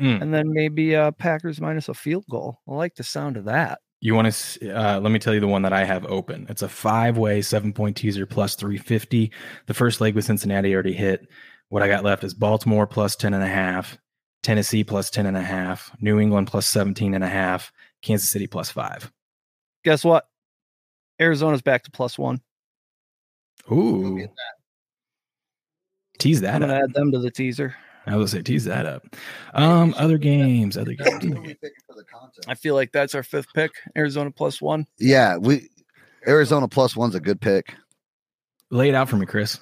Mm. 0.01 0.23
and 0.23 0.35
then 0.35 0.53
maybe 0.53 0.97
uh 0.97 1.13
Packers 1.13 1.61
minus 1.61 1.89
a 1.89 1.95
field 1.95 2.25
goal. 2.29 2.61
I 2.69 2.73
like 2.73 2.97
the 2.97 3.05
sound 3.05 3.37
of 3.37 3.45
that. 3.45 3.79
You 4.01 4.15
want 4.15 4.33
to? 4.33 4.71
Uh, 4.71 5.01
let 5.01 5.13
me 5.13 5.19
tell 5.19 5.33
you 5.33 5.41
the 5.41 5.49
one 5.49 5.63
that 5.63 5.73
I 5.73 5.85
have 5.85 6.05
open. 6.07 6.47
It's 6.51 6.63
a 6.63 6.69
five-way 6.69 7.41
seven-point 7.41 7.97
teaser 7.97 8.27
plus 8.27 8.55
three 8.55 8.77
fifty. 8.77 9.31
The 9.67 9.75
first 9.75 10.01
leg 10.01 10.15
with 10.15 10.25
Cincinnati 10.25 10.75
already 10.75 10.93
hit. 10.93 11.29
What 11.69 11.83
I 11.83 11.89
got 11.89 12.05
left 12.05 12.23
is 12.25 12.35
Baltimore 12.35 12.87
plus 12.87 13.17
ten 13.17 13.33
and 13.35 13.43
a 13.43 13.49
half, 13.49 13.97
Tennessee 14.43 14.85
plus 14.85 15.09
ten 15.11 15.27
and 15.27 15.37
a 15.37 15.43
half, 15.43 15.91
New 16.01 16.21
England 16.21 16.49
plus 16.49 16.67
17 16.67 17.15
and 17.15 17.25
a 17.25 17.29
half, 17.29 17.73
Kansas 18.03 18.31
City 18.31 18.47
plus 18.47 18.71
five. 18.71 19.11
Guess 19.85 20.05
what? 20.05 20.29
Arizona's 21.21 21.63
back 21.63 21.85
to 21.85 21.91
plus 21.91 22.19
one. 22.19 22.41
Ooh, 23.73 24.29
tease 26.19 26.43
that 26.43 26.55
I'm 26.55 26.61
going 26.61 26.71
to 26.71 26.77
add 26.77 26.93
them 26.93 27.11
to 27.13 27.19
the 27.19 27.31
teaser. 27.31 27.75
I 28.07 28.17
was 28.17 28.33
say 28.33 28.43
tease 28.43 28.65
that 28.65 28.85
up. 28.87 29.03
Um, 29.55 29.95
other 29.97 30.19
games, 30.19 30.77
other 30.77 30.93
games. 30.95 31.09
other 31.25 31.43
games. 31.43 31.57
I 32.47 32.55
feel 32.55 32.75
like 32.75 32.93
that's 32.93 33.15
our 33.15 33.23
fifth 33.23 33.47
pick. 33.55 33.71
Arizona 33.97 34.31
plus 34.31 34.61
one. 34.61 34.87
Yeah, 34.99 35.37
we 35.37 35.69
Arizona 36.27 36.69
plus 36.69 36.97
one's 36.97 37.15
a 37.15 37.21
good 37.21 37.41
pick. 37.41 37.75
Lay 38.71 38.89
it 38.89 38.95
out 38.95 39.09
for 39.09 39.17
me, 39.17 39.27
Chris. 39.27 39.59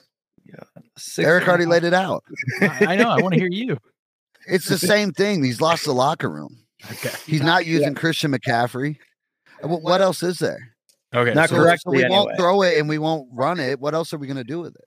Six 0.98 1.26
Eric 1.26 1.48
already 1.48 1.66
laid 1.66 1.84
it 1.84 1.94
out. 1.94 2.24
I 2.60 2.86
I 2.90 2.96
know. 2.96 3.08
I 3.10 3.20
want 3.22 3.34
to 3.34 3.40
hear 3.40 3.48
you. 3.50 3.78
It's 4.48 4.66
the 4.68 4.76
same 4.76 5.12
thing. 5.12 5.44
He's 5.44 5.60
lost 5.60 5.84
the 5.84 5.92
locker 5.94 6.28
room. 6.28 6.58
Okay. 6.90 7.12
He's 7.26 7.42
not 7.42 7.64
using 7.64 7.94
Christian 7.94 8.32
McCaffrey. 8.32 8.96
Uh, 9.62 9.68
What 9.68 10.00
else 10.00 10.20
is 10.24 10.40
there? 10.40 10.74
Okay. 11.14 11.32
Not 11.32 11.48
so- 11.48 11.54
So- 11.54 11.62
correctly 11.62 11.78
So 11.78 11.90
we 12.00 12.04
anyway. 12.06 12.16
won't 12.18 12.36
throw 12.36 12.62
it 12.62 12.76
and 12.76 12.88
we 12.88 12.98
won't 12.98 13.28
run 13.32 13.60
it. 13.60 13.78
What 13.78 13.94
else 13.94 14.12
are 14.12 14.18
we 14.18 14.26
going 14.26 14.36
to 14.38 14.42
do 14.44 14.58
with 14.58 14.74
it? 14.74 14.84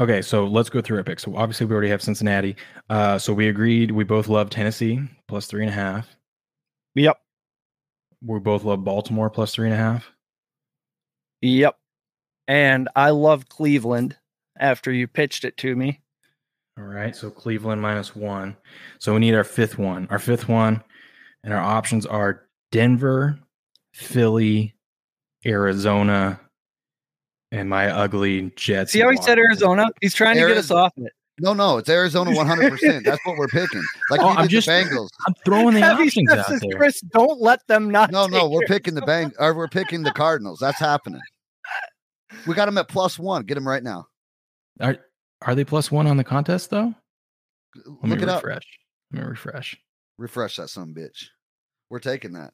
Okay, 0.00 0.22
so 0.22 0.46
let's 0.46 0.70
go 0.70 0.80
through 0.80 0.98
our 0.98 1.04
picks. 1.04 1.24
So 1.24 1.36
obviously 1.36 1.66
we 1.66 1.72
already 1.72 1.88
have 1.88 2.02
Cincinnati. 2.02 2.56
Uh, 2.88 3.18
so 3.18 3.32
we 3.32 3.48
agreed 3.48 3.90
we 3.90 4.04
both 4.04 4.28
love 4.28 4.48
Tennessee 4.48 5.00
plus 5.26 5.46
three 5.46 5.62
and 5.62 5.70
a 5.70 5.74
half. 5.74 6.08
Yep. 6.94 7.18
We 8.24 8.38
both 8.38 8.64
love 8.64 8.84
Baltimore 8.84 9.30
plus 9.30 9.54
three 9.54 9.66
and 9.66 9.74
a 9.74 9.78
half. 9.78 10.10
Yep. 11.42 11.76
And 12.46 12.88
I 12.96 13.10
love 13.10 13.48
Cleveland 13.48 14.16
after 14.58 14.92
you 14.92 15.06
pitched 15.06 15.44
it 15.44 15.56
to 15.58 15.74
me. 15.74 16.00
All 16.78 16.84
right, 16.84 17.14
so 17.14 17.28
Cleveland 17.28 17.82
minus 17.82 18.14
one. 18.14 18.56
So 19.00 19.14
we 19.14 19.20
need 19.20 19.34
our 19.34 19.44
fifth 19.44 19.78
one. 19.78 20.06
Our 20.10 20.18
fifth 20.20 20.48
one, 20.48 20.82
and 21.42 21.52
our 21.52 21.60
options 21.60 22.06
are 22.06 22.46
Denver, 22.70 23.38
Philly, 23.94 24.76
Arizona, 25.44 26.40
and 27.58 27.68
my 27.68 27.90
ugly 27.90 28.52
Jets. 28.56 28.92
See 28.92 29.00
how 29.00 29.10
he 29.10 29.16
said 29.16 29.38
Arizona? 29.38 29.88
He's 30.00 30.14
trying 30.14 30.36
to 30.36 30.46
get 30.46 30.56
us 30.56 30.70
off 30.70 30.92
it. 30.96 31.12
No, 31.40 31.52
no, 31.54 31.78
it's 31.78 31.88
Arizona 31.88 32.32
100%. 32.32 33.04
That's 33.04 33.24
what 33.24 33.36
we're 33.38 33.46
picking. 33.48 33.82
Like 34.10 34.20
Oh, 34.20 34.30
you 34.32 34.36
I'm 34.38 34.42
did 34.48 34.50
just- 34.50 34.66
the 34.66 34.72
Bengals. 34.72 35.08
I'm 35.26 35.34
throwing 35.44 35.74
the 35.74 35.80
Heavy 35.80 36.04
options 36.04 36.30
out 36.32 36.46
there. 36.48 36.58
Chris, 36.76 37.00
don't 37.12 37.40
let 37.40 37.64
them 37.68 37.90
not. 37.90 38.10
No, 38.10 38.26
no, 38.26 38.48
we're 38.48 38.66
picking 38.66 38.94
the 38.94 39.02
bang 39.02 39.32
or 39.38 39.54
we're 39.54 39.68
picking 39.68 40.02
the 40.02 40.10
Cardinals. 40.12 40.58
That's 40.60 40.80
happening. 40.80 41.20
We 42.46 42.54
got 42.54 42.66
them 42.66 42.76
at 42.78 42.88
plus 42.88 43.18
one. 43.18 43.42
Get 43.44 43.54
them 43.54 43.66
right 43.68 43.82
now. 43.82 44.06
Are 44.80 44.96
are 45.42 45.54
they 45.54 45.64
plus 45.64 45.90
one 45.92 46.06
on 46.08 46.16
the 46.16 46.24
contest 46.24 46.70
though? 46.70 46.92
Let 47.86 48.02
me 48.02 48.10
Look 48.10 48.22
it 48.22 48.28
up. 48.28 48.42
refresh. 48.42 48.66
Let 49.12 49.22
me 49.22 49.28
refresh. 49.28 49.76
Refresh 50.18 50.56
that 50.56 50.68
some 50.70 50.92
bitch. 50.94 51.26
We're 51.90 52.00
taking 52.00 52.32
that. 52.32 52.52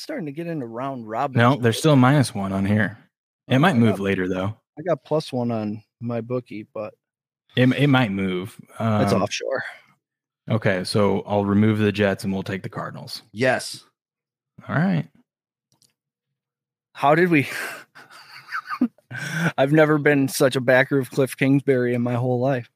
Starting 0.00 0.24
to 0.24 0.32
get 0.32 0.46
into 0.46 0.64
round 0.66 1.06
robin. 1.06 1.36
No, 1.36 1.56
there's 1.56 1.76
still 1.78 1.92
a 1.92 1.96
minus 1.96 2.34
one 2.34 2.52
on 2.54 2.64
here. 2.64 2.96
It 3.48 3.58
might 3.58 3.76
move 3.76 3.96
got- 3.96 4.00
later 4.00 4.28
though. 4.28 4.56
I 4.78 4.82
got 4.82 5.04
plus 5.04 5.30
one 5.30 5.50
on 5.50 5.82
my 6.00 6.22
bookie, 6.22 6.66
but 6.72 6.94
It, 7.54 7.68
it 7.72 7.88
might 7.88 8.10
move. 8.10 8.56
it's 8.70 9.12
Um, 9.12 9.22
offshore. 9.22 9.62
Okay, 10.48 10.84
so 10.84 11.20
I'll 11.26 11.44
remove 11.44 11.78
the 11.78 11.92
Jets 11.92 12.24
and 12.24 12.32
we'll 12.32 12.42
take 12.42 12.62
the 12.62 12.70
Cardinals. 12.70 13.22
Yes. 13.30 13.84
All 14.66 14.74
right. 14.74 15.06
How 16.94 17.14
did 17.14 17.28
we? 17.30 17.46
I've 19.58 19.72
never 19.72 19.98
been 19.98 20.28
such 20.28 20.56
a 20.56 20.60
backer 20.62 20.98
of 20.98 21.10
Kliff 21.10 21.36
Kingsbury 21.36 21.92
in 21.94 22.00
my 22.00 22.14
whole 22.14 22.40
life. 22.40 22.70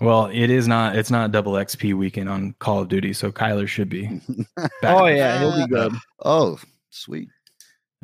Well, 0.00 0.26
it 0.26 0.50
is 0.50 0.68
not. 0.68 0.96
It's 0.96 1.10
not 1.10 1.32
double 1.32 1.52
XP 1.54 1.94
weekend 1.94 2.28
on 2.28 2.54
Call 2.60 2.80
of 2.80 2.88
Duty, 2.88 3.12
so 3.12 3.32
Kyler 3.32 3.66
should 3.66 3.88
be. 3.88 4.06
back. 4.56 4.70
Oh 4.84 5.06
yeah, 5.06 5.40
he'll 5.40 5.66
be 5.66 5.72
good. 5.72 5.92
Oh, 6.24 6.58
sweet. 6.90 7.28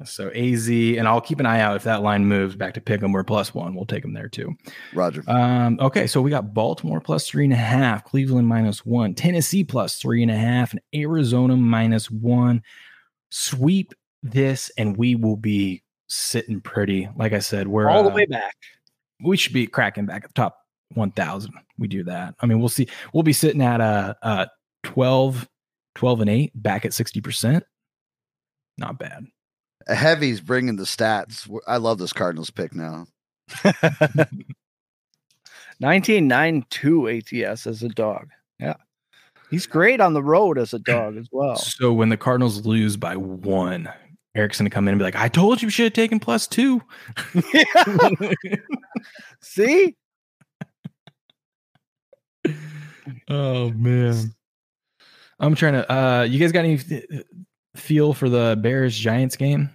So 0.05 0.29
AZ, 0.31 0.69
and 0.69 1.07
I'll 1.07 1.21
keep 1.21 1.39
an 1.39 1.47
eye 1.47 1.61
out 1.61 1.77
if 1.77 1.85
that 1.85 2.03
line 2.03 2.27
moves 2.27 2.57
back 2.57 2.75
to 2.75 2.81
pick 2.81 3.01
them. 3.01 3.13
We're 3.13 3.23
plus 3.23 3.55
one. 3.55 3.77
We'll 3.77 3.87
take 3.87 4.03
them 4.03 4.13
there 4.13 4.29
too. 4.29 4.53
Roger. 4.93 5.23
Um, 5.29 5.79
okay, 5.81 6.09
so 6.09 6.21
we 6.21 6.31
got 6.31 6.53
Baltimore 6.53 7.01
plus 7.01 7.29
three 7.29 7.45
and 7.45 7.53
a 7.53 7.57
half, 7.57 8.05
Cleveland 8.05 8.49
minus 8.49 8.85
one, 8.85 9.15
Tennessee 9.15 9.63
plus 9.63 9.97
three 9.97 10.23
and 10.23 10.33
a 10.33 10.37
half, 10.37 10.73
and 10.73 10.81
Arizona 10.93 11.57
minus 11.57 12.11
one. 12.11 12.61
Sweep 13.31 13.95
this, 14.21 14.69
and 14.77 14.97
we 14.97 15.15
will 15.15 15.37
be 15.37 15.85
sitting 16.09 16.61
pretty. 16.61 17.09
Like 17.15 17.33
I 17.33 17.39
said, 17.39 17.69
we're 17.69 17.89
All 17.89 18.03
the 18.03 18.11
uh, 18.11 18.15
way 18.15 18.27
back. 18.27 18.57
we 19.23 19.37
should 19.37 19.53
be 19.53 19.69
cracking 19.69 20.07
back 20.07 20.25
at 20.25 20.31
the 20.31 20.35
top 20.35 20.59
1000 20.95 21.53
we 21.79 21.89
do 21.89 22.05
that 22.05 22.35
i 22.41 22.47
mean 22.47 22.61
we'll 22.61 22.69
see 22.69 22.87
we'll 23.13 23.23
be 23.23 23.33
sitting 23.33 23.63
at 23.63 23.81
uh 23.81 24.15
uh 24.23 24.47
12 24.83 25.49
12 25.95 26.21
and 26.21 26.31
8 26.31 26.63
back 26.63 26.85
at 26.85 26.91
60% 26.93 27.63
not 28.79 28.99
bad 28.99 29.27
Heavy's 29.87 30.41
bringing 30.41 30.77
the 30.77 30.85
stats. 30.85 31.47
I 31.67 31.77
love 31.77 31.99
this 31.99 32.13
Cardinals 32.13 32.51
pick 32.51 32.75
now. 32.75 33.07
1992 35.79 37.09
ATS 37.45 37.67
as 37.67 37.83
a 37.83 37.89
dog. 37.89 38.31
Yeah. 38.59 38.75
He's 39.51 39.67
great 39.67 40.01
on 40.01 40.15
the 40.15 40.23
road 40.23 40.57
as 40.59 40.73
a 40.73 40.79
dog 40.79 41.17
as 41.17 41.29
well. 41.31 41.57
so 41.61 41.93
when 41.93 42.09
the 42.09 42.17
cardinals 42.17 42.65
lose 42.65 42.97
by 42.97 43.17
one 43.17 43.89
eric's 44.37 44.59
gonna 44.59 44.71
come 44.71 44.89
in 44.89 44.93
and 44.93 44.99
be 44.99 45.05
like 45.05 45.15
i 45.15 45.29
told 45.29 45.63
you 45.63 45.67
you 45.67 45.71
should 45.71 45.85
have 45.85 45.93
taken 45.93 46.19
plus 46.19 46.49
two 46.49 46.83
See? 49.41 49.97
Oh 53.29 53.71
man 53.71 54.35
i'm 55.41 55.55
trying 55.55 55.75
to 55.75 55.93
uh 55.93 56.23
you 56.23 56.39
guys 56.39 56.53
got 56.53 56.65
any 56.65 56.79
feel 57.75 58.15
for 58.15 58.29
the 58.29 58.59
bears 58.61 58.97
giants 58.97 59.37
game 59.37 59.71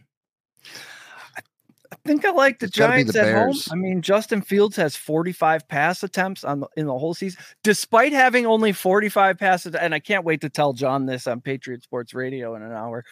I 1.92 1.96
think 2.08 2.26
I 2.26 2.32
like 2.32 2.60
the 2.60 2.68
It's 2.68 2.78
gotta 2.78 2.92
be 2.92 2.98
Giants 3.04 3.14
the 3.14 3.22
at 3.22 3.36
home. 3.36 3.56
I 3.72 3.76
mean, 3.76 4.02
Justin 4.02 4.42
Fields 4.42 4.76
has 4.78 4.96
45 4.96 5.68
pass 5.68 6.02
attempts 6.02 6.44
on 6.44 6.62
the, 6.62 6.68
in 6.78 6.86
the 6.86 6.98
whole 6.98 7.14
season, 7.14 7.42
despite 7.64 8.14
having 8.14 8.46
only 8.46 8.72
45 8.72 9.38
passes. 9.38 9.76
And 9.76 9.94
I 9.94 10.00
can't 10.00 10.24
wait 10.24 10.42
to 10.42 10.50
tell 10.50 10.74
John 10.74 11.06
this 11.06 11.28
on 11.28 11.42
Patriot 11.42 11.84
Sports 11.84 12.14
Radio 12.14 12.56
in 12.56 12.62
an 12.62 12.72
hour. 12.72 13.06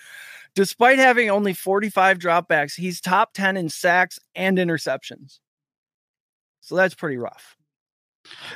Despite 0.56 1.00
having 1.00 1.30
only 1.30 1.54
45 1.54 2.18
dropbacks, 2.18 2.76
he's 2.76 3.02
top 3.02 3.34
10 3.34 3.58
in 3.58 3.70
sacks 3.70 4.20
and 4.36 4.58
interceptions. 4.58 5.40
So 6.62 6.76
that's 6.76 6.96
pretty 6.96 7.18
rough. 7.18 7.57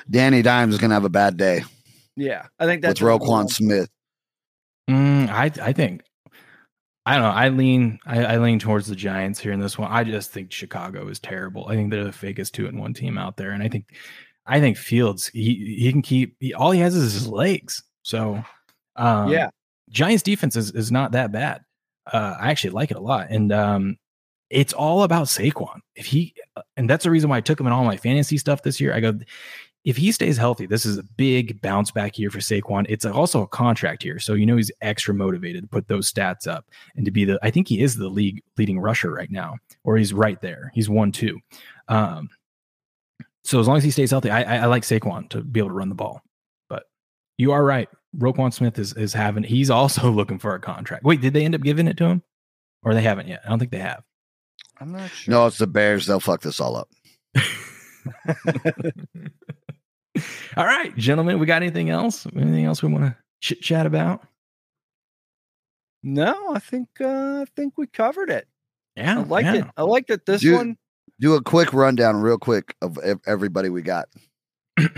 Danny 0.10 0.42
Dimes 0.42 0.74
is 0.74 0.80
going 0.80 0.90
to 0.90 0.96
have 0.96 1.06
a 1.06 1.10
bad 1.10 1.38
day 1.38 1.64
Yeah, 2.16 2.48
I 2.60 2.66
think 2.66 2.82
that's 2.82 3.02
what 3.02 3.12
I'm 3.12 3.20
Roquan 3.20 3.28
going. 3.28 3.48
Smith. 3.50 3.90
Mm, 4.90 5.30
I 5.30 5.52
I 5.62 5.74
think 5.74 6.04
I 7.06 7.14
don't 7.14 7.24
know. 7.24 7.30
I 7.30 7.50
lean 7.50 8.00
I, 8.06 8.24
I, 8.24 8.38
lean 8.38 8.60
towards 8.60 8.88
the 8.88 8.96
Giants 8.96 9.40
here 9.40 9.52
in 9.52 9.60
this 9.60 9.78
one. 9.78 9.92
I 9.92 10.04
just 10.04 10.32
think 10.32 10.52
Chicago 10.52 11.08
is 11.08 11.20
terrible. 11.20 11.68
I 11.68 11.76
think 11.76 11.92
they're 11.92 12.04
the 12.04 12.12
fakest 12.12 12.52
two 12.52 12.68
and 12.68 12.80
one 12.80 12.94
team 12.94 13.18
out 13.18 13.38
there, 13.38 13.52
and 13.52 13.64
I 13.64 13.70
think 13.70 13.86
I 14.46 14.60
think 14.60 14.78
Fields 14.78 15.28
he 15.28 15.78
he 15.80 15.92
can 15.92 16.02
keep 16.02 16.36
he, 16.40 16.54
all 16.54 16.72
he 16.72 16.80
has 16.80 16.96
is 16.96 17.14
his 17.14 17.28
legs. 17.28 17.84
So 18.04 18.44
um, 18.96 19.30
yeah, 19.30 19.50
Giants 19.90 20.24
defense 20.24 20.56
is 20.56 20.72
is 20.72 20.92
not 20.92 21.14
that 21.14 21.32
bad. 21.32 21.62
Uh, 22.12 22.36
I 22.40 22.52
actually 22.52 22.72
like 22.72 22.92
it 22.92 22.98
a 22.98 23.02
lot, 23.02 23.28
and 23.30 23.52
um, 23.52 23.98
it's 24.52 24.74
all 24.74 25.04
about 25.04 25.28
Saquon. 25.28 25.80
If 25.96 26.06
he 26.06 26.34
and 26.78 26.90
that's 26.90 27.04
the 27.04 27.12
reason 27.12 27.30
why 27.30 27.38
I 27.38 27.42
took 27.42 27.60
him 27.60 27.68
in 27.68 27.74
all 27.74 27.86
my 27.86 27.98
fantasy 27.98 28.38
stuff 28.38 28.64
this 28.64 28.80
year. 28.80 28.94
I 28.94 29.00
go, 29.00 29.18
if 29.84 29.98
he 29.98 30.12
stays 30.12 30.38
healthy, 30.38 30.68
this 30.68 30.86
is 30.86 30.98
a 30.98 31.04
big 31.04 31.62
bounce 31.62 31.90
back 31.90 32.20
year 32.20 32.30
for 32.30 32.40
Saquon. 32.40 32.86
It's 32.88 33.06
also 33.06 33.42
a 33.42 33.48
contract 33.48 34.04
year, 34.04 34.20
so 34.20 34.34
you 34.34 34.46
know 34.46 34.58
he's 34.58 34.72
extra 34.82 35.14
motivated 35.14 35.64
to 35.64 35.68
put 35.68 35.88
those 35.88 36.12
stats 36.12 36.48
up 36.48 36.66
and 36.96 37.06
to 37.06 37.12
be 37.12 37.26
the. 37.26 37.40
I 37.42 37.50
think 37.50 37.68
he 37.68 37.82
is 37.82 37.96
the 37.96 38.10
league 38.10 38.44
leading 38.58 38.80
rusher 38.80 39.12
right 39.12 39.32
now, 39.32 39.58
or 39.84 39.98
he's 39.98 40.14
right 40.14 40.40
there. 40.42 40.72
He's 40.76 40.90
one 40.90 41.12
two. 41.12 41.40
Um, 41.88 42.30
so 43.44 43.60
as 43.60 43.68
long 43.68 43.78
as 43.78 43.84
he 43.84 43.92
stays 43.92 44.12
healthy, 44.12 44.30
I, 44.30 44.44
I, 44.44 44.58
I 44.58 44.66
like 44.66 44.84
Saquon 44.84 45.30
to 45.30 45.42
be 45.42 45.60
able 45.60 45.70
to 45.70 45.76
run 45.76 45.90
the 45.90 45.96
ball. 45.96 46.22
But 46.70 46.84
you 47.38 47.52
are 47.52 47.64
right. 47.64 47.90
Roquan 48.16 48.54
Smith 48.54 48.78
is 48.78 48.94
is 48.94 49.14
having. 49.14 49.44
He's 49.44 49.72
also 49.72 50.12
looking 50.12 50.38
for 50.38 50.54
a 50.54 50.60
contract. 50.60 51.04
Wait, 51.04 51.22
did 51.22 51.34
they 51.34 51.46
end 51.46 51.56
up 51.56 51.62
giving 51.62 51.88
it 51.88 51.98
to 51.98 52.06
him, 52.06 52.24
or 52.84 52.94
they 52.94 53.02
haven't 53.02 53.28
yet? 53.28 53.42
I 53.46 53.50
don't 53.50 53.58
think 53.58 53.72
they 53.72 53.80
have. 53.80 54.04
I'm 54.82 54.92
not 54.92 55.10
sure. 55.12 55.32
No, 55.32 55.46
it's 55.46 55.60
the 55.60 55.68
Bears. 55.68 56.08
They'll 56.08 56.20
fuck 56.20 56.42
this 56.42 56.60
all 56.60 56.76
up. 56.76 56.90
All 60.58 60.66
right, 60.66 60.94
gentlemen, 60.98 61.40
we 61.40 61.46
got 61.46 61.62
anything 61.62 61.90
else? 61.90 62.28
Anything 62.36 62.66
else 62.66 62.84
we 62.84 62.92
want 62.92 63.06
to 63.06 63.16
chit 63.40 63.62
chat 63.62 63.86
about? 63.86 64.22
No, 66.04 66.52
I 66.54 66.60
think 66.60 66.90
uh, 67.00 67.42
I 67.42 67.46
think 67.56 67.78
we 67.78 67.88
covered 67.88 68.30
it. 68.30 68.48
Yeah, 68.98 69.20
I 69.20 69.24
like 69.24 69.46
yeah. 69.46 69.54
it. 69.56 69.66
I 69.78 69.84
like 69.84 70.08
that 70.08 70.26
this 70.26 70.42
Do- 70.42 70.56
one. 70.56 70.78
Do 71.20 71.36
a 71.36 71.42
quick 71.44 71.72
rundown, 71.72 72.18
real 72.18 72.40
quick, 72.40 72.76
of 72.82 72.98
everybody 73.28 73.70
we 73.70 73.84
got. 73.84 74.10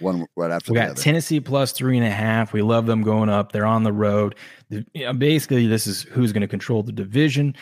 One 0.00 0.26
right 0.34 0.50
after 0.50 0.72
We 0.72 0.78
the 0.78 0.84
got 0.84 0.90
other. 0.92 1.00
Tennessee 1.02 1.38
plus 1.40 1.70
three 1.72 1.96
and 1.96 2.04
a 2.06 2.10
half. 2.10 2.52
We 2.52 2.62
love 2.62 2.86
them 2.86 3.02
going 3.02 3.28
up. 3.28 3.52
They're 3.52 3.66
on 3.66 3.84
the 3.84 3.92
road. 3.92 4.34
The- 4.70 4.84
you 4.94 5.04
know, 5.04 5.12
basically, 5.12 5.66
this 5.68 5.86
is 5.86 6.02
who's 6.02 6.32
going 6.32 6.40
to 6.40 6.48
control 6.48 6.82
the 6.82 6.90
division, 6.90 7.54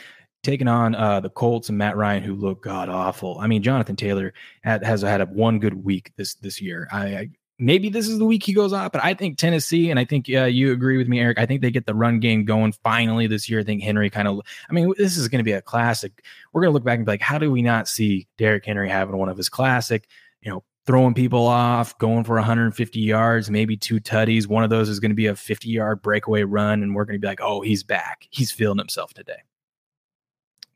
taking 0.42 0.68
on 0.68 0.94
uh, 0.94 1.20
the 1.20 1.30
Colts 1.30 1.68
and 1.68 1.78
Matt 1.78 1.96
Ryan, 1.96 2.22
who 2.22 2.34
look 2.34 2.62
god 2.62 2.88
awful. 2.88 3.38
I 3.40 3.46
mean, 3.46 3.62
Jonathan 3.62 3.96
Taylor 3.96 4.32
had, 4.62 4.84
has 4.84 5.02
had 5.02 5.20
a 5.20 5.26
one 5.26 5.58
good 5.58 5.84
week 5.84 6.12
this 6.16 6.34
this 6.34 6.60
year. 6.60 6.88
I, 6.92 7.06
I 7.16 7.28
maybe 7.58 7.88
this 7.88 8.08
is 8.08 8.18
the 8.18 8.24
week 8.24 8.44
he 8.44 8.52
goes 8.52 8.72
off, 8.72 8.92
but 8.92 9.04
I 9.04 9.14
think 9.14 9.36
Tennessee, 9.36 9.90
and 9.90 9.98
I 9.98 10.04
think 10.04 10.26
uh, 10.30 10.44
you 10.44 10.72
agree 10.72 10.96
with 10.96 11.08
me, 11.08 11.20
Eric. 11.20 11.38
I 11.38 11.46
think 11.46 11.60
they 11.60 11.70
get 11.70 11.86
the 11.86 11.94
run 11.94 12.20
game 12.20 12.44
going 12.44 12.72
finally 12.72 13.26
this 13.26 13.48
year. 13.48 13.60
I 13.60 13.64
think 13.64 13.82
Henry 13.82 14.10
kind 14.10 14.28
of. 14.28 14.40
I 14.68 14.72
mean, 14.72 14.92
this 14.96 15.16
is 15.16 15.28
going 15.28 15.40
to 15.40 15.44
be 15.44 15.52
a 15.52 15.62
classic. 15.62 16.24
We're 16.52 16.62
going 16.62 16.70
to 16.70 16.74
look 16.74 16.84
back 16.84 16.96
and 16.96 17.06
be 17.06 17.12
like, 17.12 17.20
how 17.20 17.38
do 17.38 17.50
we 17.50 17.62
not 17.62 17.88
see 17.88 18.26
Derrick 18.36 18.64
Henry 18.64 18.88
having 18.88 19.16
one 19.16 19.28
of 19.28 19.36
his 19.36 19.48
classic? 19.48 20.08
You 20.42 20.52
know, 20.52 20.64
throwing 20.86 21.14
people 21.14 21.46
off, 21.46 21.98
going 21.98 22.24
for 22.24 22.36
150 22.36 23.00
yards, 23.00 23.50
maybe 23.50 23.76
two 23.76 24.00
tutties. 24.00 24.46
One 24.46 24.64
of 24.64 24.70
those 24.70 24.88
is 24.88 25.00
going 25.00 25.10
to 25.10 25.16
be 25.16 25.26
a 25.26 25.36
50 25.36 25.68
yard 25.68 26.00
breakaway 26.00 26.44
run, 26.44 26.82
and 26.82 26.94
we're 26.94 27.04
going 27.04 27.16
to 27.16 27.20
be 27.20 27.26
like, 27.26 27.40
oh, 27.42 27.60
he's 27.60 27.82
back. 27.82 28.26
He's 28.30 28.52
feeling 28.52 28.78
himself 28.78 29.12
today. 29.12 29.42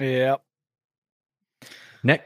Yep. 0.03 0.43
Next, 2.05 2.25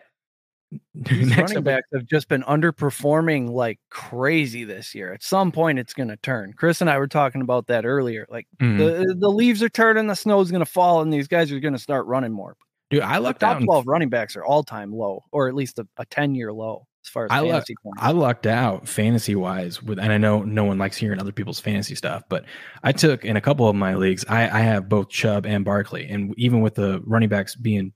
These 0.94 1.28
next 1.28 1.50
running 1.52 1.62
backs 1.64 1.86
have 1.92 2.06
just 2.06 2.28
been 2.28 2.42
underperforming 2.42 3.50
like 3.50 3.78
crazy 3.90 4.64
this 4.64 4.94
year. 4.94 5.12
At 5.12 5.22
some 5.22 5.52
point, 5.52 5.78
it's 5.78 5.92
going 5.94 6.08
to 6.08 6.16
turn. 6.16 6.54
Chris 6.56 6.80
and 6.80 6.88
I 6.90 6.98
were 6.98 7.06
talking 7.06 7.42
about 7.42 7.66
that 7.68 7.84
earlier. 7.84 8.26
Like 8.30 8.46
Mhm. 8.60 8.78
the 8.78 9.14
the 9.14 9.28
leaves 9.30 9.62
are 9.62 9.68
turning, 9.68 10.06
the 10.06 10.16
snow's 10.16 10.50
going 10.50 10.64
to 10.64 10.70
fall, 10.70 11.02
and 11.02 11.12
these 11.12 11.28
guys 11.28 11.52
are 11.52 11.60
going 11.60 11.74
to 11.74 11.78
start 11.80 12.06
running 12.06 12.32
more. 12.32 12.56
dude, 12.88 13.02
I 13.02 13.14
The 13.16 13.20
lucked 13.20 13.40
top 13.40 13.56
out. 13.58 13.64
twelve 13.64 13.86
running 13.86 14.08
backs 14.08 14.36
are 14.36 14.44
all 14.44 14.62
time 14.62 14.92
low, 14.92 15.24
or 15.32 15.48
at 15.48 15.54
least 15.54 15.78
a, 15.78 15.86
a 15.98 16.06
ten 16.06 16.34
year 16.34 16.52
low 16.52 16.86
as 17.06 17.10
far 17.10 17.24
as 17.26 17.30
I 17.30 17.40
fantasy 17.42 17.76
points. 17.82 17.98
I 18.02 18.10
lucked 18.10 18.46
out 18.46 18.88
fantasy 18.88 19.34
wise 19.34 19.82
with, 19.82 19.98
and 19.98 20.12
I 20.12 20.18
know 20.18 20.42
no 20.42 20.64
one 20.64 20.78
likes 20.78 20.96
hearing 20.96 21.20
other 21.20 21.32
people's 21.32 21.60
fantasy 21.60 21.94
stuff, 21.94 22.24
but 22.28 22.44
I 22.82 22.92
took 22.92 23.24
in 23.24 23.36
a 23.36 23.40
couple 23.40 23.68
of 23.68 23.76
my 23.76 23.94
leagues, 23.94 24.24
I, 24.28 24.42
I 24.42 24.60
have 24.60 24.88
both 24.88 25.08
Chubb 25.08 25.46
and 25.46 25.64
Barkley, 25.64 26.08
and 26.08 26.34
even 26.36 26.60
with 26.60 26.74
the 26.74 27.00
running 27.06 27.28
backs 27.28 27.54
being 27.54 27.92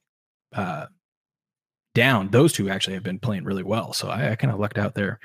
uh, 0.55 0.87
down, 1.95 2.31
those 2.31 2.53
two 2.53 2.71
actually 2.71 2.95
have 2.95 3.03
been 3.03 3.19
playing 3.19 3.45
really 3.45 3.65
well. 3.65 3.93
So 3.93 4.09
I, 4.09 4.33
I 4.33 4.37
kind 4.37 4.53
of 4.53 4.61
lucked 4.61 4.79
out 4.79 4.95
there. 4.95 5.19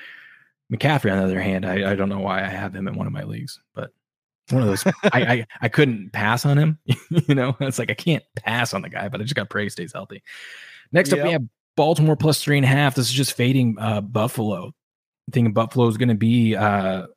McCaffrey, 0.73 1.11
on 1.11 1.19
the 1.19 1.25
other 1.25 1.41
hand, 1.41 1.63
I, 1.63 1.91
I 1.91 1.95
don't 1.95 2.09
know 2.09 2.21
why 2.21 2.39
I 2.39 2.47
have 2.47 2.75
him 2.75 2.87
in 2.87 2.95
one 2.95 3.05
of 3.05 3.13
my 3.13 3.23
leagues, 3.23 3.61
but 3.75 3.91
one 4.49 4.63
of 4.63 4.67
those 4.67 4.83
I, 4.85 4.93
I 5.13 5.47
I 5.61 5.69
couldn't 5.69 6.11
pass 6.11 6.43
on 6.43 6.57
him. 6.57 6.79
you 7.09 7.35
know, 7.35 7.55
it's 7.59 7.77
like 7.77 7.91
I 7.91 7.95
can't 7.95 8.23
pass 8.35 8.73
on 8.73 8.81
the 8.81 8.89
guy, 8.89 9.09
but 9.09 9.21
I 9.21 9.23
just 9.23 9.35
got 9.35 9.43
to 9.43 9.49
pray 9.49 9.63
he 9.63 9.69
stays 9.69 9.93
healthy. 9.93 10.23
Next 10.91 11.13
up, 11.13 11.23
we 11.23 11.31
have 11.31 11.43
Baltimore 11.75 12.15
plus 12.15 12.41
three 12.41 12.57
and 12.57 12.65
a 12.65 12.69
half. 12.69 12.95
This 12.95 13.07
is 13.07 13.13
just 13.13 13.33
fading 13.33 13.77
uh, 13.79 14.01
Buffalo. 14.01 14.67
I 14.67 15.31
think 15.31 15.53
Buffalo 15.53 15.87
is 15.87 15.97
going 15.97 16.09
to 16.09 16.15
be 16.15 16.55
uh, 16.55 17.07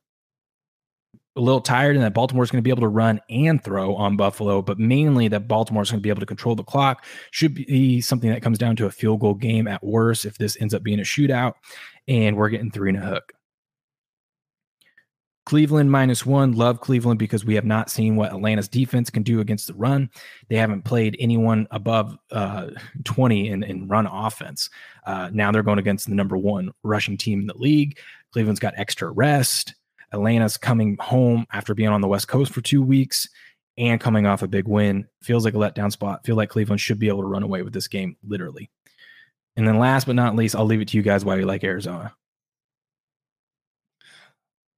a 1.35 1.41
little 1.41 1.61
tired, 1.61 1.95
and 1.95 2.03
that 2.03 2.13
Baltimore 2.13 2.43
is 2.43 2.51
going 2.51 2.61
to 2.61 2.63
be 2.63 2.71
able 2.71 2.81
to 2.81 2.87
run 2.87 3.21
and 3.29 3.63
throw 3.63 3.95
on 3.95 4.17
Buffalo, 4.17 4.61
but 4.61 4.79
mainly 4.79 5.27
that 5.29 5.47
Baltimore 5.47 5.83
is 5.83 5.91
going 5.91 5.99
to 5.99 6.03
be 6.03 6.09
able 6.09 6.19
to 6.19 6.25
control 6.25 6.55
the 6.55 6.63
clock. 6.63 7.05
Should 7.31 7.53
be 7.53 8.01
something 8.01 8.29
that 8.29 8.41
comes 8.41 8.57
down 8.57 8.75
to 8.77 8.87
a 8.87 8.91
field 8.91 9.21
goal 9.21 9.35
game 9.35 9.67
at 9.67 9.83
worst 9.83 10.25
if 10.25 10.37
this 10.37 10.57
ends 10.59 10.73
up 10.73 10.83
being 10.83 10.99
a 10.99 11.03
shootout, 11.03 11.53
and 12.07 12.35
we're 12.35 12.49
getting 12.49 12.71
three 12.71 12.89
and 12.89 12.97
a 12.97 13.01
hook. 13.01 13.31
Cleveland 15.49 15.91
minus 15.91 16.27
one. 16.27 16.51
Love 16.51 16.79
Cleveland 16.79 17.17
because 17.17 17.43
we 17.43 17.55
have 17.55 17.65
not 17.65 17.89
seen 17.89 18.15
what 18.15 18.31
Atlanta's 18.31 18.67
defense 18.67 19.09
can 19.09 19.23
do 19.23 19.39
against 19.39 19.65
the 19.65 19.73
run. 19.73 20.07
They 20.47 20.57
haven't 20.57 20.83
played 20.83 21.17
anyone 21.19 21.67
above 21.71 22.15
uh, 22.29 22.67
20 23.03 23.49
in, 23.49 23.63
in 23.63 23.87
run 23.87 24.05
offense. 24.05 24.69
Uh, 25.07 25.31
now 25.33 25.51
they're 25.51 25.63
going 25.63 25.79
against 25.79 26.07
the 26.07 26.13
number 26.13 26.37
one 26.37 26.69
rushing 26.83 27.17
team 27.17 27.41
in 27.41 27.47
the 27.47 27.57
league. 27.57 27.97
Cleveland's 28.31 28.59
got 28.59 28.75
extra 28.77 29.09
rest. 29.09 29.73
Atlanta's 30.11 30.55
coming 30.55 30.97
home 30.99 31.47
after 31.51 31.73
being 31.73 31.89
on 31.89 32.01
the 32.01 32.07
West 32.07 32.27
Coast 32.27 32.53
for 32.53 32.61
two 32.61 32.83
weeks 32.83 33.27
and 33.75 33.99
coming 33.99 34.27
off 34.27 34.43
a 34.43 34.47
big 34.47 34.67
win. 34.67 35.07
Feels 35.23 35.45
like 35.45 35.55
a 35.55 35.57
letdown 35.57 35.91
spot. 35.91 36.23
Feel 36.27 36.35
like 36.35 36.49
Cleveland 36.49 36.79
should 36.79 36.99
be 36.99 37.07
able 37.07 37.21
to 37.21 37.27
run 37.27 37.41
away 37.41 37.63
with 37.63 37.73
this 37.73 37.87
game, 37.87 38.17
literally. 38.23 38.69
And 39.55 39.67
then 39.67 39.79
last 39.79 40.05
but 40.05 40.15
not 40.15 40.35
least, 40.35 40.55
I'll 40.55 40.65
leave 40.65 40.81
it 40.81 40.89
to 40.89 40.97
you 40.97 41.01
guys 41.01 41.25
why 41.25 41.37
you 41.37 41.47
like 41.47 41.63
Arizona. 41.63 42.13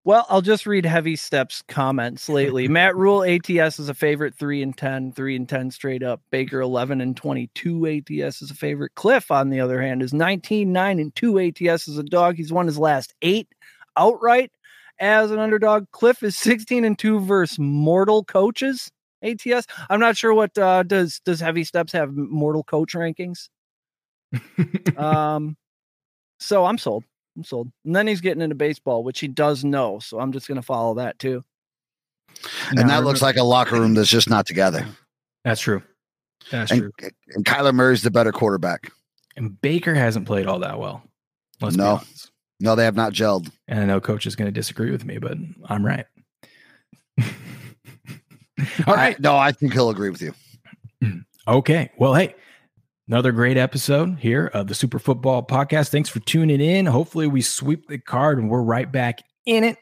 Well, 0.04 0.26
I'll 0.30 0.42
just 0.42 0.66
read 0.66 0.86
Heavy 0.86 1.16
Steps 1.16 1.62
comments 1.68 2.28
lately. 2.28 2.68
Matt 2.70 2.96
Rhule 2.96 3.24
ATS 3.24 3.80
is 3.80 3.88
a 3.88 3.94
favorite, 3.94 4.34
three 4.34 4.64
and 4.64 4.76
10, 4.76 5.12
three 5.12 5.36
and 5.36 5.48
10 5.48 5.70
straight 5.70 6.02
up. 6.02 6.22
Baker 6.32 6.60
11 6.60 7.02
and 7.02 7.16
22 7.16 7.86
ATS 7.88 8.42
is 8.42 8.50
a 8.50 8.56
favorite. 8.56 8.94
Kliff, 8.96 9.30
on 9.30 9.50
the 9.50 9.60
other 9.60 9.80
hand, 9.80 10.02
is 10.02 10.12
19, 10.12 10.74
9 10.74 11.00
and 11.00 11.16
2 11.16 11.40
ATS 11.40 11.88
as 11.88 11.98
a 12.00 12.04
dog. 12.04 12.36
He's 12.36 12.52
won 12.52 12.66
his 12.66 12.80
last 12.80 13.14
eight 13.22 13.48
outright 13.96 14.52
as 15.00 15.30
an 15.30 15.38
underdog. 15.38 15.86
Kliff 15.94 16.24
is 16.24 16.36
16 16.36 16.84
and 16.84 16.98
2 16.98 17.20
versus 17.20 17.60
mortal 17.60 18.24
coaches 18.24 18.90
ATS. 19.22 19.68
I'm 19.88 20.00
not 20.00 20.18
sure 20.18 20.34
what 20.34 20.58
uh, 20.58 20.82
does 20.82 21.22
does 21.26 21.40
Heavy 21.40 21.64
Steps 21.64 21.92
have 21.94 22.12
mortal 22.14 22.64
coach 22.64 22.94
rankings. 22.94 23.50
Um, 24.98 25.58
so 26.40 26.66
I'm 26.66 26.78
sold. 26.78 27.04
I'm 27.38 27.44
sold. 27.44 27.72
And 27.86 27.96
then 27.96 28.08
he's 28.08 28.22
getting 28.22 28.42
into 28.42 28.56
baseball, 28.56 29.04
which 29.04 29.20
he 29.20 29.28
does 29.28 29.64
know. 29.64 30.00
So 30.00 30.20
I'm 30.20 30.32
just 30.32 30.48
gonna 30.48 30.62
follow 30.62 30.96
that 30.96 31.18
too. 31.20 31.44
and 32.70 32.90
that 32.90 33.04
looks 33.04 33.22
like 33.22 33.38
a 33.38 33.44
locker 33.44 33.80
room 33.80 33.94
that's 33.94 34.10
just 34.10 34.30
not 34.30 34.46
together. 34.46 34.86
That's 35.44 35.62
true. 35.62 35.82
That's 36.52 36.72
And, 36.72 36.82
true. 36.82 37.10
and 37.30 37.46
Kyler 37.46 37.74
Murray's 37.74 38.02
the 38.04 38.12
better 38.12 38.32
quarterback. 38.32 38.92
And 39.38 39.60
Baker 39.62 39.94
hasn't 39.96 40.26
played 40.28 40.48
all 40.48 40.60
that 40.60 40.80
well. 40.80 41.04
Let's 41.62 41.76
No. 41.78 42.02
No, 42.60 42.76
they 42.76 42.84
have 42.84 42.96
not 42.96 43.14
gelled. 43.14 43.52
And 43.68 43.80
I 43.80 43.86
know 43.86 44.00
coach 44.00 44.26
is 44.28 44.36
going 44.36 44.46
to 44.48 44.52
disagree 44.52 44.92
with 44.92 45.04
me, 45.04 45.18
but 45.18 45.36
I'm 45.68 45.84
right. 45.86 46.06
all 48.88 48.94
right. 48.96 49.20
No, 49.20 49.36
I 49.36 49.52
think 49.52 49.74
he'll 49.74 49.90
agree 49.90 50.10
with 50.10 50.22
you. 50.22 50.34
Okay. 51.48 51.90
Well, 51.98 52.14
hey, 52.14 52.36
another 53.12 53.34
great 53.34 53.58
episode 53.58 54.18
here 54.20 54.50
of 54.54 54.68
the 54.68 54.74
Super 54.74 54.98
Football 54.98 55.46
Podcast. 55.46 55.90
Thanks 55.90 56.08
for 56.08 56.22
tuning 56.22 56.62
in. 56.62 56.86
Hopefully, 56.86 57.28
we 57.28 57.42
sweep 57.42 57.90
the 57.90 57.98
card 57.98 58.38
and 58.38 58.50
we're 58.50 58.62
right 58.62 58.90
back 58.90 59.20
in 59.46 59.66
it. 59.66 59.78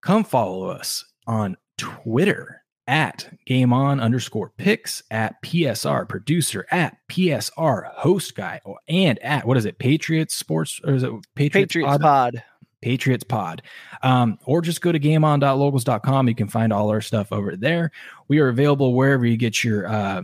Come 0.00 0.24
follow 0.24 0.70
us 0.70 1.04
on 1.26 1.58
Twitter 1.76 2.62
at 2.86 3.30
game 3.44 3.74
on 3.74 4.00
underscore 4.00 4.54
picks 4.56 5.02
at 5.10 5.34
PSR 5.42 6.08
producer 6.08 6.66
at 6.70 6.96
PSR 7.10 7.92
host 7.92 8.34
guy 8.34 8.58
or 8.64 8.78
and 8.88 9.18
at 9.18 9.46
what 9.46 9.58
is 9.58 9.66
it 9.66 9.78
Patriots 9.78 10.34
sports 10.34 10.80
or 10.82 10.94
is 10.94 11.02
it 11.02 11.12
Patriots, 11.34 11.74
Patriots 11.74 11.90
Pod? 11.90 12.00
pod. 12.00 12.42
Patriots 12.80 13.24
Pod. 13.24 13.60
Um, 14.02 14.38
or 14.46 14.62
just 14.62 14.80
go 14.80 14.92
to 14.92 14.98
gameon.locals.com. 14.98 16.28
You 16.28 16.34
can 16.34 16.48
find 16.48 16.72
all 16.72 16.88
our 16.88 17.02
stuff 17.02 17.32
over 17.32 17.54
there. 17.54 17.90
We 18.28 18.38
are 18.38 18.48
available 18.48 18.94
wherever 18.94 19.26
you 19.26 19.36
get 19.36 19.62
your 19.62 19.86
uh, 19.86 20.22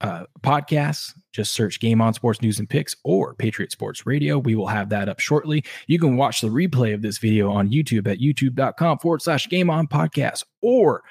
uh, 0.00 0.24
podcasts. 0.42 1.12
Just 1.32 1.52
search 1.52 1.80
Game 1.80 2.00
On 2.00 2.14
Sports 2.14 2.40
News 2.42 2.58
and 2.58 2.68
Picks 2.68 2.96
or 3.04 3.34
Patriot 3.34 3.72
Sports 3.72 4.06
Radio. 4.06 4.38
We 4.38 4.54
will 4.54 4.66
have 4.66 4.88
that 4.90 5.08
up 5.08 5.20
shortly. 5.20 5.64
You 5.86 5.98
can 5.98 6.16
watch 6.16 6.40
the 6.40 6.48
replay 6.48 6.94
of 6.94 7.02
this 7.02 7.18
video 7.18 7.50
on 7.50 7.70
YouTube 7.70 8.10
at 8.10 8.18
youtube.com 8.18 8.98
forward 8.98 9.22
slash 9.22 9.48
Game 9.48 9.70
On 9.70 9.86
Podcast 9.86 10.44
or 10.62 11.02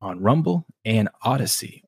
on 0.00 0.20
Rumble 0.20 0.66
and 0.84 1.08
Odysee. 1.24 1.82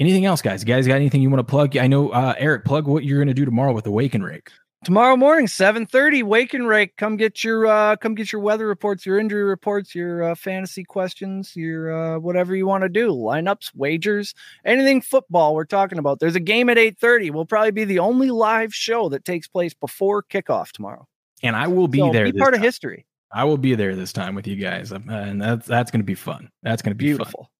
Anything 0.00 0.24
else, 0.24 0.42
guys? 0.42 0.62
You 0.62 0.66
guys 0.66 0.86
got 0.86 0.96
anything 0.96 1.22
you 1.22 1.30
want 1.30 1.46
to 1.46 1.50
plug? 1.50 1.76
I 1.76 1.86
know, 1.86 2.10
uh, 2.10 2.34
Eric, 2.36 2.64
plug 2.64 2.86
what 2.86 3.04
you're 3.04 3.18
going 3.18 3.28
to 3.28 3.34
do 3.34 3.44
tomorrow 3.44 3.72
with 3.72 3.86
and 3.86 4.24
Rake. 4.24 4.50
Tomorrow 4.84 5.16
morning, 5.16 5.46
7:30, 5.46 6.22
Wake 6.22 6.52
and 6.52 6.68
Rake. 6.68 6.98
Come 6.98 7.16
get 7.16 7.42
your 7.42 7.66
uh 7.66 7.96
come 7.96 8.14
get 8.14 8.30
your 8.30 8.42
weather 8.42 8.66
reports, 8.66 9.06
your 9.06 9.18
injury 9.18 9.42
reports, 9.42 9.94
your 9.94 10.22
uh, 10.22 10.34
fantasy 10.34 10.84
questions, 10.84 11.56
your 11.56 11.90
uh 11.90 12.18
whatever 12.18 12.54
you 12.54 12.66
want 12.66 12.82
to 12.82 12.90
do, 12.90 13.08
lineups, 13.08 13.74
wagers, 13.74 14.34
anything 14.62 15.00
football 15.00 15.54
we're 15.54 15.64
talking 15.64 15.96
about. 15.96 16.20
There's 16.20 16.36
a 16.36 16.40
game 16.40 16.68
at 16.68 16.76
8:30. 16.76 17.30
We'll 17.30 17.46
probably 17.46 17.70
be 17.70 17.84
the 17.84 17.98
only 17.98 18.30
live 18.30 18.74
show 18.74 19.08
that 19.08 19.24
takes 19.24 19.48
place 19.48 19.72
before 19.72 20.22
kickoff 20.22 20.72
tomorrow. 20.72 21.08
And 21.42 21.56
I 21.56 21.66
will 21.66 21.88
be 21.88 22.00
So 22.00 22.12
there. 22.12 22.30
Be 22.30 22.38
part 22.38 22.52
of 22.52 22.60
history. 22.60 23.06
I 23.32 23.44
will 23.44 23.56
be 23.56 23.74
there 23.74 23.96
this 23.96 24.12
time 24.12 24.34
with 24.34 24.46
you 24.46 24.56
guys, 24.56 24.92
um, 24.92 25.08
and 25.08 25.40
that's 25.40 25.66
that's 25.66 25.90
going 25.90 26.00
to 26.02 26.06
be 26.06 26.14
fun. 26.14 26.50
That's 26.62 26.82
going 26.82 26.92
to 26.92 26.94
be 26.94 27.12
fun. 27.12 27.16
Beautiful. 27.16 27.50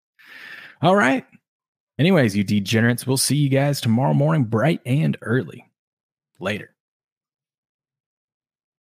All 0.83 0.95
right. 0.95 1.25
Anyways, 1.99 2.37
you 2.37 2.45
degenerates, 2.45 3.07
we'll 3.07 3.17
see 3.17 3.37
you 3.37 3.49
guys 3.49 3.81
tomorrow 3.81 4.13
morning, 4.13 4.45
bright 4.45 4.83
and 4.85 5.17
early. 5.23 5.71
Later. 6.39 6.74